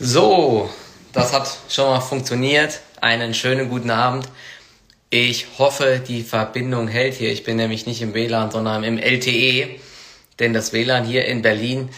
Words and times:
So, 0.00 0.70
das 1.12 1.32
hat 1.32 1.50
schon 1.68 1.86
mal 1.86 1.98
funktioniert. 1.98 2.78
Einen 3.00 3.34
schönen 3.34 3.68
guten 3.68 3.90
Abend. 3.90 4.28
Ich 5.10 5.58
hoffe, 5.58 6.00
die 6.06 6.22
Verbindung 6.22 6.86
hält 6.86 7.14
hier. 7.14 7.32
Ich 7.32 7.42
bin 7.42 7.56
nämlich 7.56 7.84
nicht 7.84 8.00
im 8.00 8.14
WLAN, 8.14 8.52
sondern 8.52 8.84
im 8.84 8.96
LTE. 8.96 9.80
Denn 10.38 10.52
das 10.52 10.72
WLAN 10.72 11.04
hier 11.04 11.24
in 11.24 11.42
Berlin 11.42 11.88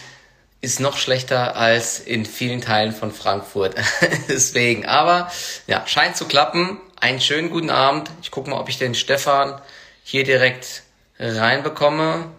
ist 0.61 0.79
noch 0.79 0.97
schlechter 0.97 1.55
als 1.55 1.99
in 1.99 2.25
vielen 2.25 2.61
Teilen 2.61 2.91
von 2.91 3.11
Frankfurt. 3.11 3.75
Deswegen, 4.27 4.87
aber 4.87 5.31
ja, 5.67 5.85
scheint 5.85 6.17
zu 6.17 6.25
klappen. 6.25 6.79
Einen 6.99 7.21
schönen 7.21 7.51
guten 7.51 7.69
Abend. 7.69 8.09
Ich 8.23 8.31
gucke 8.31 8.49
mal, 8.49 8.59
ob 8.59 8.67
ich 8.67 8.79
den 8.79 8.95
Stefan 8.95 9.61
hier 10.03 10.23
direkt 10.23 10.81
reinbekomme. 11.19 12.31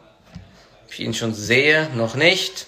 Ob 0.86 0.92
ich 0.92 1.00
ihn 1.00 1.14
schon 1.14 1.34
sehe, 1.34 1.88
noch 1.94 2.16
nicht. 2.16 2.66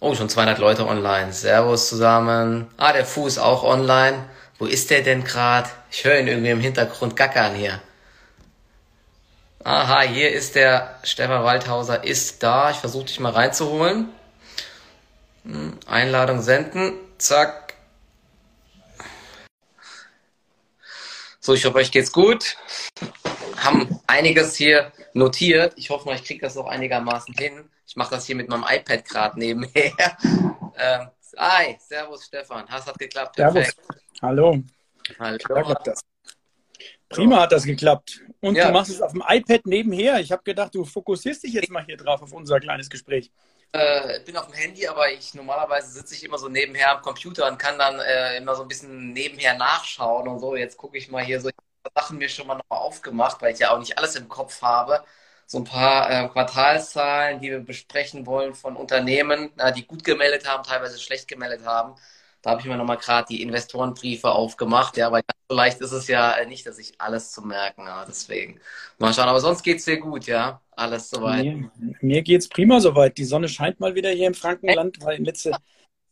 Oh, 0.00 0.14
schon 0.14 0.28
200 0.28 0.58
Leute 0.58 0.86
online. 0.86 1.32
Servus 1.32 1.88
zusammen. 1.88 2.68
Ah, 2.76 2.92
der 2.92 3.04
Fu 3.04 3.26
ist 3.26 3.38
auch 3.38 3.64
online. 3.64 4.28
Wo 4.58 4.66
ist 4.66 4.90
der 4.90 5.02
denn 5.02 5.24
gerade? 5.24 5.68
Ich 5.90 6.04
höre 6.04 6.20
ihn 6.20 6.28
irgendwie 6.28 6.50
im 6.50 6.60
Hintergrund 6.60 7.16
gackern 7.16 7.54
hier. 7.54 7.80
Aha, 9.64 10.02
hier 10.02 10.30
ist 10.30 10.54
der 10.54 11.00
Stefan 11.02 11.42
Waldhauser, 11.42 12.04
ist 12.04 12.44
da. 12.44 12.70
Ich 12.70 12.76
versuche 12.76 13.06
dich 13.06 13.18
mal 13.18 13.32
reinzuholen. 13.32 14.08
Hm, 15.44 15.78
Einladung 15.86 16.42
senden. 16.42 16.92
Zack. 17.18 17.74
So, 21.40 21.54
ich 21.54 21.64
hoffe, 21.64 21.78
euch 21.78 21.90
geht's 21.90 22.12
gut. 22.12 22.56
Haben 23.56 23.98
einiges 24.06 24.54
hier 24.54 24.92
notiert. 25.12 25.72
Ich 25.76 25.90
hoffe 25.90 26.06
mal, 26.06 26.14
ich 26.14 26.24
kriege 26.24 26.40
das 26.40 26.56
auch 26.56 26.68
einigermaßen 26.68 27.34
hin. 27.34 27.68
Ich 27.88 27.96
mache 27.96 28.10
das 28.10 28.26
hier 28.26 28.36
mit 28.36 28.50
meinem 28.50 28.64
iPad 28.68 29.04
gerade 29.04 29.38
nebenher. 29.38 29.92
Ähm, 30.80 31.08
hi, 31.36 31.76
servus 31.80 32.26
Stefan. 32.26 32.64
Das 32.70 32.86
hat 32.86 32.96
geklappt. 32.96 33.34
Perfekt. 33.34 33.74
Servus. 33.74 34.02
Hallo. 34.22 34.62
Hallo. 35.18 35.74
das. 35.84 36.02
Prima 37.08 37.40
hat 37.40 37.50
das 37.50 37.64
geklappt. 37.64 38.20
Und 38.40 38.54
ja. 38.54 38.68
du 38.68 38.72
machst 38.72 38.92
es 38.92 39.02
auf 39.02 39.10
dem 39.10 39.24
iPad 39.26 39.66
nebenher. 39.66 40.20
Ich 40.20 40.30
habe 40.30 40.44
gedacht, 40.44 40.72
du 40.76 40.84
fokussierst 40.84 41.42
dich 41.42 41.54
jetzt 41.54 41.68
mal 41.70 41.84
hier 41.84 41.96
drauf 41.96 42.22
auf 42.22 42.32
unser 42.32 42.60
kleines 42.60 42.88
Gespräch. 42.88 43.32
Äh, 43.72 44.18
ich 44.18 44.24
bin 44.24 44.36
auf 44.36 44.46
dem 44.46 44.54
Handy, 44.54 44.86
aber 44.86 45.10
ich 45.10 45.34
normalerweise 45.34 45.90
sitze 45.90 46.14
ich 46.14 46.22
immer 46.22 46.38
so 46.38 46.48
nebenher 46.48 46.92
am 46.92 47.02
Computer 47.02 47.48
und 47.48 47.58
kann 47.58 47.76
dann 47.76 47.98
äh, 47.98 48.36
immer 48.36 48.54
so 48.54 48.62
ein 48.62 48.68
bisschen 48.68 49.12
nebenher 49.12 49.58
nachschauen 49.58 50.28
und 50.28 50.38
so. 50.38 50.54
Jetzt 50.54 50.76
gucke 50.76 50.96
ich 50.96 51.10
mal 51.10 51.24
hier 51.24 51.40
so 51.40 51.50
Sachen 51.92 52.18
mir 52.18 52.28
schon 52.28 52.46
mal 52.46 52.54
noch 52.54 52.64
aufgemacht, 52.68 53.42
weil 53.42 53.52
ich 53.52 53.58
ja 53.58 53.72
auch 53.72 53.80
nicht 53.80 53.98
alles 53.98 54.14
im 54.14 54.28
Kopf 54.28 54.62
habe 54.62 55.02
so 55.48 55.58
ein 55.58 55.64
paar 55.64 56.10
äh, 56.10 56.28
Quartalszahlen, 56.28 57.40
die 57.40 57.50
wir 57.50 57.60
besprechen 57.60 58.26
wollen 58.26 58.54
von 58.54 58.76
Unternehmen, 58.76 59.50
äh, 59.56 59.72
die 59.72 59.86
gut 59.86 60.04
gemeldet 60.04 60.46
haben, 60.46 60.62
teilweise 60.62 60.98
schlecht 61.00 61.26
gemeldet 61.26 61.64
haben. 61.64 61.94
Da 62.42 62.50
habe 62.50 62.60
ich 62.60 62.66
mir 62.66 62.76
nochmal 62.76 62.98
gerade 62.98 63.26
die 63.30 63.40
Investorenbriefe 63.40 64.30
aufgemacht. 64.30 64.98
Ja, 64.98 65.08
ganz 65.08 65.24
so 65.48 65.56
leicht 65.56 65.80
ist 65.80 65.92
es 65.92 66.06
ja 66.06 66.36
nicht, 66.46 66.66
dass 66.66 66.78
ich 66.78 67.00
alles 67.00 67.32
zu 67.32 67.40
merken 67.40 67.88
habe. 67.88 68.06
Deswegen 68.08 68.60
mal 68.98 69.12
schauen. 69.14 69.28
Aber 69.28 69.40
sonst 69.40 69.62
geht 69.62 69.78
es 69.78 69.86
sehr 69.86 69.96
gut, 69.96 70.26
ja. 70.26 70.60
Alles 70.72 71.08
soweit. 71.08 71.44
Mir, 71.44 71.70
mir 72.00 72.22
geht 72.22 72.42
es 72.42 72.48
prima 72.48 72.78
soweit. 72.80 73.16
Die 73.16 73.24
Sonne 73.24 73.48
scheint 73.48 73.80
mal 73.80 73.94
wieder 73.94 74.10
hier 74.10 74.28
im 74.28 74.34
Frankenland, 74.34 74.98
weil 75.02 75.16
in 75.16 75.24
letzter 75.24 75.58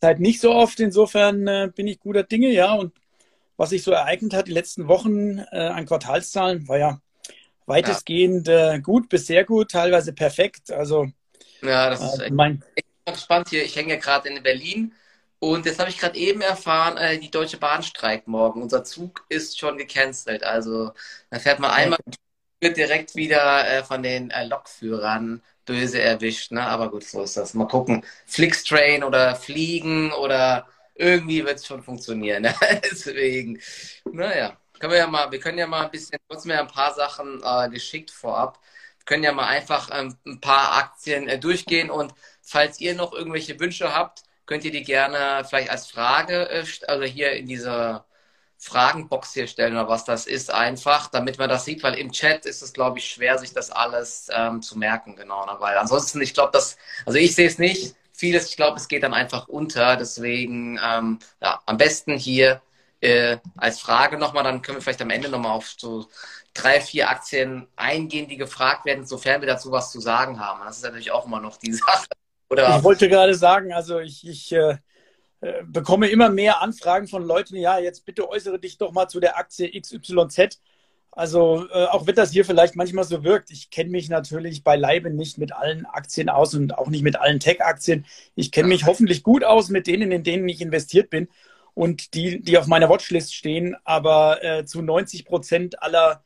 Zeit 0.01 0.19
nicht 0.19 0.41
so 0.41 0.53
oft. 0.53 0.81
Insofern 0.81 1.47
äh, 1.47 1.71
bin 1.73 1.87
ich 1.87 2.01
guter 2.01 2.23
Dinge, 2.23 2.49
ja. 2.49 2.73
Und 2.73 2.95
was 3.59 3.71
sich 3.71 3.83
so 3.83 3.93
ereignet 3.93 4.33
hat, 4.33 4.49
die 4.49 4.53
letzten 4.53 4.89
Wochen 4.89 5.39
äh, 5.53 5.59
an 5.59 5.87
Quartalszahlen, 5.87 6.67
war 6.69 6.79
ja 6.79 7.01
weitestgehend 7.67 8.49
äh, 8.49 8.81
gut 8.81 9.09
bis 9.09 9.27
sehr 9.27 9.45
gut, 9.45 9.71
teilweise 9.71 10.13
perfekt. 10.13 10.71
Also 10.71 11.09
ja, 11.63 11.91
das 11.91 12.01
ist 12.01 12.21
äh, 12.21 12.31
mein... 12.31 12.63
echt 12.75 13.21
spannend 13.21 13.51
hier. 13.51 13.65
Ich 13.65 13.77
hänge 13.77 13.95
ja 13.95 14.01
gerade 14.01 14.29
in 14.29 14.43
Berlin 14.43 14.95
und 15.39 15.67
jetzt 15.67 15.79
habe 15.79 15.91
ich 15.91 15.99
gerade 15.99 16.19
eben 16.19 16.41
erfahren, 16.41 16.97
äh, 16.97 17.19
die 17.19 17.31
Deutsche 17.31 17.59
Bahn 17.59 17.83
streikt 17.83 18.29
morgen. 18.29 18.63
Unser 18.63 18.85
Zug 18.85 19.25
ist 19.29 19.59
schon 19.59 19.77
gecancelt. 19.77 20.45
Also 20.45 20.93
da 21.31 21.39
fährt 21.39 21.61
man 21.61 21.71
einmal 21.71 21.99
wird 22.59 22.79
direkt 22.79 23.15
wieder 23.17 23.85
von 23.85 24.03
den 24.03 24.33
Lokführern 24.49 25.43
böse 25.67 26.01
erwischt. 26.01 26.53
Ne? 26.53 26.63
Aber 26.63 26.91
gut, 26.91 27.05
so 27.05 27.23
ist 27.23 27.37
das. 27.37 27.53
Mal 27.53 27.69
gucken. 27.69 28.03
Flixtrain 28.25 29.05
oder 29.05 29.37
Fliegen 29.37 30.11
oder 30.13 30.67
irgendwie 30.95 31.45
wird 31.45 31.59
es 31.59 31.67
schon 31.67 31.83
funktionieren. 31.83 32.49
Deswegen, 32.91 33.61
naja 34.11 34.57
können 34.79 34.93
wir 34.93 34.99
ja 34.99 35.07
mal, 35.07 35.31
wir 35.31 35.41
können 35.41 35.59
ja 35.59 35.67
mal 35.67 35.85
ein 35.85 35.91
bisschen, 35.91 36.19
kurz 36.29 36.45
mir 36.45 36.61
ein 36.61 36.69
paar 36.69 36.95
Sachen 36.95 37.43
äh, 37.43 37.69
geschickt 37.71 38.11
vorab. 38.11 38.61
Wir 38.99 39.05
können 39.07 39.23
ja 39.25 39.33
mal 39.33 39.47
einfach 39.47 39.91
ähm, 39.93 40.17
ein 40.27 40.41
paar 40.41 40.77
Aktien 40.77 41.29
äh, 41.29 41.39
durchgehen 41.39 41.91
und 41.91 42.15
falls 42.43 42.81
ihr 42.81 42.95
noch 42.95 43.13
irgendwelche 43.13 43.59
Wünsche 43.61 43.95
habt, 43.95 44.23
könnt 44.47 44.65
ihr 44.65 44.71
die 44.71 44.85
gerne 44.85 45.45
vielleicht 45.49 45.71
als 45.71 45.87
Frage, 45.91 46.49
äh, 46.51 46.65
also 46.89 47.05
hier 47.05 47.33
in 47.33 47.47
dieser 47.47 48.07
Fragenbox 48.59 49.35
hier 49.35 49.47
stellen 49.47 49.75
oder 49.75 49.89
was 49.89 50.05
das 50.05 50.27
ist, 50.27 50.51
einfach, 50.51 51.09
damit 51.09 51.39
man 51.39 51.49
das 51.49 51.65
sieht, 51.65 51.83
weil 51.83 51.95
im 51.95 52.13
Chat 52.13 52.47
ist 52.47 52.63
es, 52.63 52.73
glaube 52.73 52.99
ich, 52.99 53.09
schwer, 53.09 53.39
sich 53.39 53.53
das 53.53 53.71
alles 53.71 54.29
ähm, 54.33 54.63
zu 54.63 54.79
merken, 54.79 55.17
genau. 55.17 55.45
Ne? 55.47 55.57
Weil 55.59 55.77
ansonsten, 55.77 56.21
ich 56.23 56.35
glaube, 56.35 56.53
dass, 56.53 56.77
also 57.05 57.19
ich 57.19 57.35
sehe 57.35 57.47
es 57.49 57.59
nicht, 57.59 57.95
vieles, 58.13 58.49
ich 58.51 58.57
glaube, 58.57 58.79
es 58.79 58.89
geht 58.89 59.03
dann 59.03 59.15
einfach 59.15 59.49
unter. 59.49 59.97
Deswegen, 59.97 60.81
ähm, 60.83 61.19
ja, 61.43 61.61
am 61.67 61.77
besten 61.77 62.17
hier 62.17 62.63
äh, 63.07 63.39
als 63.57 63.79
Frage 63.79 64.19
nochmal, 64.19 64.45
dann 64.45 64.63
können 64.63 64.79
wir 64.79 64.83
vielleicht 64.83 65.03
am 65.03 65.11
Ende 65.11 65.29
nochmal 65.29 65.53
auf 65.53 65.75
so 65.79 66.07
drei, 66.55 66.81
vier 66.81 67.09
Aktien 67.09 67.69
eingehen, 67.77 68.29
die 68.29 68.37
gefragt 68.37 68.85
werden, 68.85 69.07
sofern 69.07 69.41
wir 69.41 69.49
dazu 69.49 69.71
was 69.71 69.93
zu 69.93 70.01
sagen 70.01 70.41
haben. 70.41 70.61
Das 70.65 70.79
ist 70.79 70.83
natürlich 70.83 71.13
auch 71.13 71.27
immer 71.27 71.41
noch 71.41 71.57
die 71.57 71.73
Sache. 71.73 72.07
Oder? 72.51 72.77
Ich 72.77 72.85
wollte 72.85 73.09
gerade 73.09 73.35
sagen, 73.35 73.73
also 73.73 74.01
ich, 74.01 74.27
ich 74.27 74.53
äh, 74.53 74.79
äh 75.41 75.63
bekomme 75.65 76.09
immer 76.09 76.31
mehr 76.31 76.63
Anfragen 76.63 77.07
von 77.07 77.25
Leuten, 77.25 77.57
ja, 77.57 77.79
jetzt 77.79 78.05
bitte 78.05 78.29
äußere 78.29 78.59
dich 78.59 78.79
doch 78.79 78.93
mal 78.93 79.09
zu 79.09 79.21
der 79.21 79.39
Aktie 79.39 79.71
XYZ. 79.81 80.61
Also 81.13 81.67
äh, 81.71 81.87
auch 81.87 82.07
wenn 82.07 82.15
das 82.15 82.33
hier 82.33 82.45
vielleicht 82.45 82.77
manchmal 82.77 83.05
so 83.05 83.25
wirkt, 83.25 83.51
ich 83.51 83.71
kenne 83.71 83.91
mich 83.91 84.09
natürlich 84.09 84.65
beileibe 84.65 85.11
nicht 85.11 85.39
mit 85.39 85.53
allen 85.53 85.87
Aktien 85.87 86.29
aus 86.29 86.55
und 86.55 86.77
auch 86.77 86.89
nicht 86.89 87.03
mit 87.03 87.17
allen 87.17 87.41
Tech-Aktien. 87.41 88.05
Ich 88.35 88.53
kenne 88.53 88.69
mich 88.69 88.85
hoffentlich 88.85 89.23
gut 89.23 89.43
aus 89.43 89.69
mit 89.69 89.87
denen, 89.87 90.13
in 90.13 90.25
denen 90.25 90.49
ich 90.49 90.61
investiert 90.61 91.09
bin 91.09 91.29
und 91.77 92.15
die, 92.15 92.41
die 92.41 92.57
auf 92.57 92.67
meiner 92.67 92.89
Watchlist 92.89 93.35
stehen. 93.35 93.77
Aber 93.85 94.43
äh, 94.43 94.65
zu 94.65 94.81
90 94.81 95.27
Prozent 95.27 95.83
aller 95.83 96.25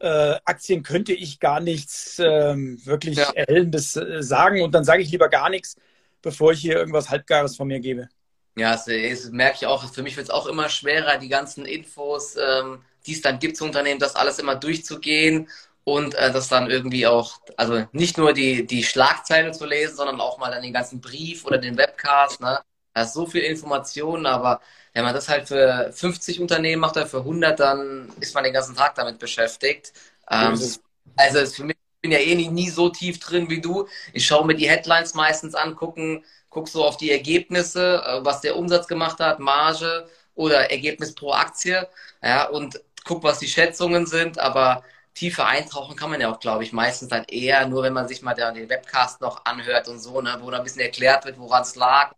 äh, 0.00 0.34
Aktien 0.44 0.82
könnte 0.82 1.12
ich 1.12 1.38
gar 1.38 1.60
nichts 1.60 2.18
äh, 2.18 2.56
wirklich 2.56 3.18
ja. 3.18 3.30
Erhellendes 3.30 3.94
äh, 3.94 4.20
sagen. 4.20 4.62
Und 4.62 4.74
dann 4.74 4.82
sage 4.82 5.02
ich 5.02 5.12
lieber 5.12 5.28
gar 5.28 5.48
nichts, 5.48 5.76
bevor 6.22 6.50
ich 6.52 6.60
hier 6.60 6.74
irgendwas 6.74 7.08
Halbgares 7.08 7.56
von 7.56 7.68
mir 7.68 7.78
gebe. 7.78 8.08
Ja, 8.56 8.72
das, 8.72 8.86
das 8.86 9.30
merke 9.30 9.58
ich 9.60 9.66
auch. 9.66 9.88
Für 9.94 10.02
mich 10.02 10.16
wird 10.16 10.24
es 10.24 10.34
auch 10.34 10.46
immer 10.46 10.68
schwerer, 10.68 11.18
die 11.18 11.28
ganzen 11.28 11.66
Infos, 11.66 12.34
ähm, 12.36 12.82
die 13.06 13.12
es 13.12 13.20
dann 13.22 13.38
gibt 13.38 13.56
zu 13.56 13.64
Unternehmen, 13.64 14.00
das 14.00 14.16
alles 14.16 14.40
immer 14.40 14.56
durchzugehen 14.56 15.48
und 15.84 16.16
äh, 16.16 16.32
das 16.32 16.48
dann 16.48 16.68
irgendwie 16.68 17.06
auch, 17.06 17.40
also 17.56 17.86
nicht 17.92 18.18
nur 18.18 18.32
die, 18.32 18.66
die 18.66 18.82
Schlagzeile 18.82 19.52
zu 19.52 19.66
lesen, 19.66 19.94
sondern 19.94 20.20
auch 20.20 20.38
mal 20.38 20.50
dann 20.50 20.62
den 20.64 20.72
ganzen 20.72 21.00
Brief 21.00 21.44
oder 21.44 21.58
den 21.58 21.76
Webcast. 21.76 22.40
Ne? 22.40 22.58
Da 22.92 23.02
ist 23.02 23.14
so 23.14 23.24
viel 23.24 23.42
Information, 23.42 24.26
aber 24.26 24.60
wenn 24.92 25.04
man 25.04 25.14
das 25.14 25.28
halt 25.28 25.48
für 25.48 25.92
50 25.92 26.40
Unternehmen 26.40 26.80
macht 26.80 26.96
oder 26.96 27.06
für 27.06 27.18
100, 27.18 27.58
dann 27.60 28.08
ist 28.20 28.34
man 28.34 28.44
den 28.44 28.52
ganzen 28.52 28.74
Tag 28.76 28.94
damit 28.96 29.18
beschäftigt. 29.18 29.92
Ähm, 30.30 30.78
also 31.16 31.44
für 31.46 31.64
mich, 31.64 31.76
ich 31.96 32.00
bin 32.02 32.12
ja 32.12 32.18
eh 32.18 32.34
nie, 32.34 32.48
nie 32.48 32.70
so 32.70 32.88
tief 32.88 33.18
drin 33.20 33.50
wie 33.50 33.60
du. 33.60 33.86
Ich 34.12 34.26
schaue 34.26 34.46
mir 34.46 34.54
die 34.54 34.68
Headlines 34.68 35.14
meistens 35.14 35.54
an, 35.54 35.76
gucken, 35.76 36.24
guck 36.48 36.68
so 36.68 36.84
auf 36.84 36.96
die 36.96 37.10
Ergebnisse, 37.10 38.02
äh, 38.04 38.24
was 38.24 38.40
der 38.40 38.56
Umsatz 38.56 38.86
gemacht 38.88 39.20
hat, 39.20 39.38
Marge 39.38 40.08
oder 40.34 40.70
Ergebnis 40.70 41.14
pro 41.14 41.32
Aktie, 41.32 41.88
ja, 42.22 42.48
und 42.48 42.80
guck, 43.04 43.22
was 43.22 43.38
die 43.38 43.48
Schätzungen 43.48 44.06
sind, 44.06 44.38
aber 44.38 44.82
tiefer 45.14 45.46
eintauchen 45.46 45.96
kann 45.96 46.10
man 46.10 46.20
ja 46.20 46.32
auch, 46.32 46.40
glaube 46.40 46.64
ich, 46.64 46.72
meistens 46.72 47.08
dann 47.08 47.24
eher 47.24 47.66
nur, 47.66 47.82
wenn 47.82 47.92
man 47.92 48.08
sich 48.08 48.22
mal 48.22 48.34
den 48.34 48.68
Webcast 48.68 49.20
noch 49.20 49.44
anhört 49.44 49.88
und 49.88 49.98
so, 50.00 50.20
ne, 50.20 50.38
wo 50.40 50.50
da 50.50 50.58
ein 50.58 50.64
bisschen 50.64 50.80
erklärt 50.82 51.24
wird, 51.24 51.38
woran 51.38 51.62
es 51.62 51.74
lag, 51.76 52.12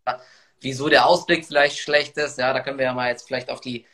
wieso 0.62 0.88
der 0.88 1.06
Ausblick 1.06 1.44
vielleicht 1.46 1.78
schlecht 1.78 2.16
ist. 2.16 2.38
Ja, 2.38 2.52
da 2.52 2.60
können 2.60 2.78
wir 2.78 2.86
ja 2.86 2.94
mal 2.94 3.08
jetzt 3.10 3.26
vielleicht 3.26 3.50
auf 3.50 3.60
die, 3.60 3.86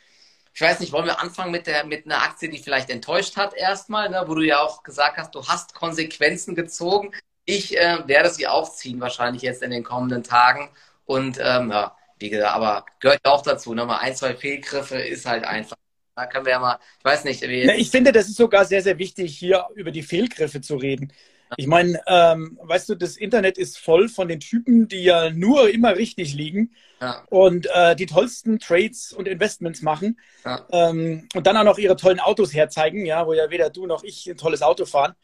ich 0.53 0.61
weiß 0.61 0.79
nicht, 0.79 0.91
wollen 0.91 1.05
wir 1.05 1.19
anfangen 1.19 1.51
mit 1.51 1.67
der 1.67 1.85
mit 1.85 2.05
einer 2.05 2.21
Aktie, 2.23 2.49
die 2.49 2.59
vielleicht 2.59 2.89
enttäuscht 2.89 3.37
hat 3.37 3.53
erstmal, 3.53 4.09
ne, 4.09 4.23
wo 4.27 4.35
du 4.35 4.41
ja 4.41 4.59
auch 4.59 4.83
gesagt 4.83 5.17
hast, 5.17 5.35
du 5.35 5.45
hast 5.47 5.73
Konsequenzen 5.73 6.55
gezogen. 6.55 7.11
Ich 7.45 7.77
äh, 7.77 8.07
werde 8.07 8.29
sie 8.29 8.47
auch 8.47 8.71
ziehen 8.71 8.99
wahrscheinlich 8.99 9.41
jetzt 9.41 9.63
in 9.63 9.71
den 9.71 9.83
kommenden 9.83 10.23
Tagen 10.23 10.69
und 11.05 11.39
ähm, 11.41 11.71
ja, 11.71 11.95
wie 12.19 12.29
gesagt, 12.29 12.53
aber 12.53 12.85
gehört 12.99 13.25
auch 13.25 13.41
dazu. 13.41 13.73
Nochmal 13.73 13.99
ein, 14.01 14.15
zwei 14.15 14.35
Fehlgriffe 14.35 14.99
ist 14.99 15.25
halt 15.25 15.45
einfach. 15.45 15.77
Da 16.15 16.27
können 16.27 16.45
wir 16.45 16.51
ja 16.51 16.59
mal, 16.59 16.79
ich 16.99 17.05
weiß 17.05 17.23
nicht. 17.23 17.41
Wie 17.41 17.63
ja, 17.63 17.73
ich 17.73 17.89
finde, 17.89 18.11
das 18.11 18.27
ist 18.27 18.35
sogar 18.35 18.65
sehr, 18.65 18.81
sehr 18.81 18.97
wichtig, 18.97 19.37
hier 19.37 19.65
über 19.75 19.91
die 19.91 20.03
Fehlgriffe 20.03 20.61
zu 20.61 20.75
reden. 20.75 21.13
Ich 21.57 21.67
meine, 21.67 21.99
ähm, 22.05 22.59
weißt 22.61 22.89
du, 22.89 22.95
das 22.95 23.17
Internet 23.17 23.57
ist 23.57 23.79
voll 23.79 24.07
von 24.07 24.27
den 24.27 24.39
Typen, 24.39 24.87
die 24.87 25.03
ja 25.03 25.31
nur 25.31 25.69
immer 25.69 25.95
richtig 25.95 26.33
liegen 26.33 26.71
ja. 27.01 27.23
und 27.29 27.67
äh, 27.73 27.95
die 27.95 28.05
tollsten 28.05 28.59
Trades 28.59 29.13
und 29.13 29.27
Investments 29.27 29.81
machen 29.81 30.19
ja. 30.45 30.65
ähm, 30.71 31.27
und 31.33 31.47
dann 31.47 31.57
auch 31.57 31.63
noch 31.63 31.79
ihre 31.79 31.95
tollen 31.95 32.19
Autos 32.19 32.53
herzeigen, 32.53 33.05
ja, 33.05 33.25
wo 33.25 33.33
ja 33.33 33.49
weder 33.49 33.69
du 33.69 33.87
noch 33.87 34.03
ich 34.03 34.27
ein 34.29 34.37
tolles 34.37 34.61
Auto 34.61 34.85
fahren. 34.85 35.15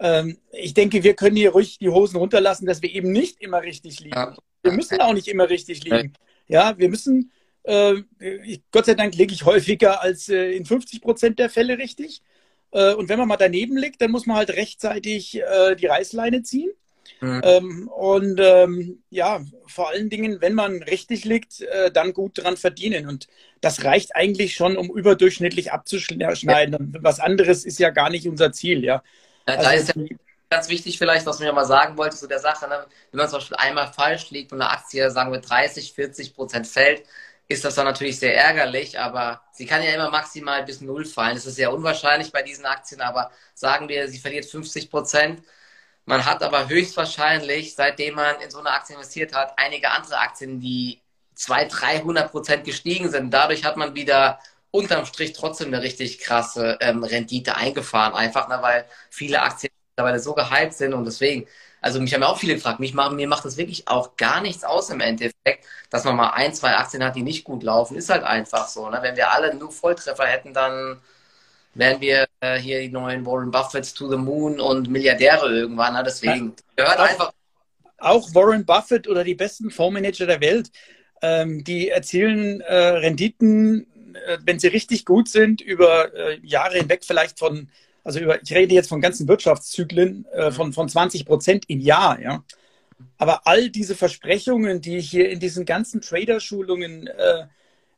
ähm, 0.00 0.38
ich 0.50 0.74
denke, 0.74 1.04
wir 1.04 1.14
können 1.14 1.36
hier 1.36 1.52
ruhig 1.52 1.78
die 1.78 1.88
Hosen 1.88 2.16
runterlassen, 2.16 2.66
dass 2.66 2.82
wir 2.82 2.90
eben 2.90 3.12
nicht 3.12 3.40
immer 3.40 3.62
richtig 3.62 4.00
liegen. 4.00 4.16
Ja. 4.16 4.36
Wir 4.62 4.72
müssen 4.72 5.00
auch 5.00 5.12
nicht 5.12 5.28
immer 5.28 5.48
richtig 5.48 5.84
liegen. 5.84 6.14
Ja, 6.48 6.76
wir 6.78 6.88
müssen, 6.88 7.30
äh, 7.62 7.94
Gott 8.72 8.86
sei 8.86 8.94
Dank 8.94 9.14
liege 9.14 9.32
ich 9.32 9.44
häufiger 9.44 10.02
als 10.02 10.28
äh, 10.28 10.50
in 10.50 10.66
50 10.66 11.00
Prozent 11.00 11.38
der 11.38 11.48
Fälle 11.48 11.78
richtig. 11.78 12.22
Äh, 12.72 12.94
und 12.94 13.08
wenn 13.08 13.18
man 13.18 13.28
mal 13.28 13.36
daneben 13.36 13.76
liegt, 13.76 14.00
dann 14.00 14.10
muss 14.10 14.26
man 14.26 14.36
halt 14.36 14.50
rechtzeitig 14.50 15.40
äh, 15.40 15.76
die 15.76 15.86
Reißleine 15.86 16.42
ziehen. 16.42 16.70
Mhm. 17.20 17.40
Ähm, 17.44 17.88
und 17.88 18.40
ähm, 18.40 19.02
ja, 19.10 19.40
vor 19.66 19.90
allen 19.90 20.08
Dingen, 20.08 20.40
wenn 20.40 20.54
man 20.54 20.82
richtig 20.82 21.24
liegt, 21.24 21.60
äh, 21.60 21.90
dann 21.90 22.12
gut 22.12 22.42
dran 22.42 22.56
verdienen. 22.56 23.08
Und 23.08 23.28
das 23.60 23.84
reicht 23.84 24.16
eigentlich 24.16 24.54
schon, 24.54 24.76
um 24.76 24.90
überdurchschnittlich 24.90 25.72
abzuschneiden. 25.72 26.74
Und 26.74 26.98
was 27.02 27.20
anderes 27.20 27.64
ist 27.64 27.78
ja 27.78 27.90
gar 27.90 28.10
nicht 28.10 28.26
unser 28.26 28.52
Ziel, 28.52 28.84
ja. 28.84 29.02
ja 29.48 29.56
da 29.56 29.68
also, 29.68 29.92
ist 29.92 29.96
ja 29.96 30.16
ganz 30.48 30.68
wichtig 30.68 30.98
vielleicht, 30.98 31.26
was 31.26 31.38
mir 31.38 31.52
mal 31.52 31.64
sagen 31.64 31.96
wollte 31.96 32.16
zu 32.16 32.26
der 32.26 32.40
Sache, 32.40 32.68
ne? 32.68 32.86
wenn 33.12 33.18
man 33.18 33.28
zum 33.28 33.38
Beispiel 33.38 33.56
einmal 33.56 33.92
falsch 33.92 34.30
liegt 34.30 34.52
und 34.52 34.60
eine 34.60 34.70
Aktie, 34.70 35.08
sagen 35.10 35.30
wir 35.30 35.40
30, 35.40 35.92
40 35.92 36.34
Prozent 36.34 36.66
fällt, 36.66 37.04
ist 37.50 37.64
das 37.64 37.74
dann 37.74 37.86
natürlich 37.86 38.18
sehr 38.20 38.36
ärgerlich, 38.36 38.98
aber 38.98 39.42
sie 39.52 39.66
kann 39.66 39.82
ja 39.82 39.90
immer 39.92 40.10
maximal 40.10 40.64
bis 40.64 40.80
null 40.80 41.04
fallen. 41.04 41.34
Das 41.34 41.46
ist 41.46 41.56
sehr 41.56 41.72
unwahrscheinlich 41.72 42.30
bei 42.32 42.42
diesen 42.42 42.64
Aktien, 42.64 43.00
aber 43.00 43.32
sagen 43.54 43.88
wir, 43.88 44.08
sie 44.08 44.20
verliert 44.20 44.46
50 44.46 44.88
Prozent, 44.90 45.42
man 46.06 46.24
hat 46.26 46.42
aber 46.42 46.68
höchstwahrscheinlich, 46.68 47.74
seitdem 47.74 48.14
man 48.16 48.40
in 48.40 48.50
so 48.50 48.60
eine 48.60 48.70
Aktie 48.70 48.94
investiert 48.94 49.34
hat, 49.34 49.54
einige 49.58 49.90
andere 49.90 50.18
Aktien, 50.18 50.60
die 50.60 51.02
200, 51.34 51.80
300 51.80 52.30
Prozent 52.30 52.64
gestiegen 52.64 53.10
sind. 53.10 53.32
Dadurch 53.32 53.64
hat 53.64 53.76
man 53.76 53.94
wieder 53.96 54.38
unterm 54.70 55.04
Strich 55.06 55.32
trotzdem 55.32 55.68
eine 55.68 55.82
richtig 55.82 56.18
krasse 56.20 56.78
ähm, 56.80 57.02
Rendite 57.04 57.56
eingefahren. 57.56 58.14
Einfach, 58.14 58.48
ne, 58.48 58.58
weil 58.62 58.86
viele 59.10 59.42
Aktien 59.42 59.72
mittlerweile 59.90 60.20
so 60.20 60.34
gehypt 60.34 60.74
sind 60.74 60.94
und 60.94 61.04
deswegen, 61.04 61.46
also 61.80 62.00
mich 62.00 62.12
haben 62.12 62.20
ja 62.22 62.28
auch 62.28 62.38
viele 62.38 62.54
gefragt, 62.54 62.80
mich, 62.80 62.94
mir 62.94 63.28
macht 63.28 63.44
das 63.44 63.56
wirklich 63.56 63.88
auch 63.88 64.16
gar 64.16 64.40
nichts 64.40 64.64
aus 64.64 64.90
im 64.90 65.00
Endeffekt, 65.00 65.64
dass 65.88 66.04
man 66.04 66.16
mal 66.16 66.30
ein, 66.30 66.52
zwei 66.54 66.76
Aktien 66.76 67.02
hat, 67.02 67.16
die 67.16 67.22
nicht 67.22 67.44
gut 67.44 67.62
laufen. 67.62 67.96
Ist 67.96 68.10
halt 68.10 68.22
einfach 68.22 68.68
so. 68.68 68.88
Ne? 68.90 68.98
Wenn 69.00 69.16
wir 69.16 69.32
alle 69.32 69.54
nur 69.54 69.72
Volltreffer 69.72 70.26
hätten, 70.26 70.52
dann 70.52 71.00
werden 71.74 72.00
wir 72.00 72.26
äh, 72.40 72.58
hier 72.58 72.80
die 72.80 72.90
neuen 72.90 73.24
Warren 73.24 73.50
Buffetts 73.50 73.94
to 73.94 74.10
the 74.10 74.16
Moon 74.16 74.60
und 74.60 74.90
Milliardäre 74.90 75.48
irgendwann. 75.48 75.94
Ne? 75.94 76.02
Deswegen 76.04 76.54
gehört 76.76 76.98
auch, 76.98 77.04
einfach. 77.04 77.32
Auch 77.98 78.34
Warren 78.34 78.66
Buffett 78.66 79.08
oder 79.08 79.24
die 79.24 79.34
besten 79.34 79.70
Fondsmanager 79.70 80.26
der 80.26 80.40
Welt, 80.40 80.70
ähm, 81.22 81.64
die 81.64 81.88
erzielen 81.88 82.60
äh, 82.60 82.74
Renditen, 82.74 83.86
äh, 84.26 84.38
wenn 84.44 84.58
sie 84.58 84.68
richtig 84.68 85.06
gut 85.06 85.28
sind, 85.28 85.60
über 85.60 86.14
äh, 86.14 86.38
Jahre 86.42 86.78
hinweg 86.78 87.04
vielleicht 87.04 87.38
von, 87.38 87.70
also 88.04 88.20
über, 88.20 88.42
ich 88.42 88.52
rede 88.52 88.74
jetzt 88.74 88.88
von 88.88 89.00
ganzen 89.00 89.28
Wirtschaftszyklen, 89.28 90.26
äh, 90.32 90.46
mhm. 90.46 90.52
von, 90.52 90.72
von 90.72 90.88
20 90.88 91.24
Prozent 91.26 91.64
im 91.68 91.80
Jahr, 91.80 92.20
ja. 92.20 92.44
Aber 93.16 93.46
all 93.46 93.70
diese 93.70 93.94
Versprechungen, 93.94 94.80
die 94.80 94.98
ich 94.98 95.10
hier 95.10 95.30
in 95.30 95.40
diesen 95.40 95.64
ganzen 95.64 96.00
Trader-Schulungen 96.00 97.06
äh, 97.06 97.46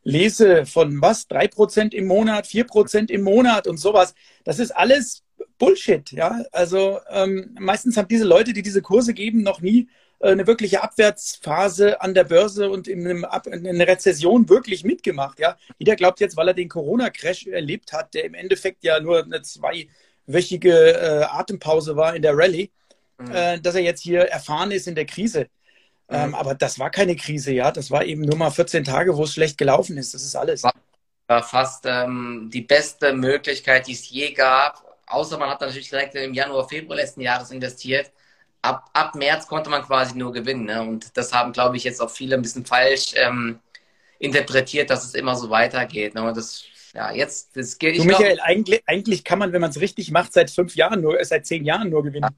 lese 0.05 0.67
von 0.67 1.01
was, 1.01 1.27
drei 1.29 1.49
Prozent 1.49 1.95
im 1.95 2.07
Monat, 2.07 2.47
vier 2.47 2.65
Prozent 2.65 3.11
im 3.11 3.23
Monat 3.23 3.67
und 3.67 3.79
sowas. 3.79 4.15
Das 4.45 4.59
ist 4.59 4.71
alles 4.71 5.25
Bullshit, 5.59 6.11
ja. 6.13 6.43
Also 6.53 6.99
ähm, 7.11 7.57
meistens 7.59 7.97
haben 7.97 8.09
diese 8.09 8.25
Leute, 8.25 8.53
die 8.53 8.63
diese 8.63 8.83
Kurse 8.83 9.15
geben, 9.15 9.43
noch 9.43 9.61
nie 9.61 9.89
eine 10.23 10.47
wirkliche 10.47 10.83
Abwärtsphase 10.83 12.01
an 12.01 12.15
der 12.15 12.25
Börse 12.25 12.71
und 12.71 12.87
in, 12.87 13.07
einem 13.07 13.25
Ab 13.25 13.47
in 13.47 13.67
einer 13.67 13.87
Rezession 13.87 14.49
wirklich 14.49 14.85
mitgemacht, 14.85 15.41
ja. 15.41 15.57
Jeder 15.79 15.97
glaubt 15.97 16.21
jetzt, 16.21 16.37
weil 16.37 16.49
er 16.49 16.55
den 16.55 16.69
Corona-Crash 16.69 17.49
erlebt 17.49 17.93
hat, 17.93 18.15
der 18.15 18.25
im 18.25 18.35
Endeffekt 18.35 18.85
ja 18.85 19.01
nur 19.01 19.25
eine 19.25 19.43
zweiwöchige 19.43 20.93
äh, 20.93 21.25
Atempause 21.25 21.97
war 21.97 22.15
in 22.15 22.23
der 22.23 22.37
Rallye, 22.37 22.71
mhm. 23.19 23.33
äh, 23.33 23.61
dass 23.61 23.75
er 23.75 23.83
jetzt 23.83 24.03
hier 24.03 24.23
erfahren 24.23 24.71
ist 24.71 24.87
in 24.87 24.95
der 24.95 25.07
Krise. 25.07 25.49
Ähm, 26.09 26.29
mhm. 26.29 26.35
aber 26.35 26.55
das 26.55 26.79
war 26.79 26.91
keine 26.91 27.17
Krise, 27.17 27.53
ja. 27.53 27.73
Das 27.73 27.91
war 27.91 28.05
eben 28.05 28.23
nur 28.23 28.37
mal 28.37 28.51
14 28.51 28.85
Tage, 28.85 29.17
wo 29.17 29.25
es 29.25 29.33
schlecht 29.33 29.59
gelaufen 29.59 29.97
ist. 29.97 30.15
Das 30.15 30.23
ist 30.23 30.37
alles. 30.37 30.63
War 30.63 31.43
fast 31.43 31.85
ähm, 31.87 32.51
die 32.53 32.61
beste 32.61 33.13
Möglichkeit, 33.13 33.87
die 33.87 33.93
es 33.93 34.09
je 34.09 34.33
gab. 34.33 34.99
Außer 35.07 35.37
man 35.39 35.51
hat 35.51 35.61
natürlich 35.61 35.91
direkt 35.91 36.15
im 36.15 36.35
Januar, 36.35 36.69
Februar 36.69 36.97
letzten 36.97 37.23
Jahres 37.23 37.51
investiert. 37.51 38.13
Ab, 38.63 38.89
ab 38.93 39.15
März 39.15 39.47
konnte 39.49 39.71
man 39.71 39.83
quasi 39.83 40.17
nur 40.17 40.33
gewinnen. 40.33 40.65
Ne? 40.65 40.81
Und 40.83 41.17
das 41.17 41.33
haben, 41.33 41.53
glaube 41.53 41.77
ich, 41.77 41.85
jetzt 41.85 42.01
auch 42.01 42.11
viele 42.11 42.37
ein 42.37 42.43
bisschen 42.43 42.65
falsch 42.65 43.15
ähm, 43.17 43.59
interpretiert, 44.19 44.89
dass 44.89 45.05
es 45.05 45.15
immer 45.15 45.35
so 45.35 45.51
weitergeht. 45.51 46.15
Ne? 46.15 46.23
Und 46.23 46.37
das, 46.37 46.65
ja, 46.95 47.11
jetzt, 47.11 47.57
das 47.57 47.77
geht. 47.77 47.99
Du, 47.99 48.05
Michael, 48.05 48.37
glaub, 48.37 48.47
eigentlich, 48.47 48.83
eigentlich 48.87 49.25
kann 49.25 49.41
man, 49.41 49.53
wenn 49.53 49.61
man 49.61 49.71
es 49.71 49.81
richtig 49.81 50.11
macht, 50.13 50.33
seit 50.33 50.51
fünf 50.51 50.77
Jahren 50.77 51.01
nur, 51.01 51.19
äh, 51.19 51.25
seit 51.25 51.47
zehn 51.47 51.65
Jahren 51.65 51.91
nur 51.91 52.03
gewinnen. 52.03 52.31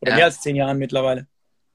Oder 0.00 0.10
ja. 0.10 0.16
mehr 0.16 0.24
als 0.26 0.40
zehn 0.40 0.56
Jahren 0.56 0.78
mittlerweile. 0.78 1.26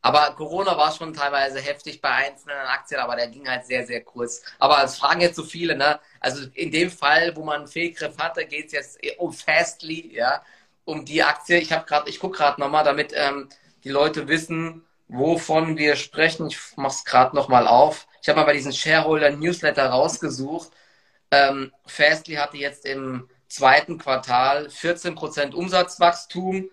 Aber 0.02 0.34
Corona 0.36 0.78
war 0.78 0.94
schon 0.94 1.14
teilweise 1.14 1.60
heftig 1.60 2.00
bei 2.00 2.10
einzelnen 2.10 2.58
Aktien, 2.68 3.00
aber 3.00 3.16
der 3.16 3.28
ging 3.28 3.48
halt 3.48 3.66
sehr, 3.66 3.86
sehr 3.86 4.02
kurz. 4.02 4.42
Aber 4.58 4.82
es 4.84 4.98
fragen 4.98 5.20
jetzt 5.22 5.36
so 5.36 5.44
viele, 5.44 5.76
ne? 5.76 6.00
Also 6.22 6.46
in 6.54 6.72
dem 6.72 6.90
Fall, 6.90 7.36
wo 7.36 7.44
man 7.44 7.58
einen 7.58 7.68
Fehlgriff 7.68 8.18
hatte, 8.18 8.46
geht 8.46 8.68
es 8.68 8.72
jetzt 8.72 9.00
um 9.18 9.34
Fastly, 9.34 10.16
ja, 10.16 10.42
um 10.86 11.04
die 11.04 11.24
Aktie. 11.24 11.58
Ich 11.58 11.74
habe 11.74 11.86
gerade, 11.86 12.10
ich 12.10 12.20
gucke 12.20 12.38
gerade 12.38 12.62
nochmal, 12.62 12.86
damit 12.86 13.12
ähm, 13.16 13.50
die 13.88 13.94
Leute 13.94 14.28
wissen, 14.28 14.86
wovon 15.08 15.78
wir 15.78 15.96
sprechen. 15.96 16.48
Ich 16.48 16.60
mache 16.76 16.96
es 16.98 17.06
gerade 17.06 17.34
nochmal 17.36 17.68
auf. 17.68 18.06
Ich 18.22 18.28
habe 18.28 18.40
mal 18.42 18.46
bei 18.46 18.54
diesen 18.54 18.74
Shareholder 18.74 19.30
Newsletter 19.32 19.88
rausgesucht. 19.88 20.72
Ähm, 21.32 21.72
Fastly 21.86 22.36
hatte 22.36 22.58
jetzt 22.58 22.86
im 22.86 23.30
zweiten 23.48 23.98
Quartal 23.98 24.68
14% 24.68 25.54
Umsatzwachstum 25.54 26.70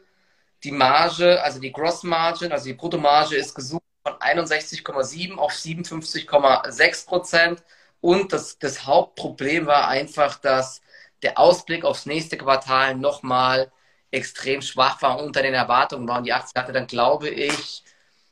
die 0.65 0.73
Marge, 0.73 1.41
also 1.41 1.61
die 1.61 1.71
Gross 1.71 2.03
Margin, 2.03 2.51
also 2.51 2.65
die 2.65 2.75
Bruttomarge 2.75 3.37
ist 3.37 3.55
gesucht 3.55 3.85
von 4.03 4.15
61,7 4.15 5.37
auf 5.37 5.53
57,6 5.53 7.07
Prozent. 7.07 7.63
Und 8.01 8.33
das, 8.33 8.59
das 8.59 8.87
Hauptproblem 8.87 9.67
war 9.67 9.87
einfach, 9.87 10.37
dass 10.41 10.83
der 11.23 11.39
Ausblick 11.39 11.85
aufs 11.85 12.07
nächste 12.07 12.37
Quartal 12.37 12.97
nochmal 12.97 13.71
extrem 14.15 14.63
schwach 14.63 15.03
war 15.03 15.23
unter 15.23 15.43
den 15.43 15.55
Erwartungen 15.55 16.09
war. 16.09 16.19
Und 16.19 16.25
die 16.25 16.33
Aktie 16.33 16.61
hatte 16.61 16.73
dann, 16.73 16.87
glaube 16.87 17.29
ich, 17.29 17.83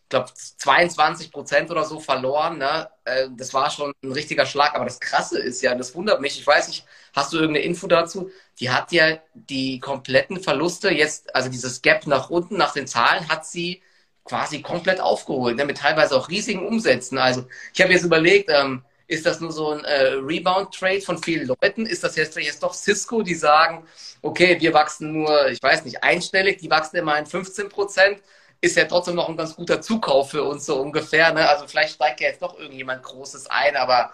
glaube 0.09 0.31
22 0.35 1.33
Prozent 1.33 1.71
oder 1.71 1.85
so 1.85 2.01
verloren. 2.01 2.59
Ne? 2.59 2.89
Äh, 3.05 3.29
das 3.37 3.53
war 3.55 3.71
schon 3.71 3.93
ein 4.03 4.13
richtiger 4.13 4.47
Schlag. 4.47 4.75
Aber 4.75 4.85
das 4.85 5.01
Krasse 5.01 5.41
ist 5.41 5.63
ja, 5.63 5.75
das 5.75 5.95
wundert 5.95 6.21
mich. 6.21 6.39
Ich 6.39 6.47
weiß 6.47 6.69
nicht, 6.69 6.85
hast 7.15 7.33
du 7.33 7.39
irgendeine 7.39 7.67
Info 7.67 7.87
dazu? 7.87 8.31
Die 8.61 8.71
hat 8.71 8.93
ja 8.93 9.19
die 9.35 9.81
kompletten 9.81 10.41
Verluste 10.41 10.91
jetzt, 10.91 11.35
also 11.35 11.49
dieses 11.49 11.83
Gap 11.83 12.07
nach 12.07 12.31
unten, 12.31 12.57
nach 12.57 12.73
den 12.73 12.87
Zahlen, 12.87 13.29
hat 13.29 13.47
sie 13.47 13.83
quasi 14.25 14.63
komplett 14.63 15.01
aufgeholt, 15.01 15.57
ne? 15.57 15.65
mit 15.65 15.79
teilweise 15.79 16.17
auch 16.17 16.29
riesigen 16.29 16.67
Umsätzen. 16.67 17.19
Also 17.19 17.47
ich 17.75 17.81
habe 17.81 17.93
jetzt 17.93 18.05
überlegt, 18.05 18.51
ähm, 18.53 18.85
ist 19.13 19.27
das 19.27 19.41
nur 19.41 19.53
so 19.53 19.71
ein 19.71 19.85
äh, 19.85 20.15
Rebound-Trade 20.15 21.01
von 21.03 21.23
vielen 21.23 21.47
Leuten? 21.47 21.87
Ist 21.87 22.03
das 22.03 22.17
jetzt, 22.17 22.37
jetzt 22.37 22.63
doch 22.63 22.75
Cisco, 22.75 23.23
die 23.23 23.35
sagen, 23.35 23.87
okay, 24.23 24.61
wir 24.61 24.73
wachsen 24.73 25.13
nur, 25.13 25.49
ich 25.49 25.63
weiß 25.63 25.85
nicht, 25.85 26.03
einstellig, 26.03 26.59
die 26.59 26.71
wachsen 26.71 26.97
immer 26.97 27.19
in 27.19 27.27
15 27.27 27.69
Prozent 27.69 28.19
ist 28.63 28.77
ja 28.77 28.85
trotzdem 28.85 29.17
noch 29.17 29.29
ein 29.29 29.37
ganz 29.37 29.57
guter 29.57 29.83
Zukauf 29.83 30.31
für 30.31 30.45
uns 30.45 30.65
so 30.65 30.81
ungefähr. 30.81 31.33
Ne? 31.33 31.47
Also 31.49 31.67
vielleicht 31.67 31.97
steigt 31.97 32.21
ja 32.21 32.29
jetzt 32.29 32.41
doch 32.41 32.59
irgendjemand 32.59 33.03
Großes 33.03 33.49
ein, 33.51 33.77
aber 33.77 34.13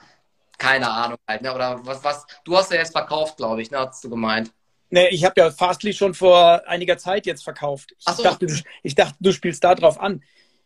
keine 0.56 0.90
Ahnung 0.90 1.18
halt. 1.28 1.42
Ne? 1.42 1.54
Oder 1.54 1.84
was, 1.84 2.02
was, 2.02 2.26
du 2.44 2.56
hast 2.56 2.72
ja 2.72 2.78
jetzt 2.78 2.92
verkauft, 2.92 3.36
glaube 3.36 3.60
ich, 3.60 3.70
ne? 3.70 3.78
hast 3.78 4.02
du 4.02 4.08
gemeint. 4.08 4.50
Nee, 4.88 5.08
ich 5.08 5.24
habe 5.26 5.34
ja 5.38 5.50
Fastly 5.50 5.92
schon 5.92 6.14
vor 6.14 6.62
einiger 6.66 6.96
Zeit 6.96 7.26
jetzt 7.26 7.44
verkauft. 7.44 7.94
Ich, 7.98 8.06
so. 8.06 8.22
dachte, 8.22 8.46
du, 8.46 8.54
ich 8.82 8.94
dachte, 8.94 9.16
du 9.20 9.32
spielst 9.32 9.62
da 9.62 9.74
drauf 9.74 10.00
an. 10.00 10.22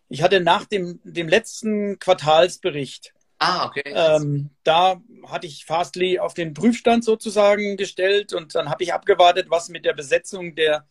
Ich 0.08 0.22
hatte 0.22 0.40
nach 0.40 0.64
dem, 0.64 1.00
dem 1.02 1.28
letzten 1.28 1.98
Quartalsbericht, 1.98 3.12
ah, 3.42 3.66
okay. 3.66 3.82
ähm, 3.86 4.50
da 4.64 5.00
hatte 5.26 5.46
ich 5.46 5.64
Fastly 5.64 6.18
auf 6.18 6.34
den 6.34 6.54
Prüfstand 6.54 7.04
sozusagen 7.04 7.76
gestellt 7.76 8.32
und 8.32 8.54
dann 8.54 8.70
habe 8.70 8.82
ich 8.82 8.92
abgewartet, 8.92 9.46
was 9.50 9.68
mit 9.68 9.84
der 9.84 9.94
Besetzung 9.94 10.54
der, 10.54 10.86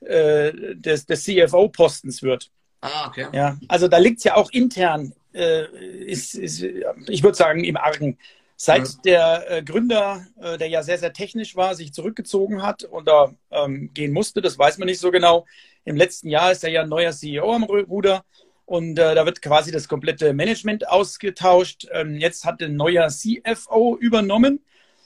äh, 0.00 0.52
des, 0.74 1.06
des 1.06 1.24
CFO-Postens 1.24 2.22
wird. 2.22 2.50
Ah, 2.80 3.08
okay. 3.08 3.26
Ja, 3.32 3.56
also 3.68 3.88
da 3.88 3.98
liegt 3.98 4.18
es 4.18 4.24
ja 4.24 4.36
auch 4.36 4.50
intern, 4.50 5.14
äh, 5.32 5.64
ist, 6.04 6.34
ist, 6.34 6.62
ich 6.62 7.22
würde 7.22 7.36
sagen, 7.36 7.64
im 7.64 7.76
Argen. 7.76 8.18
Seit 8.56 8.82
mhm. 8.82 9.02
der 9.04 9.50
äh, 9.50 9.62
Gründer, 9.62 10.26
äh, 10.40 10.58
der 10.58 10.68
ja 10.68 10.82
sehr, 10.82 10.98
sehr 10.98 11.12
technisch 11.12 11.56
war, 11.56 11.74
sich 11.74 11.92
zurückgezogen 11.92 12.62
hat 12.62 12.88
oder 12.90 13.34
ähm, 13.50 13.90
gehen 13.94 14.12
musste, 14.12 14.40
das 14.40 14.58
weiß 14.58 14.78
man 14.78 14.86
nicht 14.86 15.00
so 15.00 15.10
genau. 15.10 15.44
Im 15.84 15.96
letzten 15.96 16.28
Jahr 16.28 16.52
ist 16.52 16.62
er 16.62 16.70
ja 16.70 16.82
ein 16.82 16.88
neuer 16.88 17.12
CEO 17.12 17.52
am 17.52 17.64
Ruder 17.64 18.24
und 18.66 18.98
äh, 18.98 19.14
da 19.14 19.26
wird 19.26 19.42
quasi 19.42 19.70
das 19.70 19.88
komplette 19.88 20.32
Management 20.32 20.88
ausgetauscht. 20.88 21.86
Ähm, 21.92 22.16
jetzt 22.16 22.44
hat 22.44 22.62
ein 22.62 22.76
neuer 22.76 23.08
CFO 23.08 23.96
übernommen, 23.98 24.60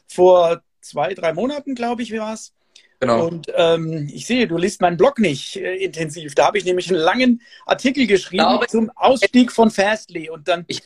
vor 0.06 0.62
zwei, 0.80 1.14
drei 1.14 1.32
Monaten, 1.32 1.74
glaube 1.74 2.02
ich, 2.02 2.16
war 2.16 2.34
es. 2.34 2.52
Genau. 3.00 3.26
Und 3.28 3.46
ähm, 3.54 4.10
ich 4.12 4.26
sehe, 4.26 4.48
du 4.48 4.56
liest 4.56 4.80
meinen 4.80 4.96
Blog 4.96 5.20
nicht 5.20 5.56
äh, 5.56 5.76
intensiv. 5.76 6.34
Da 6.34 6.46
habe 6.46 6.58
ich 6.58 6.64
nämlich 6.64 6.88
einen 6.90 6.98
langen 6.98 7.42
Artikel 7.64 8.06
geschrieben 8.06 8.42
glaube, 8.42 8.66
zum 8.66 8.90
Ausstieg 8.96 9.52
von 9.52 9.70
Fastly. 9.70 10.28
Und 10.30 10.48
dann. 10.48 10.64
Ich, 10.66 10.82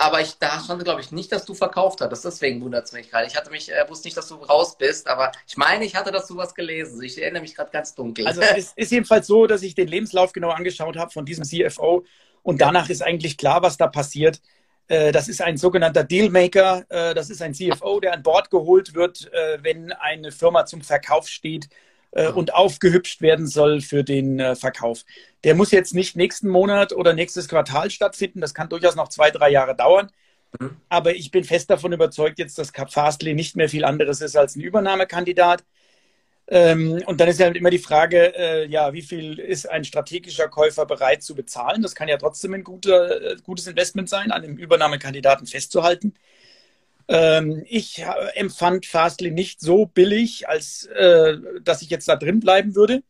aber 0.00 0.20
ich 0.20 0.38
da 0.38 0.60
stand, 0.60 0.84
glaube 0.84 1.00
ich, 1.00 1.10
nicht, 1.10 1.32
dass 1.32 1.44
du 1.44 1.54
verkauft 1.54 2.00
hattest. 2.00 2.24
Deswegen 2.24 2.62
wundert 2.62 2.86
es 2.86 2.92
mich 2.92 3.10
gerade. 3.10 3.26
Ich 3.26 3.36
hatte 3.36 3.50
mich, 3.50 3.70
äh, 3.70 3.84
wusste 3.88 4.06
nicht, 4.06 4.16
dass 4.16 4.28
du 4.28 4.36
raus 4.36 4.78
bist, 4.78 5.08
aber 5.08 5.32
ich 5.46 5.56
meine, 5.56 5.84
ich 5.84 5.96
hatte 5.96 6.12
dazu 6.12 6.36
was 6.36 6.54
gelesen. 6.54 7.02
Ich 7.02 7.20
erinnere 7.20 7.42
mich 7.42 7.56
gerade 7.56 7.72
ganz 7.72 7.96
dunkel. 7.96 8.26
Also 8.26 8.40
es 8.40 8.72
ist 8.76 8.92
jedenfalls 8.92 9.26
so, 9.26 9.48
dass 9.48 9.62
ich 9.62 9.74
den 9.74 9.88
Lebenslauf 9.88 10.32
genau 10.32 10.50
angeschaut 10.50 10.96
habe 10.96 11.10
von 11.10 11.26
diesem 11.26 11.44
CFO 11.44 12.04
und 12.42 12.60
danach 12.60 12.88
ist 12.88 13.02
eigentlich 13.02 13.36
klar, 13.36 13.60
was 13.62 13.76
da 13.76 13.88
passiert. 13.88 14.40
Äh, 14.86 15.10
das 15.10 15.28
ist 15.28 15.42
ein 15.42 15.56
sogenannter 15.56 16.04
Dealmaker. 16.04 16.86
Äh, 16.88 17.14
das 17.14 17.28
ist 17.28 17.42
ein 17.42 17.52
CFO, 17.52 17.98
der 17.98 18.14
an 18.14 18.22
Bord 18.22 18.50
geholt 18.50 18.94
wird, 18.94 19.30
äh, 19.32 19.58
wenn 19.62 19.90
eine 19.90 20.30
Firma 20.30 20.64
zum 20.64 20.80
Verkauf 20.80 21.28
steht 21.28 21.68
und 22.10 22.54
aufgehübscht 22.54 23.20
werden 23.20 23.46
soll 23.46 23.80
für 23.80 24.02
den 24.02 24.56
Verkauf. 24.56 25.04
Der 25.44 25.54
muss 25.54 25.70
jetzt 25.70 25.94
nicht 25.94 26.16
nächsten 26.16 26.48
Monat 26.48 26.92
oder 26.92 27.12
nächstes 27.12 27.48
Quartal 27.48 27.90
stattfinden. 27.90 28.40
Das 28.40 28.54
kann 28.54 28.70
durchaus 28.70 28.96
noch 28.96 29.08
zwei, 29.08 29.30
drei 29.30 29.50
Jahre 29.50 29.76
dauern. 29.76 30.10
Mhm. 30.58 30.76
Aber 30.88 31.14
ich 31.14 31.30
bin 31.30 31.44
fest 31.44 31.70
davon 31.70 31.92
überzeugt 31.92 32.38
jetzt, 32.38 32.58
dass 32.58 32.72
Fastly 32.88 33.34
nicht 33.34 33.56
mehr 33.56 33.68
viel 33.68 33.84
anderes 33.84 34.20
ist 34.20 34.36
als 34.36 34.56
ein 34.56 34.60
Übernahmekandidat. 34.60 35.64
Ähm, 36.50 37.02
und 37.04 37.20
dann 37.20 37.28
ist 37.28 37.38
ja 37.38 37.46
halt 37.46 37.56
immer 37.56 37.68
die 37.70 37.78
Frage, 37.78 38.34
äh, 38.34 38.66
ja, 38.66 38.94
wie 38.94 39.02
viel 39.02 39.38
ist 39.38 39.68
ein 39.68 39.84
strategischer 39.84 40.48
Käufer 40.48 40.86
bereit 40.86 41.22
zu 41.22 41.34
bezahlen? 41.34 41.82
Das 41.82 41.94
kann 41.94 42.08
ja 42.08 42.16
trotzdem 42.16 42.54
ein 42.54 42.64
guter, 42.64 43.32
äh, 43.32 43.36
gutes 43.42 43.66
Investment 43.66 44.08
sein, 44.08 44.32
an 44.32 44.42
dem 44.42 44.56
Übernahmekandidaten 44.56 45.46
festzuhalten. 45.46 46.14
Ähm, 47.08 47.64
ich 47.66 48.00
äh, 48.00 48.04
empfand 48.34 48.84
Fastly 48.84 49.30
nicht 49.30 49.60
so 49.60 49.86
billig, 49.86 50.48
als 50.48 50.84
äh, 50.86 51.38
dass 51.62 51.80
ich 51.82 51.88
jetzt 51.88 52.06
da 52.06 52.16
drin 52.16 52.40
bleiben 52.40 52.74
würde. 52.74 53.02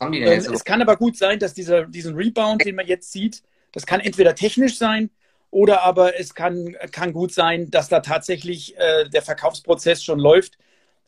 Ähm, 0.00 0.14
es 0.52 0.64
kann 0.64 0.82
aber 0.82 0.96
gut 0.96 1.16
sein, 1.16 1.38
dass 1.38 1.54
dieser, 1.54 1.86
diesen 1.86 2.14
Rebound, 2.14 2.64
den 2.64 2.74
man 2.74 2.86
jetzt 2.86 3.12
sieht, 3.12 3.42
das 3.72 3.86
kann 3.86 4.00
entweder 4.00 4.34
technisch 4.34 4.76
sein 4.76 5.10
oder 5.50 5.82
aber 5.82 6.18
es 6.18 6.34
kann, 6.34 6.74
kann 6.90 7.12
gut 7.12 7.32
sein, 7.32 7.70
dass 7.70 7.88
da 7.88 8.00
tatsächlich 8.00 8.76
äh, 8.78 9.08
der 9.10 9.22
Verkaufsprozess 9.22 10.02
schon 10.02 10.18
läuft 10.18 10.56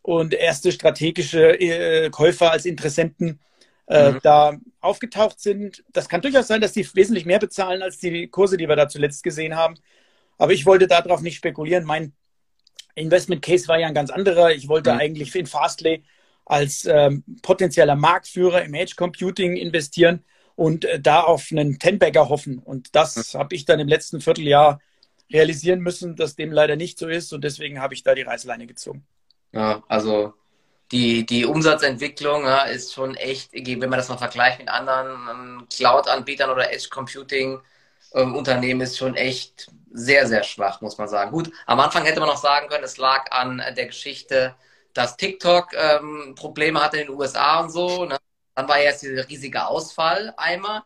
und 0.02 0.34
erste 0.34 0.70
strategische 0.70 1.58
äh, 1.58 2.10
Käufer 2.10 2.52
als 2.52 2.66
Interessenten 2.66 3.40
äh, 3.86 4.12
mhm. 4.12 4.18
da 4.22 4.58
aufgetaucht 4.80 5.40
sind. 5.40 5.82
Das 5.92 6.10
kann 6.10 6.20
durchaus 6.20 6.46
sein, 6.46 6.60
dass 6.60 6.72
die 6.72 6.86
wesentlich 6.94 7.24
mehr 7.24 7.38
bezahlen 7.38 7.82
als 7.82 7.98
die 7.98 8.28
Kurse, 8.28 8.58
die 8.58 8.68
wir 8.68 8.76
da 8.76 8.86
zuletzt 8.86 9.22
gesehen 9.22 9.56
haben. 9.56 9.76
Aber 10.36 10.52
ich 10.52 10.66
wollte 10.66 10.86
darauf 10.86 11.22
nicht 11.22 11.36
spekulieren. 11.36 11.84
Mein 11.84 12.12
Investment 12.94 13.42
Case 13.42 13.68
war 13.68 13.78
ja 13.78 13.86
ein 13.86 13.94
ganz 13.94 14.10
anderer. 14.10 14.52
Ich 14.52 14.68
wollte 14.68 14.92
mhm. 14.92 15.00
eigentlich 15.00 15.34
in 15.34 15.46
Fastlay 15.46 16.02
als 16.46 16.84
ähm, 16.84 17.24
potenzieller 17.42 17.96
Marktführer 17.96 18.62
im 18.62 18.74
Edge 18.74 18.94
Computing 18.96 19.56
investieren 19.56 20.24
und 20.56 20.84
äh, 20.84 21.00
da 21.00 21.22
auf 21.22 21.48
einen 21.50 21.78
Ten-Bagger 21.78 22.28
hoffen. 22.28 22.58
Und 22.58 22.94
das 22.94 23.34
mhm. 23.34 23.38
habe 23.38 23.54
ich 23.54 23.64
dann 23.64 23.80
im 23.80 23.88
letzten 23.88 24.20
Vierteljahr 24.20 24.80
realisieren 25.32 25.80
müssen, 25.80 26.16
dass 26.16 26.36
dem 26.36 26.52
leider 26.52 26.76
nicht 26.76 26.98
so 26.98 27.08
ist. 27.08 27.32
Und 27.32 27.44
deswegen 27.44 27.80
habe 27.80 27.94
ich 27.94 28.02
da 28.02 28.14
die 28.14 28.22
Reißleine 28.22 28.66
gezogen. 28.66 29.06
Ja, 29.52 29.82
also 29.88 30.34
die, 30.92 31.24
die 31.24 31.46
Umsatzentwicklung 31.46 32.44
ja, 32.44 32.64
ist 32.64 32.92
schon 32.92 33.14
echt, 33.14 33.52
wenn 33.52 33.78
man 33.78 33.98
das 33.98 34.08
mal 34.08 34.18
vergleicht 34.18 34.58
mit 34.58 34.68
anderen 34.68 35.66
Cloud-Anbietern 35.68 36.50
oder 36.50 36.72
Edge 36.72 36.88
Computing 36.90 37.58
ähm, 38.14 38.34
Unternehmen, 38.34 38.82
ist 38.82 38.98
schon 38.98 39.14
echt 39.14 39.70
sehr, 39.94 40.26
sehr 40.26 40.42
schwach, 40.42 40.80
muss 40.80 40.98
man 40.98 41.08
sagen. 41.08 41.30
Gut, 41.30 41.52
am 41.66 41.78
Anfang 41.80 42.04
hätte 42.04 42.20
man 42.20 42.28
noch 42.28 42.36
sagen 42.36 42.68
können, 42.68 42.84
es 42.84 42.98
lag 42.98 43.30
an 43.30 43.62
der 43.76 43.86
Geschichte, 43.86 44.54
dass 44.92 45.16
TikTok 45.16 45.72
ähm, 45.74 46.34
Probleme 46.36 46.82
hatte 46.82 46.98
in 46.98 47.06
den 47.06 47.16
USA 47.16 47.60
und 47.60 47.70
so. 47.70 48.04
Ne? 48.04 48.18
Dann 48.54 48.68
war 48.68 48.80
jetzt 48.80 49.02
dieser 49.02 49.28
riesige 49.28 49.66
Ausfall 49.66 50.34
einmal. 50.36 50.82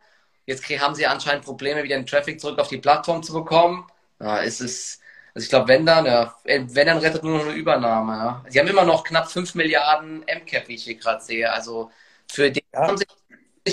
Jetzt 0.46 0.68
haben 0.68 0.94
sie 0.94 1.06
anscheinend 1.06 1.44
Probleme, 1.44 1.82
wieder 1.82 1.96
den 1.96 2.06
Traffic 2.06 2.40
zurück 2.40 2.58
auf 2.58 2.68
die 2.68 2.78
Plattform 2.78 3.22
zu 3.22 3.32
bekommen. 3.32 3.86
Ja, 4.20 4.42
es 4.42 4.60
ist 4.60 5.00
also 5.34 5.44
ich 5.44 5.50
glaube, 5.50 5.68
wenn 5.68 5.86
dann, 5.86 6.04
ja, 6.04 6.34
wenn 6.44 6.74
dann 6.74 6.98
rettet 6.98 7.22
nur 7.22 7.38
noch 7.38 7.46
eine 7.46 7.54
Übernahme. 7.54 8.12
Ja. 8.12 8.44
Sie 8.48 8.58
haben 8.58 8.66
immer 8.66 8.84
noch 8.84 9.04
knapp 9.04 9.30
5 9.30 9.54
Milliarden 9.54 10.24
MCAP, 10.26 10.66
wie 10.66 10.74
ich 10.74 10.82
hier 10.82 10.96
gerade 10.96 11.22
sehe. 11.22 11.52
Also 11.52 11.92
für 12.28 12.50
die 12.50 12.64
ja. 12.74 12.80
haben 12.80 12.98
sie 12.98 13.06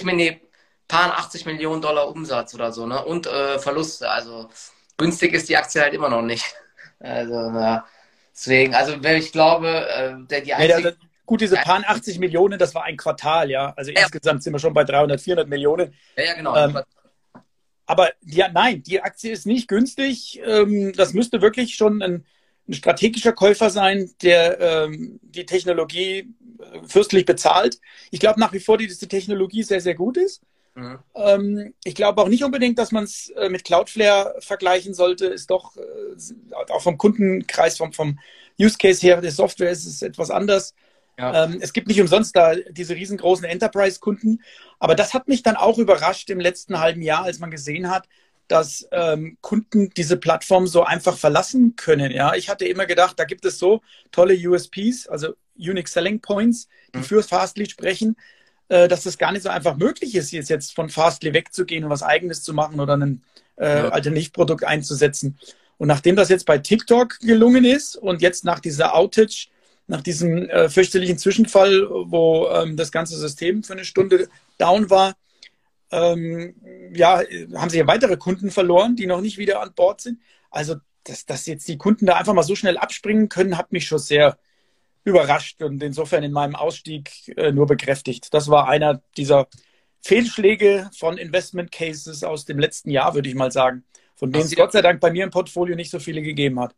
nee, 0.03 0.41
paar 0.87 1.17
80 1.17 1.45
Millionen 1.47 1.81
Dollar 1.81 2.07
Umsatz 2.07 2.53
oder 2.53 2.71
so, 2.71 2.85
ne? 2.85 3.03
Und 3.03 3.25
äh, 3.25 3.57
Verluste. 3.57 4.09
Also 4.11 4.49
günstig 4.97 5.33
ist 5.33 5.49
die 5.49 5.57
Aktie 5.57 5.81
halt 5.81 5.93
immer 5.93 6.09
noch 6.09 6.21
nicht. 6.21 6.55
Also, 6.99 7.33
ja. 7.33 7.85
Deswegen, 8.33 8.75
also 8.75 8.93
ich 9.01 9.31
glaube, 9.31 9.87
äh, 9.87 10.15
der 10.27 10.41
die 10.41 10.53
einzige. 10.53 10.89
Ja, 10.89 10.95
gut, 11.25 11.41
diese 11.41 11.55
paar 11.55 11.83
80 11.85 12.19
Millionen, 12.19 12.59
das 12.59 12.75
war 12.75 12.83
ein 12.83 12.97
Quartal, 12.97 13.49
ja. 13.49 13.73
Also 13.77 13.91
insgesamt 13.91 14.43
sind 14.43 14.53
wir 14.53 14.59
schon 14.59 14.73
bei 14.73 14.83
300, 14.83 15.21
400 15.21 15.47
Millionen. 15.47 15.93
Ja, 16.17 16.23
ja 16.23 16.33
genau. 16.33 16.55
Ähm, 16.55 16.79
aber 17.85 18.11
die, 18.21 18.43
nein, 18.51 18.83
die 18.83 19.01
Aktie 19.01 19.31
ist 19.31 19.45
nicht 19.45 19.67
günstig. 19.67 20.41
Ähm, 20.43 20.91
das 20.93 21.13
müsste 21.13 21.41
wirklich 21.41 21.75
schon 21.75 22.01
ein, 22.01 22.25
ein 22.67 22.73
strategischer 22.73 23.31
Käufer 23.31 23.69
sein, 23.69 24.11
der 24.21 24.59
ähm, 24.59 25.19
die 25.21 25.45
Technologie 25.45 26.33
äh, 26.59 26.87
fürstlich 26.87 27.25
bezahlt. 27.25 27.79
Ich 28.11 28.19
glaube 28.19 28.39
nach 28.39 28.53
wie 28.53 28.59
vor, 28.59 28.77
dass 28.77 28.97
die 28.97 29.07
Technologie 29.07 29.63
sehr, 29.63 29.81
sehr 29.81 29.95
gut 29.95 30.17
ist. 30.17 30.41
Mhm. 30.75 30.99
Ähm, 31.15 31.73
ich 31.83 31.95
glaube 31.95 32.21
auch 32.21 32.27
nicht 32.27 32.43
unbedingt, 32.43 32.77
dass 32.77 32.91
man 32.91 33.05
es 33.05 33.29
äh, 33.29 33.49
mit 33.49 33.63
Cloudflare 33.63 34.35
vergleichen 34.39 34.93
sollte. 34.93 35.27
Ist 35.27 35.49
doch 35.49 35.75
äh, 35.77 36.71
auch 36.71 36.81
vom 36.81 36.97
Kundenkreis, 36.97 37.77
vom, 37.77 37.93
vom 37.93 38.19
Use 38.59 38.77
Case 38.77 39.01
her 39.01 39.21
der 39.21 39.31
Software 39.31 39.71
ist 39.71 39.85
es 39.85 40.01
etwas 40.01 40.29
anders. 40.29 40.73
Ja. 41.17 41.45
Ähm, 41.45 41.59
es 41.61 41.71
gibt 41.71 41.87
nicht 41.87 42.01
umsonst 42.01 42.35
da 42.35 42.55
diese 42.55 42.95
riesengroßen 42.95 43.45
Enterprise-Kunden. 43.45 44.43
Aber 44.79 44.95
das 44.95 45.13
hat 45.13 45.29
mich 45.29 45.43
dann 45.43 45.55
auch 45.55 45.77
überrascht 45.77 46.29
im 46.29 46.41
letzten 46.41 46.79
halben 46.79 47.01
Jahr, 47.01 47.23
als 47.23 47.39
man 47.39 47.51
gesehen 47.51 47.89
hat, 47.89 48.07
dass 48.47 48.87
ähm, 48.91 49.37
Kunden 49.41 49.89
diese 49.95 50.17
Plattform 50.17 50.67
so 50.67 50.83
einfach 50.83 51.17
verlassen 51.17 51.75
können. 51.77 52.11
Ja, 52.11 52.35
ich 52.35 52.49
hatte 52.49 52.65
immer 52.65 52.85
gedacht, 52.85 53.17
da 53.17 53.23
gibt 53.23 53.45
es 53.45 53.57
so 53.57 53.81
tolle 54.11 54.35
USPs, 54.35 55.07
also 55.07 55.33
Unique 55.57 55.87
Selling 55.87 56.19
Points, 56.19 56.67
die 56.93 56.99
mhm. 56.99 57.03
für 57.03 57.23
Fastly 57.23 57.67
sprechen, 57.67 58.17
dass 58.67 59.03
das 59.03 59.17
gar 59.17 59.31
nicht 59.31 59.43
so 59.43 59.49
einfach 59.49 59.77
möglich 59.77 60.15
ist, 60.15 60.31
jetzt, 60.31 60.49
jetzt 60.49 60.73
von 60.73 60.89
Fastly 60.89 61.33
wegzugehen 61.33 61.83
und 61.83 61.89
was 61.89 62.03
Eigenes 62.03 62.43
zu 62.43 62.53
machen 62.53 62.79
oder 62.79 62.97
ein 62.97 63.23
äh, 63.57 63.65
ja. 63.65 63.89
Alternativprodukt 63.89 64.63
einzusetzen. 64.63 65.37
Und 65.77 65.87
nachdem 65.87 66.15
das 66.15 66.29
jetzt 66.29 66.45
bei 66.45 66.57
TikTok 66.57 67.19
gelungen 67.19 67.65
ist 67.65 67.95
und 67.95 68.21
jetzt 68.21 68.45
nach 68.45 68.59
dieser 68.59 68.95
Outage 68.95 69.49
nach 69.87 70.01
diesem 70.01 70.49
äh, 70.49 70.69
fürchterlichen 70.69 71.17
Zwischenfall, 71.17 71.87
wo 71.89 72.49
ähm, 72.49 72.75
das 72.75 72.91
ganze 72.91 73.17
System 73.17 73.63
für 73.63 73.73
eine 73.73 73.85
Stunde 73.85 74.29
down 74.57 74.89
war, 74.89 75.13
ähm, 75.91 76.55
ja, 76.93 77.21
haben 77.53 77.69
sie 77.69 77.77
ja 77.77 77.87
weitere 77.87 78.17
Kunden 78.17 78.49
verloren, 78.49 78.95
die 78.95 79.05
noch 79.05 79.21
nicht 79.21 79.37
wieder 79.37 79.61
an 79.61 79.73
Bord 79.75 80.01
sind. 80.01 80.19
Also, 80.49 80.75
dass, 81.03 81.25
dass 81.25 81.45
jetzt 81.45 81.67
die 81.67 81.77
Kunden 81.77 82.07
da 82.07 82.15
einfach 82.15 82.33
mal 82.33 82.43
so 82.43 82.55
schnell 82.55 82.77
abspringen 82.77 83.29
können, 83.29 83.57
hat 83.57 83.71
mich 83.71 83.85
schon 83.85 83.99
sehr 83.99 84.37
überrascht 85.05 85.61
und 85.61 85.81
insofern 85.81 86.23
in 86.23 86.31
meinem 86.31 86.55
Ausstieg 86.55 87.11
äh, 87.37 87.51
nur 87.51 87.67
bekräftigt. 87.67 88.33
Das 88.33 88.49
war 88.49 88.67
einer 88.67 89.01
dieser 89.15 89.47
Fehlschläge 90.01 90.89
von 90.97 91.17
Investment 91.17 91.71
Cases 91.71 92.23
aus 92.23 92.45
dem 92.45 92.59
letzten 92.59 92.89
Jahr, 92.89 93.13
würde 93.15 93.29
ich 93.29 93.35
mal 93.35 93.51
sagen, 93.51 93.85
von 94.15 94.31
denen 94.31 94.45
es 94.45 94.55
Gott 94.55 94.71
sei 94.71 94.81
Dank 94.81 94.99
bei 94.99 95.11
mir 95.11 95.23
im 95.23 95.31
Portfolio 95.31 95.75
nicht 95.75 95.91
so 95.91 95.99
viele 95.99 96.21
gegeben 96.21 96.59
hat. 96.59 96.75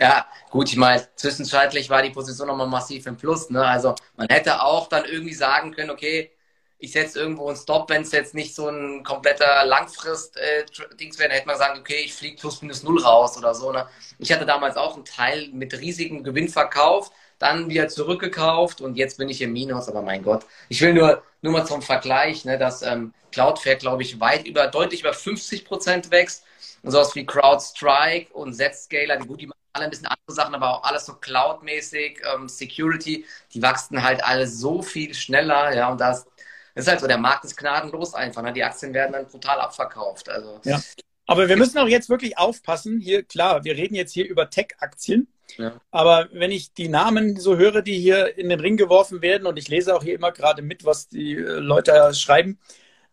Ja, 0.00 0.26
gut, 0.50 0.68
ich 0.70 0.76
meine, 0.76 1.06
zwischenzeitlich 1.14 1.88
war 1.90 2.02
die 2.02 2.10
Position 2.10 2.48
nochmal 2.48 2.66
massiv 2.66 3.06
im 3.06 3.16
Plus. 3.16 3.50
Ne? 3.50 3.64
Also 3.64 3.94
man 4.16 4.26
hätte 4.28 4.62
auch 4.62 4.88
dann 4.88 5.04
irgendwie 5.04 5.34
sagen 5.34 5.72
können, 5.72 5.90
okay, 5.90 6.32
ich 6.78 6.92
setze 6.92 7.20
irgendwo 7.20 7.48
einen 7.48 7.56
Stop, 7.56 7.90
wenn 7.90 8.02
es 8.02 8.10
jetzt 8.10 8.34
nicht 8.34 8.54
so 8.54 8.68
ein 8.68 9.04
kompletter 9.04 9.64
Langfrist-Dings 9.66 11.16
äh, 11.16 11.18
wäre, 11.18 11.32
hätte 11.34 11.46
man 11.46 11.58
sagen, 11.58 11.78
okay, 11.78 12.02
ich 12.04 12.14
fliege 12.14 12.36
plus 12.36 12.62
minus 12.62 12.82
null 12.82 13.02
raus 13.02 13.36
oder 13.36 13.54
so. 13.54 13.70
Ne? 13.70 13.86
Ich 14.18 14.32
hatte 14.32 14.46
damals 14.46 14.76
auch 14.76 14.96
einen 14.96 15.04
Teil 15.04 15.50
mit 15.52 15.78
riesigem 15.78 16.24
Gewinn 16.24 16.48
verkauft, 16.48 17.12
dann 17.40 17.70
wieder 17.70 17.88
zurückgekauft 17.88 18.80
und 18.80 18.96
jetzt 18.96 19.18
bin 19.18 19.28
ich 19.28 19.40
im 19.40 19.52
Minus, 19.52 19.88
aber 19.88 20.02
mein 20.02 20.22
Gott. 20.22 20.44
Ich 20.68 20.80
will 20.80 20.92
nur, 20.94 21.22
nur 21.42 21.52
mal 21.52 21.66
zum 21.66 21.82
Vergleich, 21.82 22.44
ne, 22.44 22.58
dass 22.58 22.82
ähm, 22.82 23.12
Cloudflare, 23.32 23.78
glaube 23.78 24.02
ich, 24.02 24.20
weit 24.20 24.46
über, 24.46 24.66
deutlich 24.68 25.00
über 25.00 25.14
50 25.14 25.64
Prozent 25.64 26.10
wächst. 26.10 26.44
Und 26.82 26.92
sowas 26.92 27.14
wie 27.14 27.26
CrowdStrike 27.26 28.32
und 28.32 28.54
Zscaler, 28.54 29.16
die 29.16 29.26
gut, 29.26 29.40
die 29.40 29.50
alle 29.72 29.84
ein 29.84 29.90
bisschen 29.90 30.06
andere 30.06 30.34
Sachen, 30.34 30.54
aber 30.54 30.78
auch 30.78 30.84
alles 30.84 31.06
so 31.06 31.14
Cloud-mäßig, 31.14 32.20
ähm, 32.34 32.48
Security, 32.48 33.24
die 33.52 33.62
wachsen 33.62 34.02
halt 34.02 34.22
alle 34.24 34.46
so 34.46 34.82
viel 34.82 35.14
schneller, 35.14 35.74
ja, 35.74 35.90
und 35.90 36.00
das, 36.00 36.26
das 36.74 36.84
ist 36.84 36.88
halt 36.88 37.00
so, 37.00 37.06
der 37.06 37.18
Markt 37.18 37.44
ist 37.44 37.56
gnadenlos 37.56 38.14
einfach, 38.14 38.42
ne? 38.42 38.52
die 38.52 38.64
Aktien 38.64 38.92
werden 38.94 39.12
dann 39.12 39.26
brutal 39.26 39.60
abverkauft, 39.60 40.28
also. 40.28 40.60
Ja. 40.64 40.80
Aber 41.26 41.48
wir 41.48 41.56
müssen 41.56 41.78
auch 41.78 41.86
jetzt 41.86 42.08
wirklich 42.08 42.38
aufpassen. 42.38 42.98
Hier, 42.98 43.22
klar, 43.22 43.62
wir 43.62 43.76
reden 43.76 43.94
jetzt 43.94 44.12
hier 44.12 44.28
über 44.28 44.50
Tech-Aktien. 44.50 45.28
Ja. 45.56 45.80
Aber 45.90 46.28
wenn 46.32 46.50
ich 46.50 46.72
die 46.72 46.88
Namen 46.88 47.38
so 47.38 47.56
höre, 47.56 47.82
die 47.82 47.98
hier 47.98 48.36
in 48.38 48.48
den 48.48 48.60
Ring 48.60 48.76
geworfen 48.76 49.22
werden, 49.22 49.46
und 49.46 49.58
ich 49.58 49.68
lese 49.68 49.94
auch 49.94 50.02
hier 50.02 50.14
immer 50.14 50.32
gerade 50.32 50.62
mit, 50.62 50.84
was 50.84 51.08
die 51.08 51.34
äh, 51.34 51.58
Leute 51.58 52.12
schreiben, 52.14 52.58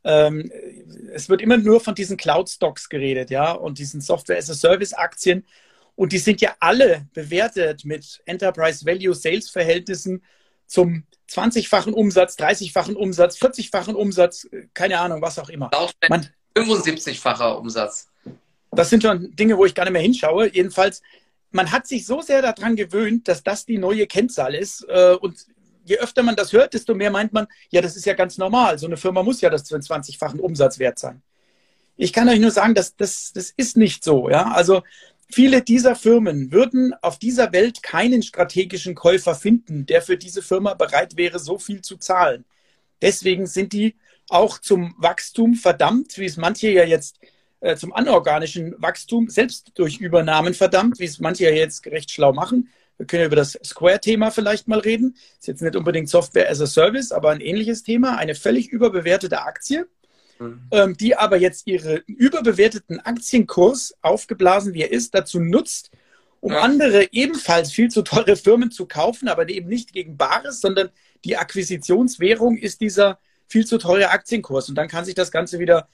ähm, 0.04 0.52
es 1.14 1.28
wird 1.30 1.42
immer 1.42 1.58
nur 1.58 1.82
von 1.82 1.96
diesen 1.96 2.18
Cloud-Stocks 2.18 2.90
geredet, 2.90 3.30
ja, 3.30 3.52
und 3.52 3.78
diesen 3.80 4.02
Software-as-a-Service-Aktien. 4.02 5.46
Und 5.96 6.14
die 6.14 6.20
sind 6.20 6.42
ja 6.42 6.56
alle 6.60 7.08
bewertet 7.14 7.84
mit 7.84 8.22
Enterprise 8.26 8.86
Value 8.86 9.16
Sales 9.16 9.50
Verhältnissen 9.50 10.24
zum 10.68 11.04
20-fachen 11.30 11.94
Umsatz, 11.94 12.38
30-fachen 12.38 12.96
Umsatz, 12.96 13.38
40-fachen 13.38 13.96
Umsatz, 13.96 14.48
keine 14.74 15.00
Ahnung, 15.00 15.22
was 15.22 15.40
auch 15.40 15.50
immer. 15.50 15.70
Man, 16.08 16.28
75-facher 16.56 17.58
Umsatz. 17.58 18.10
das 18.72 18.90
sind 18.90 19.04
schon 19.04 19.36
Dinge, 19.36 19.58
wo 19.58 19.66
ich 19.66 19.76
gar 19.76 19.84
nicht 19.84 19.94
mehr 19.94 20.02
hinschaue. 20.02 20.54
Jedenfalls, 20.54 21.02
man 21.52 21.72
hat 21.72 21.88
sich 21.88 22.06
so 22.06 22.22
sehr 22.22 22.42
daran 22.42 22.76
gewöhnt, 22.76 23.28
dass 23.28 23.44
das 23.44 23.66
die 23.66 23.78
neue 23.78 24.08
Kennzahl 24.08 24.56
ist. 24.56 24.86
Äh, 24.90 25.16
und 25.16 25.46
je 25.86 25.98
öfter 25.98 26.24
man 26.24 26.36
das 26.36 26.54
hört, 26.54 26.74
desto 26.74 26.94
mehr 26.94 27.12
meint 27.12 27.34
man, 27.34 27.48
ja, 27.70 27.82
das 27.82 27.96
ist 27.96 28.06
ja 28.06 28.14
ganz 28.14 28.38
normal. 28.38 28.78
So 28.78 28.88
eine 28.88 28.98
Firma 28.98 29.24
muss 29.24 29.42
ja 29.42 29.50
das 29.50 29.70
20-fachen 29.70 30.40
Umsatzwert 30.40 31.00
sein. 31.00 31.22
Ich 31.96 32.14
kann 32.14 32.30
euch 32.30 32.40
nur 32.40 32.52
sagen, 32.52 32.76
dass 32.76 32.96
das, 32.96 33.32
das 33.34 33.52
ist 33.56 33.78
nicht 33.78 34.04
so. 34.04 34.30
Ja? 34.30 34.52
Also 34.52 34.84
viele 35.32 35.62
dieser 35.62 35.96
Firmen 35.96 36.52
würden 36.52 36.94
auf 37.02 37.18
dieser 37.18 37.52
Welt 37.54 37.82
keinen 37.82 38.22
strategischen 38.22 38.94
Käufer 38.94 39.34
finden, 39.34 39.86
der 39.86 40.02
für 40.02 40.18
diese 40.18 40.42
Firma 40.42 40.74
bereit 40.74 41.18
wäre, 41.18 41.40
so 41.40 41.58
viel 41.58 41.82
zu 41.82 41.98
zahlen. 41.98 42.46
Deswegen 43.02 43.48
sind 43.48 43.74
die 43.74 43.96
auch 44.30 44.60
zum 44.60 44.94
Wachstum 44.98 45.56
verdammt, 45.56 46.18
wie 46.18 46.26
es 46.26 46.38
manche 46.38 46.70
ja 46.70 46.84
jetzt 46.84 47.20
äh, 47.60 47.76
zum 47.76 47.94
anorganischen 47.94 48.76
Wachstum 48.78 49.30
selbst 49.30 49.72
durch 49.76 50.00
Übernahmen 50.00 50.54
verdammt, 50.54 51.00
wie 51.00 51.06
es 51.06 51.20
manche 51.20 51.46
ja 51.46 51.52
jetzt 51.52 51.86
recht 51.88 52.12
schlau 52.12 52.34
machen. 52.34 52.70
Wir 52.98 53.06
können 53.06 53.26
über 53.26 53.36
das 53.36 53.58
Square-Thema 53.64 54.32
vielleicht 54.32 54.68
mal 54.68 54.80
reden. 54.80 55.16
Ist 55.40 55.48
jetzt 55.48 55.62
nicht 55.62 55.76
unbedingt 55.76 56.10
Software 56.10 56.50
as 56.50 56.62
a 56.62 56.68
Service, 56.68 57.12
aber 57.12 57.30
ein 57.32 57.42
ähnliches 57.42 57.84
Thema. 57.84 58.18
Eine 58.18 58.36
völlig 58.36 58.70
überbewertete 58.70 59.42
Aktie, 59.42 59.88
mhm. 60.40 60.62
ähm, 60.72 60.98
die 60.98 61.16
aber 61.16 61.38
jetzt 61.38 61.68
ihren 61.68 62.02
überbewerteten 62.08 63.00
Aktienkurs, 63.00 63.96
aufgeblasen 64.02 64.74
wie 64.74 64.82
er 64.82 64.92
ist, 64.92 65.14
dazu 65.14 65.40
nutzt, 65.40 65.92
um 66.40 66.52
ja. 66.52 66.62
andere 66.62 67.08
ebenfalls 67.12 67.72
viel 67.72 67.90
zu 67.90 68.02
teure 68.04 68.36
Firmen 68.36 68.72
zu 68.72 68.86
kaufen, 68.86 69.28
aber 69.28 69.48
eben 69.50 69.68
nicht 69.68 69.94
gegen 69.94 70.18
Bares, 70.18 70.62
sondern 70.62 70.90
die 71.24 71.38
Akquisitionswährung 71.38 72.58
ist 72.58 72.82
dieser 72.82 73.20
viel 73.48 73.66
zu 73.66 73.78
teure 73.78 74.10
Aktienkurs. 74.10 74.70
Und 74.70 74.76
dann 74.76 74.88
kann 74.88 75.06
sich 75.06 75.16
das 75.16 75.32
Ganze 75.32 75.60
wieder 75.60 75.88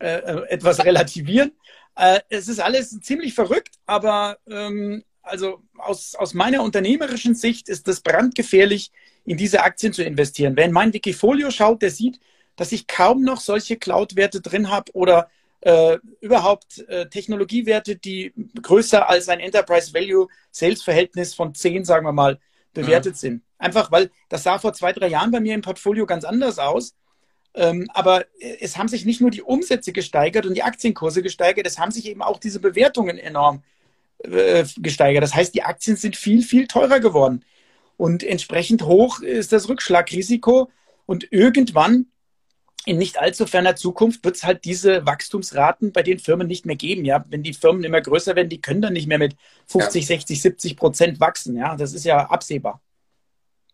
äh, 0.00 0.16
äh 0.16 0.48
etwas 0.48 0.84
relativieren. 0.84 1.52
Äh, 1.96 2.20
es 2.28 2.48
ist 2.48 2.60
alles 2.60 2.98
ziemlich 3.00 3.34
verrückt, 3.34 3.76
aber 3.86 4.38
ähm, 4.48 5.04
also 5.22 5.62
aus, 5.76 6.14
aus 6.14 6.34
meiner 6.34 6.62
unternehmerischen 6.62 7.34
Sicht 7.34 7.68
ist 7.68 7.86
es 7.88 8.00
brandgefährlich, 8.00 8.90
in 9.24 9.36
diese 9.36 9.62
Aktien 9.62 9.92
zu 9.92 10.02
investieren. 10.02 10.56
Wer 10.56 10.64
in 10.64 10.72
mein 10.72 10.92
Wikifolio 10.92 11.50
schaut, 11.50 11.82
der 11.82 11.90
sieht, 11.90 12.18
dass 12.56 12.72
ich 12.72 12.86
kaum 12.86 13.22
noch 13.22 13.40
solche 13.40 13.76
Cloud-Werte 13.76 14.40
drin 14.40 14.70
habe 14.70 14.92
oder 14.94 15.28
äh, 15.60 15.98
überhaupt 16.20 16.78
äh, 16.88 17.08
Technologiewerte, 17.08 17.96
die 17.96 18.32
größer 18.60 19.08
als 19.08 19.28
ein 19.28 19.40
Enterprise 19.40 19.92
Value 19.92 20.28
Sales 20.50 20.82
Verhältnis 20.82 21.34
von 21.34 21.54
10, 21.54 21.84
sagen 21.84 22.06
wir 22.06 22.12
mal, 22.12 22.38
bewertet 22.72 23.14
mhm. 23.14 23.18
sind. 23.18 23.42
Einfach 23.58 23.92
weil 23.92 24.10
das 24.28 24.42
sah 24.42 24.58
vor 24.58 24.72
zwei, 24.72 24.92
drei 24.92 25.08
Jahren 25.08 25.30
bei 25.30 25.40
mir 25.40 25.54
im 25.54 25.60
Portfolio 25.60 26.06
ganz 26.06 26.24
anders 26.24 26.58
aus. 26.58 26.94
Ähm, 27.54 27.88
aber 27.94 28.26
es 28.60 28.78
haben 28.78 28.88
sich 28.88 29.04
nicht 29.04 29.20
nur 29.20 29.30
die 29.30 29.42
Umsätze 29.42 29.92
gesteigert 29.92 30.46
und 30.46 30.54
die 30.54 30.62
Aktienkurse 30.62 31.22
gesteigert, 31.22 31.66
es 31.66 31.78
haben 31.78 31.90
sich 31.90 32.06
eben 32.06 32.22
auch 32.22 32.38
diese 32.38 32.60
Bewertungen 32.60 33.18
enorm 33.18 33.62
äh, 34.18 34.64
gesteigert. 34.76 35.22
Das 35.22 35.34
heißt, 35.34 35.54
die 35.54 35.62
Aktien 35.62 35.96
sind 35.96 36.16
viel, 36.16 36.42
viel 36.42 36.66
teurer 36.66 37.00
geworden. 37.00 37.44
Und 37.96 38.22
entsprechend 38.22 38.82
hoch 38.82 39.20
ist 39.20 39.52
das 39.52 39.68
Rückschlagrisiko. 39.68 40.70
Und 41.06 41.26
irgendwann, 41.32 42.06
in 42.86 42.98
nicht 42.98 43.18
allzu 43.18 43.46
ferner 43.46 43.76
Zukunft, 43.76 44.24
wird 44.24 44.36
es 44.36 44.44
halt 44.44 44.64
diese 44.64 45.04
Wachstumsraten 45.04 45.92
bei 45.92 46.02
den 46.02 46.18
Firmen 46.18 46.46
nicht 46.46 46.66
mehr 46.66 46.76
geben. 46.76 47.04
Ja, 47.04 47.24
wenn 47.28 47.42
die 47.42 47.52
Firmen 47.52 47.82
immer 47.82 48.00
größer 48.00 48.36
werden, 48.36 48.48
die 48.48 48.60
können 48.60 48.80
dann 48.80 48.92
nicht 48.92 49.06
mehr 49.06 49.18
mit 49.18 49.36
50, 49.66 50.02
ja. 50.02 50.06
60, 50.06 50.40
70 50.40 50.76
Prozent 50.76 51.20
wachsen. 51.20 51.56
Ja, 51.56 51.76
das 51.76 51.92
ist 51.92 52.04
ja 52.04 52.30
absehbar. 52.30 52.80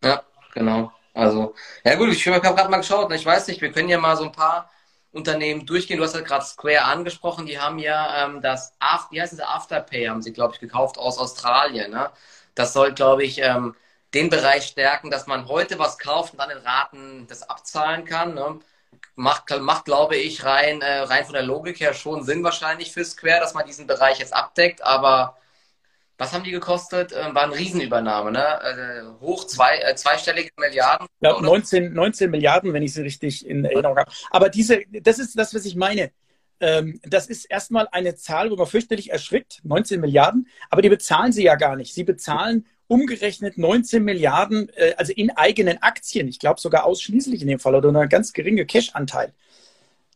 Ja, 0.02 0.22
genau. 0.54 0.92
Also, 1.16 1.54
ja 1.84 1.94
gut, 1.96 2.10
ich 2.10 2.26
habe 2.28 2.40
gerade 2.40 2.70
mal 2.70 2.76
geschaut. 2.78 3.10
Ich 3.12 3.24
weiß 3.24 3.46
nicht, 3.48 3.62
wir 3.62 3.72
können 3.72 3.88
ja 3.88 3.98
mal 3.98 4.16
so 4.16 4.24
ein 4.24 4.32
paar 4.32 4.70
Unternehmen 5.12 5.64
durchgehen. 5.64 5.98
Du 5.98 6.04
hast 6.04 6.14
ja 6.14 6.20
gerade 6.20 6.44
Square 6.44 6.84
angesprochen. 6.84 7.46
Die 7.46 7.58
haben 7.58 7.78
ja 7.78 8.26
ähm, 8.26 8.42
das, 8.42 8.74
After, 8.80 9.12
wie 9.12 9.22
heißt 9.22 9.32
es, 9.32 9.40
Afterpay, 9.40 10.06
haben 10.08 10.20
sie, 10.22 10.32
glaube 10.32 10.54
ich, 10.54 10.60
gekauft 10.60 10.98
aus 10.98 11.18
Australien. 11.18 11.90
Ne? 11.90 12.10
Das 12.54 12.74
soll, 12.74 12.92
glaube 12.92 13.24
ich, 13.24 13.40
ähm, 13.40 13.74
den 14.14 14.28
Bereich 14.30 14.64
stärken, 14.66 15.10
dass 15.10 15.26
man 15.26 15.48
heute 15.48 15.78
was 15.78 15.98
kauft 15.98 16.34
und 16.34 16.38
dann 16.40 16.50
in 16.50 16.58
Raten 16.58 17.26
das 17.28 17.48
abzahlen 17.48 18.04
kann. 18.04 18.34
Ne? 18.34 18.60
Macht, 19.14 19.58
macht, 19.60 19.86
glaube 19.86 20.16
ich, 20.16 20.44
rein, 20.44 20.82
äh, 20.82 20.98
rein 21.00 21.24
von 21.24 21.34
der 21.34 21.42
Logik 21.44 21.80
her 21.80 21.94
schon 21.94 22.24
Sinn 22.24 22.44
wahrscheinlich 22.44 22.92
für 22.92 23.04
Square, 23.04 23.40
dass 23.40 23.54
man 23.54 23.66
diesen 23.66 23.86
Bereich 23.86 24.18
jetzt 24.18 24.34
abdeckt. 24.34 24.82
Aber 24.82 25.38
was 26.18 26.32
haben 26.32 26.44
die 26.44 26.50
gekostet? 26.50 27.12
Ähm, 27.12 27.34
war 27.34 27.44
eine 27.44 27.56
Riesenübernahme, 27.56 28.32
ne? 28.32 28.44
Äh, 28.62 29.24
hoch 29.24 29.44
zwei, 29.46 29.78
äh, 29.78 29.94
zweistellige 29.94 30.50
Milliarden. 30.58 31.06
Ja, 31.20 31.40
19, 31.40 31.92
19 31.92 32.30
Milliarden, 32.30 32.72
wenn 32.72 32.82
ich 32.82 32.94
sie 32.94 33.02
richtig 33.02 33.46
in 33.46 33.64
Erinnerung 33.64 33.98
habe. 33.98 34.10
Aber 34.30 34.48
diese, 34.48 34.82
das 34.90 35.18
ist 35.18 35.38
das, 35.38 35.54
was 35.54 35.64
ich 35.64 35.76
meine. 35.76 36.10
Ähm, 36.58 37.00
das 37.02 37.26
ist 37.26 37.44
erstmal 37.44 37.86
eine 37.92 38.14
Zahl, 38.16 38.50
wo 38.50 38.56
man 38.56 38.66
fürchterlich 38.66 39.10
erschrickt, 39.10 39.60
19 39.64 40.00
Milliarden, 40.00 40.48
aber 40.70 40.80
die 40.80 40.88
bezahlen 40.88 41.32
sie 41.32 41.44
ja 41.44 41.54
gar 41.54 41.76
nicht. 41.76 41.92
Sie 41.92 42.04
bezahlen 42.04 42.64
umgerechnet 42.88 43.58
19 43.58 44.02
Milliarden, 44.02 44.70
äh, 44.74 44.94
also 44.96 45.12
in 45.12 45.30
eigenen 45.30 45.82
Aktien. 45.82 46.28
Ich 46.28 46.38
glaube 46.38 46.60
sogar 46.60 46.84
ausschließlich 46.84 47.42
in 47.42 47.48
dem 47.48 47.58
Fall 47.58 47.74
oder 47.74 47.90
eine 47.90 48.08
ganz 48.08 48.32
geringe 48.32 48.64
Cash-Anteil. 48.64 49.34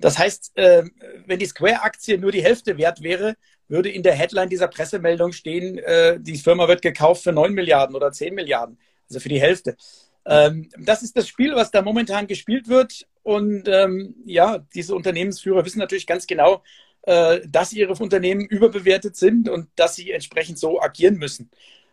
Das 0.00 0.18
heißt, 0.18 0.56
äh, 0.56 0.84
wenn 1.26 1.38
die 1.38 1.46
Square-Aktie 1.46 2.18
nur 2.18 2.32
die 2.32 2.42
Hälfte 2.42 2.78
wert 2.78 3.02
wäre, 3.02 3.36
würde 3.68 3.90
in 3.90 4.02
der 4.02 4.14
Headline 4.14 4.48
dieser 4.48 4.68
Pressemeldung 4.68 5.32
stehen, 5.32 5.78
äh, 5.78 6.18
die 6.18 6.38
Firma 6.38 6.66
wird 6.68 6.82
gekauft 6.82 7.22
für 7.22 7.32
9 7.32 7.52
Milliarden 7.52 7.94
oder 7.94 8.10
10 8.10 8.34
Milliarden, 8.34 8.78
also 9.08 9.20
für 9.20 9.28
die 9.28 9.40
Hälfte. 9.40 9.76
Ähm, 10.24 10.68
das 10.78 11.02
ist 11.02 11.16
das 11.16 11.28
Spiel, 11.28 11.54
was 11.54 11.70
da 11.70 11.82
momentan 11.82 12.26
gespielt 12.26 12.68
wird. 12.68 13.06
Und 13.22 13.68
ähm, 13.68 14.14
ja, 14.24 14.58
diese 14.74 14.94
Unternehmensführer 14.94 15.64
wissen 15.64 15.78
natürlich 15.78 16.06
ganz 16.06 16.26
genau, 16.26 16.62
äh, 17.02 17.40
dass 17.46 17.72
ihre 17.72 17.92
Unternehmen 17.92 18.46
überbewertet 18.46 19.16
sind 19.16 19.48
und 19.48 19.68
dass 19.76 19.96
sie 19.96 20.10
entsprechend 20.10 20.58
so 20.58 20.80
agieren 20.80 21.16
müssen. 21.16 21.50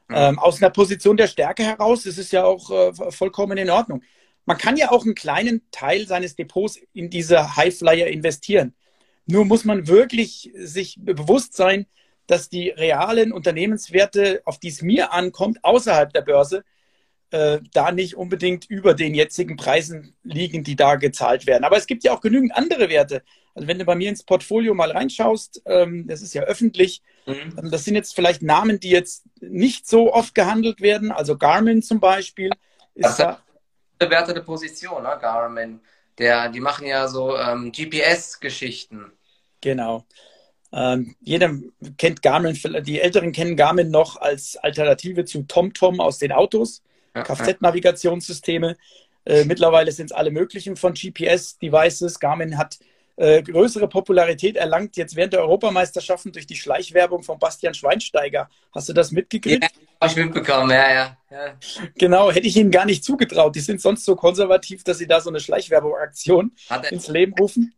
Ähm, 0.10 0.40
aus 0.40 0.62
einer 0.62 0.70
Position 0.70 1.18
der 1.18 1.28
Stärke 1.28 1.64
heraus 1.64 2.06
ist 2.06 2.18
es 2.18 2.32
ja 2.32 2.46
auch 2.46 2.72
äh, 2.72 3.12
vollkommen 3.12 3.58
in 3.58 3.70
Ordnung. 3.70 4.02
Man 4.48 4.58
kann 4.58 4.78
ja 4.78 4.92
auch 4.92 5.04
einen 5.04 5.14
kleinen 5.14 5.62
Teil 5.72 6.08
seines 6.08 6.36
Depots 6.36 6.80
in 6.94 7.10
diese 7.10 7.58
Highflyer 7.58 8.08
investieren. 8.08 8.74
Nur 9.26 9.44
muss 9.44 9.66
man 9.66 9.88
wirklich 9.88 10.52
sich 10.56 10.96
bewusst 11.00 11.54
sein, 11.54 11.86
dass 12.28 12.48
die 12.48 12.70
realen 12.70 13.34
Unternehmenswerte, 13.34 14.42
auf 14.46 14.58
die 14.58 14.70
es 14.70 14.82
mir 14.82 15.12
ankommt, 15.12 15.64
außerhalb 15.64 16.14
der 16.14 16.22
Börse, 16.22 16.64
äh, 17.32 17.60
da 17.74 17.92
nicht 17.92 18.16
unbedingt 18.16 18.70
über 18.70 18.94
den 18.94 19.14
jetzigen 19.14 19.58
Preisen 19.58 20.16
liegen, 20.24 20.64
die 20.64 20.78
da 20.78 20.96
gezahlt 20.96 21.46
werden. 21.46 21.66
Aber 21.66 21.76
es 21.76 21.86
gibt 21.86 22.06
ja 22.06 22.14
auch 22.14 22.22
genügend 22.22 22.56
andere 22.56 22.88
Werte. 22.88 23.24
Also 23.54 23.68
wenn 23.68 23.80
du 23.80 23.84
bei 23.84 23.96
mir 23.96 24.08
ins 24.08 24.24
Portfolio 24.24 24.74
mal 24.74 24.92
reinschaust, 24.92 25.62
ähm, 25.66 26.08
das 26.08 26.22
ist 26.22 26.34
ja 26.34 26.44
öffentlich, 26.44 27.02
mhm. 27.26 27.54
Ähm, 27.58 27.70
das 27.70 27.84
sind 27.84 27.96
jetzt 27.96 28.16
vielleicht 28.16 28.44
Namen, 28.44 28.80
die 28.80 28.92
jetzt 28.92 29.26
nicht 29.42 29.90
so 29.90 30.14
oft 30.14 30.36
gehandelt 30.36 30.80
werden. 30.80 31.12
Also 31.12 31.38
Garmin 31.38 31.82
zum 31.82 32.00
Beispiel 32.00 32.52
ist 32.96 33.04
das 33.04 33.18
da. 33.18 33.44
Bewertete 33.98 34.42
Position, 34.42 35.04
ne? 35.04 35.18
Garmin. 35.20 35.80
Der, 36.18 36.50
die 36.50 36.60
machen 36.60 36.88
ja 36.88 37.08
so 37.08 37.38
ähm, 37.38 37.72
GPS-Geschichten. 37.72 39.12
Genau. 39.62 40.06
Ähm, 40.74 41.16
jeder 41.22 41.52
kennt 41.98 42.22
Garmin, 42.22 42.60
die 42.84 43.00
Älteren 43.00 43.32
kennen 43.32 43.56
Garmin 43.56 43.90
noch 43.90 44.18
als 44.18 44.58
Alternative 44.58 45.26
zu 45.26 45.44
TomTom 45.44 46.02
aus 46.02 46.18
den 46.18 46.32
Autos, 46.32 46.84
ja, 47.16 47.24
Kfz-Navigationssysteme. 47.24 48.76
Äh, 49.26 49.46
mittlerweile 49.46 49.92
sind 49.92 50.08
es 50.08 50.12
alle 50.12 50.32
möglichen 50.32 50.76
von 50.76 50.94
GPS-Devices. 50.94 52.20
Garmin 52.20 52.58
hat 52.58 52.80
äh, 53.18 53.42
größere 53.42 53.88
Popularität 53.88 54.56
erlangt 54.56 54.96
jetzt 54.96 55.16
während 55.16 55.34
der 55.34 55.42
Europameisterschaften 55.42 56.32
durch 56.32 56.46
die 56.46 56.56
Schleichwerbung 56.56 57.24
von 57.24 57.40
Bastian 57.40 57.74
Schweinsteiger. 57.74 58.48
Hast 58.72 58.90
du 58.90 58.94
das 58.94 59.12
mitgekriegt? 59.12 59.64
Ja, 59.64 59.70
habe 60.00 60.12
ich 60.12 60.18
mitbekommen, 60.18 60.70
ja, 60.70 60.94
ja, 60.94 61.18
ja. 61.32 61.58
Genau, 61.98 62.32
hätte 62.32 62.48
ich 62.48 62.56
ihnen 62.56 62.70
gar 62.70 62.86
nicht 62.86 63.04
zugetraut. 63.04 63.56
Die 63.56 63.60
sind 63.60 63.82
sonst 63.82 64.06
so 64.06 64.16
konservativ, 64.16 64.84
dass 64.84 65.00
sie 65.00 65.08
da 65.08 65.20
so 65.20 65.32
eine 65.32 65.40
Schleichwerbung-Aktion 65.40 66.52
ins 66.92 67.08
Leben 67.08 67.34
rufen. 67.34 67.74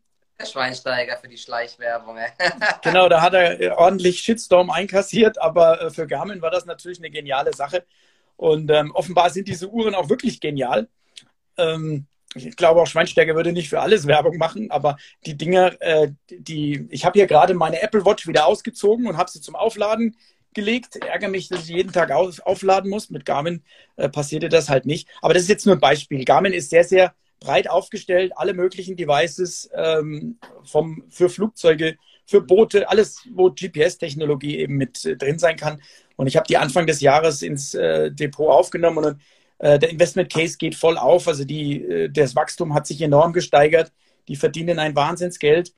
Schweinsteiger 0.46 1.18
für 1.18 1.30
die 1.30 1.38
Schleichwerbung. 1.38 2.18
genau, 2.84 3.08
da 3.08 3.22
hat 3.22 3.34
er 3.34 3.78
ordentlich 3.78 4.20
Shitstorm 4.20 4.70
einkassiert, 4.70 5.42
aber 5.42 5.82
äh, 5.82 5.90
für 5.90 6.06
Garmin 6.06 6.42
war 6.42 6.52
das 6.52 6.66
natürlich 6.66 7.00
eine 7.00 7.12
geniale 7.12 7.54
Sache. 7.54 7.86
Und 8.36 8.70
ähm, 8.72 8.92
offenbar 8.92 9.30
sind 9.30 9.48
diese 9.48 9.70
Uhren 9.70 9.96
auch 9.96 10.10
wirklich 10.10 10.42
genial. 10.42 10.90
Ähm, 11.58 12.08
ich 12.36 12.56
glaube 12.56 12.82
auch 12.82 12.88
Schweinsteiger 12.88 13.36
würde 13.36 13.54
nicht 13.54 13.70
für 13.70 13.82
alles 13.82 14.06
Werbung 14.08 14.38
machen, 14.38 14.72
aber 14.72 14.98
die 15.26 15.36
Dinger, 15.38 15.82
äh, 15.82 16.12
die, 16.30 16.88
ich 16.90 17.06
habe 17.06 17.18
hier 17.18 17.28
gerade 17.28 17.54
meine 17.54 17.82
Apple 17.82 18.06
Watch 18.06 18.28
wieder 18.28 18.46
ausgezogen 18.46 19.08
und 19.08 19.18
habe 19.18 19.32
sie 19.32 19.42
zum 19.42 19.56
Aufladen 19.56 20.16
gelegt. 20.54 20.98
Ärgere 20.98 21.30
mich, 21.30 21.50
dass 21.50 21.64
ich 21.64 21.70
jeden 21.70 21.92
Tag 21.92 22.12
auf, 22.12 22.40
aufladen 22.42 22.90
muss. 22.90 23.10
Mit 23.10 23.26
Garmin 23.26 23.64
äh, 23.96 24.10
passierte 24.10 24.50
das 24.50 24.70
halt 24.70 24.86
nicht. 24.86 25.08
Aber 25.22 25.34
das 25.34 25.44
ist 25.44 25.50
jetzt 25.50 25.66
nur 25.66 25.76
ein 25.76 25.82
Beispiel. 25.82 26.26
Garmin 26.26 26.54
ist 26.54 26.70
sehr, 26.70 26.84
sehr 26.84 27.14
breit 27.40 27.70
aufgestellt, 27.70 28.34
alle 28.36 28.54
möglichen 28.54 28.96
Devices 28.96 29.70
ähm, 29.74 30.38
vom, 30.64 31.04
für 31.10 31.30
Flugzeuge, 31.30 31.98
für 32.26 32.42
Boote, 32.42 32.90
alles, 32.90 33.22
wo 33.34 33.50
GPS-Technologie 33.50 34.58
eben 34.60 34.76
mit 34.76 35.06
äh, 35.06 35.16
drin 35.16 35.40
sein 35.40 35.56
kann. 35.56 35.82
Und 36.16 36.28
ich 36.28 36.36
habe 36.36 36.48
die 36.48 36.58
Anfang 36.58 36.86
des 36.86 37.00
Jahres 37.02 37.42
ins 37.42 37.74
äh, 37.74 38.12
Depot 38.12 38.50
aufgenommen 38.50 38.98
und 38.98 39.22
der 39.60 39.90
Investment 39.90 40.32
Case 40.32 40.58
geht 40.58 40.76
voll 40.76 40.98
auf. 40.98 41.28
Also 41.28 41.44
die, 41.44 41.84
äh, 41.84 42.10
das 42.10 42.36
Wachstum 42.36 42.74
hat 42.74 42.88
sich 42.88 43.02
enorm 43.02 43.34
gesteigert. 43.34 43.92
Die 44.28 44.36
verdienen 44.36 44.80
ein 44.80 44.96
Wahnsinnsgeld. 44.96 45.74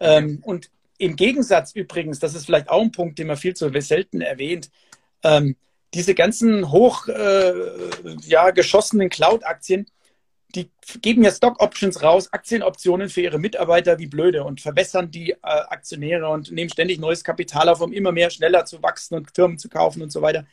Ähm, 0.00 0.40
und 0.42 0.70
im 0.98 1.16
Gegensatz 1.16 1.72
übrigens, 1.72 2.18
das 2.18 2.34
ist 2.34 2.46
vielleicht 2.46 2.68
auch 2.68 2.82
ein 2.82 2.92
Punkt, 2.92 3.18
den 3.18 3.26
man 3.26 3.36
viel 3.36 3.54
zu 3.54 3.70
selten 3.80 4.20
erwähnt, 4.20 4.70
ähm, 5.22 5.56
diese 5.94 6.14
ganzen 6.14 6.70
hoch 6.70 7.08
äh, 7.08 7.52
ja, 8.26 8.50
geschossenen 8.50 9.08
Cloud-Aktien, 9.08 9.86
die 10.54 10.70
geben 11.02 11.22
ja 11.22 11.30
Stock-Options 11.30 12.02
raus, 12.02 12.32
Aktienoptionen 12.32 13.08
für 13.08 13.20
ihre 13.20 13.38
Mitarbeiter 13.38 13.98
wie 13.98 14.06
blöde 14.06 14.44
und 14.44 14.60
verbessern 14.60 15.10
die 15.10 15.32
äh, 15.32 15.36
Aktionäre 15.42 16.28
und 16.28 16.50
nehmen 16.50 16.70
ständig 16.70 16.98
neues 16.98 17.24
Kapital 17.24 17.68
auf, 17.68 17.80
um 17.80 17.92
immer 17.92 18.12
mehr 18.12 18.30
schneller 18.30 18.64
zu 18.64 18.82
wachsen 18.82 19.16
und 19.16 19.34
Firmen 19.34 19.58
zu 19.58 19.68
kaufen 19.68 20.02
und 20.02 20.10
so 20.10 20.22
weiter. 20.22 20.46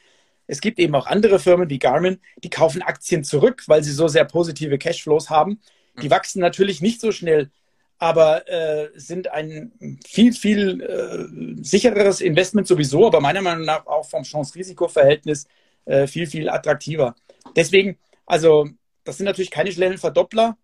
Es 0.48 0.62
gibt 0.62 0.80
eben 0.80 0.96
auch 0.96 1.08
andere 1.08 1.40
Firmen 1.40 1.70
wie 1.70 1.80
Garmin, 1.80 2.20
die 2.44 2.50
kaufen 2.50 2.82
Aktien 2.82 3.24
zurück, 3.24 3.64
weil 3.68 3.84
sie 3.84 3.92
so 3.92 4.08
sehr 4.08 4.26
positive 4.26 4.78
Cashflows 4.78 5.30
haben. 5.30 5.60
Die 6.02 6.12
wachsen 6.12 6.40
natürlich 6.40 6.82
nicht 6.82 7.00
so 7.00 7.12
schnell, 7.12 7.52
aber 8.00 8.48
äh, 8.50 8.90
sind 8.96 9.32
ein 9.32 10.00
viel, 10.06 10.34
viel 10.34 10.82
äh, 10.82 11.64
sichereres 11.64 12.20
Investment 12.20 12.68
sowieso, 12.68 13.08
aber 13.08 13.22
meiner 13.22 13.42
Meinung 13.42 13.66
nach 13.66 13.86
auch 13.86 14.06
vom 14.06 14.24
Chance-Risiko-Verhältnis 14.24 15.48
äh, 15.86 16.08
viel, 16.08 16.28
viel 16.28 16.50
attraktiver. 16.50 17.16
Deswegen, 17.56 17.98
also 18.26 18.68
das 19.04 19.18
sind 19.18 19.26
natürlich 19.26 19.52
keine 19.52 19.72
schnellen 19.72 19.98
Verdoppler. 19.98 20.58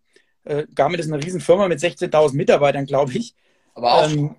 Äh, 0.44 0.66
Garmin 0.74 1.00
ist 1.00 1.12
eine 1.12 1.24
Riesenfirma 1.24 1.68
mit 1.68 1.80
16.000 1.80 2.36
Mitarbeitern, 2.36 2.86
glaube 2.86 3.14
ich. 3.14 3.36
Aber 3.76 3.94
auch 3.94 4.10
ähm, 4.10 4.36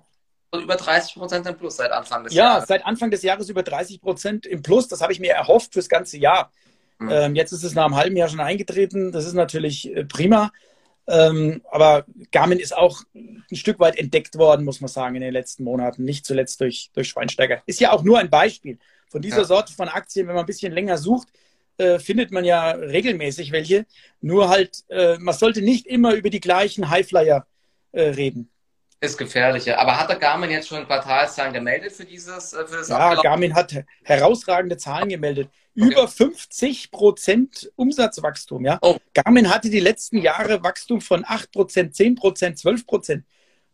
über 0.59 0.75
30 0.75 1.15
Prozent 1.15 1.47
im 1.47 1.57
Plus 1.57 1.77
seit 1.77 1.91
Anfang 1.91 2.23
des 2.23 2.33
ja, 2.33 2.43
Jahres. 2.43 2.63
Ja, 2.63 2.67
seit 2.67 2.85
Anfang 2.85 3.11
des 3.11 3.23
Jahres 3.23 3.49
über 3.49 3.63
30 3.63 4.01
Prozent 4.01 4.45
im 4.45 4.61
Plus. 4.61 4.87
Das 4.87 5.01
habe 5.01 5.13
ich 5.13 5.19
mir 5.19 5.31
erhofft 5.31 5.73
fürs 5.73 5.87
ganze 5.87 6.17
Jahr. 6.17 6.51
Mhm. 6.99 7.09
Ähm, 7.09 7.35
jetzt 7.35 7.51
ist 7.51 7.63
es 7.63 7.73
nach 7.73 7.85
einem 7.85 7.95
halben 7.95 8.17
Jahr 8.17 8.27
schon 8.27 8.41
eingetreten. 8.41 9.11
Das 9.11 9.25
ist 9.25 9.33
natürlich 9.33 9.95
äh, 9.95 10.03
prima. 10.03 10.51
Ähm, 11.07 11.61
aber 11.71 12.05
Garmin 12.31 12.59
ist 12.59 12.75
auch 12.75 13.01
ein 13.13 13.43
Stück 13.53 13.79
weit 13.79 13.97
entdeckt 13.97 14.37
worden, 14.37 14.65
muss 14.65 14.81
man 14.81 14.87
sagen, 14.89 15.15
in 15.15 15.21
den 15.21 15.33
letzten 15.33 15.63
Monaten. 15.63 16.03
Nicht 16.03 16.25
zuletzt 16.25 16.59
durch, 16.61 16.91
durch 16.93 17.09
Schweinsteiger. 17.09 17.61
Ist 17.65 17.79
ja 17.79 17.91
auch 17.91 18.03
nur 18.03 18.19
ein 18.19 18.29
Beispiel. 18.29 18.77
Von 19.09 19.21
dieser 19.21 19.39
ja. 19.39 19.45
Sorte 19.45 19.73
von 19.73 19.89
Aktien, 19.89 20.27
wenn 20.27 20.35
man 20.35 20.43
ein 20.43 20.47
bisschen 20.47 20.73
länger 20.73 20.97
sucht, 20.97 21.29
äh, 21.77 21.97
findet 21.97 22.31
man 22.31 22.45
ja 22.45 22.71
regelmäßig 22.71 23.51
welche. 23.51 23.85
Nur 24.21 24.49
halt, 24.49 24.83
äh, 24.89 25.17
man 25.17 25.33
sollte 25.33 25.61
nicht 25.61 25.87
immer 25.87 26.13
über 26.13 26.29
die 26.29 26.39
gleichen 26.39 26.89
Highflyer 26.89 27.47
äh, 27.93 28.01
reden. 28.01 28.50
Ist 29.03 29.17
gefährlicher. 29.17 29.79
Aber 29.79 29.99
hat 29.99 30.09
der 30.09 30.17
Garmin 30.17 30.51
jetzt 30.51 30.67
schon 30.67 30.85
Quartalszahlen 30.85 31.53
gemeldet 31.53 31.91
für 31.91 32.05
dieses 32.05 32.53
äh, 32.53 32.67
für 32.67 32.77
das 32.77 32.89
Ja, 32.89 32.97
Ablauf? 32.99 33.23
Garmin 33.23 33.55
hat 33.55 33.83
herausragende 34.03 34.77
Zahlen 34.77 35.09
gemeldet. 35.09 35.49
Okay. 35.75 35.87
Über 35.87 36.07
50 36.07 36.91
Prozent 36.91 37.71
Umsatzwachstum. 37.75 38.63
Ja? 38.63 38.77
Oh. 38.83 38.97
Garmin 39.15 39.49
hatte 39.51 39.71
die 39.71 39.79
letzten 39.79 40.19
Jahre 40.19 40.61
Wachstum 40.63 41.01
von 41.01 41.25
8 41.25 41.51
Prozent, 41.51 41.95
10 41.95 42.13
Prozent, 42.13 42.59
12 42.59 42.85
Prozent. 42.85 43.25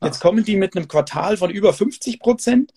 Jetzt 0.02 0.22
kommen 0.22 0.46
die 0.46 0.56
mit 0.56 0.78
einem 0.78 0.88
Quartal 0.88 1.36
von 1.36 1.50
über 1.50 1.74
50 1.74 2.20
Prozent, 2.20 2.72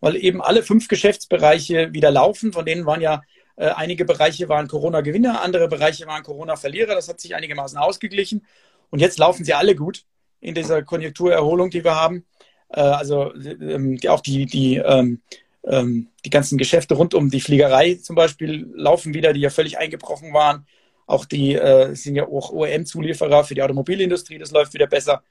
weil 0.00 0.16
eben 0.16 0.42
alle 0.42 0.62
fünf 0.62 0.88
Geschäftsbereiche 0.88 1.94
wieder 1.94 2.10
laufen. 2.10 2.52
Von 2.52 2.66
denen 2.66 2.84
waren 2.84 3.00
ja 3.00 3.22
äh, 3.56 3.68
einige 3.68 4.04
Bereiche 4.04 4.50
waren 4.50 4.68
Corona-Gewinner, 4.68 5.40
andere 5.40 5.68
Bereiche 5.68 6.06
waren 6.06 6.22
Corona-Verlierer. 6.22 6.94
Das 6.94 7.08
hat 7.08 7.22
sich 7.22 7.34
einigermaßen 7.34 7.78
ausgeglichen. 7.78 8.44
Und 8.90 8.98
jetzt 8.98 9.18
laufen 9.18 9.44
sie 9.46 9.54
alle 9.54 9.74
gut 9.74 10.04
in 10.40 10.54
dieser 10.54 10.82
Konjunkturerholung, 10.82 11.70
die 11.70 11.84
wir 11.84 11.94
haben. 11.94 12.24
Äh, 12.68 12.80
also 12.80 13.32
ähm, 13.34 13.98
auch 14.08 14.20
die, 14.20 14.46
die, 14.46 14.76
ähm, 14.76 15.20
ähm, 15.64 16.08
die 16.24 16.30
ganzen 16.30 16.58
Geschäfte 16.58 16.94
rund 16.94 17.14
um 17.14 17.30
die 17.30 17.40
Fliegerei 17.40 17.94
zum 17.94 18.16
Beispiel 18.16 18.68
laufen 18.74 19.14
wieder, 19.14 19.32
die 19.32 19.40
ja 19.40 19.50
völlig 19.50 19.78
eingebrochen 19.78 20.32
waren. 20.32 20.66
Auch 21.06 21.24
die 21.24 21.54
äh, 21.54 21.94
sind 21.94 22.16
ja 22.16 22.26
auch 22.26 22.50
OEM-Zulieferer 22.52 23.44
für 23.44 23.54
die 23.54 23.62
Automobilindustrie, 23.62 24.38
das 24.38 24.50
läuft 24.50 24.74
wieder 24.74 24.88
besser. 24.88 25.22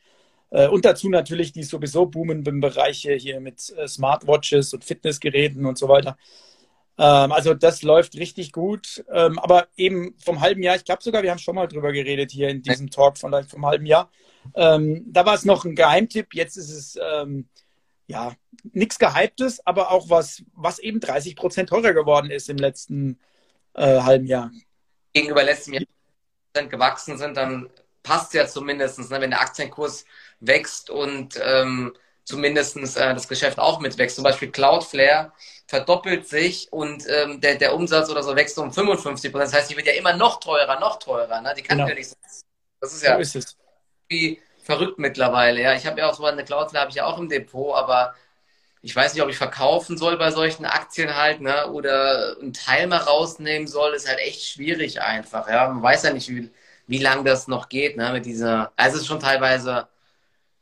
Äh, 0.51 0.67
und 0.67 0.85
dazu 0.85 1.09
natürlich 1.09 1.51
die 1.51 1.63
sowieso 1.63 2.05
boomenden 2.05 2.61
Bereiche 2.61 3.13
hier 3.13 3.39
mit 3.39 3.73
äh, 3.77 3.87
Smartwatches 3.87 4.73
und 4.73 4.85
Fitnessgeräten 4.85 5.65
und 5.65 5.77
so 5.77 5.89
weiter. 5.89 6.17
Ähm, 6.97 7.31
also 7.31 7.53
das 7.53 7.81
läuft 7.81 8.15
richtig 8.15 8.51
gut. 8.51 9.03
Ähm, 9.11 9.39
aber 9.39 9.67
eben 9.75 10.15
vom 10.17 10.41
halben 10.41 10.63
Jahr, 10.63 10.75
ich 10.75 10.85
glaube 10.85 11.03
sogar, 11.03 11.23
wir 11.23 11.31
haben 11.31 11.39
schon 11.39 11.55
mal 11.55 11.67
drüber 11.67 11.91
geredet 11.91 12.31
hier 12.31 12.49
in 12.49 12.61
diesem 12.61 12.89
Talk 12.89 13.17
von 13.17 13.43
vom 13.43 13.65
halben 13.65 13.85
Jahr. 13.85 14.09
Ähm, 14.53 15.05
da 15.07 15.25
war 15.25 15.33
es 15.33 15.45
noch 15.45 15.65
ein 15.65 15.75
Geheimtipp, 15.75 16.33
jetzt 16.33 16.57
ist 16.57 16.69
es 16.69 16.99
ähm, 17.01 17.47
ja 18.07 18.33
nichts 18.73 18.99
Gehyptes, 18.99 19.65
aber 19.65 19.91
auch 19.91 20.09
was, 20.09 20.43
was 20.53 20.79
eben 20.79 20.99
30 20.99 21.35
Prozent 21.35 21.69
teurer 21.69 21.93
geworden 21.93 22.31
ist 22.31 22.49
im 22.49 22.57
letzten 22.57 23.19
äh, 23.73 24.01
halben 24.01 24.25
Jahr. 24.25 24.51
Gegenüber 25.13 25.43
letztem 25.43 25.73
Jahr 25.73 25.83
gewachsen 26.69 27.17
sind, 27.17 27.35
dann 27.37 27.69
passt 28.03 28.27
es 28.27 28.33
ja 28.33 28.47
zumindest, 28.47 28.99
ne, 28.99 29.21
wenn 29.21 29.31
der 29.31 29.41
Aktienkurs 29.41 30.05
wächst 30.39 30.89
und 30.89 31.39
ähm, 31.43 31.93
zumindest 32.23 32.77
äh, 32.77 33.13
das 33.13 33.27
Geschäft 33.27 33.59
auch 33.59 33.79
mitwächst. 33.79 34.15
Zum 34.15 34.23
Beispiel 34.23 34.51
Cloudflare 34.51 35.31
verdoppelt 35.67 36.27
sich 36.27 36.71
und 36.71 37.05
ähm, 37.07 37.41
der, 37.41 37.55
der 37.55 37.75
Umsatz 37.75 38.09
oder 38.09 38.23
so 38.23 38.35
wächst 38.35 38.57
um 38.57 38.71
55 38.71 39.31
Prozent. 39.31 39.53
Das 39.53 39.59
heißt, 39.59 39.71
die 39.71 39.77
wird 39.77 39.87
ja 39.87 39.93
immer 39.93 40.15
noch 40.15 40.39
teurer, 40.39 40.79
noch 40.79 40.99
teurer. 40.99 41.41
Ne? 41.41 41.53
Die 41.57 41.63
kann 41.63 41.77
genau. 41.77 41.89
ja 41.89 41.95
nicht. 41.95 42.15
Das 42.79 42.93
ist 42.93 43.03
ja 43.03 43.15
so 43.15 43.21
ist 43.21 43.35
es. 43.35 43.57
Verrückt 44.63 44.99
mittlerweile. 44.99 45.61
Ja, 45.61 45.73
ich 45.73 45.85
habe 45.85 45.99
ja 45.99 46.09
auch 46.09 46.15
so 46.15 46.25
eine 46.25 46.43
Cloudflare 46.43 46.81
habe 46.81 46.89
ich 46.89 46.97
ja 46.97 47.05
auch 47.05 47.19
im 47.19 47.29
Depot, 47.29 47.75
aber 47.75 48.15
ich 48.81 48.95
weiß 48.95 49.13
nicht, 49.13 49.23
ob 49.23 49.29
ich 49.29 49.37
verkaufen 49.37 49.97
soll 49.97 50.17
bei 50.17 50.31
solchen 50.31 50.65
Aktien 50.65 51.15
halt, 51.15 51.41
ne? 51.41 51.71
Oder 51.71 52.37
einen 52.39 52.53
Teil 52.53 52.87
mal 52.87 52.97
rausnehmen 52.97 53.67
soll, 53.67 53.93
ist 53.93 54.07
halt 54.07 54.19
echt 54.19 54.43
schwierig 54.43 55.01
einfach. 55.01 55.47
Ja, 55.49 55.67
man 55.69 55.81
weiß 55.81 56.03
ja 56.03 56.13
nicht, 56.13 56.29
wie, 56.29 56.51
wie 56.87 56.99
lange 56.99 57.23
das 57.23 57.47
noch 57.47 57.69
geht, 57.69 57.97
ne? 57.97 58.11
Mit 58.13 58.25
dieser, 58.25 58.71
also 58.75 58.97
es 58.97 59.03
ist 59.03 59.07
schon 59.07 59.19
teilweise 59.19 59.87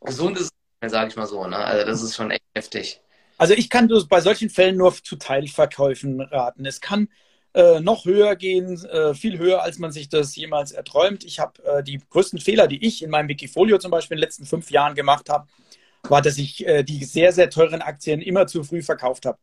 gesundes 0.01 0.49
sage 0.89 1.09
ich 1.09 1.15
mal 1.15 1.27
so. 1.27 1.45
Ne? 1.47 1.57
Also 1.57 1.85
das 1.85 2.01
ist 2.01 2.15
schon 2.15 2.31
echt 2.31 2.43
heftig. 2.55 3.01
Also 3.37 3.53
ich 3.53 3.69
kann 3.69 3.89
bei 4.09 4.21
solchen 4.21 4.49
Fällen 4.49 4.77
nur 4.77 4.93
zu 4.93 5.15
Teilverkäufen 5.15 6.21
raten. 6.21 6.65
Es 6.65 6.81
kann 6.81 7.09
äh, 7.53 7.79
noch 7.79 8.05
höher 8.05 8.35
gehen, 8.35 8.83
äh, 8.85 9.13
viel 9.13 9.37
höher, 9.37 9.61
als 9.61 9.79
man 9.79 9.91
sich 9.91 10.09
das 10.09 10.35
jemals 10.35 10.71
erträumt. 10.71 11.23
Ich 11.23 11.39
habe 11.39 11.63
äh, 11.63 11.83
die 11.83 11.99
größten 12.09 12.39
Fehler, 12.39 12.67
die 12.67 12.85
ich 12.85 13.03
in 13.03 13.09
meinem 13.09 13.29
Wikifolio 13.29 13.77
zum 13.77 13.91
Beispiel 13.91 14.15
in 14.15 14.19
den 14.19 14.25
letzten 14.25 14.45
fünf 14.45 14.71
Jahren 14.71 14.95
gemacht 14.95 15.29
habe, 15.29 15.47
war, 16.03 16.21
dass 16.21 16.37
ich 16.37 16.65
äh, 16.65 16.83
die 16.83 17.03
sehr, 17.05 17.31
sehr 17.31 17.49
teuren 17.49 17.81
Aktien 17.81 18.21
immer 18.21 18.47
zu 18.47 18.63
früh 18.63 18.81
verkauft 18.81 19.25
habe. 19.25 19.37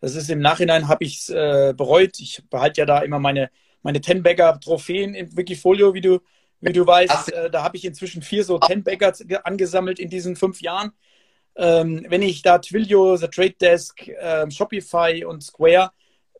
Das 0.00 0.14
ist 0.14 0.30
im 0.30 0.40
Nachhinein, 0.40 0.88
habe 0.88 1.04
ich 1.04 1.18
es 1.18 1.28
äh, 1.28 1.74
bereut. 1.76 2.18
Ich 2.18 2.42
behalte 2.50 2.80
ja 2.80 2.86
da 2.86 3.00
immer 3.00 3.18
meine, 3.18 3.50
meine 3.82 4.00
Ten-Bagger-Trophäen 4.00 5.14
im 5.14 5.36
Wikifolio, 5.36 5.94
wie 5.94 6.00
du 6.00 6.20
wie 6.62 6.72
du 6.72 6.86
weißt, 6.86 7.32
äh, 7.32 7.50
da 7.50 7.64
habe 7.64 7.76
ich 7.76 7.84
inzwischen 7.84 8.22
vier 8.22 8.44
so 8.44 8.58
Ten-Bagger 8.58 9.12
angesammelt 9.44 9.98
in 9.98 10.08
diesen 10.08 10.36
fünf 10.36 10.62
Jahren. 10.62 10.92
Ähm, 11.56 12.06
wenn 12.08 12.22
ich 12.22 12.42
da 12.42 12.58
Twilio, 12.58 13.16
The 13.16 13.26
Trade 13.26 13.56
Desk, 13.60 14.06
äh, 14.06 14.48
Shopify 14.50 15.24
und 15.24 15.42
Square 15.42 15.90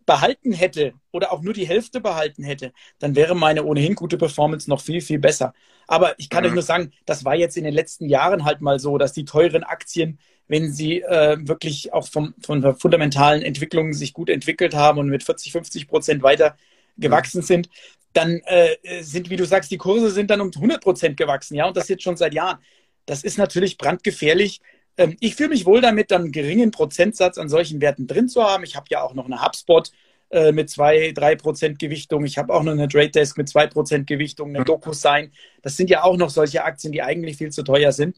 behalten 0.06 0.52
hätte 0.52 0.94
oder 1.10 1.32
auch 1.32 1.42
nur 1.42 1.54
die 1.54 1.66
Hälfte 1.66 2.00
behalten 2.00 2.42
hätte, 2.42 2.72
dann 2.98 3.14
wäre 3.14 3.34
meine 3.34 3.64
ohnehin 3.64 3.94
gute 3.94 4.18
Performance 4.18 4.68
noch 4.68 4.80
viel, 4.80 5.00
viel 5.00 5.18
besser. 5.18 5.54
Aber 5.86 6.18
ich 6.18 6.28
kann 6.28 6.42
mhm. 6.42 6.48
euch 6.48 6.54
nur 6.54 6.62
sagen, 6.62 6.92
das 7.06 7.24
war 7.24 7.34
jetzt 7.34 7.56
in 7.56 7.64
den 7.64 7.74
letzten 7.74 8.08
Jahren 8.08 8.44
halt 8.44 8.60
mal 8.60 8.78
so, 8.78 8.98
dass 8.98 9.12
die 9.12 9.24
teuren 9.24 9.64
Aktien, 9.64 10.18
wenn 10.48 10.72
sie 10.72 11.02
äh, 11.02 11.36
wirklich 11.40 11.92
auch 11.92 12.06
vom, 12.06 12.34
von 12.40 12.60
der 12.60 12.74
fundamentalen 12.74 13.42
Entwicklung 13.42 13.92
sich 13.92 14.12
gut 14.12 14.28
entwickelt 14.28 14.74
haben 14.74 14.98
und 14.98 15.08
mit 15.08 15.22
40, 15.22 15.52
50 15.52 15.88
Prozent 15.88 16.22
weiter 16.22 16.56
gewachsen 16.96 17.38
mhm. 17.40 17.46
sind, 17.46 17.68
dann 18.12 18.40
äh, 18.44 18.76
sind, 19.02 19.30
wie 19.30 19.36
du 19.36 19.46
sagst, 19.46 19.70
die 19.70 19.78
Kurse 19.78 20.10
sind 20.10 20.30
dann 20.30 20.40
um 20.40 20.50
100 20.54 20.82
Prozent 20.82 21.16
gewachsen, 21.16 21.54
ja, 21.54 21.66
und 21.66 21.76
das 21.76 21.88
jetzt 21.88 22.02
schon 22.02 22.16
seit 22.16 22.34
Jahren. 22.34 22.58
Das 23.06 23.24
ist 23.24 23.38
natürlich 23.38 23.78
brandgefährlich. 23.78 24.60
Ähm, 24.96 25.16
ich 25.20 25.34
fühle 25.34 25.50
mich 25.50 25.66
wohl 25.66 25.80
damit, 25.80 26.10
dann 26.10 26.22
einen 26.22 26.32
geringen 26.32 26.70
Prozentsatz 26.70 27.38
an 27.38 27.48
solchen 27.48 27.80
Werten 27.80 28.06
drin 28.06 28.28
zu 28.28 28.42
haben. 28.42 28.64
Ich 28.64 28.76
habe 28.76 28.86
ja 28.90 29.02
auch 29.02 29.14
noch 29.14 29.26
eine 29.26 29.42
HubSpot 29.42 29.90
äh, 30.30 30.52
mit 30.52 30.70
2, 30.70 31.12
3 31.12 31.36
Prozent 31.36 31.78
Gewichtung. 31.78 32.24
Ich 32.24 32.38
habe 32.38 32.52
auch 32.54 32.62
noch 32.62 32.72
eine 32.72 32.88
Trade 32.88 33.10
Desk 33.10 33.36
mit 33.36 33.48
2 33.48 33.66
Prozent 33.68 34.06
Gewichtung, 34.06 34.50
eine 34.50 34.60
mhm. 34.60 34.64
DocuSign. 34.64 35.32
Das 35.62 35.76
sind 35.76 35.90
ja 35.90 36.04
auch 36.04 36.16
noch 36.16 36.30
solche 36.30 36.64
Aktien, 36.64 36.92
die 36.92 37.02
eigentlich 37.02 37.36
viel 37.36 37.50
zu 37.50 37.62
teuer 37.62 37.92
sind. 37.92 38.16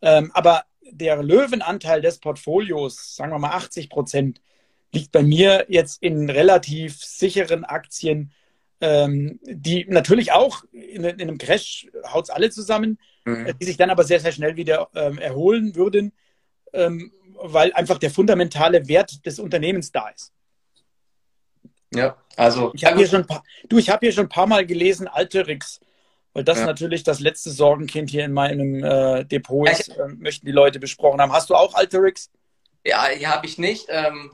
Ähm, 0.00 0.30
aber 0.34 0.64
der 0.90 1.22
Löwenanteil 1.22 2.02
des 2.02 2.18
Portfolios, 2.18 3.16
sagen 3.16 3.32
wir 3.32 3.38
mal 3.38 3.52
80 3.52 3.88
Prozent, 3.90 4.40
liegt 4.92 5.12
bei 5.12 5.22
mir 5.22 5.66
jetzt 5.68 6.02
in 6.02 6.28
relativ 6.28 7.02
sicheren 7.02 7.64
Aktien, 7.64 8.32
ähm, 8.80 9.38
die 9.42 9.86
natürlich 9.88 10.32
auch 10.32 10.64
in, 10.72 11.04
in 11.04 11.20
einem 11.20 11.38
Crash 11.38 11.86
haut 12.12 12.24
es 12.24 12.30
alle 12.30 12.50
zusammen, 12.50 12.98
mhm. 13.24 13.52
Die 13.58 13.64
sich 13.64 13.76
dann 13.76 13.90
aber 13.90 14.04
sehr, 14.04 14.20
sehr 14.20 14.32
schnell 14.32 14.56
wieder 14.56 14.88
ähm, 14.94 15.18
erholen 15.18 15.74
würden, 15.74 16.12
ähm, 16.72 17.12
weil 17.34 17.72
einfach 17.72 17.98
der 17.98 18.10
fundamentale 18.10 18.88
Wert 18.88 19.24
des 19.26 19.38
Unternehmens 19.38 19.92
da 19.92 20.08
ist. 20.08 20.32
Ja, 21.94 22.16
also. 22.36 22.72
Ich 22.74 22.84
habe 22.84 22.96
hier 22.96 23.06
schon 23.06 23.26
paar, 23.26 23.42
du, 23.68 23.78
ich 23.78 23.90
habe 23.90 24.06
hier 24.06 24.12
schon 24.12 24.26
ein 24.26 24.30
paar 24.30 24.46
Mal 24.46 24.66
gelesen, 24.66 25.08
Alterix, 25.08 25.80
weil 26.32 26.44
das 26.44 26.60
ja. 26.60 26.66
natürlich 26.66 27.02
das 27.02 27.20
letzte 27.20 27.50
Sorgenkind 27.50 28.10
hier 28.10 28.24
in 28.24 28.32
meinem 28.32 28.82
äh, 28.82 29.24
Depot 29.24 29.68
ist, 29.68 29.88
äh, 29.88 30.08
möchten 30.08 30.46
die 30.46 30.52
Leute 30.52 30.80
besprochen 30.80 31.20
haben. 31.20 31.32
Hast 31.32 31.50
du 31.50 31.54
auch 31.54 31.74
Alterix? 31.74 32.30
Ja, 32.84 33.06
hier 33.06 33.30
habe 33.30 33.46
ich 33.46 33.58
nicht. 33.58 33.86
Ähm, 33.90 34.32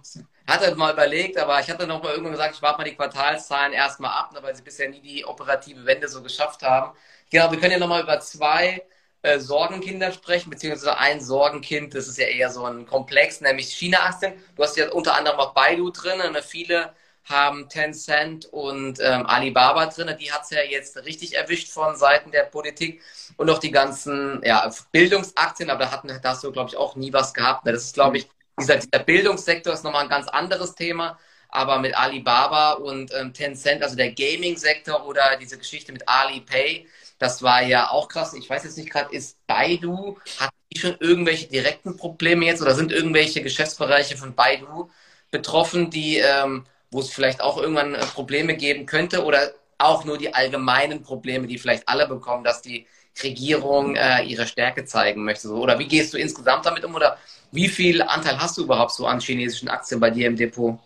hatte 0.48 0.74
mal 0.76 0.92
überlegt, 0.92 1.38
aber 1.38 1.60
ich 1.60 1.70
hatte 1.70 1.86
noch 1.86 2.02
mal 2.02 2.10
irgendwann 2.10 2.32
gesagt, 2.32 2.54
ich 2.56 2.62
warte 2.62 2.78
mal 2.78 2.84
die 2.84 2.96
Quartalszahlen 2.96 3.72
erstmal 3.72 4.12
ab, 4.12 4.32
ne, 4.32 4.42
weil 4.42 4.56
sie 4.56 4.62
bisher 4.62 4.88
nie 4.88 5.00
die 5.00 5.24
operative 5.24 5.84
Wende 5.86 6.08
so 6.08 6.22
geschafft 6.22 6.62
haben. 6.62 6.96
Genau, 7.30 7.50
wir 7.50 7.60
können 7.60 7.72
ja 7.72 7.78
noch 7.78 7.88
mal 7.88 8.02
über 8.02 8.20
zwei 8.20 8.82
äh, 9.22 9.38
Sorgenkinder 9.38 10.12
sprechen, 10.12 10.50
beziehungsweise 10.50 10.96
ein 10.98 11.20
Sorgenkind, 11.20 11.94
das 11.94 12.08
ist 12.08 12.18
ja 12.18 12.26
eher 12.26 12.50
so 12.50 12.64
ein 12.64 12.86
Komplex, 12.86 13.40
nämlich 13.40 13.68
China-Aktien. 13.74 14.34
Du 14.56 14.62
hast 14.62 14.76
ja 14.76 14.90
unter 14.92 15.14
anderem 15.14 15.38
auch 15.38 15.54
Baidu 15.54 15.90
drin, 15.90 16.18
ne? 16.32 16.42
viele 16.42 16.94
haben 17.24 17.68
Tencent 17.68 18.46
und 18.46 19.00
ähm, 19.00 19.26
Alibaba 19.26 19.86
drin. 19.86 20.16
Die 20.18 20.32
hat 20.32 20.44
es 20.44 20.50
ja 20.50 20.62
jetzt 20.62 20.96
richtig 21.04 21.36
erwischt 21.36 21.68
von 21.68 21.96
Seiten 21.96 22.30
der 22.30 22.44
Politik 22.44 23.02
und 23.36 23.50
auch 23.50 23.58
die 23.58 23.70
ganzen 23.70 24.40
ja, 24.44 24.70
Bildungsaktien, 24.92 25.70
aber 25.70 25.84
da, 25.84 25.92
hatten, 25.92 26.08
da 26.08 26.30
hast 26.30 26.44
du, 26.44 26.52
glaube 26.52 26.70
ich, 26.70 26.76
auch 26.76 26.96
nie 26.96 27.12
was 27.12 27.34
gehabt. 27.34 27.64
Ne? 27.66 27.72
Das 27.72 27.84
ist, 27.84 27.94
glaube 27.94 28.18
ich, 28.18 28.28
dieser, 28.58 28.76
dieser 28.76 29.04
Bildungssektor 29.04 29.72
ist 29.72 29.84
nochmal 29.84 30.04
ein 30.04 30.08
ganz 30.10 30.28
anderes 30.28 30.74
Thema. 30.74 31.18
Aber 31.50 31.78
mit 31.78 31.96
Alibaba 31.96 32.72
und 32.72 33.10
ähm, 33.14 33.32
Tencent, 33.32 33.82
also 33.82 33.96
der 33.96 34.12
Gaming-Sektor 34.12 35.06
oder 35.06 35.38
diese 35.40 35.56
Geschichte 35.56 35.92
mit 35.92 36.06
Alipay, 36.06 36.86
das 37.18 37.42
war 37.42 37.62
ja 37.62 37.90
auch 37.90 38.08
krass. 38.08 38.34
Ich 38.34 38.48
weiß 38.48 38.64
jetzt 38.64 38.76
nicht 38.76 38.90
gerade, 38.90 39.14
ist 39.14 39.38
Baidu, 39.46 40.18
hat 40.38 40.50
die 40.72 40.78
schon 40.78 40.96
irgendwelche 41.00 41.48
direkten 41.48 41.96
Probleme 41.96 42.44
jetzt 42.44 42.60
oder 42.62 42.74
sind 42.74 42.92
irgendwelche 42.92 43.42
Geschäftsbereiche 43.42 44.16
von 44.16 44.34
Baidu 44.34 44.90
betroffen, 45.30 45.90
die, 45.90 46.18
ähm, 46.18 46.66
wo 46.90 47.00
es 47.00 47.10
vielleicht 47.10 47.40
auch 47.40 47.56
irgendwann 47.58 47.94
äh, 47.94 48.04
Probleme 48.06 48.54
geben 48.56 48.86
könnte 48.86 49.24
oder 49.24 49.52
auch 49.78 50.04
nur 50.04 50.18
die 50.18 50.34
allgemeinen 50.34 51.02
Probleme, 51.02 51.46
die 51.46 51.58
vielleicht 51.58 51.88
alle 51.88 52.06
bekommen, 52.06 52.44
dass 52.44 52.62
die 52.62 52.86
Regierung 53.22 53.96
äh, 53.96 54.22
ihre 54.24 54.46
Stärke 54.46 54.84
zeigen 54.84 55.24
möchte? 55.24 55.48
So. 55.48 55.56
Oder 55.56 55.78
wie 55.78 55.88
gehst 55.88 56.12
du 56.14 56.18
insgesamt 56.18 56.66
damit 56.66 56.84
um? 56.84 56.94
Oder 56.94 57.18
wie 57.52 57.68
viel 57.68 58.02
Anteil 58.02 58.38
hast 58.38 58.58
du 58.58 58.64
überhaupt 58.64 58.92
so 58.92 59.06
an 59.06 59.20
chinesischen 59.20 59.68
Aktien 59.68 60.00
bei 60.00 60.10
dir 60.10 60.26
im 60.26 60.36
Depot? 60.36 60.78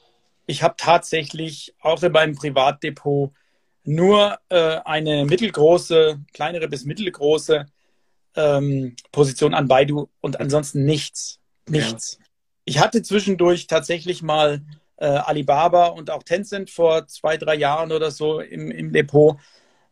Ich 0.47 0.63
habe 0.63 0.75
tatsächlich 0.77 1.75
auch 1.81 2.03
in 2.03 2.13
meinem 2.13 2.35
Privatdepot 2.35 3.33
nur 3.85 4.39
äh, 4.49 4.79
eine 4.85 5.25
mittelgroße, 5.25 6.21
kleinere 6.33 6.69
bis 6.69 6.85
mittelgroße 6.85 7.67
ähm, 8.37 8.97
Position 9.11 9.55
an 9.55 9.69
Baidu 9.69 10.09
und 10.21 10.41
ansonsten 10.41 10.85
nichts. 10.85 11.41
Nichts. 11.69 12.19
Ja. 12.19 12.27
Ich 12.65 12.79
hatte 12.79 13.03
zwischendurch 13.03 13.67
tatsächlich 13.67 14.23
mal 14.23 14.63
äh, 14.97 15.07
Alibaba 15.07 15.87
und 15.87 16.11
auch 16.11 16.23
Tencent 16.23 16.71
vor 16.71 17.07
zwei, 17.09 17.37
drei 17.37 17.57
Jahren 17.57 17.93
oder 17.93 18.11
so 18.11 18.41
im, 18.41 18.71
im 18.71 18.93
Depot. 18.93 19.37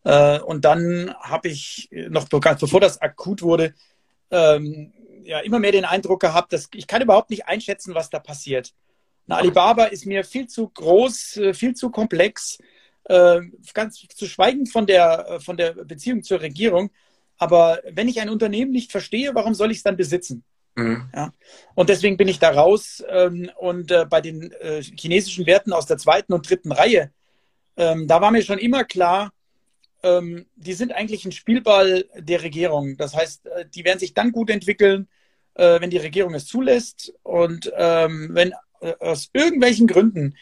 Äh, 0.05 0.39
und 0.41 0.65
dann 0.65 1.15
habe 1.21 1.49
ich 1.49 1.89
noch, 1.91 2.29
bevor 2.29 2.81
das 2.81 3.01
akut 3.01 3.43
wurde, 3.43 3.75
ähm, 4.31 4.93
ja, 5.25 5.41
immer 5.41 5.59
mehr 5.59 5.73
den 5.73 5.85
Eindruck 5.85 6.21
gehabt, 6.21 6.53
dass 6.53 6.69
ich 6.75 6.87
kann 6.87 7.03
überhaupt 7.03 7.31
nicht 7.31 7.47
einschätzen, 7.47 7.95
was 7.95 8.11
da 8.11 8.19
passiert. 8.19 8.73
Na, 9.27 9.37
Alibaba 9.37 9.85
ist 9.85 10.07
mir 10.07 10.25
viel 10.25 10.49
zu 10.49 10.69
groß, 10.69 11.37
äh, 11.37 11.55
viel 11.55 11.75
zu 11.75 11.91
komplex, 11.91 12.59
äh, 13.05 13.41
ganz 13.75 14.05
zu 14.09 14.27
schweigen 14.27 14.67
von 14.67 14.87
der, 14.87 15.27
äh, 15.29 15.41
von 15.41 15.57
der 15.57 15.73
Beziehung 15.73 16.23
zur 16.23 16.41
Regierung. 16.41 16.91
Aber 17.39 17.81
wenn 17.89 18.09
ich 18.09 18.21
ein 18.21 18.29
Unternehmen 18.29 18.73
nicht 18.73 18.91
verstehe, 18.91 19.35
warum 19.35 19.55
soll 19.55 19.71
ich 19.71 19.79
es 19.79 19.83
dann 19.83 19.97
besitzen? 19.97 20.43
Mhm. 20.75 21.09
Ja. 21.15 21.33
Und 21.75 21.89
deswegen 21.89 22.17
bin 22.17 22.29
ich 22.29 22.39
da 22.39 22.51
raus. 22.51 23.03
Ähm, 23.09 23.51
und 23.57 23.93
bei 24.11 24.21
den 24.21 24.53
chinesischen 24.97 25.47
Werten 25.47 25.73
aus 25.73 25.87
der 25.87 25.99
zweiten 25.99 26.33
und 26.33 26.49
dritten 26.49 26.73
Reihe, 26.73 27.13
ähm, 27.77 28.07
da 28.07 28.21
war 28.21 28.31
mir 28.31 28.43
schon 28.43 28.59
immer 28.59 28.85
klar, 28.85 29.33
ähm, 30.03 30.47
die 30.57 30.73
sind 30.73 30.93
eigentlich 30.93 31.25
ein 31.25 31.33
Spielball 31.33 32.05
der 32.17 32.43
Regierung. 32.43 32.97
Das 32.97 33.15
heißt, 33.15 33.47
äh, 33.47 33.67
die 33.75 33.85
werden 33.85 33.99
sich 33.99 34.15
dann 34.15 34.33
gut 34.33 34.51
entwickeln, 34.51 35.09
äh, 35.55 35.81
wenn 35.81 35.91
die 35.91 35.99
Regierung 35.99 36.35
es 36.35 36.47
zulässt. 36.47 37.13
Und 37.23 37.71
ähm, 37.77 38.31
wenn 38.33 38.53
äh, 38.81 38.95
aus 39.01 39.31
irgendwelchen 39.33 39.87
Gründen 39.87 40.37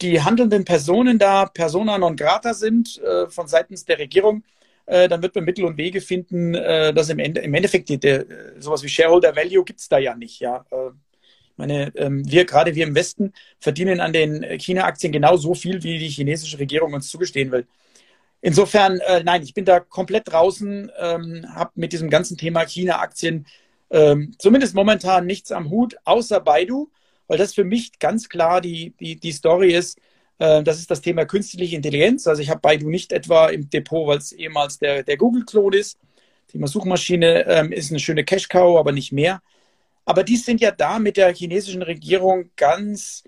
die 0.00 0.20
handelnden 0.20 0.64
Personen 0.64 1.18
da 1.18 1.46
persona 1.46 1.98
non 1.98 2.16
grata 2.16 2.52
sind 2.54 3.00
äh, 3.00 3.28
von 3.28 3.46
seitens 3.46 3.84
der 3.84 3.98
Regierung, 3.98 4.42
äh, 4.86 5.08
dann 5.08 5.22
wird 5.22 5.34
man 5.34 5.44
Mittel 5.44 5.64
und 5.64 5.76
Wege 5.76 6.00
finden, 6.00 6.54
äh, 6.54 6.92
dass 6.92 7.08
im, 7.08 7.18
Ende, 7.18 7.40
im 7.40 7.54
Endeffekt 7.54 7.88
die, 7.88 7.98
der, 7.98 8.26
sowas 8.58 8.82
wie 8.82 8.88
Shareholder 8.88 9.34
Value 9.36 9.64
gibt 9.64 9.80
es 9.80 9.88
da 9.88 9.98
ja 9.98 10.14
nicht. 10.14 10.40
Ja? 10.40 10.64
ich 10.70 11.58
meine, 11.58 11.92
ähm, 11.94 12.28
wir, 12.28 12.44
gerade 12.44 12.74
wir 12.74 12.84
im 12.84 12.96
Westen, 12.96 13.32
verdienen 13.60 14.00
an 14.00 14.12
den 14.12 14.42
China-Aktien 14.58 15.12
genauso 15.12 15.54
viel, 15.54 15.82
wie 15.84 15.98
die 15.98 16.08
chinesische 16.08 16.58
Regierung 16.58 16.94
uns 16.94 17.08
zugestehen 17.08 17.52
will. 17.52 17.66
Insofern, 18.46 19.00
äh, 19.00 19.24
nein, 19.24 19.42
ich 19.42 19.54
bin 19.54 19.64
da 19.64 19.80
komplett 19.80 20.30
draußen, 20.30 20.92
ähm, 20.98 21.46
habe 21.54 21.70
mit 21.76 21.94
diesem 21.94 22.10
ganzen 22.10 22.36
Thema 22.36 22.66
China-Aktien 22.66 23.46
ähm, 23.88 24.34
zumindest 24.38 24.74
momentan 24.74 25.24
nichts 25.24 25.50
am 25.50 25.70
Hut, 25.70 25.96
außer 26.04 26.40
Baidu, 26.40 26.90
weil 27.26 27.38
das 27.38 27.54
für 27.54 27.64
mich 27.64 27.98
ganz 27.98 28.28
klar 28.28 28.60
die, 28.60 28.92
die, 29.00 29.16
die 29.16 29.32
Story 29.32 29.72
ist. 29.72 29.98
Äh, 30.38 30.62
das 30.62 30.78
ist 30.78 30.90
das 30.90 31.00
Thema 31.00 31.24
künstliche 31.24 31.74
Intelligenz. 31.74 32.26
Also 32.26 32.42
ich 32.42 32.50
habe 32.50 32.60
Baidu 32.60 32.90
nicht 32.90 33.12
etwa 33.12 33.48
im 33.48 33.70
Depot, 33.70 34.06
weil 34.06 34.18
es 34.18 34.32
ehemals 34.32 34.78
der, 34.78 35.04
der 35.04 35.16
Google-Klon 35.16 35.72
ist. 35.72 35.98
Thema 36.48 36.66
Suchmaschine 36.66 37.46
ähm, 37.46 37.72
ist 37.72 37.92
eine 37.92 37.98
schöne 37.98 38.24
Cash-Cow, 38.24 38.78
aber 38.78 38.92
nicht 38.92 39.10
mehr. 39.10 39.40
Aber 40.04 40.22
die 40.22 40.36
sind 40.36 40.60
ja 40.60 40.70
da 40.70 40.98
mit 40.98 41.16
der 41.16 41.32
chinesischen 41.32 41.80
Regierung 41.80 42.50
ganz, 42.56 43.24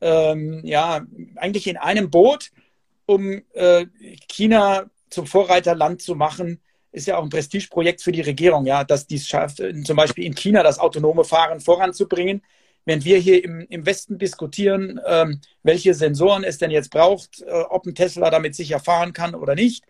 ähm, 0.00 0.60
ja, 0.62 1.04
eigentlich 1.34 1.66
in 1.66 1.76
einem 1.76 2.08
Boot 2.08 2.52
um 3.10 3.42
äh, 3.54 3.86
China 4.28 4.88
zum 5.10 5.26
Vorreiterland 5.26 6.00
zu 6.00 6.14
machen, 6.14 6.60
ist 6.92 7.08
ja 7.08 7.16
auch 7.16 7.24
ein 7.24 7.28
Prestigeprojekt 7.28 8.02
für 8.02 8.12
die 8.12 8.20
Regierung, 8.20 8.66
ja, 8.66 8.84
dass 8.84 9.06
dies 9.06 9.26
schafft, 9.26 9.62
zum 9.84 9.96
Beispiel 9.96 10.24
in 10.24 10.34
China 10.34 10.62
das 10.62 10.78
autonome 10.78 11.24
Fahren 11.24 11.60
voranzubringen. 11.60 12.42
Während 12.84 13.04
wir 13.04 13.18
hier 13.18 13.44
im, 13.44 13.66
im 13.68 13.84
Westen 13.84 14.18
diskutieren, 14.18 15.00
ähm, 15.06 15.40
welche 15.62 15.92
Sensoren 15.92 16.44
es 16.44 16.58
denn 16.58 16.70
jetzt 16.70 16.90
braucht, 16.90 17.42
äh, 17.42 17.50
ob 17.68 17.84
ein 17.84 17.94
Tesla 17.94 18.30
damit 18.30 18.54
sicher 18.54 18.80
fahren 18.80 19.12
kann 19.12 19.34
oder 19.34 19.54
nicht, 19.54 19.84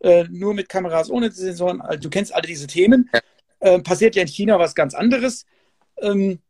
äh, 0.00 0.24
nur 0.30 0.52
mit 0.52 0.68
Kameras 0.68 1.10
ohne 1.10 1.30
Sensoren, 1.30 1.80
also, 1.80 2.00
du 2.00 2.10
kennst 2.10 2.34
alle 2.34 2.46
diese 2.46 2.66
Themen, 2.66 3.08
äh, 3.60 3.78
passiert 3.80 4.16
ja 4.16 4.22
in 4.22 4.28
China 4.28 4.58
was 4.58 4.74
ganz 4.74 4.94
anderes. 4.94 5.46
Ähm, 6.02 6.40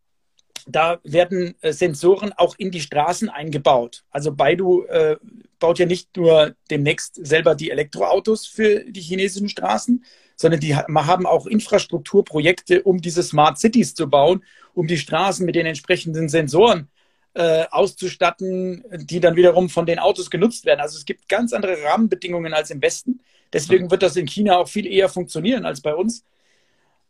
da 0.67 0.99
werden 1.03 1.55
äh, 1.61 1.73
Sensoren 1.73 2.33
auch 2.33 2.55
in 2.59 2.71
die 2.71 2.81
Straßen 2.81 3.29
eingebaut. 3.29 4.05
Also 4.11 4.33
Baidu 4.33 4.85
äh, 4.85 5.17
baut 5.59 5.79
ja 5.79 5.87
nicht 5.87 6.17
nur 6.17 6.55
demnächst 6.71 7.25
selber 7.25 7.55
die 7.55 7.71
Elektroautos 7.71 8.47
für 8.47 8.85
die 8.85 9.01
chinesischen 9.01 9.49
Straßen, 9.49 10.05
sondern 10.37 10.61
die 10.61 10.75
haben 10.75 11.27
auch 11.27 11.47
Infrastrukturprojekte, 11.47 12.83
um 12.83 13.01
diese 13.01 13.23
Smart 13.23 13.59
Cities 13.59 13.95
zu 13.95 14.09
bauen, 14.09 14.45
um 14.75 14.87
die 14.87 14.99
Straßen 14.99 15.47
mit 15.47 15.55
den 15.55 15.67
entsprechenden 15.67 16.29
Sensoren 16.29 16.89
äh, 17.35 17.65
auszustatten, 17.71 18.85
die 18.93 19.21
dann 19.21 19.37
wiederum 19.37 19.69
von 19.69 19.87
den 19.87 19.99
Autos 19.99 20.31
genutzt 20.31 20.65
werden. 20.65 20.81
Also 20.81 20.99
es 20.99 21.05
gibt 21.05 21.29
ganz 21.29 21.53
andere 21.53 21.83
Rahmenbedingungen 21.83 22.53
als 22.53 22.71
im 22.71 22.83
Westen. 22.83 23.21
Deswegen 23.53 23.91
wird 23.91 24.03
das 24.03 24.17
in 24.17 24.27
China 24.27 24.59
auch 24.59 24.69
viel 24.69 24.87
eher 24.87 25.09
funktionieren 25.09 25.65
als 25.65 25.81
bei 25.81 25.95
uns. 25.95 26.25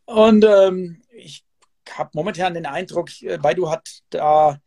Und 0.04 0.44
ähm, 0.44 1.00
ich 1.16 1.44
habe 1.96 2.10
momentan 2.14 2.54
den 2.54 2.66
Eindruck, 2.66 3.10
äh, 3.22 3.38
Baidu 3.38 3.70
hat 3.70 3.88
da 4.10 4.58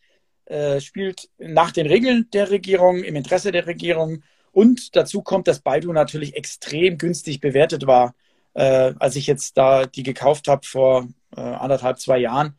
äh, 0.45 0.79
spielt 0.79 1.29
nach 1.37 1.71
den 1.71 1.87
Regeln 1.87 2.29
der 2.31 2.49
Regierung, 2.49 3.03
im 3.03 3.15
Interesse 3.15 3.51
der 3.51 3.67
Regierung. 3.67 4.23
Und 4.51 4.95
dazu 4.95 5.21
kommt, 5.21 5.47
dass 5.47 5.59
Baidu 5.59 5.91
natürlich 5.91 6.35
extrem 6.35 6.97
günstig 6.97 7.41
bewertet 7.41 7.85
war, 7.85 8.15
äh, 8.53 8.93
als 8.97 9.15
ich 9.15 9.27
jetzt 9.27 9.57
da 9.57 9.85
die 9.85 10.03
gekauft 10.03 10.47
habe 10.47 10.65
vor 10.65 11.07
äh, 11.35 11.41
anderthalb, 11.41 11.99
zwei 11.99 12.17
Jahren. 12.19 12.57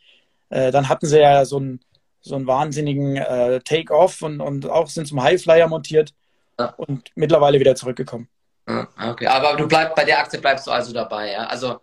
Äh, 0.50 0.70
dann 0.70 0.88
hatten 0.88 1.06
sie 1.06 1.18
ja 1.18 1.44
so 1.44 1.56
einen, 1.56 1.80
so 2.20 2.34
einen 2.34 2.46
wahnsinnigen 2.46 3.16
äh, 3.16 3.60
Take-off 3.60 4.22
und, 4.22 4.40
und 4.40 4.66
auch 4.66 4.88
sind 4.88 5.08
zum 5.08 5.22
Highflyer 5.22 5.66
montiert 5.68 6.12
ja. 6.58 6.74
und 6.76 7.10
mittlerweile 7.14 7.58
wieder 7.58 7.74
zurückgekommen. 7.74 8.28
Okay, 8.66 9.26
aber 9.26 9.56
du 9.56 9.66
bleibst 9.66 9.94
bei 9.94 10.04
der 10.04 10.18
Aktie 10.18 10.38
bleibst 10.38 10.66
du 10.66 10.70
also 10.70 10.92
dabei, 10.92 11.32
ja? 11.32 11.46
Also 11.46 11.80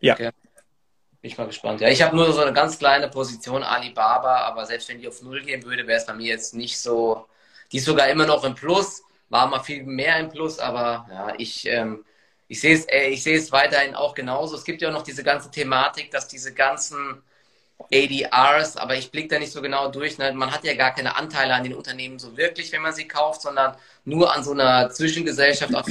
ja. 0.00 0.14
Okay. 0.14 0.30
Bin 1.20 1.30
ich 1.32 1.38
mal 1.38 1.46
gespannt. 1.46 1.80
Ja, 1.80 1.88
ich 1.88 2.00
habe 2.00 2.14
nur 2.14 2.32
so 2.32 2.40
eine 2.40 2.52
ganz 2.52 2.78
kleine 2.78 3.08
Position 3.08 3.64
Alibaba, 3.64 4.42
aber 4.42 4.64
selbst 4.66 4.88
wenn 4.88 5.00
die 5.00 5.08
auf 5.08 5.20
Null 5.22 5.42
gehen 5.42 5.64
würde, 5.64 5.86
wäre 5.86 5.98
es 5.98 6.06
bei 6.06 6.14
mir 6.14 6.26
jetzt 6.26 6.54
nicht 6.54 6.78
so. 6.80 7.26
Die 7.72 7.78
ist 7.78 7.86
sogar 7.86 8.08
immer 8.08 8.24
noch 8.24 8.44
im 8.44 8.54
Plus, 8.54 9.02
war 9.28 9.48
mal 9.48 9.60
viel 9.60 9.82
mehr 9.82 10.18
im 10.20 10.28
Plus, 10.30 10.58
aber 10.60 11.06
ja, 11.10 11.34
ich, 11.36 11.66
ähm, 11.66 12.04
ich 12.46 12.60
sehe 12.60 12.74
es 12.74 12.84
äh, 12.86 13.08
ich 13.08 13.22
sehe 13.22 13.36
es 13.36 13.50
weiterhin 13.50 13.94
auch 13.96 14.14
genauso. 14.14 14.56
Es 14.56 14.64
gibt 14.64 14.80
ja 14.80 14.88
auch 14.90 14.92
noch 14.92 15.02
diese 15.02 15.24
ganze 15.24 15.50
Thematik, 15.50 16.10
dass 16.12 16.28
diese 16.28 16.54
ganzen 16.54 17.22
ADRs, 17.92 18.76
aber 18.76 18.96
ich 18.96 19.10
blicke 19.10 19.28
da 19.28 19.38
nicht 19.38 19.52
so 19.52 19.62
genau 19.62 19.90
durch. 19.90 20.18
Ne? 20.18 20.32
Man 20.32 20.52
hat 20.52 20.64
ja 20.64 20.74
gar 20.74 20.94
keine 20.94 21.16
Anteile 21.16 21.54
an 21.54 21.64
den 21.64 21.74
Unternehmen 21.74 22.18
so 22.18 22.36
wirklich, 22.36 22.72
wenn 22.72 22.82
man 22.82 22.92
sie 22.92 23.08
kauft, 23.08 23.42
sondern 23.42 23.76
nur 24.04 24.34
an 24.34 24.44
so 24.44 24.52
einer 24.52 24.90
Zwischengesellschaft 24.90 25.74
auf 25.74 25.86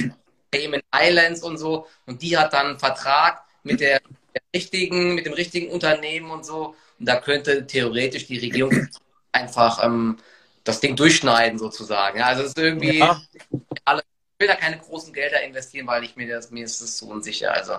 Cayman 0.52 0.82
Islands 0.94 1.42
und 1.42 1.58
so. 1.58 1.86
Und 2.06 2.22
die 2.22 2.36
hat 2.36 2.52
dann 2.52 2.66
einen 2.66 2.78
Vertrag 2.78 3.42
mit 3.62 3.80
der 3.80 4.00
richtigen, 4.54 5.14
mit 5.14 5.26
dem 5.26 5.32
richtigen 5.32 5.70
Unternehmen 5.70 6.30
und 6.30 6.44
so. 6.44 6.74
Und 6.98 7.08
da 7.08 7.20
könnte 7.20 7.66
theoretisch 7.66 8.26
die 8.26 8.38
Regierung 8.38 8.88
einfach 9.32 9.84
ähm, 9.84 10.18
das 10.64 10.80
Ding 10.80 10.96
durchschneiden 10.96 11.58
sozusagen. 11.58 12.20
Also 12.22 12.42
es 12.42 12.48
ist 12.48 12.58
irgendwie 12.58 12.98
ja. 12.98 13.20
alle, 13.84 14.00
ich 14.00 14.40
will 14.40 14.48
da 14.48 14.56
keine 14.56 14.78
großen 14.78 15.12
Gelder 15.12 15.42
investieren, 15.42 15.86
weil 15.86 16.04
ich 16.04 16.16
mir 16.16 16.28
das, 16.28 16.50
mir 16.50 16.64
ist 16.64 16.80
das 16.80 16.98
so 16.98 17.06
unsicher. 17.06 17.52
Also, 17.52 17.78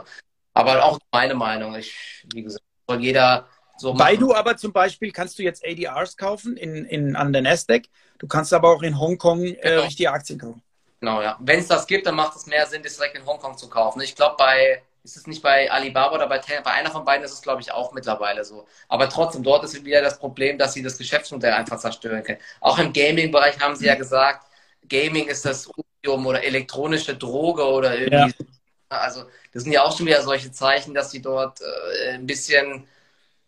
aber 0.54 0.84
auch 0.84 1.00
meine 1.12 1.36
Meinung. 1.36 1.76
Ich, 1.76 2.26
wie 2.34 2.44
gesagt, 2.44 2.64
soll 2.88 3.02
jeder 3.02 3.48
so 3.78 3.94
machen. 3.94 4.00
Baidu 4.00 4.34
aber 4.34 4.58
zum 4.58 4.74
Beispiel 4.74 5.12
kannst 5.12 5.38
du 5.40 5.44
jetzt 5.44 5.64
ADRs 5.66 6.18
kaufen 6.18 6.58
in, 6.58 6.86
in, 6.86 7.16
an 7.16 7.32
der 7.32 7.42
Nasdaq. 7.42 7.84
Du 8.18 8.28
kannst 8.28 8.54
aber 8.54 8.70
auch 8.70 8.82
in 8.82 9.00
Hongkong 9.00 9.44
äh, 9.44 9.56
genau. 9.62 9.82
richtige 9.84 10.12
Aktien 10.12 10.40
kaufen. 10.40 10.62
Genau, 11.00 11.22
ja. 11.22 11.38
Wenn 11.40 11.60
es 11.60 11.68
das 11.68 11.88
gibt, 11.88 12.06
dann 12.08 12.16
macht 12.16 12.36
es 12.36 12.46
mehr 12.46 12.66
Sinn, 12.68 12.84
das 12.84 12.98
direkt 12.98 13.16
in 13.16 13.26
Hongkong 13.26 13.58
zu 13.58 13.70
kaufen. 13.70 14.02
Ich 14.02 14.16
glaube, 14.16 14.36
bei 14.38 14.82
ist 15.04 15.18
es 15.18 15.28
nicht 15.28 15.42
bei 15.42 15.72
Alibaba 15.72 16.16
oder 16.16 16.28
bei? 16.28 16.40
Bei 16.64 16.72
einer 16.72 16.92
von 16.92 17.06
beiden 17.06 17.24
ist 17.24 17.34
es, 17.34 17.42
glaube 17.42 17.62
ich, 17.62 17.72
auch 17.72 17.94
mittlerweile 17.94 18.44
so. 18.44 18.68
Aber 18.88 19.10
trotzdem, 19.10 19.44
dort 19.44 19.64
ist 19.64 19.84
wieder 19.86 20.02
das 20.02 20.20
Problem, 20.20 20.58
dass 20.58 20.74
sie 20.74 20.84
das 20.84 20.98
Geschäftsmodell 20.98 21.54
einfach 21.54 21.80
zerstören 21.80 22.24
können. 22.24 22.40
Auch 22.60 22.78
im 22.80 22.94
Gaming-Bereich 22.94 23.60
haben 23.60 23.76
sie 23.76 23.86
ja 23.86 23.96
gesagt, 23.96 24.46
Gaming 24.88 25.28
ist 25.28 25.46
das 25.46 25.70
Opium 25.70 26.26
oder 26.26 26.44
elektronische 26.44 27.16
Droge 27.16 27.64
oder 27.66 27.98
irgendwie. 27.98 28.34
Ja. 28.40 28.46
Also, 28.90 29.26
das 29.54 29.64
sind 29.64 29.72
ja 29.72 29.84
auch 29.84 29.96
schon 29.96 30.08
wieder 30.08 30.22
solche 30.22 30.52
Zeichen, 30.52 30.94
dass 30.94 31.12
sie 31.12 31.22
dort 31.22 31.62
äh, 31.62 32.14
ein 32.14 32.26
bisschen 32.26 32.88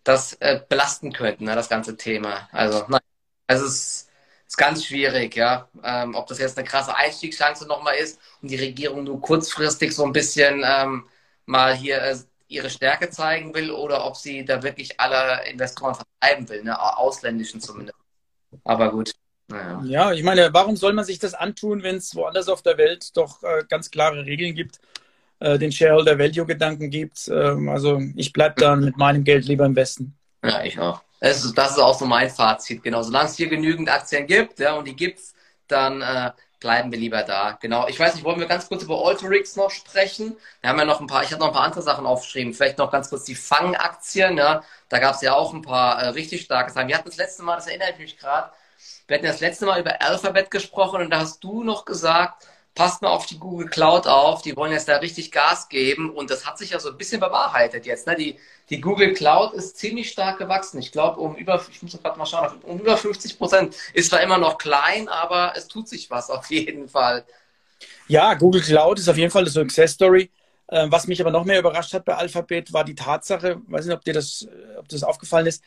das 0.04 0.34
äh, 0.40 0.62
belasten 0.68 1.14
könnten, 1.14 1.46
ne, 1.46 1.56
das 1.56 1.70
ganze 1.70 1.98
Thema. 1.98 2.48
Also, 2.52 2.86
nein, 2.88 3.02
also 3.48 3.66
es 3.66 3.74
ist, 3.74 4.10
ist 4.48 4.58
ganz 4.58 4.86
schwierig, 4.86 5.36
ja. 5.36 5.68
Ähm, 5.84 6.16
ob 6.16 6.28
das 6.28 6.40
jetzt 6.40 6.58
eine 6.58 6.68
krasse 6.68 6.96
Einstiegschance 6.96 7.66
nochmal 7.68 7.96
ist 7.96 8.20
und 8.42 8.52
die 8.52 8.58
Regierung 8.58 9.04
nur 9.04 9.22
kurzfristig 9.22 9.96
so 9.96 10.06
ein 10.06 10.12
bisschen 10.12 10.64
ähm, 10.66 11.08
mal 11.52 11.76
hier 11.76 12.02
äh, 12.02 12.18
ihre 12.48 12.70
Stärke 12.70 13.10
zeigen 13.10 13.54
will 13.54 13.72
oder 13.72 14.06
ob 14.06 14.16
sie 14.16 14.44
da 14.44 14.64
wirklich 14.64 15.00
alle 15.00 15.46
Investoren 15.50 15.96
vertreiben 15.96 16.50
will, 16.50 16.64
ne? 16.64 16.98
ausländischen 16.98 17.62
zumindest. 17.62 17.98
Aber 18.64 18.92
gut. 18.92 19.14
Naja. 19.48 19.82
Ja, 19.84 20.14
ich 20.14 20.24
meine, 20.24 20.54
warum 20.54 20.76
soll 20.76 20.94
man 20.94 21.06
sich 21.06 21.20
das 21.20 21.34
antun, 21.34 21.84
wenn 21.84 21.98
es 21.98 22.16
woanders 22.16 22.48
auf 22.48 22.62
der 22.62 22.78
Welt 22.78 23.16
doch 23.16 23.44
äh, 23.44 23.64
ganz 23.68 23.92
klare 23.92 24.26
Regeln 24.26 24.56
gibt, 24.56 24.80
äh, 25.40 25.58
den 25.58 25.72
Shareholder 25.72 26.18
Value 26.18 26.46
Gedanken 26.46 26.90
gibt? 26.90 27.28
Ähm, 27.28 27.70
also 27.70 28.02
ich 28.16 28.32
bleibe 28.32 28.56
dann 28.60 28.86
mit 28.86 28.98
meinem 28.98 29.24
Geld 29.24 29.46
lieber 29.46 29.66
im 29.66 29.76
Westen. 29.76 30.16
Ja, 30.44 30.64
ich 30.64 30.80
auch. 30.80 31.02
Das 31.20 31.44
ist, 31.44 31.58
das 31.58 31.72
ist 31.72 31.80
auch 31.80 31.98
so 31.98 32.06
mein 32.06 32.30
Fazit, 32.30 32.82
genau. 32.82 33.04
Solange 33.04 33.30
es 33.30 33.36
hier 33.36 33.50
genügend 33.50 33.90
Aktien 33.90 34.26
gibt, 34.26 34.60
ja, 34.60 34.74
und 34.74 34.88
die 34.88 34.96
gibt's, 34.96 35.34
dann 35.68 36.02
äh, 36.02 36.32
bleiben 36.62 36.92
wir 36.92 37.00
lieber 37.00 37.24
da. 37.24 37.58
Genau. 37.60 37.88
Ich 37.88 38.00
weiß 38.00 38.16
nicht, 38.16 38.24
wollen 38.24 38.40
wir 38.40 38.48
ganz 38.48 38.70
kurz 38.70 38.84
über 38.84 39.06
Alterix 39.06 39.58
noch 39.58 39.72
sprechen? 39.72 40.38
Wir 40.62 40.70
haben 40.70 40.80
ja 40.80 40.86
noch 40.86 41.02
ein 41.02 41.08
paar, 41.08 41.24
ich 41.24 41.32
habe 41.32 41.42
noch 41.42 41.48
ein 41.48 41.54
paar 41.54 41.64
andere 41.64 41.82
Sachen 41.82 42.06
aufgeschrieben. 42.06 42.54
Vielleicht 42.54 42.78
noch 42.78 42.92
ganz 42.92 43.10
kurz 43.10 43.26
die 43.26 43.36
Fang-Aktien. 43.36 44.38
Ja? 44.38 44.64
Da 44.88 45.00
gab 45.00 45.16
es 45.16 45.22
ja 45.22 45.34
auch 45.34 45.54
ein 45.54 45.64
paar 45.64 46.02
äh, 46.02 46.10
richtig 46.10 46.44
starke 46.44 46.72
Sachen. 46.72 46.88
Wir 46.88 46.98
hatten 46.98 47.10
das 47.10 47.18
letzte 47.18 47.44
Mal, 47.44 47.56
das 47.56 47.68
erinnere 47.68 47.92
ich 47.92 47.98
mich 47.98 48.18
gerade, 48.18 48.52
wir 49.08 49.18
hatten 49.18 49.26
das 49.28 49.42
letzte 49.42 49.66
Mal 49.66 49.82
über 49.82 50.02
Alphabet 50.02 50.52
gesprochen 50.52 51.02
und 51.02 51.10
da 51.10 51.20
hast 51.20 51.44
du 51.44 51.64
noch 51.64 51.84
gesagt, 51.84 52.48
passt 52.74 53.02
mal 53.02 53.10
auf 53.10 53.26
die 53.26 53.38
Google 53.38 53.68
Cloud 53.68 54.08
auf, 54.08 54.42
die 54.42 54.56
wollen 54.56 54.72
jetzt 54.72 54.88
da 54.88 54.98
richtig 54.98 55.32
Gas 55.32 55.68
geben 55.68 56.10
und 56.10 56.30
das 56.30 56.46
hat 56.46 56.58
sich 56.58 56.70
ja 56.70 56.80
so 56.80 56.90
ein 56.90 56.98
bisschen 56.98 57.20
bewahrheitet 57.20 57.86
jetzt. 57.86 58.08
Ne? 58.08 58.16
Die, 58.16 58.40
die 58.70 58.80
Google 58.80 59.14
Cloud 59.14 59.54
ist 59.54 59.78
ziemlich 59.78 60.10
stark 60.10 60.38
gewachsen. 60.38 60.80
Ich 60.80 60.92
glaube, 60.92 61.20
um 61.20 61.36
über, 61.36 61.64
ich 61.70 61.84
muss 61.84 61.98
gerade 62.02 62.18
mal 62.18 62.26
schauen, 62.26 62.60
um 62.64 62.80
über 62.80 62.96
50 62.98 63.38
Prozent. 63.38 63.76
Ist 63.94 64.10
zwar 64.10 64.22
immer 64.22 64.38
noch 64.38 64.58
klein, 64.58 65.10
aber 65.10 65.54
es 65.56 65.68
tut 65.68 65.90
sich 65.90 66.10
was 66.10 66.30
auf 66.30 66.50
jeden 66.50 66.88
Fall. 66.88 67.26
Ja, 68.08 68.34
Google 68.36 68.62
Cloud 68.62 69.00
ist 69.00 69.10
auf 69.10 69.18
jeden 69.18 69.32
Fall 69.32 69.44
eine 69.44 69.52
Success 69.52 69.92
Story. 69.94 70.32
Ähm, 70.70 70.90
was 70.90 71.06
mich 71.08 71.20
aber 71.20 71.32
noch 71.32 71.44
mehr 71.44 71.60
überrascht 71.60 71.94
hat 71.94 72.06
bei 72.06 72.16
Alphabet, 72.16 72.72
war 72.72 72.86
die 72.86 72.96
Tatsache, 72.96 73.62
weiß 73.68 73.86
nicht, 73.86 73.96
ob 73.96 74.06
dir 74.06 74.14
das, 74.14 74.48
ob 74.78 74.88
das 74.88 75.04
aufgefallen 75.04 75.48
ist, 75.48 75.62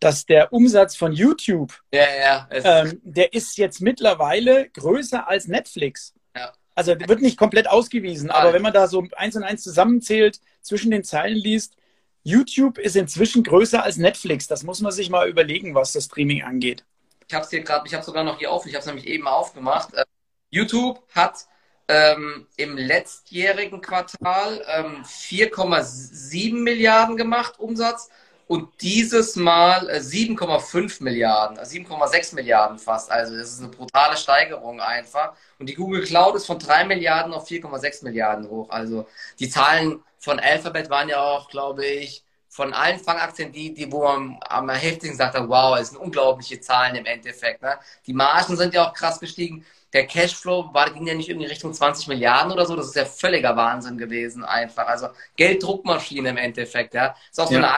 dass 0.00 0.26
der 0.26 0.52
Umsatz 0.52 0.96
von 0.96 1.12
YouTube, 1.12 1.78
ja, 1.92 2.04
ja, 2.18 2.48
ähm, 2.50 3.00
der 3.02 3.32
ist 3.32 3.56
jetzt 3.56 3.80
mittlerweile 3.80 4.68
größer 4.70 5.28
als 5.28 5.46
Netflix. 5.46 6.14
Ja. 6.36 6.52
Also 6.74 6.98
wird 6.98 7.20
nicht 7.20 7.36
komplett 7.36 7.68
ausgewiesen, 7.68 8.30
aber 8.30 8.52
wenn 8.52 8.62
man 8.62 8.72
da 8.72 8.86
so 8.86 9.04
eins 9.16 9.36
und 9.36 9.42
eins 9.42 9.62
zusammenzählt, 9.62 10.40
zwischen 10.62 10.90
den 10.90 11.04
Zeilen 11.04 11.36
liest, 11.36 11.76
YouTube 12.22 12.78
ist 12.78 12.96
inzwischen 12.96 13.42
größer 13.42 13.82
als 13.82 13.96
Netflix. 13.96 14.46
Das 14.46 14.62
muss 14.62 14.80
man 14.80 14.92
sich 14.92 15.10
mal 15.10 15.28
überlegen, 15.28 15.74
was 15.74 15.92
das 15.92 16.04
Streaming 16.04 16.42
angeht. 16.42 16.84
Ich 17.28 17.34
habe 17.34 17.44
es 17.44 17.50
hier 17.50 17.62
gerade, 17.62 17.86
ich 17.86 17.94
habe 17.94 18.04
sogar 18.04 18.24
noch 18.24 18.38
hier 18.38 18.50
auf, 18.50 18.66
ich 18.66 18.74
habe 18.74 18.80
es 18.80 18.86
nämlich 18.86 19.06
eben 19.06 19.26
aufgemacht. 19.26 19.94
Äh, 19.94 20.04
YouTube 20.50 21.02
hat 21.14 21.46
ähm, 21.88 22.46
im 22.56 22.76
letztjährigen 22.76 23.80
Quartal 23.80 24.64
ähm, 24.68 25.02
4,7 25.04 26.54
Milliarden 26.54 27.16
gemacht 27.16 27.58
Umsatz 27.58 28.10
und 28.50 28.68
dieses 28.82 29.36
Mal 29.36 29.88
7,5 29.88 31.00
äh, 31.00 31.04
Milliarden, 31.04 31.56
7,6 31.56 32.32
äh, 32.32 32.34
Milliarden 32.34 32.80
fast. 32.80 33.08
Also 33.08 33.36
das 33.36 33.52
ist 33.52 33.60
eine 33.60 33.68
brutale 33.68 34.16
Steigerung 34.16 34.80
einfach. 34.80 35.34
Und 35.60 35.68
die 35.68 35.76
Google 35.76 36.02
Cloud 36.02 36.34
ist 36.34 36.46
von 36.46 36.58
3 36.58 36.84
Milliarden 36.86 37.32
auf 37.32 37.48
4,6 37.48 38.02
Milliarden 38.02 38.50
hoch. 38.50 38.68
Also 38.68 39.06
die 39.38 39.48
Zahlen 39.48 40.02
von 40.18 40.40
Alphabet 40.40 40.90
waren 40.90 41.08
ja 41.08 41.22
auch, 41.22 41.48
glaube 41.48 41.86
ich, 41.86 42.24
von 42.48 42.72
allen 42.72 42.98
Fangaktien 42.98 43.52
die, 43.52 43.72
die 43.72 43.92
wo 43.92 44.02
man 44.02 44.40
am 44.48 44.68
heftigsten 44.68 45.16
sagt, 45.16 45.36
wow, 45.48 45.78
es 45.78 45.90
sind 45.90 45.98
unglaubliche 45.98 46.60
Zahlen 46.60 46.96
im 46.96 47.06
Endeffekt. 47.06 47.62
Ne? 47.62 47.78
Die 48.08 48.14
Margen 48.14 48.56
sind 48.56 48.74
ja 48.74 48.88
auch 48.88 48.94
krass 48.94 49.20
gestiegen. 49.20 49.64
Der 49.92 50.08
Cashflow 50.08 50.74
war, 50.74 50.90
ging 50.90 51.06
ja 51.06 51.14
nicht 51.14 51.28
irgendwie 51.28 51.46
Richtung 51.46 51.72
20 51.72 52.08
Milliarden 52.08 52.50
oder 52.50 52.66
so. 52.66 52.74
Das 52.74 52.88
ist 52.88 52.96
ja 52.96 53.04
völliger 53.04 53.54
Wahnsinn 53.54 53.96
gewesen 53.96 54.42
einfach. 54.42 54.88
Also 54.88 55.10
Gelddruckmaschine 55.36 56.30
im 56.30 56.36
Endeffekt. 56.36 56.94
Ja, 56.94 57.14
ist 57.30 57.38
auch 57.38 57.46
so 57.46 57.54
ja. 57.54 57.60
eine 57.60 57.76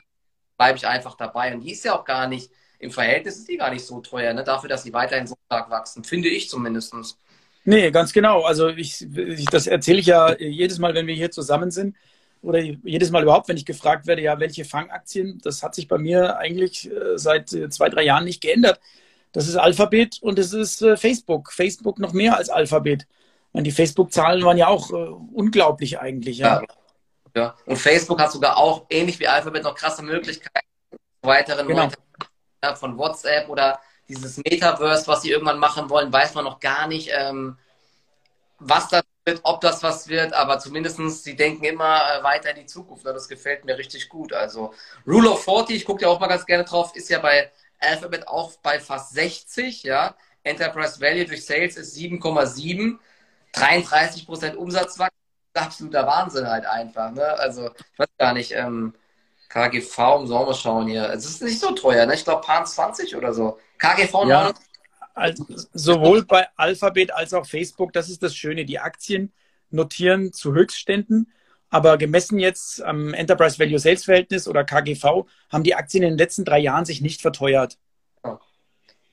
bleibe 0.63 0.79
ich 0.79 0.87
einfach 0.87 1.17
dabei. 1.17 1.53
Und 1.53 1.63
die 1.63 1.73
ist 1.73 1.85
ja 1.85 1.99
auch 1.99 2.05
gar 2.05 2.29
nicht, 2.29 2.51
im 2.79 2.93
Verhältnis 2.93 3.39
ist 3.39 3.49
die 3.49 3.57
gar 3.57 3.71
nicht 3.73 3.85
so 3.85 4.01
teuer, 4.01 4.33
ne? 4.33 4.45
dafür, 4.45 4.69
dass 4.69 4.85
sie 4.85 4.93
weiterhin 4.93 5.27
so 5.27 5.35
stark 5.47 5.71
wachsen, 5.71 6.05
finde 6.05 6.29
ich 6.29 6.49
zumindest. 6.49 6.95
Nee, 7.65 7.91
ganz 7.91 8.13
genau. 8.13 8.43
Also 8.43 8.69
ich, 8.69 9.03
ich 9.17 9.47
das 9.47 9.67
erzähle 9.67 9.99
ich 9.99 10.07
ja 10.07 10.37
jedes 10.39 10.79
Mal, 10.79 10.95
wenn 10.95 11.09
wir 11.09 11.15
hier 11.15 11.33
zusammen 11.33 11.73
sind. 11.73 11.97
Oder 12.43 12.61
jedes 12.61 13.11
Mal 13.11 13.23
überhaupt, 13.23 13.49
wenn 13.49 13.57
ich 13.57 13.65
gefragt 13.65 14.07
werde, 14.07 14.23
ja, 14.23 14.41
welche 14.41 14.65
Fangaktien, 14.65 15.41
das 15.45 15.63
hat 15.63 15.77
sich 15.77 15.87
bei 15.87 15.99
mir 15.99 16.39
eigentlich 16.39 16.91
äh, 16.91 17.17
seit 17.17 17.53
äh, 17.53 17.69
zwei, 17.69 17.89
drei 17.89 18.03
Jahren 18.03 18.25
nicht 18.25 18.41
geändert. 18.41 18.81
Das 19.31 19.47
ist 19.47 19.57
Alphabet 19.57 20.19
und 20.23 20.39
es 20.41 20.53
ist 20.53 20.83
äh, 20.83 20.97
Facebook. 20.97 21.53
Facebook 21.53 21.99
noch 21.99 22.13
mehr 22.13 22.37
als 22.37 22.51
Alphabet. 22.51 23.07
Und 23.53 23.65
die 23.65 23.71
Facebook-Zahlen 23.71 24.45
waren 24.45 24.59
ja 24.59 24.67
auch 24.69 24.91
unglaublich 24.91 26.01
eigentlich. 26.01 26.39
Ja. 26.39 26.63
ja. 26.63 26.67
Ja. 27.35 27.57
Und 27.67 27.77
Facebook 27.77 28.21
hat 28.21 28.33
sogar 28.33 28.57
auch, 28.57 28.87
ähnlich 28.91 29.19
wie 29.19 29.29
Alphabet, 29.29 29.63
noch 29.63 29.75
krasse 29.75 30.03
Möglichkeiten, 30.03 30.67
weiteren 31.23 31.67
genau. 31.67 31.89
von 32.75 32.99
WhatsApp 32.99 33.49
oder 33.49 33.81
dieses 34.09 34.37
Metaverse, 34.39 35.07
was 35.07 35.23
sie 35.23 35.31
irgendwann 35.31 35.59
machen 35.59 35.89
wollen, 35.89 36.13
weiß 36.13 36.35
man 36.35 36.45
noch 36.45 36.61
gar 36.61 36.87
nicht, 36.87 37.11
ähm, 37.13 37.59
was 38.59 38.89
das 38.89 39.03
wird, 39.25 39.41
ob 39.45 39.61
das 39.61 39.83
was 39.83 40.09
wird, 40.09 40.33
aber 40.33 40.59
zumindest 40.59 40.99
sie 41.25 41.37
denken 41.37 41.65
immer 41.65 42.01
äh, 42.13 42.23
weiter 42.23 42.51
in 42.51 42.57
die 42.57 42.67
Zukunft. 42.67 43.05
Ne? 43.05 43.13
Das 43.13 43.29
gefällt 43.29 43.65
mir 43.65 43.79
richtig 43.79 44.09
gut. 44.09 44.33
Also 44.33 44.75
Rule 45.07 45.31
of 45.31 45.45
40, 45.45 45.77
ich 45.77 45.85
gucke 45.85 46.03
ja 46.03 46.09
auch 46.09 46.21
mal 46.21 46.27
ganz 46.27 46.45
gerne 46.45 46.65
drauf, 46.65 46.95
ist 46.97 47.09
ja 47.09 47.21
bei 47.21 47.51
Alphabet 47.79 48.29
auch 48.29 48.53
bei 48.63 48.81
fast 48.81 49.15
60, 49.15 49.85
ja. 49.85 50.17
Enterprise 50.45 51.01
Value 51.01 51.25
durch 51.25 51.45
Sales 51.45 51.77
ist 51.77 51.97
7,7, 51.97 52.99
33% 53.55 54.55
Umsatzwachstum 54.55 55.22
absoluter 55.55 56.07
Wahnsinn 56.07 56.47
halt 56.47 56.67
einfach. 56.67 57.13
Ne? 57.13 57.25
Also, 57.25 57.67
ich 57.67 57.99
weiß 57.99 58.09
gar 58.19 58.35
nicht, 58.35 58.53
ähm, 58.53 58.95
KGV, 59.49 59.99
wir 60.29 60.47
mal 60.47 60.55
schauen 60.55 60.89
hier. 60.89 61.11
Es 61.11 61.27
ist 61.27 61.43
nicht 61.43 61.61
so 61.61 61.73
teuer, 61.73 62.07
ne? 62.07 62.15
Ich 62.15 62.25
glaube, 62.25 62.41
Paar 62.41 62.65
20 62.65 63.15
oder 63.17 63.35
so. 63.35 63.59
KGV 63.79 64.27
ja, 64.27 64.45
9. 64.45 64.55
Also, 65.15 65.45
sowohl 65.75 66.25
bei 66.25 66.49
Alphabet 66.57 67.13
als 67.13 67.35
auch 67.35 67.47
Facebook, 67.47 67.93
das 67.93 68.09
ist 68.09 68.23
das 68.23 68.35
Schöne. 68.35 68.65
Die 68.65 68.79
Aktien 68.79 69.33
notieren 69.71 70.33
zu 70.33 70.55
Höchstständen, 70.55 71.33
aber 71.69 71.99
gemessen 71.99 72.39
jetzt 72.39 72.83
am 72.83 73.13
Enterprise 73.13 73.59
Value 73.59 73.79
Sales 73.79 74.05
Verhältnis 74.05 74.49
oder 74.49 74.65
KGV 74.65 75.27
haben 75.51 75.65
die 75.65 75.75
Aktien 75.75 76.03
in 76.03 76.11
den 76.11 76.19
letzten 76.19 76.45
drei 76.45 76.59
Jahren 76.59 76.87
sich 76.87 77.03
nicht 77.03 77.21
verteuert. 77.21 77.79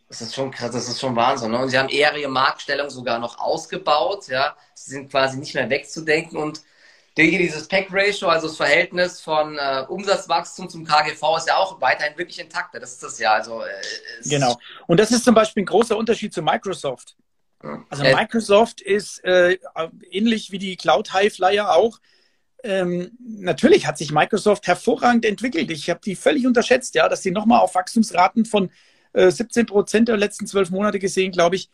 Das 0.10 0.22
ist 0.22 0.34
schon 0.34 0.52
krass, 0.52 0.72
das 0.72 0.90
ist 0.90 1.00
schon 1.00 1.16
Wahnsinn. 1.16 1.52
Ne? 1.52 1.60
Und 1.60 1.70
sie 1.70 1.78
haben 1.78 1.90
eher 1.90 2.16
ihre 2.18 2.30
Marktstellung 2.30 2.90
sogar 2.90 3.20
noch 3.20 3.40
ausgebaut, 3.40 4.28
ja. 4.28 4.58
Sie 4.74 4.92
sind 4.92 5.12
quasi 5.12 5.38
nicht 5.38 5.54
mehr 5.54 5.70
wegzudenken 5.70 6.38
und 6.38 6.62
dieses 7.18 7.68
Pack-Ratio, 7.68 8.30
also 8.30 8.48
das 8.48 8.58
Verhältnis 8.58 9.20
von 9.20 9.58
äh, 9.58 9.84
Umsatzwachstum 9.88 10.70
zum 10.70 10.86
KGV, 10.86 11.38
ist 11.38 11.48
ja 11.48 11.58
auch 11.58 11.82
weiterhin 11.82 12.18
wirklich 12.18 12.40
intakt. 12.40 12.74
Das 12.76 12.94
ist 12.94 13.04
das 13.04 13.20
ja. 13.20 13.34
Also, 13.34 13.62
äh, 13.62 13.68
genau. 14.24 14.58
Und 14.88 15.00
das 15.00 15.12
ist 15.12 15.26
zum 15.26 15.36
Beispiel 15.36 15.64
ein 15.64 15.66
großer 15.66 15.98
Unterschied 15.98 16.34
zu 16.34 16.42
Microsoft. 16.42 17.18
Also 17.90 18.04
äh, 18.04 18.16
Microsoft 18.16 18.80
ist 18.80 19.24
äh, 19.26 19.58
ähnlich 20.10 20.52
wie 20.52 20.60
die 20.60 20.78
Cloud 20.78 21.12
Highflyer 21.12 21.76
auch. 21.76 22.00
Ähm, 22.64 23.12
natürlich 23.20 23.86
hat 23.86 23.98
sich 23.98 24.12
Microsoft 24.12 24.68
hervorragend 24.68 25.26
entwickelt. 25.26 25.72
Ich 25.72 25.90
habe 25.90 26.00
die 26.04 26.16
völlig 26.16 26.46
unterschätzt, 26.46 26.96
ja, 26.96 27.10
dass 27.10 27.22
sie 27.22 27.32
nochmal 27.32 27.60
auf 27.60 27.76
Wachstumsraten 27.76 28.46
von 28.46 28.72
17 29.14 29.64
äh, 29.64 29.66
Prozent 29.66 30.08
der 30.08 30.18
letzten 30.18 30.48
zwölf 30.48 30.70
Monate 30.70 31.00
gesehen, 31.00 31.32
glaube 31.32 31.56
ich, 31.56 31.70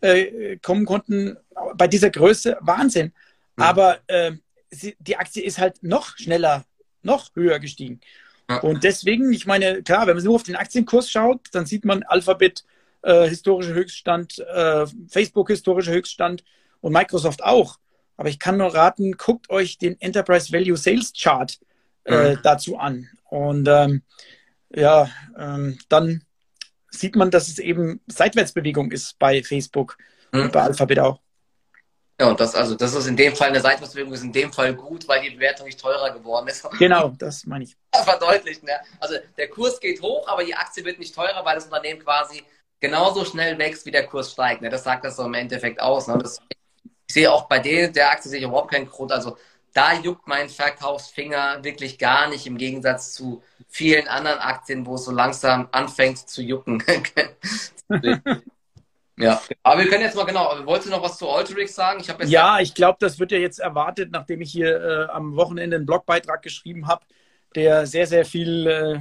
äh, 0.00 0.56
kommen 0.58 0.86
konnten 0.86 1.36
bei 1.76 1.86
dieser 1.86 2.10
Größe. 2.10 2.58
Wahnsinn. 2.60 3.12
Mhm. 3.56 3.62
Aber 3.62 3.98
äh, 4.06 4.32
sie, 4.70 4.96
die 4.98 5.16
Aktie 5.16 5.44
ist 5.44 5.58
halt 5.58 5.82
noch 5.82 6.16
schneller, 6.16 6.64
noch 7.02 7.30
höher 7.34 7.58
gestiegen. 7.58 8.00
Ja. 8.48 8.58
Und 8.58 8.82
deswegen, 8.82 9.32
ich 9.32 9.46
meine, 9.46 9.82
klar, 9.82 10.06
wenn 10.06 10.16
man 10.16 10.24
nur 10.24 10.34
auf 10.34 10.42
den 10.42 10.56
Aktienkurs 10.56 11.10
schaut, 11.10 11.40
dann 11.52 11.66
sieht 11.66 11.84
man 11.84 12.02
Alphabet 12.02 12.64
äh, 13.02 13.28
historischer 13.28 13.74
Höchststand, 13.74 14.38
äh, 14.40 14.86
Facebook 15.08 15.48
historischer 15.48 15.92
Höchststand 15.92 16.44
und 16.80 16.92
Microsoft 16.92 17.42
auch. 17.42 17.78
Aber 18.16 18.28
ich 18.28 18.38
kann 18.38 18.58
nur 18.58 18.74
raten, 18.74 19.12
guckt 19.12 19.48
euch 19.50 19.78
den 19.78 20.00
Enterprise 20.00 20.52
Value 20.52 20.76
Sales 20.76 21.12
Chart 21.16 21.58
äh, 22.04 22.34
mhm. 22.34 22.38
dazu 22.42 22.76
an. 22.76 23.08
Und 23.24 23.68
ähm, 23.68 24.02
ja, 24.74 25.08
ähm, 25.38 25.78
dann 25.88 26.24
sieht 26.90 27.16
man, 27.16 27.30
dass 27.30 27.48
es 27.48 27.58
eben 27.58 28.00
Seitwärtsbewegung 28.06 28.90
ist 28.92 29.18
bei 29.18 29.42
Facebook 29.42 29.96
mhm. 30.32 30.42
und 30.42 30.52
bei 30.52 30.62
Alphabet 30.62 30.98
auch. 30.98 31.20
Ja, 32.20 32.28
und 32.28 32.38
das, 32.38 32.54
also, 32.54 32.74
das 32.74 32.94
ist 32.94 33.06
in 33.06 33.16
dem 33.16 33.34
Fall, 33.34 33.48
eine 33.48 33.60
Seitwärtsbewegung 33.60 34.12
ist 34.12 34.22
in 34.22 34.32
dem 34.32 34.52
Fall 34.52 34.74
gut, 34.74 35.08
weil 35.08 35.22
die 35.22 35.30
Bewertung 35.30 35.64
nicht 35.64 35.80
teurer 35.80 36.10
geworden 36.10 36.48
ist. 36.48 36.68
Genau, 36.78 37.14
das 37.16 37.46
meine 37.46 37.64
ich. 37.64 37.74
Das 37.92 38.04
verdeutlicht, 38.04 38.62
ne? 38.62 38.72
Also, 39.00 39.14
der 39.38 39.48
Kurs 39.48 39.80
geht 39.80 40.02
hoch, 40.02 40.28
aber 40.28 40.44
die 40.44 40.54
Aktie 40.54 40.84
wird 40.84 40.98
nicht 40.98 41.14
teurer, 41.14 41.42
weil 41.46 41.54
das 41.54 41.64
Unternehmen 41.64 42.00
quasi 42.00 42.42
genauso 42.78 43.24
schnell 43.24 43.56
wächst, 43.58 43.86
wie 43.86 43.90
der 43.90 44.06
Kurs 44.06 44.32
steigt. 44.32 44.60
Ne? 44.60 44.68
Das 44.68 44.84
sagt 44.84 45.04
das 45.06 45.16
so 45.16 45.24
im 45.24 45.32
Endeffekt 45.32 45.80
aus. 45.80 46.08
Ne? 46.08 46.18
Das, 46.18 46.40
ich 46.82 47.14
sehe 47.14 47.32
auch 47.32 47.48
bei 47.48 47.58
der, 47.58 47.88
der 47.88 48.10
Aktie 48.10 48.30
sehe 48.30 48.40
ich 48.40 48.44
überhaupt 48.44 48.70
keinen 48.70 48.86
Grund. 48.86 49.12
Also, 49.12 49.38
da 49.72 49.94
juckt 49.94 50.26
mein 50.26 50.48
Verkaufsfinger 50.48 51.62
wirklich 51.62 51.98
gar 51.98 52.28
nicht 52.28 52.46
im 52.46 52.58
Gegensatz 52.58 53.12
zu 53.12 53.42
vielen 53.68 54.08
anderen 54.08 54.38
Aktien, 54.38 54.86
wo 54.86 54.96
es 54.96 55.04
so 55.04 55.12
langsam 55.12 55.68
anfängt 55.72 56.18
zu 56.18 56.42
jucken. 56.42 56.82
Ja, 59.20 59.42
aber 59.62 59.82
wir 59.82 59.90
können 59.90 60.02
jetzt 60.02 60.16
mal 60.16 60.24
genau, 60.24 60.50
wolltest 60.64 60.88
du 60.88 60.92
noch 60.92 61.02
was 61.02 61.18
zu 61.18 61.28
Alterix 61.28 61.74
sagen? 61.74 62.00
Ich 62.00 62.08
ja, 62.30 62.58
ich 62.58 62.74
glaube, 62.74 62.96
das 63.00 63.18
wird 63.18 63.32
ja 63.32 63.38
jetzt 63.38 63.58
erwartet, 63.60 64.10
nachdem 64.10 64.40
ich 64.40 64.50
hier 64.50 64.80
äh, 64.82 65.12
am 65.12 65.36
Wochenende 65.36 65.76
einen 65.76 65.84
Blogbeitrag 65.84 66.40
geschrieben 66.40 66.86
habe, 66.86 67.04
der 67.54 67.86
sehr, 67.86 68.06
sehr 68.06 68.24
viel 68.24 68.66
äh, 68.66 68.98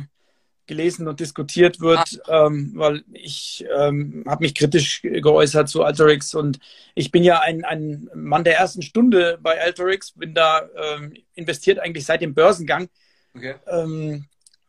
gelesen 0.70 1.08
und 1.08 1.20
diskutiert 1.20 1.82
wird, 1.82 2.22
ah. 2.28 2.46
ähm, 2.46 2.72
weil 2.76 3.04
ich 3.12 3.66
ähm, 3.78 4.24
habe 4.26 4.44
mich 4.44 4.56
kritisch 4.56 5.02
geäußert 5.02 5.68
zu 5.68 5.84
Alterix 5.84 6.34
und 6.34 6.60
ich 6.96 7.12
bin 7.12 7.24
ja 7.24 7.40
ein, 7.40 7.66
ein 7.66 8.10
Mann 8.14 8.46
der 8.46 8.58
ersten 8.58 8.82
Stunde 8.82 9.38
bei 9.42 9.60
Alterix, 9.60 10.12
bin 10.12 10.34
da 10.34 10.70
ähm, 10.78 11.14
investiert 11.34 11.80
eigentlich 11.80 12.06
seit 12.06 12.22
dem 12.22 12.34
Börsengang. 12.34 12.88
Okay. 13.36 13.56
Ähm, 13.68 14.26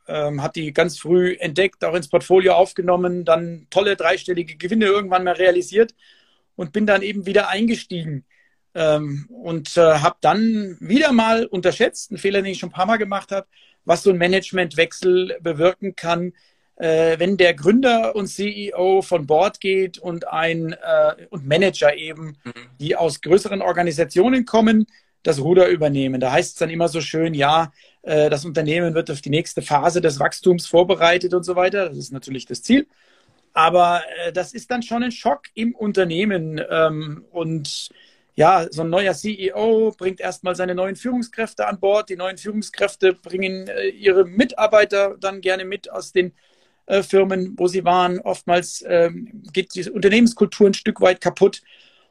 ähm, 0.08 0.42
hat 0.42 0.56
die 0.56 0.72
ganz 0.72 0.98
früh 0.98 1.36
entdeckt, 1.38 1.84
auch 1.84 1.94
ins 1.94 2.08
Portfolio 2.08 2.54
aufgenommen, 2.54 3.24
dann 3.24 3.66
tolle 3.70 3.94
dreistellige 3.94 4.56
Gewinne 4.56 4.86
irgendwann 4.86 5.22
mal 5.22 5.34
realisiert 5.34 5.94
und 6.56 6.72
bin 6.72 6.86
dann 6.86 7.02
eben 7.02 7.26
wieder 7.26 7.48
eingestiegen. 7.48 8.24
Ähm, 8.74 9.26
und 9.30 9.76
äh, 9.76 9.98
habe 9.98 10.16
dann 10.20 10.76
wieder 10.80 11.12
mal 11.12 11.46
unterschätzt, 11.46 12.10
einen 12.10 12.18
Fehler, 12.18 12.42
den 12.42 12.52
ich 12.52 12.58
schon 12.58 12.68
ein 12.68 12.74
paar 12.74 12.86
Mal 12.86 12.98
gemacht 12.98 13.32
habe, 13.32 13.46
was 13.84 14.02
so 14.02 14.10
ein 14.10 14.18
Managementwechsel 14.18 15.38
bewirken 15.40 15.96
kann, 15.96 16.32
äh, 16.76 17.18
wenn 17.18 17.36
der 17.36 17.54
Gründer 17.54 18.14
und 18.14 18.28
CEO 18.28 19.02
von 19.02 19.26
Bord 19.26 19.60
geht 19.60 19.98
und 19.98 20.28
ein 20.28 20.72
äh, 20.72 21.26
und 21.30 21.46
Manager 21.46 21.94
eben, 21.94 22.38
mhm. 22.44 22.52
die 22.78 22.96
aus 22.96 23.20
größeren 23.20 23.60
Organisationen 23.60 24.44
kommen, 24.44 24.86
das 25.22 25.40
Ruder 25.40 25.68
übernehmen. 25.68 26.20
Da 26.20 26.32
heißt 26.32 26.52
es 26.52 26.58
dann 26.58 26.70
immer 26.70 26.88
so 26.88 27.00
schön, 27.00 27.34
ja, 27.34 27.72
äh, 28.02 28.30
das 28.30 28.44
Unternehmen 28.44 28.94
wird 28.94 29.10
auf 29.10 29.20
die 29.20 29.30
nächste 29.30 29.62
Phase 29.62 30.00
des 30.00 30.18
Wachstums 30.18 30.66
vorbereitet 30.66 31.34
und 31.34 31.42
so 31.42 31.56
weiter. 31.56 31.88
Das 31.88 31.98
ist 31.98 32.12
natürlich 32.12 32.46
das 32.46 32.62
Ziel. 32.62 32.86
Aber 33.52 34.02
äh, 34.24 34.32
das 34.32 34.54
ist 34.54 34.70
dann 34.70 34.82
schon 34.82 35.02
ein 35.02 35.12
Schock 35.12 35.42
im 35.54 35.74
Unternehmen. 35.74 36.60
Ähm, 36.70 37.24
und 37.30 37.90
ja, 38.40 38.66
so 38.70 38.80
ein 38.80 38.88
neuer 38.88 39.12
CEO 39.12 39.92
bringt 39.98 40.18
erstmal 40.18 40.56
seine 40.56 40.74
neuen 40.74 40.96
Führungskräfte 40.96 41.66
an 41.66 41.78
Bord. 41.78 42.08
Die 42.08 42.16
neuen 42.16 42.38
Führungskräfte 42.38 43.12
bringen 43.12 43.68
äh, 43.68 43.88
ihre 43.88 44.24
Mitarbeiter 44.24 45.18
dann 45.20 45.42
gerne 45.42 45.66
mit 45.66 45.90
aus 45.90 46.12
den 46.12 46.32
Firmen, 47.02 47.54
wo 47.56 47.68
sie 47.68 47.84
waren. 47.84 48.18
Oftmals 48.18 48.82
ähm, 48.88 49.42
geht 49.52 49.74
die 49.74 49.88
Unternehmenskultur 49.88 50.68
ein 50.68 50.74
Stück 50.74 51.00
weit 51.00 51.20
kaputt. 51.20 51.62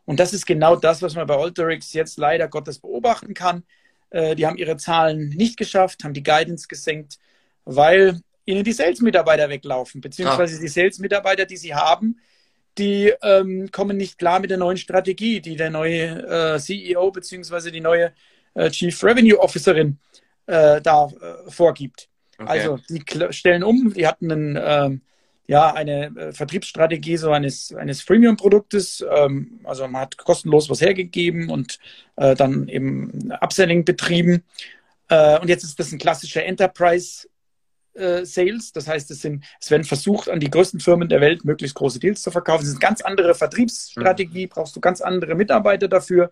Und 0.06 0.20
das 0.20 0.32
ist 0.32 0.46
genau 0.46 0.76
das, 0.76 1.02
was 1.02 1.16
man 1.16 1.28
bei 1.28 1.36
Alterix 1.36 1.94
jetzt 1.94 2.18
leider 2.18 2.48
Gottes 2.48 2.80
beobachten 2.80 3.34
kann. 3.34 3.64
Äh, 4.12 4.36
die 4.36 4.46
haben 4.46 4.58
ihre 4.58 4.78
Zahlen 4.78 5.30
nicht 5.30 5.58
geschafft, 5.58 6.04
haben 6.04 6.14
die 6.14 6.24
Guidance 6.24 6.68
gesenkt, 6.68 7.18
weil 7.66 8.22
ihnen 8.46 8.64
die 8.64 8.72
Sales-Mitarbeiter 8.72 9.50
weglaufen, 9.50 10.00
beziehungsweise 10.00 10.60
die 10.60 10.68
Sales-Mitarbeiter, 10.68 11.46
die 11.46 11.58
sie 11.58 11.76
haben, 11.76 12.20
die 12.80 13.14
ähm, 13.22 13.70
kommen 13.72 13.98
nicht 13.98 14.18
klar 14.18 14.40
mit 14.40 14.50
der 14.50 14.58
neuen 14.58 14.78
Strategie, 14.78 15.42
die 15.42 15.56
der 15.56 15.70
neue 15.70 16.56
äh, 16.56 16.60
CEO 16.60 17.12
beziehungsweise 17.12 17.72
die 17.72 17.82
neue 17.82 18.14
äh, 18.56 18.70
Chief 18.72 19.04
Revenue 19.04 19.40
Officerin 19.40 20.00
äh, 20.48 20.82
da 20.82 21.08
äh, 21.08 21.52
vorgibt. 21.52 22.10
Okay. 22.40 22.50
Also 22.50 22.80
die 22.90 23.04
stellen 23.32 23.64
um, 23.64 23.94
die 23.94 24.08
hatten 24.08 24.32
einen 24.32 24.60
ähm, 24.60 25.02
ja, 25.48 25.74
eine 25.74 26.16
äh, 26.16 26.32
Vertriebsstrategie 26.32 27.18
so 27.18 27.32
eines, 27.32 27.74
eines 27.74 28.04
Freemium-Produktes. 28.04 29.04
Ähm, 29.12 29.60
also 29.64 29.88
man 29.88 30.02
hat 30.04 30.16
kostenlos 30.18 30.70
was 30.70 30.80
hergegeben 30.80 31.50
und 31.50 31.80
äh, 32.18 32.36
dann 32.36 32.68
eben 32.68 33.32
Upselling 33.42 33.84
betrieben. 33.86 34.44
Und 35.12 35.48
jetzt 35.48 35.64
ist 35.64 35.80
das 35.80 35.92
ein 35.92 35.98
klassischer 35.98 36.46
Enterprise 36.46 37.28
Sales. 37.94 38.72
Das 38.72 38.88
heißt, 38.88 39.12
es, 39.12 39.22
sind, 39.22 39.44
es 39.60 39.72
werden 39.72 39.84
versucht, 39.84 40.30
an 40.30 40.40
die 40.40 40.50
größten 40.50 40.80
Firmen 40.80 41.10
der 41.10 41.22
Welt 41.22 41.44
möglichst 41.46 41.76
große 41.76 42.00
Deals 42.00 42.22
zu 42.22 42.32
verkaufen. 42.32 42.62
Das 42.62 42.70
ist 42.70 42.76
eine 42.76 42.88
ganz 42.88 43.02
andere 43.02 43.36
Vertriebsstrategie, 43.36 44.46
mhm. 44.46 44.50
brauchst 44.50 44.76
du 44.76 44.80
ganz 44.80 45.02
andere 45.02 45.36
Mitarbeiter 45.36 45.88
dafür. 45.88 46.32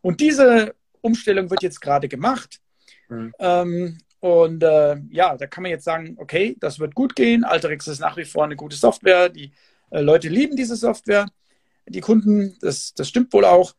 Und 0.00 0.20
diese 0.20 0.74
Umstellung 1.00 1.50
wird 1.50 1.62
jetzt 1.62 1.80
gerade 1.80 2.08
gemacht. 2.08 2.60
Mhm. 3.08 3.32
Ähm, 3.38 3.98
und 4.20 4.62
äh, 4.62 4.96
ja, 5.10 5.36
da 5.36 5.46
kann 5.46 5.62
man 5.62 5.70
jetzt 5.70 5.84
sagen, 5.84 6.16
okay, 6.18 6.56
das 6.60 6.78
wird 6.78 6.94
gut 6.94 7.14
gehen. 7.14 7.44
Alterix 7.44 7.86
ist 7.86 8.00
nach 8.00 8.16
wie 8.16 8.24
vor 8.24 8.44
eine 8.44 8.56
gute 8.56 8.76
Software. 8.76 9.28
Die 9.28 9.52
äh, 9.90 10.00
Leute 10.00 10.28
lieben 10.28 10.56
diese 10.56 10.76
Software. 10.76 11.26
Die 11.86 12.00
Kunden, 12.00 12.56
das, 12.60 12.94
das 12.94 13.08
stimmt 13.08 13.32
wohl 13.32 13.44
auch. 13.44 13.74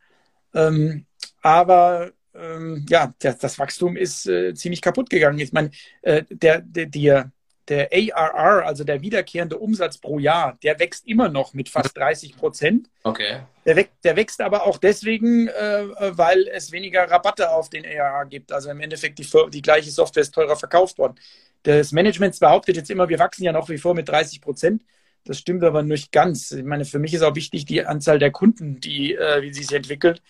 Ähm, 0.54 1.06
aber 1.42 2.12
ähm, 2.34 2.86
ja, 2.88 3.12
der, 3.22 3.34
das 3.34 3.58
Wachstum 3.58 3.96
ist 3.96 4.26
äh, 4.26 4.54
ziemlich 4.54 4.82
kaputt 4.82 5.10
gegangen. 5.10 5.38
Ich 5.38 5.52
meine, 5.52 5.70
äh, 6.02 6.24
der, 6.30 6.60
der, 6.60 6.86
der, 6.86 7.32
der 7.68 7.88
ARR, 7.92 8.66
also 8.66 8.84
der 8.84 9.00
wiederkehrende 9.00 9.58
Umsatz 9.58 9.98
pro 9.98 10.18
Jahr, 10.18 10.58
der 10.62 10.78
wächst 10.80 11.06
immer 11.06 11.28
noch 11.28 11.54
mit 11.54 11.68
fast 11.68 11.96
30 11.96 12.36
Prozent. 12.36 12.90
Okay. 13.04 13.40
Der, 13.64 13.76
wächst, 13.76 13.92
der 14.02 14.16
wächst 14.16 14.40
aber 14.40 14.66
auch 14.66 14.78
deswegen, 14.78 15.48
äh, 15.48 15.84
weil 16.16 16.48
es 16.48 16.72
weniger 16.72 17.10
Rabatte 17.10 17.50
auf 17.50 17.70
den 17.70 17.84
ARR 17.84 18.26
gibt. 18.26 18.52
Also 18.52 18.70
im 18.70 18.80
Endeffekt 18.80 19.18
die, 19.18 19.26
die 19.50 19.62
gleiche 19.62 19.90
Software 19.90 20.22
ist 20.22 20.34
teurer 20.34 20.56
verkauft 20.56 20.98
worden. 20.98 21.14
Das 21.62 21.92
Management 21.92 22.38
behauptet 22.40 22.76
jetzt 22.76 22.90
immer, 22.90 23.08
wir 23.08 23.18
wachsen 23.18 23.44
ja 23.44 23.52
noch 23.52 23.68
wie 23.68 23.78
vor 23.78 23.94
mit 23.94 24.08
30 24.08 24.40
Prozent. 24.40 24.82
Das 25.24 25.38
stimmt 25.38 25.62
aber 25.62 25.82
nicht 25.82 26.12
ganz. 26.12 26.50
Ich 26.50 26.64
meine, 26.64 26.84
für 26.84 26.98
mich 26.98 27.12
ist 27.12 27.22
auch 27.22 27.34
wichtig 27.34 27.66
die 27.66 27.84
Anzahl 27.84 28.18
der 28.18 28.30
Kunden, 28.30 28.80
die, 28.80 29.14
äh, 29.14 29.42
wie 29.42 29.52
sie 29.52 29.62
sich 29.62 29.76
entwickelt. 29.76 30.22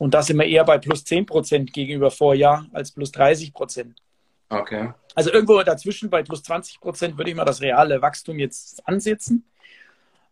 Und 0.00 0.14
da 0.14 0.22
sind 0.22 0.38
wir 0.38 0.46
eher 0.46 0.64
bei 0.64 0.78
plus 0.78 1.04
10 1.04 1.26
Prozent 1.26 1.74
gegenüber 1.74 2.10
Vorjahr 2.10 2.66
als 2.72 2.90
plus 2.90 3.12
30 3.12 3.52
Prozent. 3.52 3.98
Okay. 4.48 4.94
Also 5.14 5.30
irgendwo 5.30 5.62
dazwischen 5.62 6.08
bei 6.08 6.22
plus 6.22 6.42
20 6.42 6.80
Prozent 6.80 7.18
würde 7.18 7.28
ich 7.28 7.36
mal 7.36 7.44
das 7.44 7.60
reale 7.60 8.00
Wachstum 8.00 8.38
jetzt 8.38 8.88
ansetzen. 8.88 9.44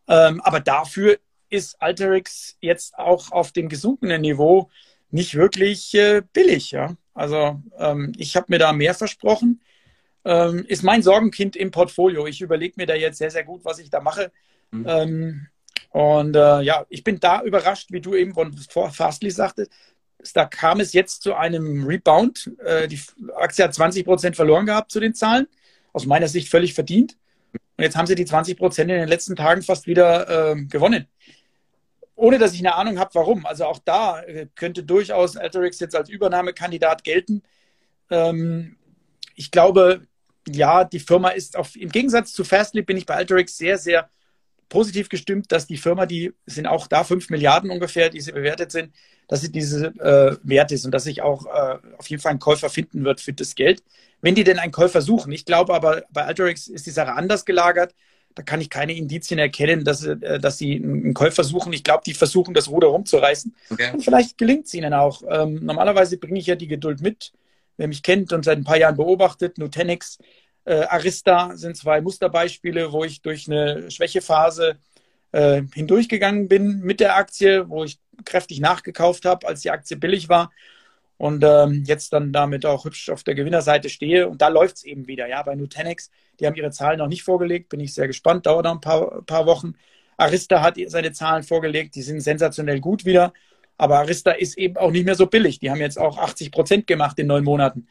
Ähm, 0.09 0.41
aber 0.41 0.61
dafür 0.61 1.19
ist 1.51 1.83
Alterix 1.83 2.57
jetzt 2.63 2.99
auch 2.99 3.31
auf 3.31 3.53
dem 3.53 3.69
gesunkenen 3.69 4.23
Niveau 4.23 4.71
nicht 5.11 5.35
wirklich 5.35 5.95
äh, 5.95 6.23
billig. 6.33 6.71
Ja? 6.71 6.97
Also 7.13 7.61
ähm, 7.77 8.13
ich 8.17 8.37
habe 8.37 8.47
mir 8.49 8.59
da 8.59 8.73
mehr 8.73 8.95
versprochen. 8.95 9.61
Ähm, 10.25 10.65
ist 10.67 10.83
mein 10.83 11.03
Sorgenkind 11.03 11.57
im 11.57 11.73
Portfolio. 11.73 12.27
Ich 12.27 12.41
überlege 12.41 12.73
mir 12.79 12.87
da 12.87 12.95
jetzt 12.95 13.19
sehr, 13.19 13.31
sehr 13.31 13.45
gut, 13.45 13.67
was 13.67 13.81
ich 13.81 13.91
da 13.91 14.01
mache. 14.01 14.33
Mhm. 14.71 15.47
Und 15.91 16.37
äh, 16.37 16.61
ja, 16.61 16.87
ich 16.89 17.05
bin 17.05 17.21
da 17.21 17.43
überrascht, 17.43 17.91
wie 17.91 18.01
du 18.01 18.15
eben 18.15 18.35
von 18.35 18.53
Fastly 18.93 19.31
sagtest, 19.31 19.71
da 20.35 20.45
kam 20.45 20.81
es 20.81 20.93
jetzt 20.93 21.23
zu 21.23 21.35
einem 21.35 21.87
Rebound. 21.87 22.51
Äh, 22.65 22.89
die 22.89 23.01
Aktie 23.37 23.65
hat 23.65 23.75
20 23.75 24.05
Prozent 24.05 24.37
verloren 24.37 24.67
gehabt 24.67 24.91
zu 24.91 25.01
den 25.01 25.15
Zahlen. 25.15 25.47
Aus 25.93 26.07
meiner 26.07 26.29
Sicht 26.29 26.49
völlig 26.49 26.75
verdient. 26.75 27.17
Und 27.77 27.85
jetzt 27.85 27.97
haben 27.97 28.07
sie 28.07 28.15
die 28.15 28.25
20 28.25 28.59
Prozent 28.59 28.91
in 28.91 28.99
den 28.99 29.09
letzten 29.09 29.37
Tagen 29.37 29.63
fast 29.63 29.87
wieder 29.87 30.53
äh, 30.53 30.65
gewonnen. 30.65 31.07
Ohne 32.17 32.39
dass 32.39 32.53
ich 32.53 32.59
eine 32.59 32.75
Ahnung 32.75 32.99
habe, 32.99 33.15
warum. 33.15 33.47
Also 33.47 33.65
auch 33.65 33.79
da 33.85 34.21
äh, 34.23 34.49
könnte 34.57 34.83
durchaus 34.83 35.37
Alterix 35.37 35.79
jetzt 35.79 35.95
als 35.95 36.09
Übernahmekandidat 36.09 37.05
gelten. 37.05 37.43
Ähm, 38.11 38.77
ich 39.37 39.53
glaube, 39.53 40.03
ja, 40.49 40.83
die 40.83 40.99
Firma 40.99 41.31
ist 41.31 41.57
auf, 41.57 41.77
im 41.77 41.91
Gegensatz 41.91 42.33
zu 42.33 42.43
Fastly 42.43 42.83
bin 42.83 42.97
ich 42.97 43.07
bei 43.07 43.15
Alterix 43.15 43.57
sehr, 43.57 43.79
sehr 43.79 44.11
positiv 44.69 45.09
gestimmt, 45.09 45.51
dass 45.53 45.67
die 45.67 45.77
Firma, 45.77 46.07
die 46.07 46.33
sind 46.47 46.67
auch 46.67 46.87
da 46.87 47.05
5 47.05 47.31
Milliarden 47.31 47.71
ungefähr, 47.71 48.11
die 48.11 48.21
sie 48.21 48.33
bewertet 48.33 48.73
sind, 48.73 48.93
dass 49.27 49.41
sie 49.41 49.53
diese 49.53 49.87
äh, 49.99 50.37
wert 50.43 50.73
ist 50.73 50.85
und 50.85 50.93
dass 50.93 51.05
sich 51.05 51.23
auch 51.23 51.47
äh, 51.47 51.79
auf 51.99 52.09
jeden 52.09 52.23
Fall 52.23 52.33
ein 52.33 52.39
Käufer 52.39 52.71
finden 52.71 53.05
wird 53.05 53.21
für 53.21 53.33
das 53.33 53.55
Geld, 53.55 53.83
wenn 54.21 54.35
die 54.35 54.45
denn 54.45 54.59
einen 54.59 54.73
Käufer 54.73 55.01
suchen. 55.01 55.33
Ich 55.33 55.45
glaube 55.45 55.75
aber, 55.75 56.05
bei 56.11 56.25
Alterix 56.25 56.69
ist 56.69 56.87
die 56.87 56.91
Sache 56.91 57.13
anders 57.13 57.45
gelagert. 57.45 57.95
Da 58.35 58.43
kann 58.43 58.61
ich 58.61 58.71
keine 58.71 58.95
Indizien 58.95 59.39
erkennen, 59.39 59.85
dass, 59.85 60.05
äh, 60.05 60.39
dass 60.39 60.59
sie 60.59 60.77
einen 60.77 61.15
Käufer 61.15 61.45
suchen. 61.45 61.73
Ich 61.73 61.85
glaube, 61.85 62.03
die 62.07 62.15
versuchen, 62.15 62.55
das 62.55 62.69
Ruder 62.69 62.89
rumzureißen. 62.89 63.55
Okay. 63.71 63.91
Und 63.93 64.03
vielleicht 64.03 64.39
gelingt 64.39 64.67
es 64.67 64.75
ihnen 64.75 64.95
auch. 64.95 65.23
Ähm, 65.29 65.65
normalerweise 65.65 66.19
bringe 66.19 66.39
ich 66.39 66.47
ja 66.47 66.55
die 66.55 66.69
Geduld 66.69 67.01
mit. 67.01 67.33
Wer 67.77 67.89
mich 67.89 68.03
kennt 68.03 68.33
und 68.33 68.45
seit 68.45 68.59
ein 68.59 68.65
paar 68.65 68.77
Jahren 68.77 68.97
beobachtet, 68.97 69.57
Nutanix, 69.59 70.19
äh, 70.69 70.85
Arista 70.89 71.57
sind 71.57 71.77
zwei 71.77 72.01
Musterbeispiele, 72.01 72.93
wo 72.93 73.05
ich 73.05 73.23
durch 73.23 73.49
eine 73.49 73.91
Schwächephase 73.91 74.79
äh, 75.33 75.63
hindurchgegangen 75.75 76.49
bin 76.49 76.81
mit 76.81 77.01
der 77.01 77.17
Aktie, 77.17 77.69
wo 77.69 77.85
ich 77.85 77.99
kräftig 78.25 78.61
nachgekauft 78.61 79.25
habe, 79.25 79.47
als 79.47 79.63
die 79.63 79.71
Aktie 79.71 79.97
billig 79.97 80.29
war 80.29 80.51
und 81.17 81.43
ähm, 81.45 81.85
jetzt 81.87 82.13
dann 82.13 82.33
damit 82.33 82.65
auch 82.65 82.85
hübsch 82.85 83.11
auf 83.11 83.25
der 83.25 83.35
Gewinnerseite 83.35 83.89
stehe. 83.89 84.29
Und 84.29 84.41
da 84.41 84.49
läuft 84.49 84.77
es 84.77 84.85
eben 84.85 85.07
wieder. 85.09 85.29
Ja, 85.29 85.43
bei 85.43 85.55
Nutanix, 85.55 86.11
die 86.39 86.47
haben 86.47 86.55
ihre 86.55 86.71
Zahlen 86.71 86.99
noch 86.99 87.09
nicht 87.09 87.25
vorgelegt, 87.25 87.69
bin 87.71 87.81
ich 87.81 87.95
sehr 87.95 88.07
gespannt, 88.07 88.47
dauert 88.47 88.65
noch 88.65 88.75
ein 88.75 88.81
paar, 88.81 89.23
paar 89.23 89.47
Wochen. 89.47 89.75
Arista 90.17 90.63
hat 90.63 90.77
seine 90.87 91.13
Zahlen 91.13 91.43
vorgelegt, 91.43 91.95
die 91.95 92.03
sind 92.03 92.21
sensationell 92.21 92.81
gut 92.81 93.05
wieder. 93.05 93.33
Aber 93.79 93.99
Arista 93.99 94.33
ist 94.33 94.59
eben 94.59 94.77
auch 94.77 94.91
nicht 94.91 95.05
mehr 95.05 95.15
so 95.15 95.27
billig. 95.27 95.61
Die 95.61 95.71
haben 95.71 95.81
jetzt 95.81 95.99
auch 95.99 96.19
80 96.19 96.51
Prozent 96.51 96.87
gemacht 96.87 97.19
in 97.19 97.29
neun 97.29 97.45
Monaten. 97.45 97.89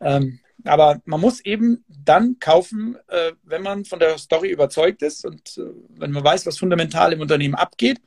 Ähm, 0.00 0.40
aber 0.64 1.00
man 1.04 1.20
muss 1.20 1.40
eben 1.40 1.84
dann 1.88 2.38
kaufen, 2.40 2.96
äh, 3.08 3.32
wenn 3.42 3.62
man 3.62 3.84
von 3.84 3.98
der 3.98 4.18
Story 4.18 4.50
überzeugt 4.50 5.02
ist 5.02 5.24
und 5.24 5.58
äh, 5.58 5.62
wenn 5.90 6.12
man 6.12 6.24
weiß, 6.24 6.46
was 6.46 6.58
fundamental 6.58 7.12
im 7.12 7.20
Unternehmen 7.20 7.54
abgeht, 7.54 8.00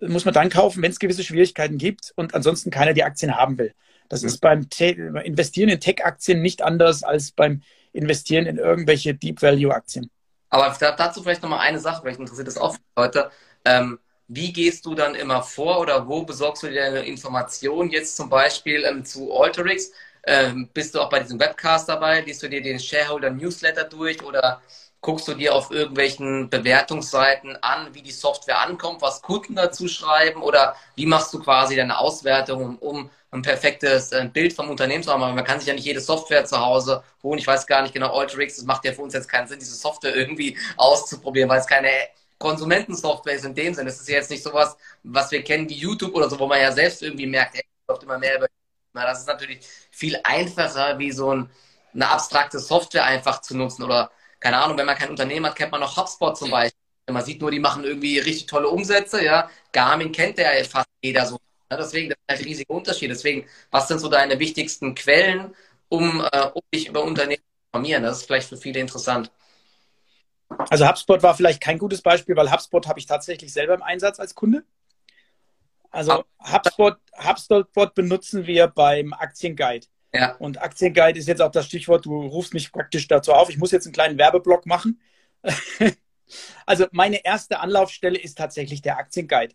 muss 0.00 0.24
man 0.24 0.34
dann 0.34 0.50
kaufen, 0.50 0.82
wenn 0.82 0.90
es 0.90 0.98
gewisse 0.98 1.24
Schwierigkeiten 1.24 1.78
gibt 1.78 2.12
und 2.16 2.34
ansonsten 2.34 2.70
keiner 2.70 2.92
die 2.92 3.04
Aktien 3.04 3.36
haben 3.36 3.56
will. 3.58 3.72
Das 4.08 4.22
mhm. 4.22 4.28
ist 4.28 4.40
beim 4.40 4.66
Investieren 4.78 5.68
in 5.68 5.80
Tech-Aktien 5.80 6.42
nicht 6.42 6.62
anders 6.62 7.02
als 7.02 7.32
beim 7.32 7.62
Investieren 7.92 8.46
in 8.46 8.58
irgendwelche 8.58 9.14
Deep-Value-Aktien. 9.14 10.10
Aber 10.50 10.74
dazu 10.78 11.22
vielleicht 11.22 11.42
nochmal 11.42 11.60
eine 11.60 11.80
Sache, 11.80 12.02
vielleicht 12.02 12.20
interessiert 12.20 12.46
das 12.46 12.58
auch 12.58 12.76
Leute. 12.96 13.30
Ähm, 13.64 13.98
wie 14.28 14.52
gehst 14.52 14.86
du 14.86 14.94
dann 14.94 15.14
immer 15.14 15.42
vor 15.42 15.80
oder 15.80 16.08
wo 16.08 16.22
besorgst 16.22 16.62
du 16.62 16.68
dir 16.68 16.82
deine 16.82 17.06
Informationen 17.06 17.90
jetzt 17.90 18.16
zum 18.16 18.28
Beispiel 18.28 18.84
ähm, 18.84 19.04
zu 19.04 19.32
Alterix? 19.32 19.92
Ähm, 20.26 20.68
bist 20.74 20.94
du 20.94 21.00
auch 21.00 21.08
bei 21.08 21.20
diesem 21.20 21.38
Webcast 21.40 21.88
dabei? 21.88 22.20
Liest 22.20 22.42
du 22.42 22.48
dir 22.48 22.60
den 22.62 22.78
Shareholder 22.80 23.30
Newsletter 23.30 23.84
durch 23.84 24.22
oder 24.24 24.60
guckst 25.00 25.28
du 25.28 25.34
dir 25.34 25.54
auf 25.54 25.70
irgendwelchen 25.70 26.50
Bewertungsseiten 26.50 27.56
an, 27.62 27.94
wie 27.94 28.02
die 28.02 28.10
Software 28.10 28.58
ankommt, 28.60 29.02
was 29.02 29.22
Kunden 29.22 29.54
dazu 29.54 29.86
schreiben 29.88 30.42
oder 30.42 30.74
wie 30.96 31.06
machst 31.06 31.32
du 31.32 31.38
quasi 31.38 31.76
deine 31.76 31.98
Auswertung, 31.98 32.78
um 32.78 33.08
ein 33.30 33.42
perfektes 33.42 34.10
äh, 34.12 34.28
Bild 34.32 34.52
vom 34.52 34.68
Unternehmen 34.70 35.04
zu 35.04 35.12
haben? 35.12 35.22
Aber 35.22 35.32
man 35.32 35.44
kann 35.44 35.60
sich 35.60 35.68
ja 35.68 35.74
nicht 35.74 35.84
jede 35.86 36.00
Software 36.00 36.44
zu 36.44 36.58
Hause 36.60 37.04
holen. 37.22 37.38
Ich 37.38 37.46
weiß 37.46 37.66
gar 37.68 37.82
nicht 37.82 37.94
genau, 37.94 38.12
Alterix, 38.18 38.56
das 38.56 38.64
macht 38.64 38.84
ja 38.84 38.92
für 38.92 39.02
uns 39.02 39.14
jetzt 39.14 39.28
keinen 39.28 39.46
Sinn, 39.46 39.60
diese 39.60 39.76
Software 39.76 40.16
irgendwie 40.16 40.58
auszuprobieren, 40.76 41.48
weil 41.48 41.60
es 41.60 41.66
keine 41.66 41.90
Konsumentensoftware 42.38 43.34
ist 43.36 43.44
in 43.44 43.54
dem 43.54 43.74
Sinne. 43.74 43.90
Es 43.90 44.00
ist 44.00 44.08
ja 44.08 44.16
jetzt 44.16 44.30
nicht 44.30 44.42
sowas, 44.42 44.76
was 45.04 45.30
wir 45.30 45.42
kennen 45.44 45.68
wie 45.68 45.74
YouTube 45.74 46.14
oder 46.14 46.28
so, 46.28 46.38
wo 46.38 46.46
man 46.46 46.60
ja 46.60 46.72
selbst 46.72 47.02
irgendwie 47.02 47.26
merkt, 47.26 47.54
ey, 47.56 47.64
läuft 47.88 48.02
immer 48.02 48.18
mehr 48.18 48.36
über. 48.38 48.46
Na, 48.96 49.04
das 49.04 49.20
ist 49.20 49.26
natürlich 49.28 49.60
viel 49.90 50.18
einfacher, 50.24 50.98
wie 50.98 51.12
so 51.12 51.32
ein, 51.34 51.50
eine 51.94 52.08
abstrakte 52.08 52.58
Software 52.58 53.04
einfach 53.04 53.42
zu 53.42 53.54
nutzen 53.54 53.82
oder 53.82 54.10
keine 54.40 54.56
Ahnung, 54.56 54.78
wenn 54.78 54.86
man 54.86 54.96
kein 54.96 55.10
Unternehmen 55.10 55.46
hat, 55.46 55.56
kennt 55.56 55.70
man 55.70 55.82
noch 55.82 55.96
HubSpot 55.98 56.36
zum 56.36 56.50
Beispiel. 56.50 56.80
Man 57.10 57.24
sieht 57.24 57.40
nur, 57.42 57.50
die 57.50 57.58
machen 57.60 57.84
irgendwie 57.84 58.18
richtig 58.18 58.46
tolle 58.46 58.68
Umsätze, 58.68 59.22
ja. 59.22 59.50
Garmin 59.72 60.12
kennt 60.12 60.38
ja 60.38 60.48
fast 60.64 60.88
jeder 61.02 61.26
so. 61.26 61.38
Ja, 61.70 61.76
deswegen, 61.76 62.08
das 62.08 62.18
ist 62.18 62.40
ein 62.40 62.44
riesiger 62.46 62.74
Unterschied. 62.74 63.10
Deswegen, 63.10 63.46
was 63.70 63.86
sind 63.88 63.98
so 63.98 64.08
deine 64.08 64.38
wichtigsten 64.38 64.94
Quellen, 64.94 65.54
um, 65.88 66.26
äh, 66.32 66.46
um 66.54 66.62
dich 66.74 66.88
über 66.88 67.02
Unternehmen 67.02 67.42
zu 67.42 67.66
informieren? 67.68 68.02
Das 68.02 68.18
ist 68.18 68.26
vielleicht 68.26 68.48
für 68.48 68.56
viele 68.56 68.80
interessant. 68.80 69.30
Also 70.70 70.88
HubSpot 70.88 71.22
war 71.22 71.34
vielleicht 71.34 71.60
kein 71.60 71.78
gutes 71.78 72.00
Beispiel, 72.00 72.34
weil 72.36 72.50
HubSpot 72.50 72.86
habe 72.86 72.98
ich 72.98 73.06
tatsächlich 73.06 73.52
selber 73.52 73.74
im 73.74 73.82
Einsatz 73.82 74.18
als 74.20 74.34
Kunde. 74.34 74.64
Also 75.90 76.24
HubSpot, 76.40 76.96
HubSpot 77.16 77.94
benutzen 77.94 78.46
wir 78.46 78.68
beim 78.68 79.12
Aktienguide. 79.12 79.86
Ja. 80.14 80.34
Und 80.36 80.60
Aktienguide 80.60 81.18
ist 81.18 81.28
jetzt 81.28 81.42
auch 81.42 81.50
das 81.50 81.66
Stichwort, 81.66 82.06
du 82.06 82.26
rufst 82.26 82.54
mich 82.54 82.72
praktisch 82.72 83.06
dazu 83.08 83.32
auf. 83.32 83.50
Ich 83.50 83.58
muss 83.58 83.70
jetzt 83.70 83.86
einen 83.86 83.92
kleinen 83.92 84.18
Werbeblock 84.18 84.66
machen. 84.66 85.00
also 86.66 86.86
meine 86.92 87.24
erste 87.24 87.60
Anlaufstelle 87.60 88.18
ist 88.18 88.38
tatsächlich 88.38 88.82
der 88.82 88.98
Aktienguide. 88.98 89.54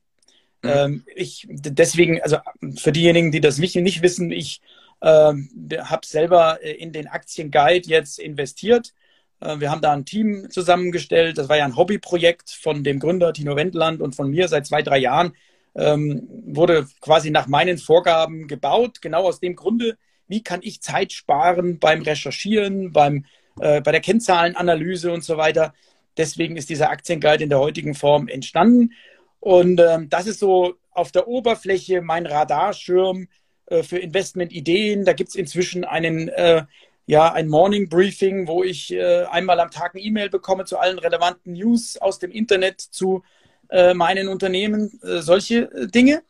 Mhm. 0.61 0.69
Ähm, 0.69 1.05
ich 1.15 1.47
deswegen, 1.49 2.21
also 2.21 2.37
für 2.77 2.91
diejenigen, 2.91 3.31
die 3.31 3.41
das 3.41 3.57
nicht, 3.57 3.75
nicht 3.75 4.01
wissen, 4.01 4.31
ich 4.31 4.61
ähm, 5.01 5.49
habe 5.79 6.05
selber 6.05 6.59
äh, 6.61 6.71
in 6.73 6.91
den 6.91 7.07
Aktienguide 7.07 7.89
jetzt 7.89 8.19
investiert. 8.19 8.93
Äh, 9.39 9.59
wir 9.59 9.71
haben 9.71 9.81
da 9.81 9.91
ein 9.93 10.05
Team 10.05 10.49
zusammengestellt. 10.49 11.37
Das 11.37 11.49
war 11.49 11.57
ja 11.57 11.65
ein 11.65 11.75
Hobbyprojekt 11.75 12.51
von 12.51 12.83
dem 12.83 12.99
Gründer 12.99 13.33
Tino 13.33 13.55
Wendland 13.55 14.01
und 14.01 14.15
von 14.15 14.29
mir 14.29 14.47
seit 14.47 14.67
zwei, 14.67 14.83
drei 14.83 14.99
Jahren. 14.99 15.33
Ähm, 15.73 16.27
wurde 16.47 16.87
quasi 16.99 17.31
nach 17.31 17.47
meinen 17.47 17.77
Vorgaben 17.77 18.47
gebaut, 18.47 19.01
genau 19.01 19.23
aus 19.23 19.39
dem 19.39 19.55
Grunde, 19.55 19.97
wie 20.27 20.43
kann 20.43 20.61
ich 20.63 20.81
Zeit 20.81 21.13
sparen 21.13 21.79
beim 21.79 22.01
Recherchieren, 22.01 22.91
beim, 22.91 23.25
äh, 23.59 23.81
bei 23.81 23.91
der 23.91 24.01
Kennzahlenanalyse 24.01 25.11
und 25.11 25.23
so 25.23 25.37
weiter. 25.37 25.73
Deswegen 26.17 26.57
ist 26.57 26.69
dieser 26.69 26.89
Aktienguide 26.89 27.43
in 27.43 27.49
der 27.49 27.59
heutigen 27.59 27.95
Form 27.95 28.27
entstanden. 28.27 28.91
Und 29.39 29.79
ähm, 29.79 30.09
das 30.09 30.27
ist 30.27 30.39
so 30.39 30.75
auf 30.91 31.11
der 31.11 31.27
Oberfläche 31.27 32.01
mein 32.01 32.25
Radarschirm 32.25 33.27
äh, 33.67 33.83
für 33.83 33.97
Investmentideen. 33.97 35.05
Da 35.05 35.13
gibt 35.13 35.29
es 35.29 35.35
inzwischen 35.35 35.83
einen, 35.83 36.27
äh, 36.29 36.63
ja, 37.07 37.31
ein 37.31 37.47
Morning 37.47 37.89
Briefing, 37.89 38.47
wo 38.47 38.63
ich 38.63 38.93
äh, 38.93 39.23
einmal 39.23 39.59
am 39.59 39.71
Tag 39.71 39.95
eine 39.95 40.03
E-Mail 40.03 40.29
bekomme 40.29 40.65
zu 40.65 40.77
allen 40.77 40.99
relevanten 40.99 41.53
News 41.53 41.97
aus 41.97 42.19
dem 42.19 42.31
Internet 42.31 42.81
zu 42.81 43.23
äh, 43.71 43.93
meinen 43.93 44.27
Unternehmen, 44.27 44.99
äh, 45.01 45.21
solche 45.21 45.69
Dinge. 45.93 46.23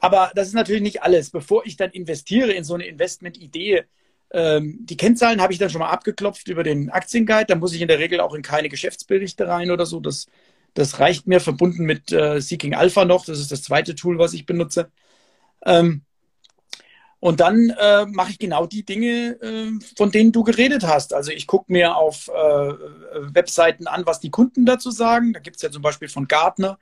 Aber 0.00 0.30
das 0.34 0.48
ist 0.48 0.54
natürlich 0.54 0.82
nicht 0.82 1.02
alles. 1.02 1.30
Bevor 1.30 1.64
ich 1.66 1.76
dann 1.76 1.90
investiere 1.90 2.52
in 2.52 2.64
so 2.64 2.74
eine 2.74 2.86
Investmentidee, 2.86 3.84
ähm, 4.30 4.78
die 4.80 4.96
Kennzahlen 4.96 5.40
habe 5.40 5.52
ich 5.52 5.58
dann 5.58 5.70
schon 5.70 5.80
mal 5.80 5.90
abgeklopft 5.90 6.48
über 6.48 6.62
den 6.62 6.90
Aktienguide. 6.90 7.46
Da 7.46 7.54
muss 7.54 7.72
ich 7.72 7.80
in 7.80 7.88
der 7.88 7.98
Regel 7.98 8.20
auch 8.20 8.34
in 8.34 8.42
keine 8.42 8.68
Geschäftsberichte 8.68 9.48
rein 9.48 9.70
oder 9.70 9.86
so. 9.86 10.00
Das, 10.00 10.26
das 10.74 11.00
reicht 11.00 11.26
mir, 11.26 11.40
verbunden 11.40 11.84
mit 11.84 12.12
äh, 12.12 12.40
Seeking 12.40 12.74
Alpha 12.74 13.04
noch. 13.04 13.24
Das 13.24 13.38
ist 13.38 13.50
das 13.52 13.62
zweite 13.62 13.94
Tool, 13.94 14.18
was 14.18 14.34
ich 14.34 14.46
benutze. 14.46 14.90
Ähm, 15.64 16.02
und 17.20 17.40
dann 17.40 17.70
äh, 17.70 18.06
mache 18.06 18.30
ich 18.30 18.38
genau 18.38 18.66
die 18.66 18.84
Dinge, 18.84 19.38
äh, 19.40 19.70
von 19.96 20.10
denen 20.10 20.32
du 20.32 20.44
geredet 20.44 20.84
hast. 20.86 21.12
Also 21.12 21.32
ich 21.32 21.46
gucke 21.46 21.72
mir 21.72 21.96
auf 21.96 22.28
äh, 22.28 22.72
Webseiten 23.34 23.86
an, 23.86 24.06
was 24.06 24.20
die 24.20 24.30
Kunden 24.30 24.66
dazu 24.66 24.90
sagen. 24.90 25.32
Da 25.32 25.40
gibt 25.40 25.56
es 25.56 25.62
ja 25.62 25.70
zum 25.70 25.82
Beispiel 25.82 26.08
von 26.08 26.28
Gartner 26.28 26.78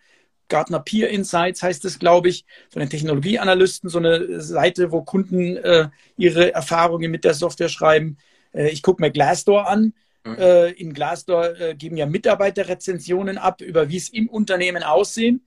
Gartner 0.49 0.80
Peer 0.80 1.11
Insights 1.11 1.62
heißt 1.62 1.84
es, 1.84 1.99
glaube 1.99 2.28
ich, 2.28 2.45
von 2.70 2.80
den 2.80 2.91
Technologieanalysten, 2.91 3.91
so 3.91 3.99
eine 3.99 4.41
Seite, 4.41 4.93
wo 4.93 5.03
Kunden 5.03 5.57
äh, 5.57 5.89
ihre 6.16 6.55
Erfahrungen 6.55 7.11
mit 7.11 7.24
der 7.24 7.34
Software 7.34 7.68
schreiben. 7.68 8.18
Äh, 8.53 8.68
ich 8.68 8.82
gucke 8.82 9.03
mir 9.03 9.11
Glassdoor 9.11 9.68
an. 9.68 9.93
Mhm. 10.24 10.37
Äh, 10.39 10.70
in 10.72 10.93
Glassdoor 10.93 11.61
äh, 11.61 11.74
geben 11.74 11.97
ja 11.97 12.07
Mitarbeiter 12.07 12.68
Rezensionen 12.68 13.39
ab, 13.39 13.61
über 13.61 13.89
wie 13.89 13.97
es 13.97 14.09
im 14.09 14.28
Unternehmen 14.28 14.82
aussehen, 14.82 15.45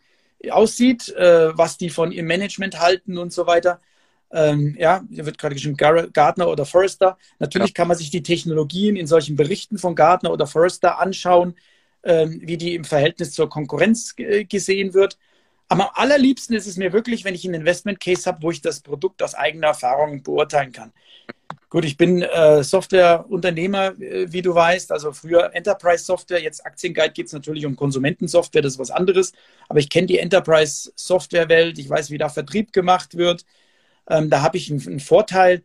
aussieht, 0.50 1.10
äh, 1.10 1.58
was 1.58 1.78
die 1.78 1.90
von 1.90 2.12
ihrem 2.12 2.28
Management 2.28 2.80
halten 2.80 3.18
und 3.18 3.34
so 3.34 3.46
weiter. 3.48 3.82
Ähm, 4.32 4.76
ja, 4.78 5.04
hier 5.10 5.26
wird 5.26 5.38
gerade 5.38 5.56
geschrieben 5.56 5.78
Gartner 5.78 6.50
oder 6.50 6.66
Forrester. 6.66 7.18
Natürlich 7.40 7.70
ja. 7.70 7.74
kann 7.74 7.88
man 7.88 7.98
sich 7.98 8.12
die 8.12 8.24
Technologien 8.24 8.96
in 8.96 9.08
solchen 9.08 9.36
Berichten 9.36 9.78
von 9.78 9.96
Gartner 9.96 10.32
oder 10.32 10.48
Forrester 10.48 11.00
anschauen 11.00 11.56
ähm, 12.04 12.42
wie 12.44 12.58
die 12.58 12.76
im 12.76 12.86
Verhältnis 12.86 13.34
zur 13.34 13.50
Konkurrenz 13.50 14.16
gesehen 14.16 14.94
wird. 14.94 15.18
Aber 15.68 15.84
am 15.84 15.90
allerliebsten 15.94 16.56
ist 16.56 16.66
es 16.66 16.78
mir 16.78 16.94
wirklich, 16.94 17.24
wenn 17.24 17.36
ich 17.36 17.46
einen 17.46 17.56
Investment 17.56 18.00
Case 18.00 18.26
habe, 18.26 18.42
wo 18.42 18.52
ich 18.52 18.62
das 18.62 18.80
Produkt 18.80 19.22
aus 19.22 19.36
eigener 19.36 19.68
Erfahrung 19.68 20.24
beurteilen 20.24 20.72
kann. 20.72 20.92
Gut, 21.70 21.86
ich 21.86 21.98
bin 21.98 22.24
äh, 22.24 22.64
Softwareunternehmer, 22.64 24.00
äh, 24.02 24.32
wie 24.32 24.42
du 24.42 24.56
weißt, 24.56 24.92
also 24.92 25.12
früher 25.12 25.54
Enterprise 25.54 26.04
Software, 26.04 26.42
jetzt 26.42 26.66
Aktienguide 26.66 27.14
geht 27.14 27.28
es 27.28 27.34
natürlich 27.34 27.68
um 27.68 27.76
Konsumentensoftware, 27.76 28.64
das 28.64 28.74
ist 28.74 28.80
was 28.80 28.90
anderes. 28.90 29.34
Aber 29.68 29.78
ich 29.80 29.90
kenne 29.90 30.08
die 30.08 30.18
Enterprise 30.18 30.92
Software 30.96 31.48
Welt, 31.48 31.78
ich 31.78 31.88
weiß, 31.88 32.10
wie 32.10 32.18
da 32.18 32.30
Vertrieb 32.30 32.74
gemacht 32.74 33.16
wird. 33.16 33.46
Ähm, 34.10 34.30
da 34.30 34.42
habe 34.42 34.58
ich 34.58 34.70
einen, 34.70 34.86
einen 34.86 35.00
Vorteil 35.00 35.64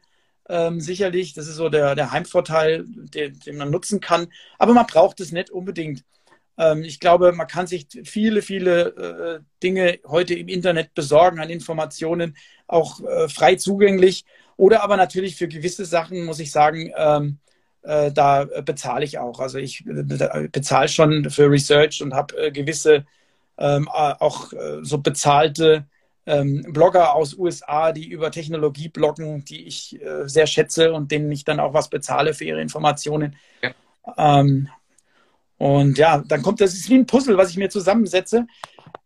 ähm, 0.48 0.80
sicherlich. 0.80 1.34
Das 1.34 1.46
ist 1.48 1.56
so 1.56 1.68
der, 1.68 1.94
der 1.94 2.12
Heimvorteil, 2.12 2.84
den, 2.86 3.38
den 3.40 3.56
man 3.56 3.70
nutzen 3.70 4.00
kann. 4.00 4.28
Aber 4.58 4.74
man 4.74 4.86
braucht 4.86 5.20
es 5.20 5.32
nicht 5.32 5.50
unbedingt. 5.50 6.04
Ähm, 6.58 6.84
ich 6.84 7.00
glaube, 7.00 7.32
man 7.32 7.46
kann 7.46 7.66
sich 7.66 7.86
viele, 8.04 8.42
viele 8.42 9.40
äh, 9.40 9.40
Dinge 9.62 9.98
heute 10.06 10.34
im 10.34 10.48
Internet 10.48 10.94
besorgen 10.94 11.40
an 11.40 11.50
Informationen, 11.50 12.36
auch 12.66 13.00
äh, 13.02 13.28
frei 13.28 13.56
zugänglich. 13.56 14.24
Oder 14.56 14.82
aber 14.82 14.96
natürlich 14.96 15.36
für 15.36 15.48
gewisse 15.48 15.84
Sachen 15.84 16.24
muss 16.24 16.38
ich 16.38 16.52
sagen, 16.52 16.92
ähm, 16.96 17.38
äh, 17.82 18.12
da 18.12 18.44
bezahle 18.44 19.04
ich 19.04 19.18
auch. 19.18 19.40
Also 19.40 19.58
ich 19.58 19.84
bezahle 19.84 20.88
schon 20.88 21.28
für 21.30 21.50
Research 21.50 22.02
und 22.02 22.14
habe 22.14 22.52
gewisse 22.52 23.04
ähm, 23.58 23.88
auch 23.88 24.52
so 24.82 24.98
bezahlte 24.98 25.86
Blogger 26.24 27.14
aus 27.14 27.34
USA, 27.34 27.92
die 27.92 28.08
über 28.08 28.30
Technologie 28.30 28.88
bloggen, 28.88 29.44
die 29.44 29.66
ich 29.66 30.00
sehr 30.24 30.46
schätze 30.46 30.92
und 30.92 31.10
denen 31.10 31.30
ich 31.30 31.44
dann 31.44 31.60
auch 31.60 31.74
was 31.74 31.90
bezahle 31.90 32.32
für 32.32 32.44
ihre 32.44 32.62
Informationen. 32.62 33.36
Ja. 33.62 33.74
Ähm, 34.16 34.68
und 35.58 35.98
ja, 35.98 36.18
dann 36.26 36.42
kommt 36.42 36.60
das 36.60 36.74
ist 36.74 36.88
wie 36.88 36.94
ein 36.94 37.06
Puzzle, 37.06 37.36
was 37.36 37.50
ich 37.50 37.56
mir 37.56 37.70
zusammensetze. 37.70 38.46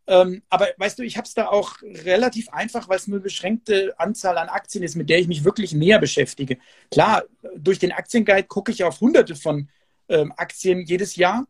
Ähm, 0.07 0.43
aber 0.49 0.69
weißt 0.79 0.99
du, 0.99 1.03
ich 1.03 1.19
habe 1.19 1.27
es 1.27 1.35
da 1.35 1.49
auch 1.49 1.77
relativ 1.83 2.49
einfach, 2.49 2.89
weil 2.89 2.97
es 2.97 3.07
nur 3.07 3.19
eine 3.19 3.23
beschränkte 3.23 3.95
Anzahl 3.99 4.39
an 4.39 4.49
Aktien 4.49 4.83
ist, 4.83 4.97
mit 4.97 5.11
der 5.11 5.19
ich 5.19 5.29
mich 5.29 5.45
wirklich 5.45 5.75
näher 5.75 5.99
beschäftige. 5.99 6.57
Klar, 6.91 7.25
durch 7.57 7.79
den 7.79 7.93
Aktienguide 7.93 8.49
gucke 8.49 8.73
ich 8.73 8.85
auf 8.85 9.01
hunderte 9.01 9.37
von 9.37 9.69
ähm, 10.09 10.33
Aktien 10.37 10.81
jedes 10.87 11.17
Jahr, 11.17 11.47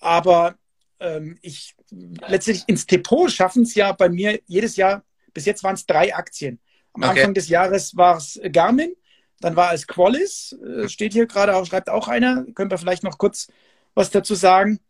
aber 0.00 0.54
ähm, 1.00 1.38
ich 1.42 1.74
letztendlich 1.90 2.64
ins 2.68 2.86
Depot 2.86 3.30
schaffen 3.30 3.62
es 3.62 3.74
ja 3.74 3.92
bei 3.92 4.08
mir 4.08 4.40
jedes 4.46 4.76
Jahr, 4.76 5.04
bis 5.34 5.44
jetzt 5.44 5.62
waren 5.62 5.74
es 5.74 5.86
drei 5.86 6.14
Aktien. 6.14 6.60
Am 6.92 7.02
okay. 7.02 7.10
Anfang 7.10 7.34
des 7.34 7.48
Jahres 7.48 7.96
war 7.96 8.16
es 8.16 8.40
Garmin, 8.52 8.94
dann 9.40 9.56
war 9.56 9.72
es 9.72 9.86
Qualis, 9.86 10.56
äh, 10.64 10.88
steht 10.88 11.12
hier 11.12 11.26
gerade 11.26 11.54
auch, 11.54 11.66
schreibt 11.66 11.90
auch 11.90 12.08
einer, 12.08 12.44
können 12.54 12.70
wir 12.70 12.78
vielleicht 12.78 13.04
noch 13.04 13.18
kurz 13.18 13.48
was 13.94 14.10
dazu 14.10 14.34
sagen. 14.34 14.80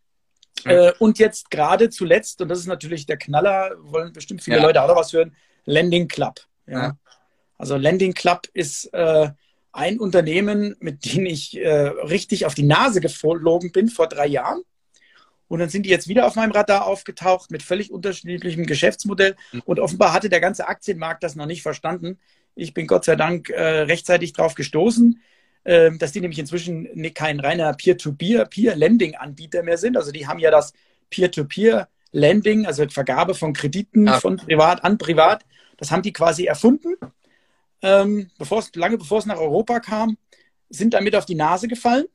Ja. 0.65 0.89
Äh, 0.89 0.93
und 0.99 1.19
jetzt 1.19 1.51
gerade 1.51 1.89
zuletzt, 1.89 2.41
und 2.41 2.49
das 2.49 2.59
ist 2.59 2.67
natürlich 2.67 3.05
der 3.05 3.17
Knaller, 3.17 3.75
wollen 3.79 4.11
bestimmt 4.11 4.43
viele 4.43 4.57
ja. 4.57 4.63
Leute 4.63 4.81
auch 4.81 4.87
noch 4.87 4.95
was 4.95 5.13
hören, 5.13 5.35
Lending 5.65 6.07
Club. 6.07 6.41
Ja. 6.67 6.79
ja. 6.79 6.97
Also 7.57 7.75
Lending 7.75 8.13
Club 8.13 8.47
ist 8.53 8.85
äh, 8.93 9.29
ein 9.71 9.99
Unternehmen, 9.99 10.75
mit 10.79 11.05
dem 11.05 11.25
ich 11.25 11.57
äh, 11.57 11.69
richtig 11.69 12.45
auf 12.45 12.55
die 12.55 12.63
Nase 12.63 13.01
geflogen 13.01 13.71
bin 13.71 13.89
vor 13.89 14.07
drei 14.07 14.27
Jahren. 14.27 14.61
Und 15.49 15.59
dann 15.59 15.67
sind 15.67 15.85
die 15.85 15.89
jetzt 15.89 16.07
wieder 16.07 16.25
auf 16.25 16.35
meinem 16.35 16.51
Radar 16.51 16.85
aufgetaucht 16.85 17.51
mit 17.51 17.63
völlig 17.63 17.91
unterschiedlichem 17.91 18.65
Geschäftsmodell. 18.65 19.35
Mhm. 19.51 19.61
Und 19.65 19.79
offenbar 19.81 20.13
hatte 20.13 20.29
der 20.29 20.39
ganze 20.39 20.67
Aktienmarkt 20.67 21.23
das 21.23 21.35
noch 21.35 21.47
nicht 21.47 21.61
verstanden. 21.61 22.19
Ich 22.55 22.73
bin 22.73 22.87
Gott 22.87 23.03
sei 23.03 23.17
Dank 23.17 23.49
äh, 23.49 23.81
rechtzeitig 23.81 24.31
drauf 24.31 24.55
gestoßen, 24.55 25.21
äh, 25.65 25.91
dass 25.97 26.13
die 26.13 26.21
nämlich 26.21 26.39
inzwischen 26.39 26.87
kein 27.13 27.41
reiner 27.41 27.73
Peer-to-Peer-Peer-Lending-Anbieter 27.73 29.63
mehr 29.63 29.77
sind. 29.77 29.97
Also 29.97 30.11
die 30.11 30.27
haben 30.27 30.39
ja 30.39 30.51
das 30.51 30.71
Peer-to-Peer-Lending, 31.09 32.65
also 32.65 32.87
Vergabe 32.87 33.35
von 33.35 33.53
Krediten 33.53 34.07
ja. 34.07 34.19
von 34.19 34.37
privat 34.37 34.85
an 34.85 34.97
privat. 34.97 35.43
Das 35.75 35.91
haben 35.91 36.03
die 36.03 36.13
quasi 36.13 36.45
erfunden 36.45 36.95
ähm, 37.81 38.29
bevor 38.37 38.59
es, 38.59 38.73
lange 38.75 38.97
bevor 38.97 39.19
es 39.19 39.25
nach 39.25 39.37
Europa 39.37 39.79
kam, 39.79 40.17
sind 40.69 40.93
damit 40.93 41.15
auf 41.15 41.25
die 41.25 41.35
Nase 41.35 41.67
gefallen 41.67 42.05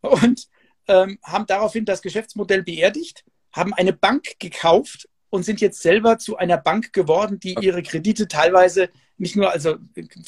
und 0.00 0.48
ähm, 0.88 1.18
haben 1.22 1.46
daraufhin 1.46 1.84
das 1.84 2.02
Geschäftsmodell 2.02 2.62
beerdigt, 2.62 3.24
haben 3.52 3.74
eine 3.74 3.92
Bank 3.92 4.38
gekauft 4.38 5.08
und 5.30 5.44
sind 5.44 5.60
jetzt 5.60 5.80
selber 5.82 6.18
zu 6.18 6.36
einer 6.36 6.58
Bank 6.58 6.92
geworden, 6.92 7.40
die 7.40 7.54
ihre 7.60 7.82
Kredite 7.82 8.28
teilweise 8.28 8.90
nicht 9.18 9.36
nur, 9.36 9.50
also 9.50 9.76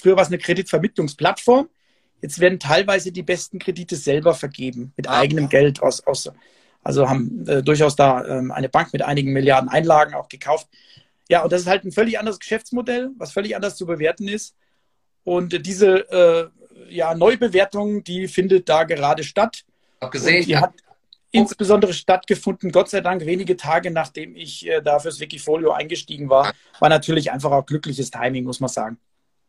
früher 0.00 0.16
war 0.16 0.22
es 0.22 0.28
eine 0.28 0.38
Kreditvermittlungsplattform, 0.38 1.68
jetzt 2.22 2.38
werden 2.38 2.58
teilweise 2.58 3.12
die 3.12 3.22
besten 3.22 3.58
Kredite 3.58 3.96
selber 3.96 4.34
vergeben 4.34 4.92
mit 4.96 5.08
ah, 5.08 5.18
eigenem 5.18 5.48
Geld 5.48 5.82
aus, 5.82 6.06
aus 6.06 6.30
also 6.82 7.08
haben 7.08 7.46
äh, 7.48 7.62
durchaus 7.62 7.96
da 7.96 8.24
ähm, 8.24 8.52
eine 8.52 8.68
Bank 8.68 8.92
mit 8.92 9.02
einigen 9.02 9.32
Milliarden 9.32 9.70
Einlagen 9.70 10.14
auch 10.14 10.28
gekauft. 10.28 10.68
Ja, 11.30 11.42
und 11.42 11.50
das 11.50 11.62
ist 11.62 11.66
halt 11.66 11.84
ein 11.84 11.92
völlig 11.92 12.18
anderes 12.18 12.38
Geschäftsmodell, 12.38 13.10
was 13.16 13.32
völlig 13.32 13.56
anders 13.56 13.76
zu 13.76 13.86
bewerten 13.86 14.28
ist. 14.28 14.54
Und 15.24 15.66
diese 15.66 16.10
äh, 16.10 16.94
ja, 16.94 17.14
Neubewertung, 17.14 18.04
die 18.04 18.28
findet 18.28 18.68
da 18.68 18.84
gerade 18.84 19.24
statt. 19.24 19.64
Hab 20.04 20.12
gesehen. 20.12 20.44
Die 20.44 20.56
hat 20.56 20.72
insbesondere 21.34 21.92
stattgefunden, 21.92 22.70
Gott 22.70 22.88
sei 22.88 23.00
Dank, 23.00 23.26
wenige 23.26 23.56
Tage 23.56 23.90
nachdem 23.90 24.36
ich 24.36 24.66
äh, 24.68 24.80
da 24.80 25.00
fürs 25.00 25.18
Wikifolio 25.18 25.72
eingestiegen 25.72 26.30
war. 26.30 26.52
War 26.78 26.88
natürlich 26.88 27.32
einfach 27.32 27.50
auch 27.50 27.66
glückliches 27.66 28.10
Timing, 28.10 28.44
muss 28.44 28.60
man 28.60 28.68
sagen. 28.68 28.98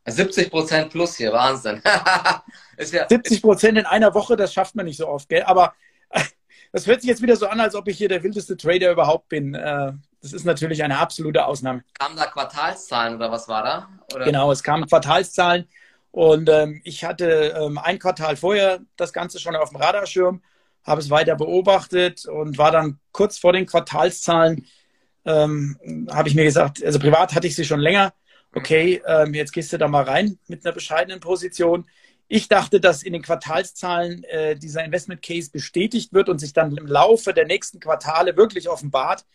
70 0.08 0.50
Prozent 0.50 0.90
plus 0.90 1.16
hier, 1.16 1.32
Wahnsinn. 1.32 1.82
ja, 2.78 3.08
70 3.08 3.42
Prozent 3.42 3.78
in 3.78 3.86
einer 3.86 4.14
Woche, 4.14 4.36
das 4.36 4.54
schafft 4.54 4.76
man 4.76 4.86
nicht 4.86 4.98
so 4.98 5.08
oft, 5.08 5.30
gell? 5.30 5.44
Aber 5.44 5.74
das 6.72 6.88
hört 6.88 7.02
sich 7.02 7.10
jetzt 7.10 7.22
wieder 7.22 7.36
so 7.36 7.48
an, 7.48 7.60
als 7.60 7.76
ob 7.76 7.88
ich 7.88 7.98
hier 7.98 8.10
der 8.10 8.24
wildeste 8.24 8.58
Trader 8.58 8.92
überhaupt 8.92 9.30
bin. 9.30 9.54
Äh, 9.54 9.94
das 10.22 10.34
ist 10.34 10.46
natürlich 10.46 10.84
eine 10.84 10.98
absolute 10.98 11.46
Ausnahme. 11.46 11.84
Kamen 12.00 12.16
da 12.16 12.26
Quartalszahlen 12.26 13.16
oder 13.16 13.32
was 13.32 13.48
war 13.48 13.64
da? 13.64 13.90
Oder? 14.16 14.26
Genau, 14.26 14.52
es 14.52 14.64
kamen 14.64 14.88
Quartalszahlen 14.88 15.68
und 16.16 16.48
ähm, 16.48 16.80
ich 16.86 17.04
hatte 17.04 17.54
ähm, 17.60 17.78
ein 17.78 18.00
Quartal 18.00 18.38
vorher 18.38 18.80
das 18.96 19.12
Ganze 19.12 19.38
schon 19.38 19.54
auf 19.54 19.72
dem 19.72 19.82
Radarschirm, 19.82 20.42
habe 20.86 21.02
es 21.02 21.10
weiter 21.10 21.36
beobachtet 21.36 22.26
und 22.26 22.58
war 22.58 22.72
dann 22.72 23.00
kurz 23.12 23.38
vor 23.38 23.52
den 23.52 23.66
Quartalszahlen, 23.66 24.66
ähm, 25.26 26.08
habe 26.10 26.30
ich 26.30 26.36
mir 26.36 26.46
gesagt, 26.46 26.82
also 26.82 27.00
privat 27.00 27.36
hatte 27.36 27.48
ich 27.48 27.56
sie 27.58 27.66
schon 27.66 27.82
länger, 27.82 28.14
okay, 28.54 29.02
ähm, 29.06 29.34
jetzt 29.34 29.52
gehst 29.52 29.74
du 29.74 29.78
da 29.78 29.90
mal 29.90 30.06
rein 30.06 30.40
mit 30.48 30.66
einer 30.66 30.74
bescheidenen 30.74 31.20
Position. 31.20 31.86
Ich 32.30 32.48
dachte, 32.48 32.80
dass 32.80 33.04
in 33.04 33.12
den 33.12 33.22
Quartalszahlen 33.22 34.24
äh, 34.24 34.56
dieser 34.56 34.86
Investment 34.86 35.22
Case 35.22 35.52
bestätigt 35.52 36.14
wird 36.14 36.30
und 36.30 36.40
sich 36.40 36.54
dann 36.54 36.78
im 36.78 36.88
Laufe 36.88 37.34
der 37.34 37.46
nächsten 37.46 37.82
Quartale 37.82 38.38
wirklich 38.38 38.70
offenbart. 38.70 39.26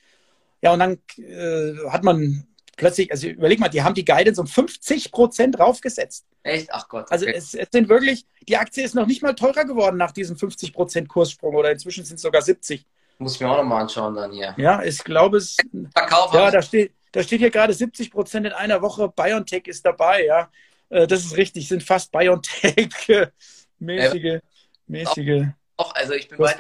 Ja, 0.62 0.72
und 0.72 0.78
dann 0.78 0.98
äh, 1.18 1.90
hat 1.90 2.04
man 2.04 2.46
plötzlich, 2.76 3.10
also 3.10 3.28
überleg 3.28 3.60
mal, 3.60 3.68
die 3.68 3.82
haben 3.82 3.94
die 3.94 4.04
Guidance 4.04 4.40
um 4.40 4.46
50 4.46 5.12
Prozent 5.12 5.58
raufgesetzt. 5.58 6.24
Echt? 6.42 6.68
Ach 6.72 6.88
Gott. 6.88 7.10
Also 7.10 7.26
okay. 7.26 7.34
Also 7.34 7.58
es, 7.58 7.66
es, 7.66 7.68
sind 7.72 7.88
wirklich, 7.88 8.24
die 8.48 8.56
Aktie 8.56 8.84
ist 8.84 8.94
noch 8.94 9.06
nicht 9.06 9.22
mal 9.22 9.34
teurer 9.34 9.64
geworden 9.64 9.96
nach 9.96 10.12
diesem 10.12 10.36
50 10.36 10.72
Prozent 10.72 11.08
Kurssprung 11.08 11.54
oder 11.54 11.70
inzwischen 11.70 12.04
sind 12.04 12.16
es 12.16 12.22
sogar 12.22 12.42
70. 12.42 12.86
Muss 13.18 13.34
ich 13.34 13.40
mir 13.40 13.50
auch 13.50 13.58
nochmal 13.58 13.82
anschauen 13.82 14.14
dann 14.14 14.32
hier. 14.32 14.54
Ja, 14.56 14.82
ich 14.82 15.04
glaube 15.04 15.36
es. 15.36 15.56
Verkauf 15.92 16.32
ja, 16.32 16.50
da 16.50 16.62
steht, 16.62 16.94
da 17.12 17.22
steht 17.22 17.40
hier 17.40 17.50
gerade 17.50 17.74
70 17.74 18.10
Prozent 18.10 18.46
in 18.46 18.52
einer 18.52 18.80
Woche. 18.80 19.12
BioNTech 19.14 19.66
ist 19.66 19.84
dabei, 19.84 20.24
ja. 20.24 20.50
Äh, 20.88 21.06
das 21.06 21.24
ist 21.24 21.36
richtig, 21.36 21.68
sind 21.68 21.82
fast 21.82 22.10
BioNTech-mäßige, 22.12 24.24
äh, 24.24 24.40
mäßige. 24.86 25.48
Auch, 25.76 25.94
also 25.94 26.14
ich 26.14 26.28
bin 26.28 26.38
bei 26.38 26.54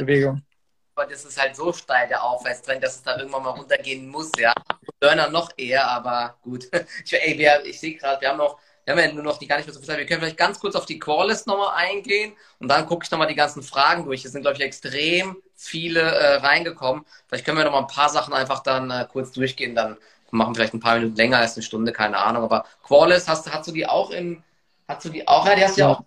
aber 0.94 1.06
das 1.06 1.24
ist 1.24 1.40
halt 1.40 1.56
so 1.56 1.72
steil 1.72 2.08
der 2.08 2.22
Aufwärtstrend, 2.22 2.82
dass 2.82 2.96
es 2.96 3.02
da 3.02 3.16
irgendwann 3.16 3.42
mal 3.42 3.50
runtergehen 3.50 4.08
muss, 4.08 4.30
ja. 4.38 4.52
Burner 5.00 5.28
noch 5.30 5.50
eher, 5.56 5.88
aber 5.88 6.36
gut. 6.42 6.68
Ich, 7.04 7.12
ich 7.12 7.80
sehe 7.80 7.94
gerade, 7.96 8.20
wir 8.20 8.28
haben 8.28 8.38
noch, 8.38 8.58
wir 8.84 8.94
haben 8.94 9.00
ja 9.00 9.12
nur 9.12 9.22
noch 9.22 9.38
die 9.38 9.46
gar 9.46 9.56
nicht 9.56 9.66
mehr 9.66 9.74
so 9.74 9.80
viel 9.80 9.88
Zeit. 9.88 9.98
Wir 9.98 10.06
können 10.06 10.20
vielleicht 10.20 10.36
ganz 10.36 10.58
kurz 10.60 10.74
auf 10.74 10.86
die 10.86 10.98
Qualist 10.98 11.46
nochmal 11.46 11.74
eingehen 11.76 12.34
und 12.58 12.68
dann 12.68 12.86
gucke 12.86 13.04
ich 13.04 13.10
nochmal 13.10 13.28
die 13.28 13.34
ganzen 13.34 13.62
Fragen 13.62 14.04
durch. 14.04 14.24
Es 14.24 14.32
sind, 14.32 14.42
glaube 14.42 14.56
ich, 14.56 14.62
extrem 14.62 15.36
viele 15.54 16.00
äh, 16.00 16.36
reingekommen. 16.36 17.04
Vielleicht 17.28 17.44
können 17.44 17.58
wir 17.58 17.64
nochmal 17.64 17.82
ein 17.82 17.86
paar 17.86 18.08
Sachen 18.08 18.34
einfach 18.34 18.62
dann 18.62 18.90
äh, 18.90 19.06
kurz 19.10 19.32
durchgehen, 19.32 19.74
dann 19.74 19.96
machen 20.30 20.50
wir 20.50 20.56
vielleicht 20.56 20.74
ein 20.74 20.80
paar 20.80 20.96
Minuten 20.96 21.16
länger 21.16 21.38
als 21.38 21.54
eine 21.56 21.62
Stunde, 21.62 21.92
keine 21.92 22.18
Ahnung. 22.18 22.44
Aber 22.44 22.64
Qualist, 22.82 23.28
hast, 23.28 23.52
hast 23.52 23.68
du 23.68 23.72
die 23.72 23.86
auch 23.86 24.10
in, 24.10 24.42
hast 24.88 25.04
du 25.04 25.08
die 25.08 25.26
auch, 25.26 25.46
ja, 25.46 25.54
die 25.54 25.64
hast 25.64 25.76
du 25.76 25.80
ja 25.80 25.88
auch 25.88 26.02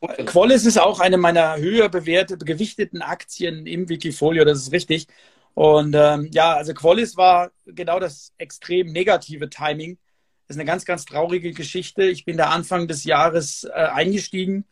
Qualys 0.00 0.64
ist 0.64 0.78
auch 0.78 1.00
eine 1.00 1.18
meiner 1.18 1.58
höher 1.58 1.88
bewerteten, 1.88 2.46
gewichteten 2.46 3.02
Aktien 3.02 3.66
im 3.66 3.88
Wikifolio, 3.88 4.44
das 4.44 4.58
ist 4.58 4.72
richtig. 4.72 5.06
Und 5.54 5.94
ähm, 5.94 6.28
ja, 6.32 6.54
also 6.54 6.72
Qualys 6.72 7.16
war 7.16 7.50
genau 7.66 7.98
das 8.00 8.32
extrem 8.38 8.92
negative 8.92 9.50
Timing. 9.50 9.98
Das 10.46 10.56
ist 10.56 10.60
eine 10.60 10.66
ganz, 10.66 10.84
ganz 10.84 11.04
traurige 11.04 11.52
Geschichte. 11.52 12.04
Ich 12.04 12.24
bin 12.24 12.36
da 12.36 12.50
Anfang 12.50 12.88
des 12.88 13.04
Jahres 13.04 13.64
äh, 13.64 13.72
eingestiegen. 13.72 14.64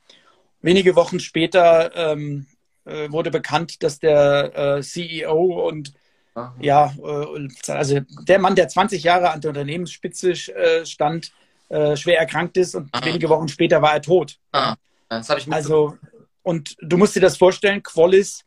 Wenige 0.60 0.96
Wochen 0.96 1.20
später 1.20 1.94
ähm, 1.94 2.46
äh, 2.84 3.10
wurde 3.12 3.30
bekannt, 3.30 3.82
dass 3.82 3.98
der 3.98 4.78
äh, 4.78 4.82
CEO 4.82 5.68
und 5.68 5.92
Aha. 6.34 6.54
ja, 6.58 6.94
äh, 7.04 7.72
also 7.72 8.00
der 8.22 8.38
Mann, 8.38 8.56
der 8.56 8.68
20 8.68 9.02
Jahre 9.02 9.30
an 9.30 9.40
der 9.40 9.50
Unternehmensspitze 9.50 10.30
äh, 10.30 10.86
stand, 10.86 11.32
äh, 11.68 11.96
schwer 11.96 12.18
erkrankt 12.18 12.56
ist 12.56 12.74
und 12.74 12.88
Aha. 12.92 13.04
wenige 13.04 13.28
Wochen 13.28 13.48
später 13.48 13.82
war 13.82 13.92
er 13.92 14.02
tot. 14.02 14.38
Aha. 14.52 14.76
Das 15.08 15.28
habe 15.28 15.40
ich 15.40 15.52
Also, 15.52 15.96
und 16.42 16.76
du 16.80 16.96
musst 16.96 17.16
dir 17.16 17.20
das 17.20 17.36
vorstellen, 17.36 17.82
Qualys, 17.82 18.44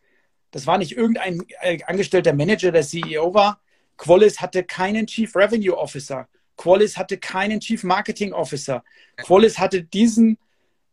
das 0.52 0.68
war 0.68 0.78
nicht 0.78 0.96
irgendein 0.96 1.44
äh, 1.62 1.80
angestellter 1.86 2.34
Manager, 2.34 2.72
der 2.72 2.84
CEO 2.84 3.34
war. 3.34 3.60
Qualys 3.98 4.42
hatte 4.42 4.64
keinen 4.64 5.08
Chief 5.08 5.36
Revenue 5.36 5.78
Officer. 5.78 6.28
Qualys 6.58 6.98
hatte 6.98 7.18
keinen 7.18 7.60
Chief 7.60 7.84
Marketing 7.84 8.34
Officer. 8.34 8.84
Qualys 9.18 9.60
hatte 9.60 9.84
diesen 9.84 10.38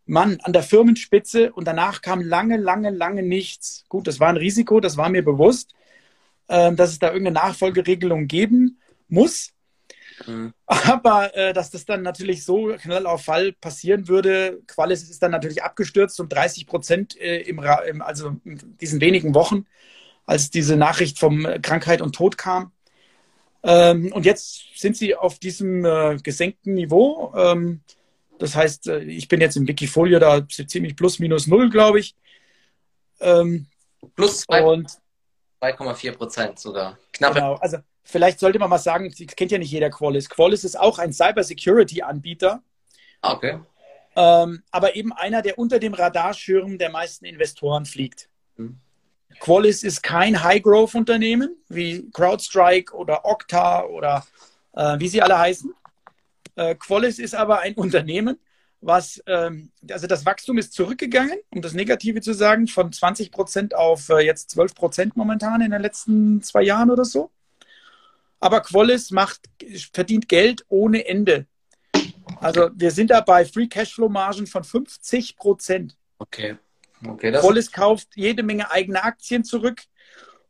Mann 0.06 0.38
an 0.42 0.52
der 0.52 0.62
Firmenspitze 0.62 1.52
und 1.52 1.66
danach 1.66 2.00
kam 2.00 2.22
lange, 2.22 2.56
lange, 2.56 2.90
lange 2.90 3.22
nichts. 3.22 3.84
Gut, 3.88 4.06
das 4.06 4.20
war 4.20 4.28
ein 4.28 4.38
Risiko, 4.38 4.80
das 4.80 4.96
war 4.96 5.10
mir 5.10 5.22
bewusst, 5.22 5.74
äh, 6.48 6.72
dass 6.72 6.90
es 6.90 6.98
da 6.98 7.08
irgendeine 7.08 7.34
Nachfolgeregelung 7.34 8.26
geben 8.26 8.78
muss. 9.08 9.52
Mhm. 10.26 10.52
Aber 10.66 11.34
äh, 11.36 11.52
dass 11.52 11.70
das 11.70 11.84
dann 11.84 12.02
natürlich 12.02 12.44
so 12.44 12.74
knall 12.80 13.06
auf 13.06 13.24
Fall 13.24 13.52
passieren 13.52 14.08
würde, 14.08 14.60
Qualis 14.66 15.08
ist 15.08 15.22
dann 15.22 15.30
natürlich 15.30 15.62
abgestürzt 15.62 16.18
um 16.20 16.28
30 16.28 16.66
Prozent 16.66 17.18
äh, 17.20 17.40
im, 17.40 17.62
im, 17.88 18.02
also 18.02 18.36
in 18.44 18.76
diesen 18.80 19.00
wenigen 19.00 19.34
Wochen, 19.34 19.66
als 20.26 20.50
diese 20.50 20.76
Nachricht 20.76 21.18
vom 21.18 21.46
Krankheit 21.62 22.02
und 22.02 22.14
Tod 22.14 22.36
kam. 22.36 22.72
Ähm, 23.62 24.12
und 24.12 24.24
jetzt 24.24 24.78
sind 24.78 24.96
sie 24.96 25.14
auf 25.14 25.38
diesem 25.38 25.84
äh, 25.84 26.16
gesenkten 26.22 26.74
Niveau. 26.74 27.32
Ähm, 27.36 27.80
das 28.38 28.54
heißt, 28.54 28.88
äh, 28.88 29.00
ich 29.00 29.28
bin 29.28 29.40
jetzt 29.40 29.56
im 29.56 29.66
Wikifolio 29.66 30.18
da 30.18 30.46
ziemlich 30.48 30.96
plus 30.96 31.18
minus 31.18 31.46
null, 31.46 31.70
glaube 31.70 32.00
ich. 32.00 32.14
Ähm, 33.20 33.66
plus 34.14 34.44
2,4 34.48 36.12
Prozent 36.12 36.58
sogar. 36.58 36.98
Knapp. 37.12 37.34
Genau, 37.34 37.54
also 37.54 37.78
vielleicht 38.08 38.40
sollte 38.40 38.58
man 38.58 38.70
mal 38.70 38.78
sagen, 38.78 39.12
kennt 39.36 39.52
ja 39.52 39.58
nicht 39.58 39.70
jeder 39.70 39.90
Qualys. 39.90 40.30
Qualys 40.30 40.64
ist 40.64 40.78
auch 40.78 40.98
ein 40.98 41.12
Cybersecurity-Anbieter. 41.12 42.62
Okay. 43.20 43.60
Ähm, 44.16 44.62
aber 44.70 44.96
eben 44.96 45.12
einer, 45.12 45.42
der 45.42 45.58
unter 45.58 45.78
dem 45.78 45.94
Radarschirm 45.94 46.78
der 46.78 46.90
meisten 46.90 47.26
Investoren 47.26 47.84
fliegt. 47.84 48.28
Hm. 48.56 48.78
Qualys 49.40 49.82
ist 49.82 50.02
kein 50.02 50.42
High-Growth-Unternehmen 50.42 51.54
wie 51.68 52.10
CrowdStrike 52.10 52.94
oder 52.94 53.24
Okta 53.26 53.84
oder 53.84 54.26
äh, 54.74 54.98
wie 54.98 55.08
sie 55.08 55.20
alle 55.20 55.38
heißen. 55.38 55.72
Äh, 56.56 56.74
Qualys 56.76 57.18
ist 57.18 57.34
aber 57.34 57.60
ein 57.60 57.74
Unternehmen, 57.76 58.38
was, 58.80 59.22
ähm, 59.26 59.70
also 59.90 60.06
das 60.06 60.24
Wachstum 60.24 60.56
ist 60.56 60.72
zurückgegangen, 60.72 61.38
um 61.50 61.60
das 61.60 61.74
Negative 61.74 62.22
zu 62.22 62.32
sagen, 62.32 62.68
von 62.68 62.90
20 62.90 63.30
Prozent 63.30 63.74
auf 63.74 64.08
äh, 64.08 64.20
jetzt 64.20 64.50
12 64.50 64.74
Prozent 64.74 65.16
momentan 65.16 65.60
in 65.60 65.72
den 65.72 65.82
letzten 65.82 66.42
zwei 66.42 66.62
Jahren 66.62 66.90
oder 66.90 67.04
so. 67.04 67.30
Aber 68.40 68.60
Qualys 68.60 69.10
macht, 69.10 69.48
verdient 69.92 70.28
Geld 70.28 70.64
ohne 70.68 71.06
Ende. 71.06 71.46
Also 72.40 72.70
wir 72.74 72.90
sind 72.90 73.10
da 73.10 73.20
bei 73.20 73.44
Free 73.44 73.66
Cashflow 73.66 74.08
Margen 74.08 74.46
von 74.46 74.62
50 74.62 75.36
Prozent. 75.36 75.96
Okay. 76.18 76.56
okay 77.06 77.32
Qualys 77.32 77.72
kauft 77.72 78.08
jede 78.14 78.42
Menge 78.42 78.70
eigene 78.70 79.02
Aktien 79.02 79.44
zurück. 79.44 79.82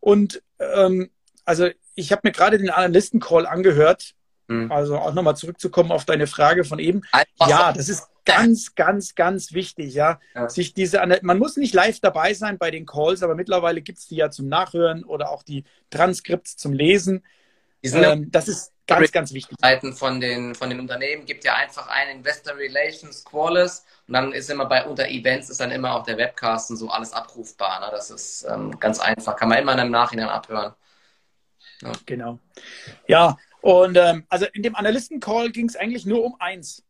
Und 0.01 0.43
ähm, 0.59 1.11
also 1.45 1.69
ich 1.95 2.13
habe 2.13 2.23
mir 2.25 2.33
gerade 2.33 2.59
den 2.59 2.71
Analysten-Call 2.71 3.47
angehört 3.47 4.15
Mhm. 4.49 4.73
Also 4.73 4.99
auch 4.99 5.15
nochmal 5.15 5.37
zurückzukommen 5.37 5.93
auf 5.93 6.05
deine 6.05 6.27
Frage 6.27 6.65
von 6.65 6.79
eben. 6.79 7.03
Einfach 7.13 7.49
ja, 7.49 7.73
das 7.73 7.89
ist 7.89 8.09
ganz, 8.25 8.75
ganz, 8.75 9.15
ganz 9.15 9.53
wichtig, 9.53 9.95
ja. 9.95 10.19
ja. 10.35 10.49
Sich 10.49 10.75
diese, 10.75 11.01
man 11.23 11.39
muss 11.39 11.57
nicht 11.57 11.75
live 11.75 12.01
dabei 12.01 12.35
sein 12.35 12.59
bei 12.59 12.71
den 12.71 12.87
Calls, 12.87 13.23
aber 13.23 13.35
mittlerweile 13.35 13.83
gibt 13.83 13.99
es 13.99 14.09
die 14.09 14.17
ja 14.17 14.31
zum 14.31 14.49
Nachhören 14.49 15.05
oder 15.05 15.31
auch 15.31 15.43
die 15.43 15.65
Transkripts 15.91 16.57
zum 16.57 16.73
Lesen. 16.73 17.25
Ähm, 17.83 18.31
das 18.31 18.49
ist 18.49 18.73
ganz, 18.87 19.13
ganz 19.13 19.33
wichtig. 19.33 19.57
Von 19.95 20.21
den, 20.21 20.55
von 20.55 20.71
den 20.71 20.81
Unternehmen 20.81 21.25
gibt 21.27 21.45
ja 21.45 21.55
einfach 21.55 21.89
einen 21.89 22.19
Investor 22.19 22.57
Relations 22.57 23.25
Qualys 23.25 23.85
und 24.07 24.15
dann 24.15 24.33
ist 24.33 24.51
immer 24.51 24.67
bei 24.67 24.85
unter 24.85 25.09
Events 25.09 25.49
ist 25.49 25.61
dann 25.61 25.71
immer 25.71 25.95
auch 25.95 26.05
der 26.05 26.17
Webcast 26.17 26.71
und 26.71 26.77
so 26.77 26.89
alles 26.89 27.13
abrufbar. 27.13 27.81
Ne? 27.81 27.89
Das 27.91 28.11
ist 28.11 28.47
ähm, 28.51 28.79
ganz 28.81 28.99
einfach. 28.99 29.37
Kann 29.37 29.49
man 29.49 29.59
immer 29.59 29.81
im 29.81 29.91
Nachhinein 29.91 30.29
abhören. 30.29 30.75
Ja. 31.83 31.93
Genau. 32.07 32.39
Ja, 33.07 33.37
und 33.61 33.97
ähm, 33.97 34.25
also 34.29 34.47
in 34.53 34.63
dem 34.63 34.75
Analysten-Call 34.75 35.51
ging 35.51 35.69
es 35.69 35.77
eigentlich 35.77 36.07
nur 36.07 36.25
um 36.25 36.37
eins. 36.41 36.85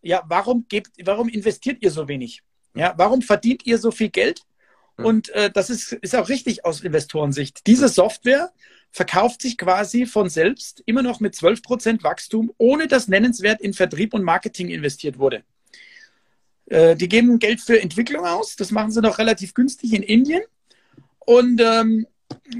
Ja, 0.00 0.22
warum, 0.26 0.66
gebt, 0.68 0.90
warum 1.04 1.28
investiert 1.28 1.78
ihr 1.80 1.90
so 1.90 2.08
wenig? 2.08 2.42
Ja, 2.74 2.94
warum 2.96 3.22
verdient 3.22 3.66
ihr 3.66 3.78
so 3.78 3.90
viel 3.90 4.08
Geld? 4.08 4.42
Und 4.96 5.30
äh, 5.30 5.50
das 5.50 5.70
ist, 5.70 5.92
ist 5.92 6.14
auch 6.14 6.28
richtig 6.28 6.64
aus 6.64 6.80
Investorensicht. 6.80 7.66
Diese 7.66 7.88
Software 7.88 8.52
verkauft 8.92 9.42
sich 9.42 9.56
quasi 9.56 10.06
von 10.06 10.28
selbst 10.28 10.82
immer 10.84 11.02
noch 11.02 11.18
mit 11.18 11.34
12% 11.34 12.04
Wachstum, 12.04 12.52
ohne 12.58 12.86
dass 12.86 13.08
nennenswert 13.08 13.60
in 13.62 13.72
Vertrieb 13.72 14.12
und 14.14 14.22
Marketing 14.22 14.68
investiert 14.68 15.18
wurde. 15.18 15.42
Äh, 16.66 16.94
die 16.94 17.08
geben 17.08 17.38
Geld 17.38 17.60
für 17.60 17.80
Entwicklung 17.80 18.26
aus. 18.26 18.54
Das 18.54 18.70
machen 18.70 18.90
sie 18.90 19.00
noch 19.00 19.18
relativ 19.18 19.54
günstig 19.54 19.94
in 19.94 20.02
Indien. 20.02 20.42
Und 21.20 21.60
ähm, 21.60 22.06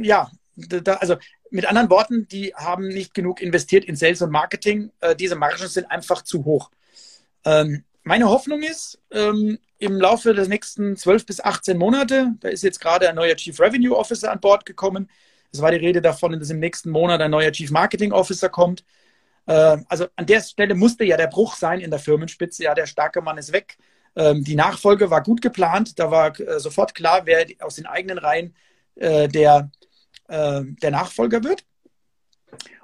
ja, 0.01 0.31
da, 0.57 0.95
also 0.95 1.17
mit 1.51 1.67
anderen 1.67 1.91
Worten, 1.91 2.27
die 2.29 2.55
haben 2.55 2.89
nicht 2.89 3.13
genug 3.13 3.43
investiert 3.43 3.85
in 3.85 3.95
Sales 3.95 4.23
und 4.23 4.31
Marketing. 4.31 4.91
Äh, 5.01 5.15
diese 5.15 5.37
Margen 5.37 5.69
sind 5.69 5.91
einfach 5.91 6.23
zu 6.23 6.47
hoch. 6.47 6.71
Ähm, 7.45 7.85
meine 8.05 8.29
Hoffnung 8.29 8.63
ist, 8.63 9.01
ähm, 9.11 9.59
im 9.79 10.01
Laufe 10.01 10.33
der 10.33 10.49
nächsten 10.49 10.97
12 10.97 11.27
bis 11.27 11.41
18 11.41 11.77
Monate, 11.77 12.33
da 12.41 12.49
ist 12.49 12.63
jetzt 12.63 12.81
gerade 12.81 13.09
ein 13.09 13.17
neuer 13.17 13.35
Chief 13.35 13.59
Revenue 13.61 13.97
Officer 13.97 14.33
an 14.33 14.41
Bord 14.41 14.65
gekommen. 14.65 15.11
Es 15.53 15.61
war 15.61 15.71
die 15.71 15.77
Rede 15.77 16.01
davon, 16.01 16.39
dass 16.39 16.51
im 16.51 16.61
nächsten 16.61 16.91
Monat 16.91 17.21
ein 17.21 17.31
neuer 17.31 17.53
Chief 17.53 17.71
Marketing 17.71 18.13
Officer 18.13 18.49
kommt. 18.49 18.85
Äh, 19.47 19.77
also 19.89 20.07
an 20.17 20.27
der 20.27 20.41
Stelle 20.41 20.75
musste 20.75 21.05
ja 21.05 21.17
der 21.17 21.27
Bruch 21.27 21.57
sein 21.57 21.81
in 21.81 21.91
der 21.91 22.01
Firmenspitze. 22.01 22.65
Ja, 22.65 22.75
der 22.75 22.87
starke 22.87 23.21
Mann 23.21 23.37
ist 23.37 23.53
weg. 23.53 23.77
Ähm, 24.17 24.45
die 24.45 24.57
Nachfolge 24.57 25.11
war 25.11 25.23
gut 25.23 25.43
geplant. 25.43 25.99
Da 25.99 26.11
war 26.11 26.39
äh, 26.41 26.59
sofort 26.59 26.95
klar, 26.95 27.23
wer 27.27 27.47
aus 27.61 27.77
den 27.77 27.87
eigenen 27.87 28.19
Reihen 28.19 28.55
äh, 28.95 29.29
der 29.29 29.71
äh, 30.29 30.63
der 30.65 30.91
Nachfolger 30.91 31.45
wird. 31.45 31.65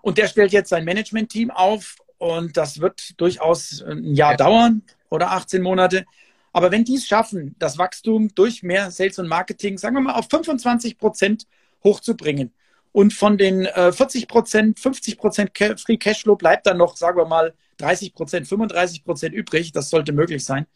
Und 0.02 0.18
der 0.18 0.28
stellt 0.28 0.52
jetzt 0.52 0.70
sein 0.70 0.84
Management-Team 0.84 1.50
auf 1.50 1.96
und 2.18 2.56
das 2.56 2.80
wird 2.80 3.18
durchaus 3.20 3.82
ein 3.82 4.14
Jahr 4.14 4.32
ja. 4.32 4.36
dauern 4.36 4.82
oder 5.10 5.30
18 5.32 5.62
Monate. 5.62 6.04
Aber 6.52 6.70
wenn 6.70 6.84
die 6.84 6.96
es 6.96 7.06
schaffen, 7.06 7.54
das 7.58 7.78
Wachstum 7.78 8.34
durch 8.34 8.62
mehr 8.62 8.90
Sales 8.90 9.18
und 9.18 9.28
Marketing, 9.28 9.78
sagen 9.78 9.96
wir 9.96 10.00
mal, 10.00 10.14
auf 10.14 10.28
25 10.30 10.98
Prozent 10.98 11.46
hochzubringen 11.84 12.52
und 12.92 13.12
von 13.12 13.38
den 13.38 13.66
äh, 13.66 13.92
40 13.92 14.28
Prozent, 14.28 14.78
50 14.80 15.18
Prozent 15.18 15.50
Free 15.56 15.96
Cashflow 15.96 16.36
bleibt 16.36 16.66
dann 16.66 16.78
noch, 16.78 16.96
sagen 16.96 17.18
wir 17.18 17.26
mal, 17.26 17.54
30 17.78 18.14
Prozent, 18.14 18.48
35 18.48 19.04
Prozent 19.04 19.34
übrig, 19.34 19.72
das 19.72 19.90
sollte 19.90 20.12
möglich 20.12 20.44
sein, 20.44 20.66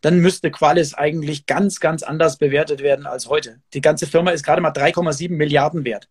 dann 0.00 0.18
müsste 0.18 0.50
Qualis 0.50 0.94
eigentlich 0.94 1.46
ganz, 1.46 1.80
ganz 1.80 2.02
anders 2.02 2.36
bewertet 2.36 2.80
werden 2.82 3.06
als 3.06 3.28
heute. 3.28 3.60
Die 3.72 3.80
ganze 3.80 4.06
Firma 4.06 4.32
ist 4.32 4.44
gerade 4.44 4.60
mal 4.60 4.72
3,7 4.72 5.30
Milliarden 5.30 5.84
wert. 5.84 6.08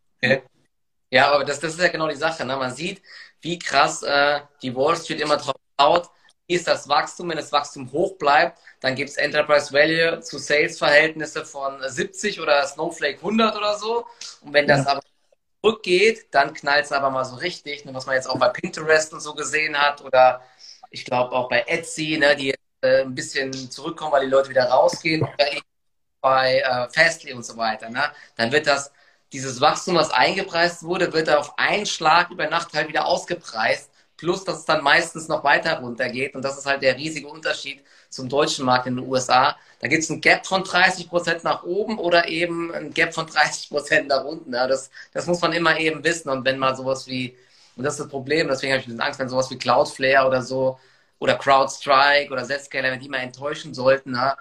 Ja, 1.12 1.32
aber 1.32 1.44
das, 1.44 1.60
das 1.60 1.74
ist 1.74 1.82
ja 1.82 1.90
genau 1.90 2.08
die 2.08 2.16
Sache. 2.16 2.46
Ne? 2.46 2.56
Man 2.56 2.74
sieht, 2.74 3.02
wie 3.42 3.60
krass 3.60 4.02
äh, 4.02 4.40
die 4.62 4.76
Wall 4.76 4.96
Street 4.96 5.20
immer 5.20 5.38
drauf. 5.38 6.10
Wie 6.48 6.56
ist 6.56 6.68
das 6.68 6.88
Wachstum? 6.88 7.30
Wenn 7.30 7.38
das 7.38 7.52
Wachstum 7.52 7.92
hoch 7.92 8.18
bleibt, 8.18 8.58
dann 8.80 8.96
gibt 8.96 9.10
es 9.10 9.18
Enterprise 9.18 9.74
Value 9.74 10.22
zu 10.22 10.38
Sales-Verhältnisse 10.38 11.46
von 11.46 11.82
70 11.86 12.40
oder 12.40 12.66
Snowflake 12.66 13.18
100 13.18 13.56
oder 13.56 13.78
so. 13.78 14.06
Und 14.42 14.54
wenn 14.54 14.68
das 14.68 14.86
ja. 14.86 14.92
aber 14.92 15.02
zurückgeht, 15.62 16.28
dann 16.32 16.54
knallt 16.54 16.86
es 16.86 16.92
aber 16.92 17.10
mal 17.10 17.26
so 17.26 17.36
richtig, 17.36 17.86
ne? 17.86 17.94
was 17.94 18.06
man 18.06 18.16
jetzt 18.16 18.28
auch 18.30 18.40
bei 18.40 18.50
Pinterest 18.50 19.14
und 19.14 19.22
so 19.22 19.34
gesehen 19.34 19.78
hat 19.78 20.02
oder 20.02 20.42
ich 20.90 21.06
glaube 21.06 21.34
auch 21.34 21.50
bei 21.50 21.62
Etsy, 21.68 22.18
ne, 22.18 22.36
die 22.36 22.54
äh, 22.82 23.02
ein 23.04 23.16
bisschen 23.16 23.54
zurückkommen, 23.54 24.12
weil 24.12 24.26
die 24.26 24.32
Leute 24.32 24.50
wieder 24.50 24.66
rausgehen, 24.66 25.28
bei 26.22 26.60
äh, 26.60 26.88
Fastly 26.94 27.34
und 27.34 27.46
so 27.46 27.58
weiter, 27.58 27.90
ne? 27.90 28.04
dann 28.36 28.52
wird 28.52 28.68
das, 28.68 28.92
dieses 29.34 29.62
Wachstum, 29.62 29.96
was 29.96 30.12
eingepreist 30.12 30.84
wurde, 30.84 31.14
wird 31.14 31.30
auf 31.30 31.58
einen 31.58 31.86
Schlag 31.86 32.30
über 32.32 32.48
Nacht 32.48 32.74
halt 32.74 32.90
wieder 32.90 33.06
ausgepreist, 33.06 33.90
plus 34.18 34.44
dass 34.44 34.60
es 34.60 34.66
dann 34.66 34.84
meistens 34.84 35.28
noch 35.28 35.44
weiter 35.44 35.80
runtergeht 35.80 36.36
und 36.36 36.44
das 36.44 36.58
ist 36.58 36.66
halt 36.66 36.84
der 36.84 36.98
riesige 36.98 37.28
Unterschied 37.28 37.84
zum 38.12 38.30
deutschen 38.30 38.66
Markt 38.66 38.88
in 38.88 38.98
den 38.98 39.08
USA. 39.08 39.58
Da 39.80 39.88
gibt 39.88 40.04
es 40.04 40.10
ein 40.10 40.22
Gap 40.22 40.46
von 40.46 40.64
30 40.64 41.10
Prozent 41.10 41.44
nach 41.44 41.64
oben 41.64 41.98
oder 41.98 42.28
eben 42.28 42.74
ein 42.74 42.94
Gap 42.94 43.14
von 43.14 43.26
30 43.26 43.70
Prozent 43.70 44.08
nach 44.10 44.24
unten. 44.26 44.54
Ja, 44.54 44.68
das, 44.68 44.92
das 45.14 45.26
muss 45.28 45.42
man 45.42 45.54
immer 45.54 45.80
eben 45.80 46.04
wissen 46.04 46.30
und 46.30 46.46
wenn 46.46 46.60
mal 46.60 46.76
sowas 46.76 47.08
wie, 47.08 47.36
und 47.76 47.84
das 47.84 47.96
ist 47.96 48.02
das 48.02 48.10
Problem, 48.10 48.48
deswegen 48.48 48.74
habe 48.74 48.82
ich 48.82 48.88
ein 48.88 48.92
bisschen 48.92 49.02
Angst, 49.02 49.20
wenn 49.20 49.30
sowas 49.30 49.50
wie 49.50 49.58
Cloudflare 49.58 50.28
oder 50.28 50.42
so 50.44 50.80
oder 51.20 51.36
CrowdStrike 51.36 52.32
oder 52.32 52.44
Zscaler, 52.46 52.92
wenn 52.92 53.00
die 53.00 53.10
mal 53.10 53.20
enttäuschen 53.20 53.74
sollten, 53.74 54.12
na, 54.12 54.38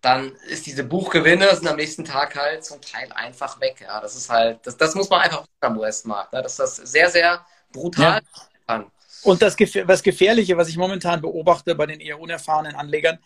dann 0.00 0.32
ist 0.48 0.66
diese 0.66 0.84
Buchgewinne 0.84 1.54
sind 1.56 1.66
am 1.66 1.76
nächsten 1.76 2.04
Tag 2.04 2.36
halt 2.36 2.64
zum 2.64 2.80
Teil 2.82 3.10
einfach 3.12 3.58
weg. 3.60 3.76
Ja, 3.80 4.00
das 4.00 4.14
ist 4.16 4.28
halt, 4.28 4.60
das, 4.66 4.76
das 4.76 4.94
muss 4.94 5.08
man 5.08 5.22
einfach 5.22 5.44
am 5.60 5.78
US-Markt, 5.78 6.34
ja, 6.34 6.42
dass 6.42 6.56
das 6.56 6.76
sehr, 6.76 7.10
sehr 7.10 7.44
brutal 7.72 8.20
ja. 8.22 8.42
kann. 8.66 8.90
Und 9.24 9.42
das, 9.42 9.56
was 9.58 10.02
Gefährliche, 10.02 10.56
was 10.56 10.68
ich 10.68 10.76
momentan 10.76 11.20
beobachte 11.20 11.74
bei 11.74 11.86
den 11.86 12.00
eher 12.00 12.20
unerfahrenen 12.20 12.74
Anlegern, 12.76 13.18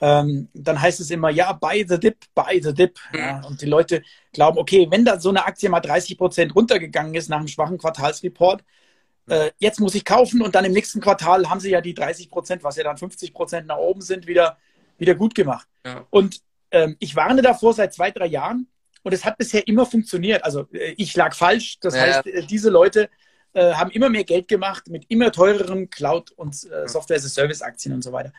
ähm, 0.00 0.48
dann 0.52 0.80
heißt 0.80 1.00
es 1.00 1.10
immer, 1.10 1.30
ja, 1.30 1.52
buy 1.52 1.84
the 1.88 1.98
dip, 1.98 2.18
buy 2.34 2.60
the 2.62 2.74
dip. 2.74 2.98
Mhm. 3.12 3.18
Ja, 3.18 3.40
und 3.46 3.62
die 3.62 3.66
Leute 3.66 4.02
glauben, 4.32 4.58
okay, 4.58 4.86
wenn 4.90 5.04
da 5.04 5.18
so 5.18 5.30
eine 5.30 5.46
Aktie 5.46 5.68
mal 5.68 5.80
30 5.80 6.18
Prozent 6.18 6.54
runtergegangen 6.54 7.14
ist 7.14 7.28
nach 7.28 7.38
einem 7.38 7.48
schwachen 7.48 7.78
Quartalsreport, 7.78 8.62
äh, 9.28 9.50
jetzt 9.58 9.80
muss 9.80 9.94
ich 9.94 10.04
kaufen 10.04 10.42
und 10.42 10.54
dann 10.54 10.64
im 10.64 10.72
nächsten 10.72 11.00
Quartal 11.00 11.48
haben 11.48 11.60
sie 11.60 11.70
ja 11.70 11.80
die 11.80 11.94
30 11.94 12.30
Prozent, 12.30 12.62
was 12.62 12.76
ja 12.76 12.84
dann 12.84 12.98
50 12.98 13.32
Prozent 13.32 13.66
nach 13.66 13.78
oben 13.78 14.02
sind, 14.02 14.26
wieder, 14.26 14.58
wieder 14.98 15.14
gut 15.14 15.34
gemacht. 15.34 15.66
Ja. 15.84 16.06
Und 16.10 16.40
ähm, 16.70 16.96
ich 16.98 17.16
warne 17.16 17.42
davor 17.42 17.72
seit 17.72 17.94
zwei, 17.94 18.10
drei 18.10 18.26
Jahren 18.26 18.68
und 19.02 19.12
es 19.12 19.24
hat 19.24 19.38
bisher 19.38 19.66
immer 19.66 19.86
funktioniert. 19.86 20.44
Also 20.44 20.66
äh, 20.72 20.94
ich 20.96 21.16
lag 21.16 21.34
falsch. 21.34 21.78
Das 21.80 21.94
ja. 21.94 22.02
heißt, 22.02 22.26
äh, 22.26 22.46
diese 22.46 22.70
Leute 22.70 23.08
äh, 23.56 23.72
haben 23.72 23.90
immer 23.90 24.10
mehr 24.10 24.24
Geld 24.24 24.48
gemacht 24.48 24.88
mit 24.88 25.06
immer 25.08 25.32
teureren 25.32 25.88
Cloud- 25.88 26.30
und 26.32 26.54
äh, 26.70 26.86
Software-as-a-Service-Aktien 26.86 27.94
und 27.94 28.02
so 28.02 28.12
weiter. 28.12 28.32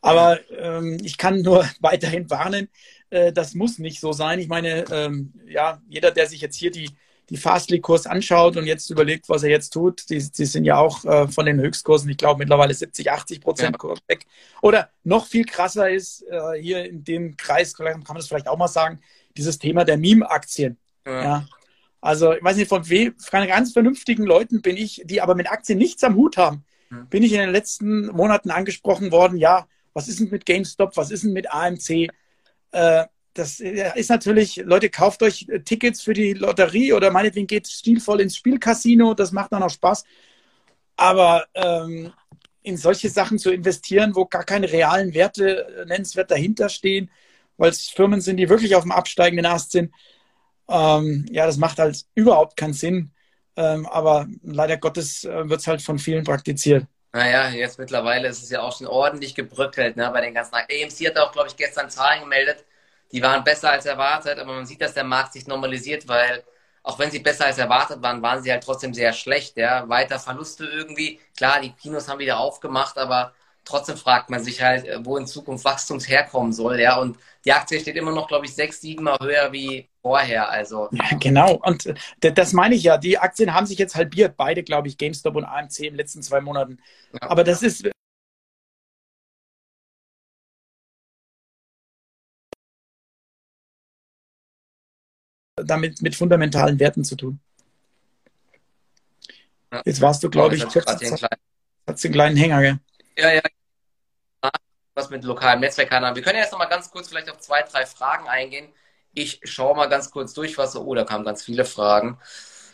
Aber 0.00 0.38
ähm, 0.50 0.98
ich 1.02 1.18
kann 1.18 1.42
nur 1.42 1.68
weiterhin 1.80 2.30
warnen, 2.30 2.68
äh, 3.10 3.32
das 3.32 3.54
muss 3.54 3.78
nicht 3.78 4.00
so 4.00 4.12
sein. 4.12 4.38
Ich 4.38 4.48
meine, 4.48 4.84
ähm, 4.90 5.34
ja, 5.46 5.80
jeder, 5.88 6.10
der 6.10 6.26
sich 6.26 6.40
jetzt 6.40 6.56
hier 6.56 6.70
die 6.70 6.90
die 7.28 7.36
Fastly-Kurs 7.36 8.06
anschaut 8.06 8.56
und 8.56 8.66
jetzt 8.66 8.88
überlegt, 8.88 9.28
was 9.28 9.42
er 9.42 9.50
jetzt 9.50 9.70
tut, 9.70 10.08
die, 10.10 10.18
die 10.18 10.44
sind 10.44 10.64
ja 10.64 10.76
auch 10.76 11.04
äh, 11.04 11.26
von 11.26 11.44
den 11.44 11.60
Höchstkursen, 11.60 12.08
ich 12.08 12.18
glaube, 12.18 12.38
mittlerweile 12.38 12.72
70, 12.72 13.10
80 13.10 13.40
Prozent 13.40 13.76
ja. 13.82 13.94
weg. 14.06 14.26
Oder 14.62 14.90
noch 15.02 15.26
viel 15.26 15.44
krasser 15.44 15.90
ist, 15.90 16.22
äh, 16.30 16.60
hier 16.60 16.84
in 16.84 17.02
dem 17.02 17.36
Kreis, 17.36 17.74
kann 17.74 18.04
man 18.06 18.16
das 18.16 18.28
vielleicht 18.28 18.46
auch 18.46 18.56
mal 18.56 18.68
sagen, 18.68 19.00
dieses 19.36 19.58
Thema 19.58 19.84
der 19.84 19.98
Meme-Aktien. 19.98 20.78
Ja. 21.04 21.22
ja. 21.22 21.48
Also, 22.06 22.34
ich 22.34 22.42
weiß 22.42 22.56
nicht, 22.56 22.68
von 22.68 22.88
wem, 22.88 23.18
von 23.18 23.46
ganz 23.48 23.72
vernünftigen 23.72 24.24
Leuten 24.24 24.62
bin 24.62 24.76
ich, 24.76 25.02
die 25.04 25.20
aber 25.20 25.34
mit 25.34 25.50
Aktien 25.50 25.78
nichts 25.78 26.04
am 26.04 26.14
Hut 26.14 26.36
haben, 26.36 26.64
ja. 26.90 26.98
bin 27.10 27.24
ich 27.24 27.32
in 27.32 27.40
den 27.40 27.50
letzten 27.50 28.06
Monaten 28.06 28.50
angesprochen 28.50 29.10
worden, 29.10 29.36
ja, 29.38 29.66
was 29.92 30.06
ist 30.06 30.20
denn 30.20 30.30
mit 30.30 30.46
GameStop, 30.46 30.96
was 30.96 31.10
ist 31.10 31.24
denn 31.24 31.32
mit 31.32 31.50
AMC? 31.50 32.08
Äh, 32.70 33.04
das 33.34 33.60
ist 33.60 34.08
natürlich, 34.08 34.56
Leute, 34.64 34.88
kauft 34.88 35.22
euch 35.22 35.46
Tickets 35.64 36.00
für 36.00 36.14
die 36.14 36.32
Lotterie 36.32 36.92
oder 36.92 37.10
meinetwegen 37.10 37.48
geht 37.48 37.66
stilvoll 37.66 38.20
ins 38.20 38.36
Spielcasino, 38.36 39.14
das 39.14 39.32
macht 39.32 39.52
dann 39.52 39.62
auch 39.62 39.70
Spaß. 39.70 40.04
Aber 40.96 41.44
ähm, 41.54 42.12
in 42.62 42.76
solche 42.76 43.10
Sachen 43.10 43.38
zu 43.38 43.50
investieren, 43.50 44.14
wo 44.14 44.26
gar 44.26 44.44
keine 44.44 44.70
realen 44.70 45.12
Werte 45.12 45.66
äh, 45.66 45.84
nennenswert 45.86 46.30
dahinter 46.30 46.68
stehen, 46.68 47.10
weil 47.56 47.70
es 47.70 47.88
Firmen 47.88 48.20
sind, 48.20 48.36
die 48.36 48.48
wirklich 48.48 48.76
auf 48.76 48.84
dem 48.84 48.92
absteigenden 48.92 49.46
Ast 49.46 49.72
sind, 49.72 49.92
ähm, 50.68 51.26
ja, 51.30 51.46
das 51.46 51.56
macht 51.56 51.78
halt 51.78 52.02
überhaupt 52.14 52.56
keinen 52.56 52.74
Sinn. 52.74 53.12
Ähm, 53.56 53.86
aber 53.86 54.26
leider 54.42 54.76
Gottes 54.76 55.24
äh, 55.24 55.48
wird 55.48 55.60
es 55.60 55.66
halt 55.66 55.80
von 55.80 55.98
vielen 55.98 56.24
praktiziert. 56.24 56.84
Naja, 57.12 57.48
jetzt 57.48 57.78
mittlerweile 57.78 58.28
ist 58.28 58.42
es 58.42 58.50
ja 58.50 58.60
auch 58.60 58.76
schon 58.76 58.86
ordentlich 58.86 59.34
gebröckelt 59.34 59.96
ne, 59.96 60.10
bei 60.12 60.20
den 60.20 60.34
ganzen. 60.34 60.54
AMC 60.54 61.06
hat 61.06 61.16
auch, 61.16 61.32
glaube 61.32 61.48
ich, 61.48 61.56
gestern 61.56 61.88
Zahlen 61.88 62.20
gemeldet 62.20 62.66
die 63.12 63.22
waren 63.22 63.44
besser 63.44 63.70
als 63.70 63.86
erwartet, 63.86 64.38
aber 64.38 64.54
man 64.54 64.66
sieht, 64.66 64.80
dass 64.80 64.94
der 64.94 65.04
Markt 65.04 65.32
sich 65.32 65.46
normalisiert, 65.46 66.08
weil 66.08 66.44
auch 66.82 66.98
wenn 66.98 67.10
sie 67.10 67.18
besser 67.20 67.46
als 67.46 67.58
erwartet 67.58 68.02
waren, 68.02 68.22
waren 68.22 68.42
sie 68.42 68.50
halt 68.52 68.64
trotzdem 68.64 68.94
sehr 68.94 69.12
schlecht. 69.12 69.56
Ja? 69.56 69.88
Weiter 69.88 70.18
Verluste 70.18 70.64
irgendwie. 70.66 71.20
Klar, 71.36 71.60
die 71.60 71.72
Kinos 71.72 72.08
haben 72.08 72.18
wieder 72.20 72.38
aufgemacht, 72.38 72.98
aber 72.98 73.32
trotzdem 73.64 73.96
fragt 73.96 74.30
man 74.30 74.42
sich 74.44 74.62
halt, 74.62 74.86
wo 75.04 75.16
in 75.16 75.26
Zukunft 75.26 75.64
Wachstums 75.64 76.08
herkommen 76.08 76.52
soll. 76.52 76.80
Ja? 76.80 76.98
Und 76.98 77.18
die 77.44 77.52
Aktie 77.52 77.80
steht 77.80 77.96
immer 77.96 78.12
noch, 78.12 78.28
glaube 78.28 78.46
ich, 78.46 78.54
sechs, 78.54 78.80
sieben 78.80 79.04
Mal 79.04 79.18
höher 79.20 79.52
wie 79.52 79.88
vorher. 80.06 80.48
Also. 80.50 80.88
Ja, 80.92 81.16
genau. 81.18 81.54
Und 81.64 81.86
äh, 81.86 82.32
das 82.32 82.52
meine 82.52 82.76
ich 82.76 82.84
ja. 82.84 82.96
Die 82.96 83.18
Aktien 83.18 83.52
haben 83.52 83.66
sich 83.66 83.76
jetzt 83.78 83.96
halbiert. 83.96 84.36
Beide, 84.36 84.62
glaube 84.62 84.86
ich, 84.86 84.98
GameStop 84.98 85.34
und 85.34 85.44
AMC 85.44 85.80
in 85.80 85.84
den 85.86 85.96
letzten 85.96 86.22
zwei 86.22 86.40
Monaten. 86.40 86.78
Ja. 87.12 87.28
Aber 87.28 87.42
das 87.42 87.62
ist. 87.62 87.90
damit 95.56 96.02
mit 96.02 96.14
fundamentalen 96.14 96.78
Werten 96.78 97.02
zu 97.02 97.16
tun. 97.16 97.40
Ja. 99.72 99.82
Jetzt 99.86 100.02
warst 100.02 100.22
du, 100.22 100.28
glaube 100.28 100.54
ich, 100.54 100.68
kurz, 100.68 100.86
hat 100.86 101.02
einen 101.02 102.12
kleinen 102.12 102.36
Hänger, 102.36 102.60
gell? 102.60 102.78
Ja, 103.16 103.32
ja. 103.32 103.42
Was 104.94 105.08
mit 105.08 105.24
lokalen 105.24 105.60
Netzwerkkanälen. 105.60 106.14
Wir 106.14 106.22
können 106.22 106.36
ja 106.36 106.42
jetzt 106.42 106.52
noch 106.52 106.58
mal 106.58 106.66
ganz 106.66 106.90
kurz 106.90 107.08
vielleicht 107.08 107.30
auf 107.30 107.38
zwei, 107.38 107.62
drei 107.62 107.86
Fragen 107.86 108.28
eingehen. 108.28 108.68
Ich 109.16 109.40
schaue 109.44 109.74
mal 109.74 109.86
ganz 109.88 110.10
kurz 110.10 110.34
durch, 110.34 110.58
was 110.58 110.72
so. 110.72 110.82
Oh, 110.82 110.94
da 110.94 111.04
kamen 111.04 111.24
ganz 111.24 111.42
viele 111.42 111.64
Fragen. 111.64 112.18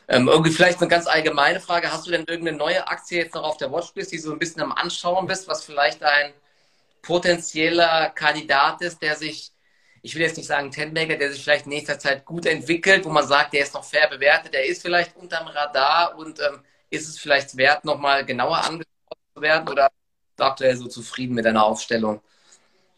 Ähm, 0.09 0.29
irgendwie 0.29 0.51
vielleicht 0.51 0.81
eine 0.81 0.89
ganz 0.89 1.07
allgemeine 1.07 1.61
Frage. 1.61 1.93
Hast 1.93 2.07
du 2.07 2.11
denn 2.11 2.25
irgendeine 2.27 2.59
neue 2.59 2.89
Aktie 2.89 3.19
jetzt 3.19 3.35
noch 3.35 3.45
auf 3.45 3.59
der 3.59 3.71
Watchlist, 3.73 4.11
die 4.13 4.19
so 4.19 4.33
ein 4.33 4.41
bisschen 4.41 4.61
am 4.63 4.73
Anschauen 4.73 5.27
bist, 5.29 5.47
was 5.49 5.63
vielleicht 5.65 6.03
ein 6.03 6.33
potenzieller 7.03 8.11
Kandidat 8.11 8.83
ist, 8.83 9.03
der 9.03 9.17
sich, 9.17 9.53
ich 10.03 10.15
will 10.17 10.23
jetzt 10.23 10.37
nicht 10.37 10.49
sagen 10.49 10.73
Tenmaker, 10.73 11.17
der 11.17 11.33
sich 11.33 11.45
vielleicht 11.45 11.67
in 11.67 11.71
nächster 11.71 11.99
Zeit 12.01 12.25
gut 12.25 12.47
entwickelt, 12.47 13.05
wo 13.05 13.11
man 13.11 13.27
sagt, 13.27 13.53
der 13.55 13.63
ist 13.63 13.75
noch 13.75 13.85
fair 13.85 14.09
bewertet, 14.09 14.55
der 14.55 14.67
ist 14.67 14.83
vielleicht 14.83 15.17
unterm 15.17 15.47
Radar 15.49 16.17
und 16.19 16.41
ähm, 16.41 16.61
ist 16.91 17.09
es 17.09 17.19
vielleicht 17.21 17.57
wert, 17.57 17.85
nochmal 17.85 18.25
genauer 18.27 18.59
angeschaut 18.59 19.19
zu 19.35 19.43
werden 19.43 19.69
oder 19.69 19.91
bist 19.91 20.41
du 20.41 20.45
aktuell 20.45 20.77
so 20.77 20.89
zufrieden 20.89 21.35
mit 21.35 21.45
deiner 21.45 21.65
Aufstellung? 21.65 22.21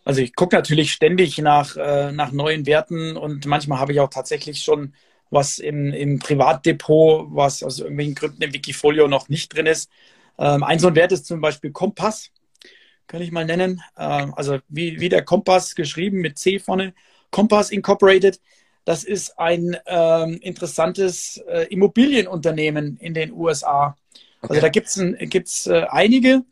Also 0.05 0.21
ich 0.21 0.35
gucke 0.35 0.55
natürlich 0.55 0.93
ständig 0.93 1.39
nach, 1.39 1.77
äh, 1.77 2.13
nach 2.13 2.31
neuen 2.31 2.67
Werten 2.67 3.17
und 3.17 3.47
manchmal 3.47 3.79
habe 3.79 3.93
ich 3.93 4.01
auch 4.01 4.11
tatsächlich 4.11 4.63
schon 4.63 4.95
was 5.31 5.59
im, 5.59 5.93
im 5.93 6.19
Privatdepot, 6.19 7.29
was 7.31 7.63
aus 7.63 7.79
irgendwelchen 7.79 8.15
Gründen 8.15 8.43
im 8.43 8.53
Wikifolio 8.53 9.09
noch 9.09 9.29
nicht 9.29 9.55
drin 9.55 9.67
ist. 9.67 9.91
Ähm, 10.39 10.63
ein 10.63 10.79
so 10.79 10.89
ein 10.89 10.95
Wert 10.95 11.13
ist 11.13 11.27
zum 11.27 11.41
Beispiel 11.41 11.73
Kompass, 11.73 12.31
kann 13.07 13.23
ich 13.23 13.33
mal 13.33 13.47
nennen. 13.47 13.83
Ähm, 13.99 14.35
also 14.37 14.59
wie, 14.69 15.01
wie 15.01 15.09
der 15.09 15.25
Kompass 15.25 15.75
geschrieben 15.75 16.21
mit 16.21 16.39
C 16.39 16.59
vorne. 16.59 16.95
Kompass 17.31 17.71
Incorporated. 17.71 18.41
Das 18.85 19.03
ist 19.03 19.39
ein 19.39 19.77
ähm, 19.87 20.39
interessantes 20.43 21.39
äh, 21.49 21.67
Immobilienunternehmen 21.71 22.99
in 22.99 23.15
den 23.15 23.33
USA. 23.33 23.97
Also 24.43 24.55
okay. 24.55 24.61
da 24.61 24.69
gibt 24.69 24.89
es 24.89 25.01
gibt's, 25.31 25.67
äh, 25.67 25.87
einige 25.89 26.45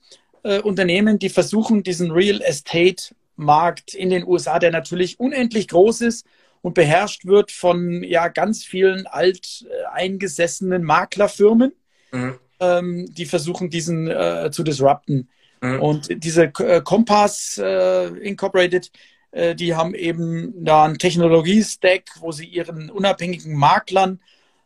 äh, 0.42 0.61
Unternehmen, 0.61 1.18
die 1.18 1.28
versuchen, 1.28 1.82
diesen 1.82 2.11
Real 2.11 2.40
Estate 2.40 3.14
Markt 3.37 3.95
in 3.95 4.11
den 4.11 4.26
USA, 4.26 4.59
der 4.59 4.70
natürlich 4.70 5.18
unendlich 5.20 5.68
groß 5.68 6.03
ist 6.03 6.26
und 6.61 6.74
beherrscht 6.74 7.26
wird 7.26 7.51
von 7.51 8.03
ja 8.05 8.28
ganz 8.28 8.64
vielen 8.64 9.07
alteingesessenen 9.07 10.83
Maklerfirmen, 10.83 11.72
mhm. 12.12 12.39
ähm, 12.61 13.07
die 13.12 13.26
versuchen, 13.26 13.70
diesen 13.70 14.09
äh, 14.09 14.51
zu 14.53 14.62
disrupten. 14.62 15.28
Mhm. 15.61 15.80
Und 15.80 16.24
diese 16.24 16.45
äh, 16.45 16.80
Compass 16.83 17.59
äh, 17.62 18.07
Incorporated, 18.07 18.91
äh, 19.33 19.55
die 19.55 19.74
haben 19.74 19.95
eben 19.95 20.64
da 20.64 20.85
einen 20.85 20.99
Technologie-Stack, 20.99 22.20
wo 22.20 22.33
sie 22.33 22.47
ihren 22.47 22.91
unabhängigen 22.91 23.57
Maklern 23.57 24.20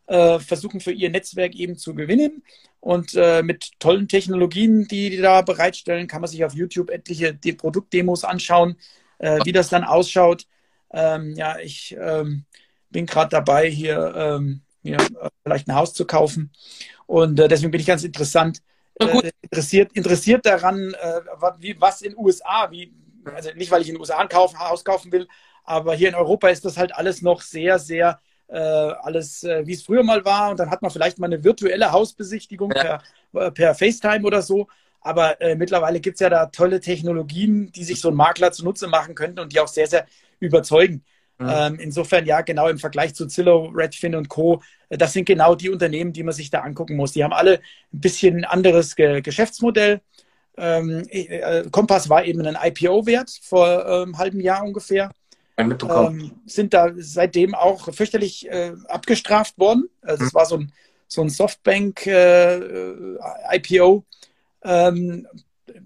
äh, 0.07 0.39
versuchen, 0.39 0.79
für 0.79 0.91
ihr 0.91 1.09
Netzwerk 1.09 1.55
eben 1.55 1.77
zu 1.77 1.95
gewinnen. 1.95 2.43
Und 2.79 3.15
äh, 3.15 3.41
mit 3.43 3.71
tollen 3.79 4.07
Technologien, 4.07 4.87
die 4.87 5.09
die 5.09 5.17
da 5.17 5.41
bereitstellen, 5.41 6.07
kann 6.07 6.21
man 6.21 6.29
sich 6.29 6.45
auf 6.45 6.53
YouTube 6.53 6.89
etliche 6.89 7.33
die 7.33 7.53
Produktdemos 7.53 8.23
anschauen, 8.23 8.77
äh, 9.17 9.39
wie 9.43 9.51
das 9.51 9.69
dann 9.69 9.83
ausschaut. 9.83 10.47
Ähm, 10.91 11.33
ja, 11.35 11.57
ich 11.59 11.97
ähm, 11.99 12.45
bin 12.89 13.05
gerade 13.05 13.29
dabei, 13.29 13.69
hier 13.69 14.13
ähm, 14.15 14.61
mir 14.83 14.97
äh, 14.97 15.29
vielleicht 15.43 15.67
ein 15.67 15.75
Haus 15.75 15.93
zu 15.93 16.05
kaufen. 16.05 16.51
Und 17.05 17.39
äh, 17.39 17.47
deswegen 17.47 17.71
bin 17.71 17.81
ich 17.81 17.87
ganz 17.87 18.03
interessant, 18.03 18.61
äh, 18.99 19.31
interessiert, 19.41 19.91
interessiert 19.93 20.45
daran, 20.45 20.95
wie, 21.59 21.79
was 21.79 22.01
in 22.01 22.11
den 22.11 22.19
USA, 22.19 22.69
wie, 22.71 22.93
also 23.25 23.49
nicht, 23.55 23.71
weil 23.71 23.81
ich 23.81 23.89
in 23.89 23.95
den 23.95 24.01
USA 24.01 24.17
ein 24.17 24.29
Haus 24.29 24.83
kaufen 24.83 25.11
will, 25.11 25.27
aber 25.63 25.95
hier 25.95 26.09
in 26.09 26.15
Europa 26.15 26.47
ist 26.47 26.63
das 26.63 26.77
halt 26.77 26.95
alles 26.95 27.21
noch 27.21 27.41
sehr, 27.41 27.77
sehr 27.77 28.21
äh, 28.47 28.57
alles, 28.57 29.43
äh, 29.43 29.65
wie 29.65 29.73
es 29.73 29.83
früher 29.83 30.03
mal 30.03 30.23
war. 30.25 30.51
Und 30.51 30.59
dann 30.59 30.69
hat 30.69 30.81
man 30.81 30.91
vielleicht 30.91 31.19
mal 31.19 31.27
eine 31.27 31.43
virtuelle 31.43 31.91
Hausbesichtigung 31.91 32.71
ja. 32.75 32.99
per, 33.31 33.47
äh, 33.47 33.51
per 33.51 33.75
FaceTime 33.75 34.25
oder 34.25 34.41
so. 34.41 34.67
Aber 35.01 35.39
äh, 35.41 35.55
mittlerweile 35.55 35.99
gibt 35.99 36.15
es 36.15 36.19
ja 36.21 36.29
da 36.29 36.47
tolle 36.47 36.79
Technologien, 36.79 37.71
die 37.71 37.83
sich 37.83 38.01
so 38.01 38.09
ein 38.09 38.15
Makler 38.15 38.51
zunutze 38.51 38.87
machen 38.87 39.15
könnten 39.15 39.39
und 39.39 39.53
die 39.53 39.59
auch 39.59 39.67
sehr, 39.67 39.87
sehr 39.87 40.05
überzeugen. 40.39 41.03
Mhm. 41.39 41.49
Ähm, 41.49 41.79
insofern, 41.79 42.25
ja, 42.25 42.41
genau 42.41 42.67
im 42.67 42.79
Vergleich 42.79 43.13
zu 43.13 43.27
Zillow, 43.27 43.71
Redfin 43.73 44.15
und 44.15 44.27
Co., 44.27 44.61
äh, 44.89 44.97
das 44.97 45.13
sind 45.13 45.25
genau 45.25 45.55
die 45.55 45.69
Unternehmen, 45.69 46.13
die 46.13 46.23
man 46.23 46.33
sich 46.33 46.49
da 46.49 46.61
angucken 46.61 46.95
muss. 46.95 47.11
Die 47.11 47.23
haben 47.23 47.33
alle 47.33 47.59
ein 47.93 48.01
bisschen 48.01 48.37
ein 48.37 48.45
anderes 48.45 48.95
Ge 48.95 49.21
Geschäftsmodell. 49.21 50.01
Ähm, 50.57 51.05
äh, 51.09 51.69
Kompass 51.69 52.09
war 52.09 52.25
eben 52.25 52.43
ein 52.45 52.57
IPO-Wert 52.61 53.31
vor 53.43 53.85
einem 53.85 54.09
ähm, 54.09 54.17
halben 54.17 54.39
Jahr 54.39 54.63
ungefähr 54.63 55.11
mitbekommen. 55.65 56.19
Ähm, 56.19 56.31
sind 56.45 56.73
da 56.73 56.91
seitdem 56.95 57.55
auch 57.55 57.93
fürchterlich 57.93 58.49
äh, 58.49 58.73
abgestraft 58.87 59.57
worden. 59.57 59.89
Also 60.01 60.23
mhm. 60.23 60.27
es 60.27 60.33
war 60.33 60.45
so 60.45 60.57
ein, 60.57 60.73
so 61.07 61.21
ein 61.21 61.29
Softbank-IPO. 61.29 64.05
Äh, 64.61 64.89
ähm, 64.89 65.27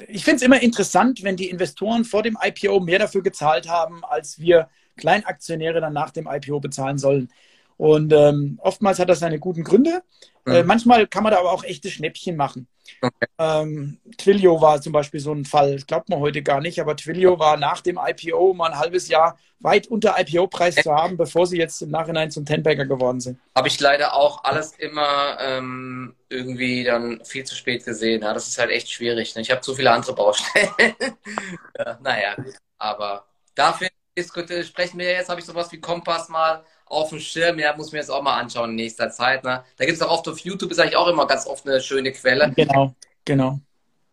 ich 0.07 0.23
finde 0.23 0.37
es 0.37 0.41
immer 0.41 0.61
interessant, 0.61 1.23
wenn 1.23 1.37
die 1.37 1.49
Investoren 1.49 2.05
vor 2.05 2.23
dem 2.23 2.37
IPO 2.41 2.79
mehr 2.79 2.99
dafür 2.99 3.21
gezahlt 3.21 3.67
haben, 3.67 4.03
als 4.03 4.39
wir 4.39 4.69
Kleinaktionäre 4.97 5.81
dann 5.81 5.93
nach 5.93 6.11
dem 6.11 6.27
IPO 6.27 6.59
bezahlen 6.59 6.97
sollen. 6.97 7.29
Und 7.77 8.13
ähm, 8.13 8.59
oftmals 8.61 8.99
hat 8.99 9.09
das 9.09 9.19
seine 9.19 9.39
guten 9.39 9.63
Gründe. 9.63 10.03
Äh, 10.45 10.49
mhm. 10.49 10.55
Äh, 10.55 10.63
manchmal 10.63 11.07
kann 11.07 11.23
man 11.23 11.31
da 11.31 11.39
aber 11.39 11.51
auch 11.51 11.63
echte 11.63 11.89
Schnäppchen 11.89 12.35
machen. 12.35 12.67
Okay. 13.01 13.27
Ähm, 13.37 13.99
Twilio 14.17 14.61
war 14.61 14.81
zum 14.81 14.93
Beispiel 14.93 15.19
so 15.19 15.33
ein 15.33 15.45
Fall, 15.45 15.77
glaubt 15.87 16.09
man 16.09 16.19
heute 16.19 16.41
gar 16.43 16.61
nicht, 16.61 16.79
aber 16.79 16.95
Twilio 16.95 17.39
war 17.39 17.57
nach 17.57 17.81
dem 17.81 17.99
IPO 18.01 18.53
mal 18.53 18.71
ein 18.71 18.79
halbes 18.79 19.07
Jahr 19.07 19.37
weit 19.59 19.87
unter 19.87 20.15
IPO-Preis 20.19 20.75
zu 20.75 20.91
haben, 20.91 21.17
bevor 21.17 21.45
sie 21.45 21.57
jetzt 21.57 21.81
im 21.81 21.89
Nachhinein 21.89 22.31
zum 22.31 22.45
Tenbagger 22.45 22.85
geworden 22.85 23.19
sind. 23.19 23.39
Habe 23.55 23.67
ich 23.67 23.79
leider 23.79 24.15
auch 24.15 24.43
alles 24.43 24.73
immer 24.73 25.37
ähm, 25.39 26.15
irgendwie 26.29 26.83
dann 26.83 27.23
viel 27.23 27.43
zu 27.43 27.55
spät 27.55 27.85
gesehen. 27.85 28.23
Ja, 28.23 28.33
das 28.33 28.47
ist 28.47 28.57
halt 28.57 28.71
echt 28.71 28.89
schwierig. 28.89 29.35
Ne? 29.35 29.41
Ich 29.41 29.51
habe 29.51 29.61
zu 29.61 29.75
viele 29.75 29.91
andere 29.91 30.13
Baustellen. 30.15 30.69
ja, 31.77 31.99
naja, 32.01 32.35
aber 32.77 33.25
dafür 33.55 33.89
sprechen 34.17 34.99
wir 34.99 35.11
jetzt, 35.11 35.29
habe 35.29 35.39
ich 35.39 35.45
sowas 35.45 35.71
wie 35.71 35.79
Kompass 35.79 36.29
mal 36.29 36.63
auf 36.91 37.09
dem 37.09 37.19
Schirm, 37.19 37.59
ja, 37.59 37.75
muss 37.75 37.91
mir 37.91 37.99
jetzt 37.99 38.11
auch 38.11 38.21
mal 38.21 38.37
anschauen 38.39 38.71
in 38.71 38.75
nächster 38.75 39.09
Zeit. 39.09 39.43
Ne? 39.43 39.63
Da 39.77 39.85
gibt 39.85 39.97
es 39.97 40.01
auch 40.01 40.11
oft 40.11 40.27
auf 40.27 40.39
YouTube, 40.39 40.71
ist 40.71 40.79
eigentlich 40.79 40.97
auch 40.97 41.07
immer 41.07 41.25
ganz 41.25 41.47
oft 41.47 41.67
eine 41.67 41.81
schöne 41.81 42.11
Quelle. 42.11 42.51
Genau, 42.55 42.93
genau. 43.25 43.59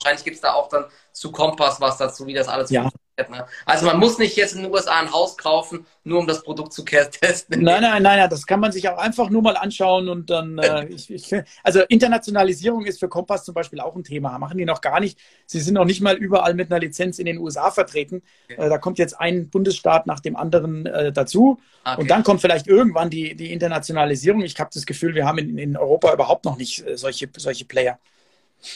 Wahrscheinlich 0.00 0.24
gibt 0.24 0.36
es 0.36 0.42
da 0.42 0.52
auch 0.52 0.68
dann 0.68 0.84
zu 1.12 1.32
Kompass 1.32 1.80
was 1.80 1.98
dazu, 1.98 2.26
wie 2.26 2.34
das 2.34 2.48
alles 2.48 2.70
ja. 2.70 2.82
funktioniert. 2.82 3.07
Ne? 3.28 3.44
Also 3.66 3.86
man 3.86 3.98
muss 3.98 4.18
nicht 4.18 4.36
jetzt 4.36 4.54
in 4.54 4.62
den 4.62 4.72
USA 4.72 5.00
ein 5.00 5.12
Haus 5.12 5.36
kaufen, 5.36 5.86
nur 6.04 6.20
um 6.20 6.26
das 6.26 6.42
Produkt 6.42 6.72
zu 6.72 6.84
testen. 6.84 7.62
Nein, 7.62 7.82
nein, 7.82 8.02
nein, 8.02 8.18
nein, 8.18 8.30
das 8.30 8.46
kann 8.46 8.60
man 8.60 8.70
sich 8.70 8.88
auch 8.88 8.98
einfach 8.98 9.28
nur 9.28 9.42
mal 9.42 9.56
anschauen 9.56 10.08
und 10.08 10.30
dann, 10.30 10.58
äh, 10.58 10.86
ich, 10.88 11.10
ich, 11.10 11.34
also 11.64 11.80
Internationalisierung 11.88 12.86
ist 12.86 13.00
für 13.00 13.08
Kompass 13.08 13.44
zum 13.44 13.54
Beispiel 13.54 13.80
auch 13.80 13.96
ein 13.96 14.04
Thema. 14.04 14.38
Machen 14.38 14.58
die 14.58 14.64
noch 14.64 14.80
gar 14.80 15.00
nicht. 15.00 15.18
Sie 15.46 15.60
sind 15.60 15.74
noch 15.74 15.84
nicht 15.84 16.00
mal 16.00 16.16
überall 16.16 16.54
mit 16.54 16.70
einer 16.70 16.78
Lizenz 16.78 17.18
in 17.18 17.26
den 17.26 17.38
USA 17.38 17.70
vertreten. 17.70 18.22
Okay. 18.44 18.66
Äh, 18.66 18.68
da 18.68 18.78
kommt 18.78 18.98
jetzt 18.98 19.18
ein 19.18 19.50
Bundesstaat 19.50 20.06
nach 20.06 20.20
dem 20.20 20.36
anderen 20.36 20.86
äh, 20.86 21.12
dazu. 21.12 21.58
Okay. 21.84 22.00
Und 22.00 22.10
dann 22.10 22.22
kommt 22.22 22.40
vielleicht 22.40 22.68
irgendwann 22.68 23.10
die, 23.10 23.34
die 23.34 23.52
Internationalisierung. 23.52 24.42
Ich 24.42 24.58
habe 24.60 24.70
das 24.72 24.86
Gefühl, 24.86 25.14
wir 25.14 25.26
haben 25.26 25.38
in, 25.38 25.58
in 25.58 25.76
Europa 25.76 26.12
überhaupt 26.12 26.44
noch 26.44 26.56
nicht 26.56 26.86
äh, 26.86 26.96
solche, 26.96 27.28
solche 27.36 27.64
Player. 27.64 27.98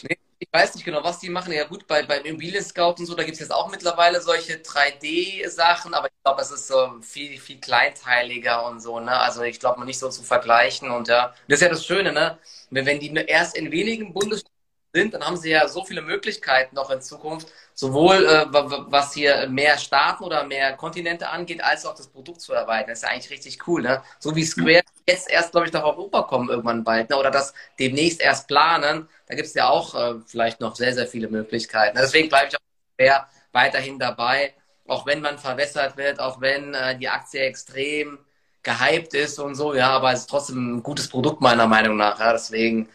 Nee, 0.03 0.17
ich 0.39 0.49
weiß 0.53 0.75
nicht 0.75 0.85
genau, 0.85 1.03
was 1.05 1.19
die 1.21 1.29
machen. 1.31 1.53
Ja 1.53 1.65
gut, 1.65 1.87
bei, 1.87 2.03
beim 2.05 2.25
Immobilien 2.25 2.63
Scout 2.65 2.95
und 2.99 3.07
so, 3.07 3.15
da 3.15 3.23
gibt 3.25 3.35
es 3.35 3.41
jetzt 3.41 3.51
auch 3.53 3.71
mittlerweile 3.71 4.21
solche 4.21 4.59
3D-Sachen, 4.61 5.95
aber 5.95 6.07
ich 6.09 6.13
glaube, 6.25 6.39
das 6.41 6.51
ist 6.51 6.67
so 6.69 7.01
viel, 7.01 7.39
viel 7.41 7.61
kleinteiliger 7.61 8.67
und 8.67 8.81
so, 8.81 9.01
ne? 9.01 9.13
Also 9.19 9.43
ich 9.43 9.61
glaube, 9.61 9.85
nicht 9.85 9.99
so 9.99 10.09
zu 10.11 10.23
vergleichen 10.23 10.91
und 10.91 11.09
ja, 11.09 11.35
das 11.49 11.59
ist 11.59 11.63
ja 11.63 11.69
das 11.69 11.85
Schöne, 11.87 12.13
ne? 12.13 12.39
Wenn 12.71 13.01
die 13.01 13.13
erst 13.15 13.57
in 13.57 13.71
wenigen 13.73 14.13
Bundesstaaten 14.13 14.53
sind, 14.95 15.15
dann 15.15 15.25
haben 15.25 15.37
sie 15.37 15.51
ja 15.51 15.67
so 15.69 15.85
viele 15.85 16.03
Möglichkeiten 16.03 16.75
noch 16.77 16.91
in 16.91 17.01
Zukunft, 17.01 17.49
sowohl 17.75 18.25
äh, 18.27 18.47
was 18.53 19.13
hier 19.15 19.49
mehr 19.49 19.79
Staaten 19.79 20.25
oder 20.25 20.45
mehr 20.45 20.75
Kontinente 20.77 21.29
angeht, 21.29 21.63
als 21.63 21.87
auch 21.87 21.95
das 21.95 22.09
Produkt 22.09 22.41
zu 22.41 22.53
erweitern. 22.53 22.91
Das 22.91 22.99
ist 22.99 23.05
ja 23.05 23.11
eigentlich 23.11 23.31
richtig 23.31 23.67
cool, 23.67 23.83
ne? 23.83 24.03
So 24.19 24.35
wie 24.37 24.45
Square 24.45 24.83
jetzt 25.07 25.31
erst, 25.31 25.53
glaube 25.53 25.67
ich, 25.67 25.73
nach 25.73 25.85
Europa 25.85 26.23
kommen 26.23 26.49
irgendwann 26.49 26.85
bald, 26.85 27.11
ne? 27.11 27.17
oder 27.17 27.31
das 27.31 27.55
demnächst 27.79 28.21
erst 28.21 28.49
planen, 28.49 29.09
da 29.27 29.35
gibt 29.35 29.49
es 29.49 29.55
ja 29.55 29.69
auch 29.69 29.95
äh, 29.95 30.15
vielleicht 30.27 30.61
noch 30.61 30.77
sehr, 30.77 30.95
sehr 30.95 31.07
viele 31.07 31.29
Möglichkeiten. 31.29 31.97
Deswegen 31.97 32.29
bleibe 32.29 32.49
ich 32.49 32.57
auch 32.57 32.61
Square 32.95 33.27
weiterhin 33.53 33.99
dabei, 33.99 34.55
auch 34.87 35.07
wenn 35.07 35.21
man 35.21 35.39
verwässert 35.39 35.97
wird, 35.97 36.21
auch 36.21 36.41
wenn 36.41 36.75
äh, 36.75 36.97
die 36.99 37.09
Aktie 37.09 37.41
extrem 37.41 38.19
gehypt 38.63 39.15
ist 39.15 39.39
und 39.39 39.55
so, 39.57 39.75
ja, 39.75 39.91
aber 39.91 40.13
es 40.13 40.21
ist 40.21 40.31
trotzdem 40.31 40.77
ein 40.77 40.83
gutes 40.83 41.09
Produkt 41.09 41.41
meiner 41.41 41.67
Meinung 41.67 41.97
nach, 41.97 42.21
ja, 42.21 42.33
deswegen 42.33 42.89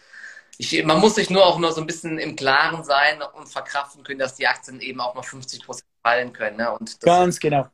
ich, 0.58 0.84
man 0.84 1.00
muss 1.00 1.16
sich 1.16 1.30
nur 1.30 1.46
auch 1.46 1.60
nur 1.60 1.72
so 1.72 1.82
ein 1.82 1.88
bisschen 1.88 2.18
im 2.18 2.36
Klaren 2.36 2.84
sein 2.84 3.22
und 3.34 3.48
verkraften 3.48 4.04
können, 4.04 4.20
dass 4.20 4.36
die 4.36 4.48
Aktien 4.48 4.82
eben 4.82 5.00
auch 5.00 5.14
mal 5.14 5.24
50 5.24 5.64
Prozent 5.64 5.88
fallen 6.04 6.34
können. 6.34 6.58
Ne? 6.58 6.72
Und 6.72 7.00
Ganz 7.02 7.40
genau. 7.40 7.68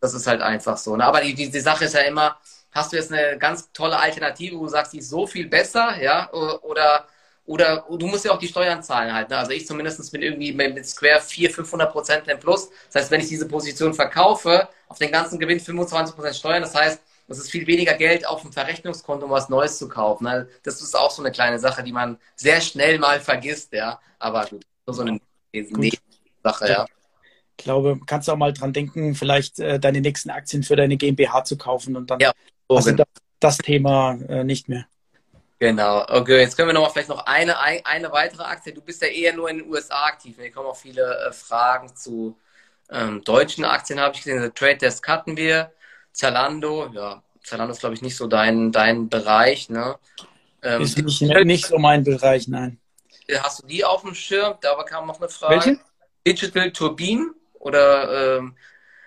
Das 0.00 0.14
ist 0.14 0.26
halt 0.26 0.40
einfach 0.40 0.76
so. 0.76 0.96
Ne? 0.96 1.04
Aber 1.04 1.20
die, 1.20 1.34
die, 1.34 1.50
die 1.50 1.60
Sache 1.60 1.86
ist 1.86 1.94
ja 1.94 2.02
immer, 2.02 2.38
hast 2.70 2.92
du 2.92 2.96
jetzt 2.96 3.12
eine 3.12 3.38
ganz 3.38 3.72
tolle 3.72 3.98
Alternative, 3.98 4.56
wo 4.56 4.64
du 4.64 4.68
sagst, 4.68 4.92
die 4.92 4.98
ist 4.98 5.10
so 5.10 5.26
viel 5.26 5.48
besser, 5.48 6.00
ja, 6.00 6.30
oder 6.32 7.06
oder 7.48 7.86
du 7.88 8.06
musst 8.06 8.26
ja 8.26 8.32
auch 8.32 8.38
die 8.38 8.46
Steuern 8.46 8.82
zahlen 8.82 9.12
halt. 9.12 9.30
Ne? 9.30 9.38
Also 9.38 9.52
ich 9.52 9.66
zumindest 9.66 10.12
bin 10.12 10.20
irgendwie 10.20 10.52
mit 10.52 10.86
Square 10.86 11.22
400, 11.22 11.54
500 11.54 11.92
Prozent 11.92 12.28
im 12.28 12.38
Plus. 12.38 12.68
Das 12.92 13.02
heißt, 13.02 13.10
wenn 13.10 13.22
ich 13.22 13.28
diese 13.28 13.48
Position 13.48 13.94
verkaufe, 13.94 14.68
auf 14.86 14.98
den 14.98 15.10
ganzen 15.10 15.38
Gewinn 15.38 15.58
25 15.58 16.14
Prozent 16.14 16.36
Steuern. 16.36 16.62
Das 16.62 16.74
heißt, 16.74 17.00
das 17.28 17.38
ist 17.38 17.50
viel 17.50 17.66
weniger 17.66 17.94
Geld 17.94 18.26
auf 18.26 18.40
dem 18.42 18.52
Verrechnungskonto, 18.52 19.26
um 19.26 19.30
was 19.30 19.50
Neues 19.50 19.78
zu 19.78 19.88
kaufen. 19.88 20.24
Ne? 20.24 20.48
Das 20.62 20.80
ist 20.80 20.96
auch 20.96 21.10
so 21.10 21.22
eine 21.22 21.30
kleine 21.30 21.58
Sache, 21.58 21.84
die 21.84 21.92
man 21.92 22.18
sehr 22.34 22.60
schnell 22.62 22.98
mal 22.98 23.20
vergisst, 23.20 23.72
ja. 23.72 24.00
Aber 24.18 24.46
gut, 24.46 24.64
nur 24.86 24.94
so 24.94 25.02
eine 25.02 25.20
Sache, 26.42 26.68
ja. 26.68 26.86
Ich 27.58 27.64
glaube, 27.64 28.00
kannst 28.06 28.28
du 28.28 28.32
auch 28.32 28.36
mal 28.36 28.52
dran 28.52 28.72
denken, 28.72 29.14
vielleicht 29.14 29.58
äh, 29.58 29.78
deine 29.78 30.00
nächsten 30.00 30.30
Aktien 30.30 30.62
für 30.62 30.76
deine 30.76 30.96
GmbH 30.96 31.44
zu 31.44 31.58
kaufen 31.58 31.96
und 31.96 32.10
dann 32.10 32.20
ja, 32.20 32.32
so 32.68 32.78
hast 32.78 32.86
du 32.86 32.94
das, 32.94 33.06
das 33.40 33.58
Thema 33.58 34.14
äh, 34.28 34.44
nicht 34.44 34.68
mehr. 34.68 34.86
Genau, 35.58 36.04
okay. 36.08 36.40
Jetzt 36.40 36.56
können 36.56 36.68
wir 36.68 36.72
noch 36.72 36.82
mal 36.82 36.90
vielleicht 36.90 37.08
noch 37.08 37.26
eine, 37.26 37.58
eine 37.58 38.12
weitere 38.12 38.44
Aktie. 38.44 38.72
Du 38.72 38.80
bist 38.80 39.02
ja 39.02 39.08
eher 39.08 39.34
nur 39.34 39.50
in 39.50 39.58
den 39.58 39.68
USA 39.68 40.04
aktiv. 40.04 40.36
Hier 40.38 40.52
kommen 40.52 40.68
auch 40.68 40.76
viele 40.76 41.02
äh, 41.02 41.32
Fragen 41.32 41.94
zu 41.96 42.38
ähm, 42.90 43.22
deutschen 43.24 43.64
Aktien, 43.64 43.98
habe 44.00 44.14
ich 44.14 44.22
gesehen. 44.22 44.38
Also 44.38 44.52
Trade 44.52 44.76
Desk 44.76 45.06
hatten 45.08 45.36
wir. 45.36 45.72
Zalando, 46.18 46.90
ja, 46.92 47.22
Zalando 47.44 47.72
ist, 47.72 47.78
glaube 47.78 47.94
ich, 47.94 48.02
nicht 48.02 48.16
so 48.16 48.26
dein, 48.26 48.72
dein 48.72 49.08
Bereich. 49.08 49.70
Ne? 49.70 49.96
Ähm, 50.62 50.82
ist 50.82 50.98
nicht, 50.98 51.22
nicht 51.22 51.66
so 51.66 51.78
mein 51.78 52.02
Bereich, 52.02 52.48
nein. 52.48 52.80
Hast 53.40 53.62
du 53.62 53.66
die 53.68 53.84
auf 53.84 54.02
dem 54.02 54.14
Schirm? 54.14 54.54
Da 54.60 54.82
kam 54.82 55.06
noch 55.06 55.20
eine 55.20 55.28
Frage. 55.28 55.54
Welche? 55.54 55.80
Digital 56.26 56.72
Turbine 56.72 57.30
oder 57.54 58.38
ähm, 58.38 58.56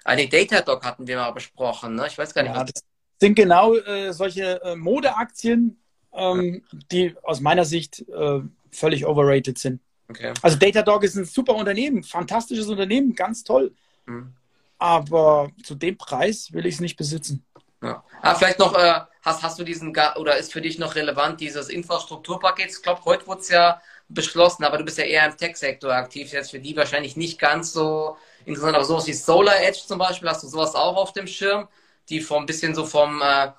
eine 0.05 0.30
Datadog 0.30 0.86
hatten 0.86 1.05
wir 1.05 1.18
mal 1.18 1.32
besprochen. 1.32 1.95
Ne? 1.95 2.07
Ich 2.07 2.18
weiß 2.18 2.34
gar 2.34 2.43
nicht, 2.43 2.53
ja, 2.55 2.62
was 2.62 2.72
das 2.72 2.84
sind 3.20 3.36
genau 3.36 3.76
äh, 3.76 4.14
solche 4.14 4.62
äh, 4.64 4.76
Modeaktien, 4.78 5.82
ähm, 6.14 6.64
die 6.91 7.14
aus 7.24 7.41
meiner 7.41 7.66
Sicht 7.66 8.07
äh, 8.07 8.39
völlig 8.72 9.05
overrated 9.05 9.57
sind. 9.57 9.82
Okay. 10.09 10.34
Also 10.41 10.57
Datadog 10.57 11.03
ist 11.03 11.18
ein 11.18 11.26
super 11.26 11.55
Unternehmen, 11.55 12.03
fantastisches 12.03 12.68
Unternehmen, 12.68 13.14
ganz 13.16 13.43
toll. 13.43 13.74
Mhm. 14.05 14.34
Aber 14.82 15.51
zu 15.63 15.75
dem 15.75 15.95
Preis 15.95 16.51
will 16.53 16.65
ich 16.65 16.73
es 16.73 16.82
nicht 16.82 16.97
besitzen. 16.97 17.45
Ja. 17.84 18.03
Ah, 18.23 18.34
vielleicht 18.34 18.57
noch, 18.57 18.73
äh, 18.73 19.01
hast, 19.21 19.43
hast 19.43 19.59
du 19.59 19.63
diesen, 19.63 19.95
oder 20.15 20.38
ist 20.38 20.51
für 20.51 20.61
dich 20.61 20.79
noch 20.79 20.95
relevant 20.95 21.39
dieses 21.39 21.69
Infrastrukturpaket? 21.69 22.71
Ich 22.71 22.82
glaube, 22.82 23.05
heute 23.05 23.27
wurde 23.27 23.41
es 23.41 23.49
ja 23.49 23.79
beschlossen, 24.09 24.63
aber 24.63 24.79
du 24.79 24.84
bist 24.84 24.97
ja 24.97 25.03
eher 25.03 25.27
im 25.27 25.38
Tech-Sektor 25.38 25.93
aktiv, 25.93 26.32
jetzt 26.34 26.49
für 26.49 26.59
die 26.59 26.75
wahrscheinlich 26.75 27.15
nicht 27.15 27.38
ganz 27.38 27.73
so 27.73 28.17
interessant, 28.45 28.75
aber 28.75 28.84
sowas 28.84 29.05
wie 29.05 29.13
Solar 29.13 29.61
Edge 29.61 29.82
zum 29.86 29.99
Beispiel, 29.99 30.27
hast 30.27 30.41
du 30.41 30.47
sowas 30.47 30.73
auch 30.73 30.95
auf 30.95 31.13
dem 31.13 31.27
Schirm, 31.27 31.67
die 32.09 32.19
vom 32.19 32.47
bisschen 32.47 32.73
so 32.73 32.84
vom 32.84 33.21
äh, 33.21 33.51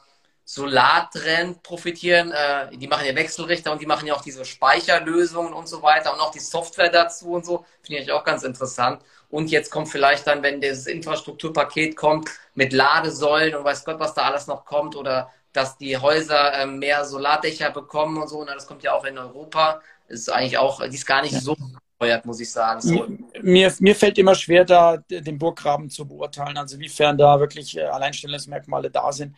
Solartrend 0.45 1.63
profitieren. 1.63 2.33
Äh, 2.33 2.77
die 2.77 2.89
machen 2.89 3.07
ja 3.07 3.15
Wechselrichter 3.15 3.73
und 3.73 3.81
die 3.81 3.87
machen 3.87 4.07
ja 4.07 4.15
auch 4.15 4.23
diese 4.23 4.45
Speicherlösungen 4.45 5.53
und 5.53 5.69
so 5.69 5.83
weiter 5.83 6.13
und 6.13 6.21
auch 6.21 6.31
die 6.31 6.41
Software 6.41 6.91
dazu 6.91 7.33
und 7.33 7.47
so. 7.47 7.65
Finde 7.83 8.03
ich 8.03 8.13
auch 8.13 8.25
ganz 8.25 8.43
interessant. 8.43 9.01
Und 9.31 9.51
jetzt 9.51 9.71
kommt 9.71 9.89
vielleicht 9.89 10.27
dann, 10.27 10.43
wenn 10.43 10.61
dieses 10.61 10.87
Infrastrukturpaket 10.87 11.97
kommt, 11.97 12.29
mit 12.55 12.73
Ladesäulen 12.73 13.55
und 13.55 13.65
weiß 13.65 13.85
Gott, 13.85 13.99
was 13.99 14.15
da 14.15 14.23
alles 14.23 14.47
noch 14.47 14.65
kommt 14.65 14.95
oder 14.95 15.31
dass 15.53 15.79
die 15.79 15.97
Häuser 15.97 16.53
äh, 16.55 16.67
mehr 16.67 17.05
Solardächer 17.05 17.71
bekommen 17.71 18.21
und 18.21 18.29
so. 18.29 18.41
Und 18.41 18.49
das 18.49 18.67
kommt 18.67 18.83
ja 18.83 18.93
auch 18.93 19.05
in 19.05 19.19
Europa. 19.19 19.81
Ist 20.09 20.31
eigentlich 20.31 20.59
auch, 20.59 20.83
die 20.87 20.95
ist 20.95 21.07
gar 21.07 21.23
nicht 21.23 21.33
ja. 21.33 21.41
so 21.41 21.57
gesteuert, 22.03 22.27
muss 22.27 22.41
ich 22.41 22.51
sagen. 22.51 22.81
So. 22.81 23.07
Mir, 23.41 23.73
mir 23.79 23.95
fällt 23.95 24.19
immer 24.19 24.35
schwer, 24.35 24.65
da 24.65 24.97
den 24.97 25.39
Burggraben 25.39 25.89
zu 25.89 26.07
beurteilen, 26.07 26.57
also 26.57 26.79
wiefern 26.79 27.17
da 27.17 27.39
wirklich 27.39 27.77
äh, 27.77 27.83
Alleinstellungsmerkmale 27.83 28.91
da 28.91 29.13
sind. 29.13 29.37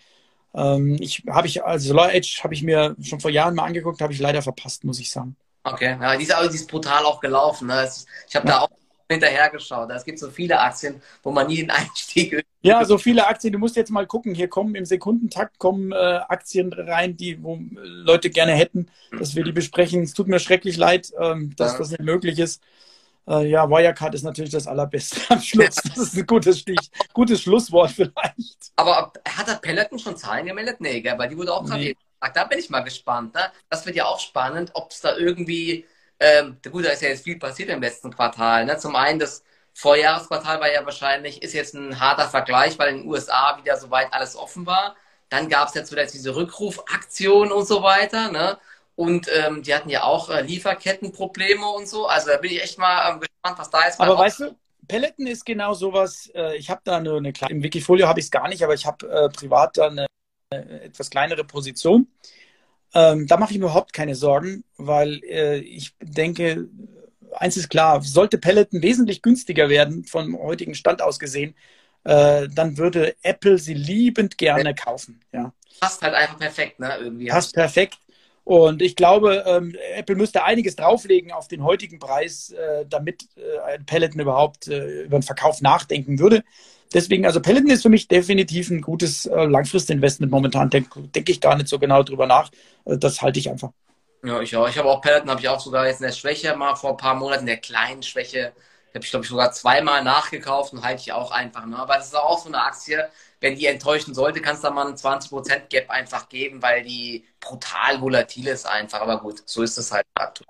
Ähm, 0.54 0.96
ich 1.00 1.22
habe 1.28 1.46
ich, 1.46 1.64
also 1.64 1.88
Solar 1.88 2.14
Edge 2.14 2.40
habe 2.42 2.54
ich 2.54 2.62
mir 2.62 2.94
schon 3.02 3.20
vor 3.20 3.30
Jahren 3.30 3.54
mal 3.54 3.64
angeguckt, 3.64 4.00
habe 4.00 4.12
ich 4.12 4.20
leider 4.20 4.42
verpasst, 4.42 4.84
muss 4.84 5.00
ich 5.00 5.10
sagen. 5.10 5.36
Okay, 5.64 5.96
ja, 6.00 6.16
die 6.16 6.24
ist, 6.24 6.34
also, 6.34 6.50
die 6.50 6.56
ist 6.56 6.70
brutal 6.70 7.04
auch 7.04 7.20
gelaufen. 7.20 7.68
Ne? 7.68 7.90
Ich 8.28 8.36
habe 8.36 8.46
ja. 8.46 8.54
da 8.54 8.60
auch 8.60 8.70
hinterhergeschaut. 9.10 9.90
Es 9.90 10.04
gibt 10.04 10.18
so 10.18 10.30
viele 10.30 10.60
Aktien, 10.60 11.00
wo 11.22 11.30
man 11.30 11.46
nie 11.46 11.56
den 11.56 11.70
Einstieg. 11.70 12.44
Ja, 12.62 12.84
so 12.84 12.98
viele 12.98 13.26
Aktien. 13.26 13.52
Du 13.52 13.58
musst 13.58 13.76
jetzt 13.76 13.90
mal 13.90 14.06
gucken. 14.06 14.34
Hier 14.34 14.48
kommen 14.48 14.74
im 14.74 14.84
Sekundentakt 14.84 15.58
kommen 15.58 15.92
äh, 15.92 15.96
Aktien 15.96 16.72
rein, 16.72 17.16
die 17.16 17.42
wo 17.42 17.58
Leute 17.74 18.30
gerne 18.30 18.52
hätten, 18.52 18.88
dass 19.18 19.34
wir 19.34 19.44
die 19.44 19.52
besprechen. 19.52 20.02
Es 20.02 20.14
tut 20.14 20.28
mir 20.28 20.38
schrecklich 20.38 20.76
leid, 20.76 21.12
ähm, 21.18 21.54
dass 21.56 21.72
ja. 21.72 21.78
das 21.78 21.90
nicht 21.90 22.02
möglich 22.02 22.38
ist. 22.38 22.62
Äh, 23.28 23.46
ja, 23.46 23.68
Wirecard 23.68 24.14
ist 24.14 24.22
natürlich 24.22 24.52
das 24.52 24.66
Allerbeste 24.66 25.20
am 25.30 25.40
Schluss. 25.40 25.76
Das 25.84 25.96
ist 25.96 26.16
ein 26.16 26.26
gutes, 26.26 26.60
Stich, 26.60 26.90
gutes 27.12 27.42
Schlusswort 27.42 27.90
vielleicht. 27.90 28.72
Aber 28.76 29.12
hat 29.26 29.48
der 29.48 29.54
Peloton 29.54 29.98
schon 29.98 30.16
Zahlen 30.16 30.46
gemeldet? 30.46 30.80
Nee, 30.80 31.00
gell? 31.00 31.18
weil 31.18 31.28
die 31.28 31.36
wurde 31.36 31.52
auch 31.52 31.64
gerade 31.64 31.80
nee. 31.80 31.96
Da 32.32 32.44
bin 32.44 32.58
ich 32.58 32.70
mal 32.70 32.80
gespannt. 32.80 33.34
Ne? 33.34 33.52
Das 33.68 33.84
wird 33.84 33.96
ja 33.96 34.06
auch 34.06 34.18
spannend, 34.18 34.70
ob 34.74 34.90
es 34.90 35.00
da 35.00 35.16
irgendwie, 35.16 35.84
ähm, 36.18 36.56
gut, 36.70 36.86
da 36.86 36.90
ist 36.90 37.02
ja 37.02 37.08
jetzt 37.08 37.24
viel 37.24 37.38
passiert 37.38 37.68
im 37.68 37.82
letzten 37.82 38.10
Quartal. 38.10 38.64
Ne? 38.64 38.78
Zum 38.78 38.96
einen, 38.96 39.18
das 39.18 39.44
Vorjahresquartal 39.74 40.60
war 40.60 40.72
ja 40.72 40.84
wahrscheinlich, 40.84 41.42
ist 41.42 41.52
jetzt 41.52 41.74
ein 41.74 42.00
harter 42.00 42.28
Vergleich, 42.28 42.78
weil 42.78 42.90
in 42.90 42.98
den 43.02 43.08
USA 43.08 43.58
wieder 43.58 43.76
soweit 43.76 44.12
alles 44.12 44.36
offen 44.36 44.64
war. 44.66 44.96
Dann 45.28 45.48
gab 45.48 45.68
es 45.68 45.74
jetzt 45.74 45.92
wieder 45.92 46.06
diese 46.06 46.34
Rückrufaktion 46.34 47.52
und 47.52 47.66
so 47.66 47.82
weiter. 47.82 48.30
Ne? 48.30 48.58
Und 48.96 49.28
ähm, 49.34 49.62
die 49.62 49.74
hatten 49.74 49.90
ja 49.90 50.04
auch 50.04 50.30
äh, 50.30 50.42
Lieferkettenprobleme 50.42 51.66
und 51.66 51.88
so. 51.88 52.06
Also 52.06 52.30
da 52.30 52.36
bin 52.36 52.52
ich 52.52 52.62
echt 52.62 52.78
mal 52.78 53.12
ähm, 53.12 53.20
gespannt, 53.20 53.58
was 53.58 53.70
da 53.70 53.82
ist. 53.82 54.00
Aber 54.00 54.16
weißt 54.16 54.40
du, 54.40 54.56
Pelleten 54.86 55.26
ist 55.26 55.44
genau 55.44 55.74
sowas. 55.74 56.30
Äh, 56.34 56.56
ich 56.56 56.70
habe 56.70 56.80
da 56.84 56.98
eine, 56.98 57.16
eine 57.16 57.32
kleine, 57.32 57.54
im 57.54 57.62
Wikifolio 57.62 58.06
habe 58.06 58.20
ich 58.20 58.26
es 58.26 58.30
gar 58.30 58.48
nicht, 58.48 58.62
aber 58.62 58.74
ich 58.74 58.86
habe 58.86 59.08
äh, 59.08 59.28
privat 59.30 59.76
da 59.76 59.88
eine, 59.88 60.06
eine, 60.50 60.82
etwas 60.82 61.10
kleinere 61.10 61.44
Position. 61.44 62.06
Ähm, 62.94 63.26
da 63.26 63.36
mache 63.36 63.52
ich 63.52 63.58
mir 63.58 63.64
überhaupt 63.64 63.92
keine 63.92 64.14
Sorgen, 64.14 64.62
weil 64.76 65.20
äh, 65.24 65.58
ich 65.58 65.96
denke, 66.00 66.68
eins 67.32 67.56
ist 67.56 67.68
klar, 67.68 68.00
sollte 68.02 68.38
Pelleten 68.38 68.82
wesentlich 68.82 69.22
günstiger 69.22 69.68
werden, 69.68 70.04
vom 70.04 70.38
heutigen 70.38 70.76
Stand 70.76 71.02
aus 71.02 71.18
gesehen, 71.18 71.56
äh, 72.04 72.48
dann 72.48 72.78
würde 72.78 73.16
Apple 73.22 73.58
sie 73.58 73.74
liebend 73.74 74.38
gerne 74.38 74.74
kaufen. 74.74 75.20
Ja. 75.32 75.52
Passt 75.80 76.02
halt 76.02 76.14
einfach 76.14 76.38
perfekt, 76.38 76.78
ne? 76.78 76.96
Irgendwie. 77.00 77.26
Passt 77.26 77.54
perfekt. 77.54 77.98
Und 78.44 78.82
ich 78.82 78.94
glaube, 78.94 79.42
ähm, 79.46 79.74
Apple 79.94 80.16
müsste 80.16 80.44
einiges 80.44 80.76
drauflegen 80.76 81.32
auf 81.32 81.48
den 81.48 81.64
heutigen 81.64 81.98
Preis, 81.98 82.50
äh, 82.50 82.84
damit 82.86 83.26
äh, 83.36 83.58
ein 83.74 83.86
Peloton 83.86 84.20
überhaupt 84.20 84.68
äh, 84.68 85.04
über 85.04 85.18
den 85.18 85.22
Verkauf 85.22 85.62
nachdenken 85.62 86.18
würde. 86.18 86.44
Deswegen, 86.92 87.24
also 87.24 87.40
Peloton 87.40 87.70
ist 87.70 87.82
für 87.82 87.88
mich 87.88 88.06
definitiv 88.06 88.70
ein 88.70 88.82
gutes 88.82 89.24
äh, 89.26 89.44
Langfristinvestment. 89.44 90.30
Momentan 90.30 90.68
denke 90.70 91.00
denk 91.00 91.28
ich 91.28 91.40
gar 91.40 91.56
nicht 91.56 91.68
so 91.68 91.78
genau 91.78 92.02
drüber 92.02 92.26
nach. 92.26 92.50
Äh, 92.84 92.98
das 92.98 93.22
halte 93.22 93.38
ich 93.38 93.48
einfach. 93.48 93.70
Ja, 94.22 94.40
ich 94.40 94.54
auch. 94.56 94.68
Ich 94.68 94.78
habe 94.78 94.88
auch 94.88 95.00
Peloton, 95.00 95.30
habe 95.30 95.40
ich 95.40 95.48
auch 95.48 95.60
sogar 95.60 95.86
jetzt 95.86 96.00
in 96.00 96.06
der 96.06 96.12
Schwäche 96.12 96.54
mal 96.54 96.74
vor 96.76 96.90
ein 96.90 96.96
paar 96.98 97.14
Monaten, 97.14 97.40
in 97.40 97.46
der 97.46 97.56
kleinen 97.56 98.02
Schwäche, 98.02 98.52
habe 98.94 99.04
ich 99.04 99.10
glaube 99.10 99.24
ich 99.24 99.30
sogar 99.30 99.52
zweimal 99.52 100.04
nachgekauft 100.04 100.72
und 100.72 100.84
halte 100.84 101.00
ich 101.00 101.12
auch 101.12 101.30
einfach. 101.30 101.66
Ne? 101.66 101.78
Aber 101.78 101.94
das 101.94 102.06
ist 102.06 102.16
auch 102.16 102.38
so 102.38 102.48
eine 102.48 102.62
Aktie, 102.62 103.08
wenn 103.44 103.56
die 103.56 103.66
enttäuschen 103.66 104.14
sollte, 104.14 104.40
kann 104.40 104.54
es 104.54 104.62
da 104.62 104.70
mal 104.70 104.86
einen 104.86 104.96
20% 104.96 105.68
Gap 105.68 105.90
einfach 105.90 106.30
geben, 106.30 106.62
weil 106.62 106.82
die 106.82 107.26
brutal 107.40 108.00
volatil 108.00 108.46
ist 108.48 108.66
einfach. 108.66 109.02
Aber 109.02 109.20
gut, 109.20 109.42
so 109.44 109.62
ist 109.62 109.76
es 109.76 109.92
halt 109.92 110.06
aktuell. 110.14 110.48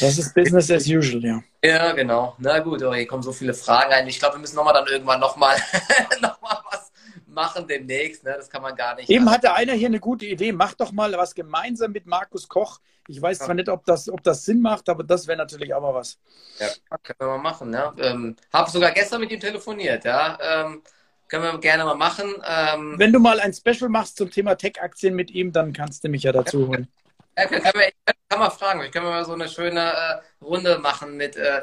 Das 0.00 0.16
ist 0.16 0.34
Business 0.34 0.70
as 0.70 0.86
usual, 0.88 1.22
ja. 1.22 1.42
Ja, 1.62 1.92
genau. 1.92 2.34
Na 2.38 2.60
gut, 2.60 2.82
aber 2.82 2.96
hier 2.96 3.06
kommen 3.06 3.22
so 3.22 3.30
viele 3.30 3.52
Fragen 3.52 3.92
rein. 3.92 4.08
Ich 4.08 4.18
glaube, 4.18 4.36
wir 4.36 4.40
müssen 4.40 4.56
nochmal 4.56 4.72
dann 4.72 4.86
irgendwann 4.86 5.20
nochmal 5.20 5.58
noch 6.22 6.40
mal 6.40 6.58
was 6.70 6.90
machen 7.26 7.68
demnächst. 7.68 8.24
Ne? 8.24 8.34
Das 8.38 8.48
kann 8.48 8.62
man 8.62 8.74
gar 8.74 8.94
nicht. 8.94 9.10
Eben 9.10 9.30
hatte 9.30 9.52
einer 9.52 9.74
hier 9.74 9.88
eine 9.88 10.00
gute 10.00 10.24
Idee. 10.24 10.52
Mach 10.52 10.72
doch 10.72 10.92
mal 10.92 11.12
was 11.12 11.34
gemeinsam 11.34 11.92
mit 11.92 12.06
Markus 12.06 12.48
Koch. 12.48 12.80
Ich 13.06 13.20
weiß 13.20 13.40
zwar 13.40 13.54
nicht, 13.54 13.68
ob 13.68 13.84
das, 13.84 14.08
ob 14.08 14.22
das 14.22 14.46
Sinn 14.46 14.62
macht, 14.62 14.88
aber 14.88 15.04
das 15.04 15.26
wäre 15.26 15.36
natürlich 15.36 15.74
auch 15.74 15.82
mal 15.82 15.92
was. 15.92 16.18
Ja, 16.58 16.68
können 17.02 17.18
wir 17.20 17.26
mal 17.36 17.38
machen. 17.38 17.72
Ja. 17.74 17.94
Ähm, 17.98 18.34
Habe 18.50 18.70
sogar 18.70 18.92
gestern 18.92 19.20
mit 19.20 19.30
ihm 19.30 19.40
telefoniert. 19.40 20.06
Ja. 20.06 20.38
Ähm, 20.40 20.82
können 21.28 21.44
wir 21.44 21.58
gerne 21.58 21.84
mal 21.84 21.94
machen. 21.94 22.34
Ähm, 22.46 22.94
Wenn 22.98 23.12
du 23.12 23.18
mal 23.18 23.40
ein 23.40 23.52
Special 23.52 23.88
machst 23.88 24.16
zum 24.16 24.30
Thema 24.30 24.54
Tech-Aktien 24.54 25.14
mit 25.14 25.30
ihm, 25.30 25.52
dann 25.52 25.72
kannst 25.72 26.04
du 26.04 26.08
mich 26.08 26.22
ja 26.22 26.32
dazu 26.32 26.68
holen. 26.68 26.88
Ja, 27.38 27.46
kann, 27.46 27.62
wir, 27.74 27.90
kann 28.28 28.40
man 28.40 28.50
fragen. 28.50 28.82
Ich 28.82 28.92
kann 28.92 29.02
mal 29.02 29.24
so 29.24 29.34
eine 29.34 29.48
schöne 29.48 29.92
äh, 29.92 30.44
Runde 30.44 30.78
machen 30.78 31.16
mit, 31.16 31.36
äh, 31.36 31.60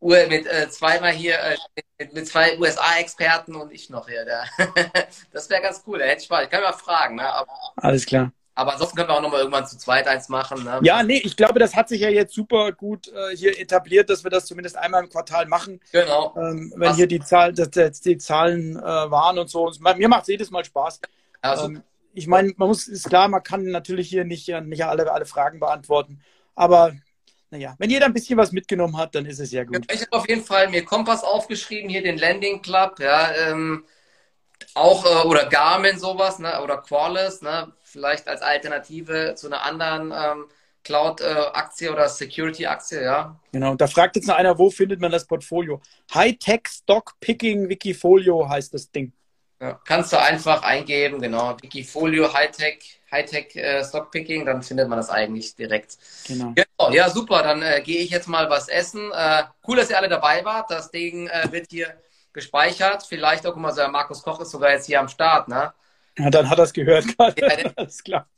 mit 0.00 0.46
äh, 0.46 0.68
zweimal 0.70 1.12
hier, 1.12 1.38
äh, 1.38 1.56
mit, 1.98 2.14
mit, 2.14 2.28
zwei 2.28 2.58
USA-Experten 2.58 3.54
und 3.54 3.72
ich 3.72 3.90
noch 3.90 4.08
hier. 4.08 4.24
Da. 4.24 4.44
das 5.32 5.50
wäre 5.50 5.62
ganz 5.62 5.82
cool. 5.86 5.98
Da 5.98 6.06
hätte 6.06 6.20
ich 6.20 6.24
Spaß. 6.24 6.44
Ich 6.44 6.50
kann 6.50 6.62
mal 6.62 6.72
fragen. 6.72 7.16
Ne? 7.16 7.28
Aber, 7.28 7.52
Alles 7.76 8.06
klar. 8.06 8.32
Aber 8.56 8.72
ansonsten 8.72 8.96
können 8.96 9.08
wir 9.08 9.16
auch 9.16 9.22
nochmal 9.22 9.40
irgendwann 9.40 9.66
zu 9.66 9.76
zweit 9.76 10.06
eins 10.06 10.28
machen. 10.28 10.62
Ne? 10.62 10.80
Ja, 10.82 11.02
nee, 11.02 11.20
ich 11.24 11.36
glaube, 11.36 11.58
das 11.58 11.74
hat 11.74 11.88
sich 11.88 12.00
ja 12.00 12.08
jetzt 12.08 12.34
super 12.34 12.70
gut 12.72 13.08
äh, 13.08 13.36
hier 13.36 13.58
etabliert, 13.58 14.08
dass 14.08 14.22
wir 14.22 14.30
das 14.30 14.46
zumindest 14.46 14.76
einmal 14.76 15.02
im 15.02 15.10
Quartal 15.10 15.46
machen. 15.46 15.80
Genau. 15.90 16.34
Ähm, 16.36 16.72
wenn 16.76 16.90
Was? 16.90 16.96
hier 16.96 17.08
die, 17.08 17.20
Zahl, 17.20 17.52
dass, 17.52 18.00
die 18.00 18.18
Zahlen 18.18 18.76
äh, 18.76 18.82
waren 18.82 19.38
und 19.38 19.50
so. 19.50 19.72
Mir 19.96 20.08
macht 20.08 20.22
es 20.22 20.28
jedes 20.28 20.50
Mal 20.50 20.64
Spaß. 20.64 21.00
Also, 21.40 21.66
ähm, 21.66 21.82
ich 22.12 22.28
meine, 22.28 22.52
man 22.56 22.68
muss, 22.68 22.86
ist 22.86 23.08
klar, 23.08 23.26
man 23.28 23.42
kann 23.42 23.64
natürlich 23.64 24.08
hier 24.08 24.24
nicht, 24.24 24.48
nicht 24.48 24.84
alle, 24.84 25.10
alle 25.10 25.26
Fragen 25.26 25.58
beantworten. 25.58 26.20
Aber 26.54 26.94
naja, 27.50 27.74
wenn 27.78 27.90
jeder 27.90 28.06
ein 28.06 28.12
bisschen 28.12 28.38
was 28.38 28.52
mitgenommen 28.52 28.96
hat, 28.96 29.16
dann 29.16 29.26
ist 29.26 29.40
es 29.40 29.50
ja 29.50 29.64
gut. 29.64 29.84
Ich 29.92 30.02
habe 30.02 30.12
auf 30.12 30.28
jeden 30.28 30.44
Fall 30.44 30.68
mir 30.68 30.84
Kompass 30.84 31.24
aufgeschrieben, 31.24 31.90
hier 31.90 32.02
den 32.02 32.18
Landing 32.18 32.62
Club. 32.62 33.00
Ja, 33.00 33.32
ähm, 33.34 33.84
auch, 34.74 35.04
äh, 35.04 35.26
oder 35.26 35.46
Garmin 35.46 35.98
sowas, 35.98 36.38
ne? 36.38 36.60
oder 36.62 36.78
Qualys, 36.78 37.42
ne? 37.42 37.72
Vielleicht 37.94 38.28
als 38.28 38.42
Alternative 38.42 39.34
zu 39.36 39.46
einer 39.46 39.62
anderen 39.62 40.12
ähm, 40.12 40.46
Cloud-Aktie 40.82 41.90
oder 41.90 42.08
Security-Aktie, 42.08 43.02
ja. 43.02 43.40
Genau, 43.52 43.74
da 43.74 43.86
fragt 43.86 44.16
jetzt 44.16 44.26
noch 44.26 44.34
einer, 44.34 44.58
wo 44.58 44.68
findet 44.68 45.00
man 45.00 45.12
das 45.12 45.26
Portfolio? 45.26 45.80
High-Tech 46.12 46.62
Stock 46.68 47.14
Picking 47.20 47.68
Wikifolio 47.68 48.48
heißt 48.48 48.74
das 48.74 48.90
Ding. 48.90 49.12
Ja, 49.60 49.80
kannst 49.86 50.12
du 50.12 50.20
einfach 50.20 50.62
eingeben, 50.62 51.22
genau, 51.22 51.56
Wikifolio 51.62 52.34
High-Tech 52.34 53.00
Hightech 53.14 53.54
äh, 53.54 53.84
Stockpicking, 53.84 54.44
dann 54.44 54.62
findet 54.62 54.88
man 54.88 54.98
das 54.98 55.08
eigentlich 55.08 55.54
direkt. 55.54 55.96
Genau. 56.26 56.52
genau 56.54 56.92
ja, 56.92 57.08
super. 57.08 57.42
Dann 57.42 57.62
äh, 57.62 57.80
gehe 57.80 58.00
ich 58.00 58.10
jetzt 58.10 58.26
mal 58.26 58.50
was 58.50 58.68
essen. 58.68 59.12
Äh, 59.12 59.44
cool, 59.68 59.76
dass 59.76 59.90
ihr 59.90 59.98
alle 59.98 60.08
dabei 60.08 60.44
wart. 60.44 60.70
Das 60.70 60.90
Ding 60.90 61.28
äh, 61.28 61.50
wird 61.52 61.68
hier 61.70 61.94
gespeichert. 62.32 63.06
Vielleicht 63.08 63.46
auch 63.46 63.54
mal 63.54 63.72
so, 63.72 63.86
Markus 63.88 64.22
Koch 64.22 64.40
ist 64.40 64.50
sogar 64.50 64.72
jetzt 64.72 64.86
hier 64.86 65.00
am 65.00 65.08
Start, 65.08 65.48
ne? 65.48 65.72
Ja, 66.18 66.30
dann 66.30 66.48
hat 66.48 66.58
er 66.58 66.64
es 66.64 66.72
gehört. 66.72 67.04
Ja, 67.18 67.72
Alles 67.76 68.02
klar. 68.02 68.28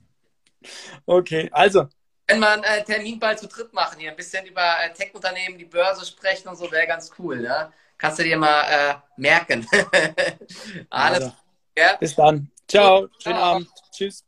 Okay, 1.05 1.49
also 1.53 1.89
wenn 2.27 2.41
wir 2.41 2.51
einen 2.51 2.64
äh, 2.64 2.85
Termin 2.85 3.18
bald 3.18 3.39
zu 3.39 3.47
dritt 3.47 3.72
machen, 3.72 4.01
hier 4.01 4.11
ein 4.11 4.16
bisschen 4.16 4.47
über 4.47 4.77
äh, 4.83 4.93
Tech-Unternehmen, 4.93 5.59
die 5.59 5.64
Börse 5.64 6.05
sprechen 6.05 6.49
und 6.49 6.57
so, 6.57 6.70
wäre 6.70 6.87
ganz 6.87 7.11
cool. 7.18 7.41
Ne? 7.41 7.72
Kannst 7.99 8.18
du 8.18 8.24
dir 8.24 8.37
mal 8.37 8.62
äh, 8.62 8.95
merken. 9.16 9.66
Alles. 10.91 11.22
Also, 11.22 11.33
ja. 11.79 11.97
Bis 11.97 12.14
dann. 12.16 12.51
Ciao. 12.68 13.09
Schönen 13.22 13.39
Abend. 13.39 13.68
Tschüss. 13.93 14.26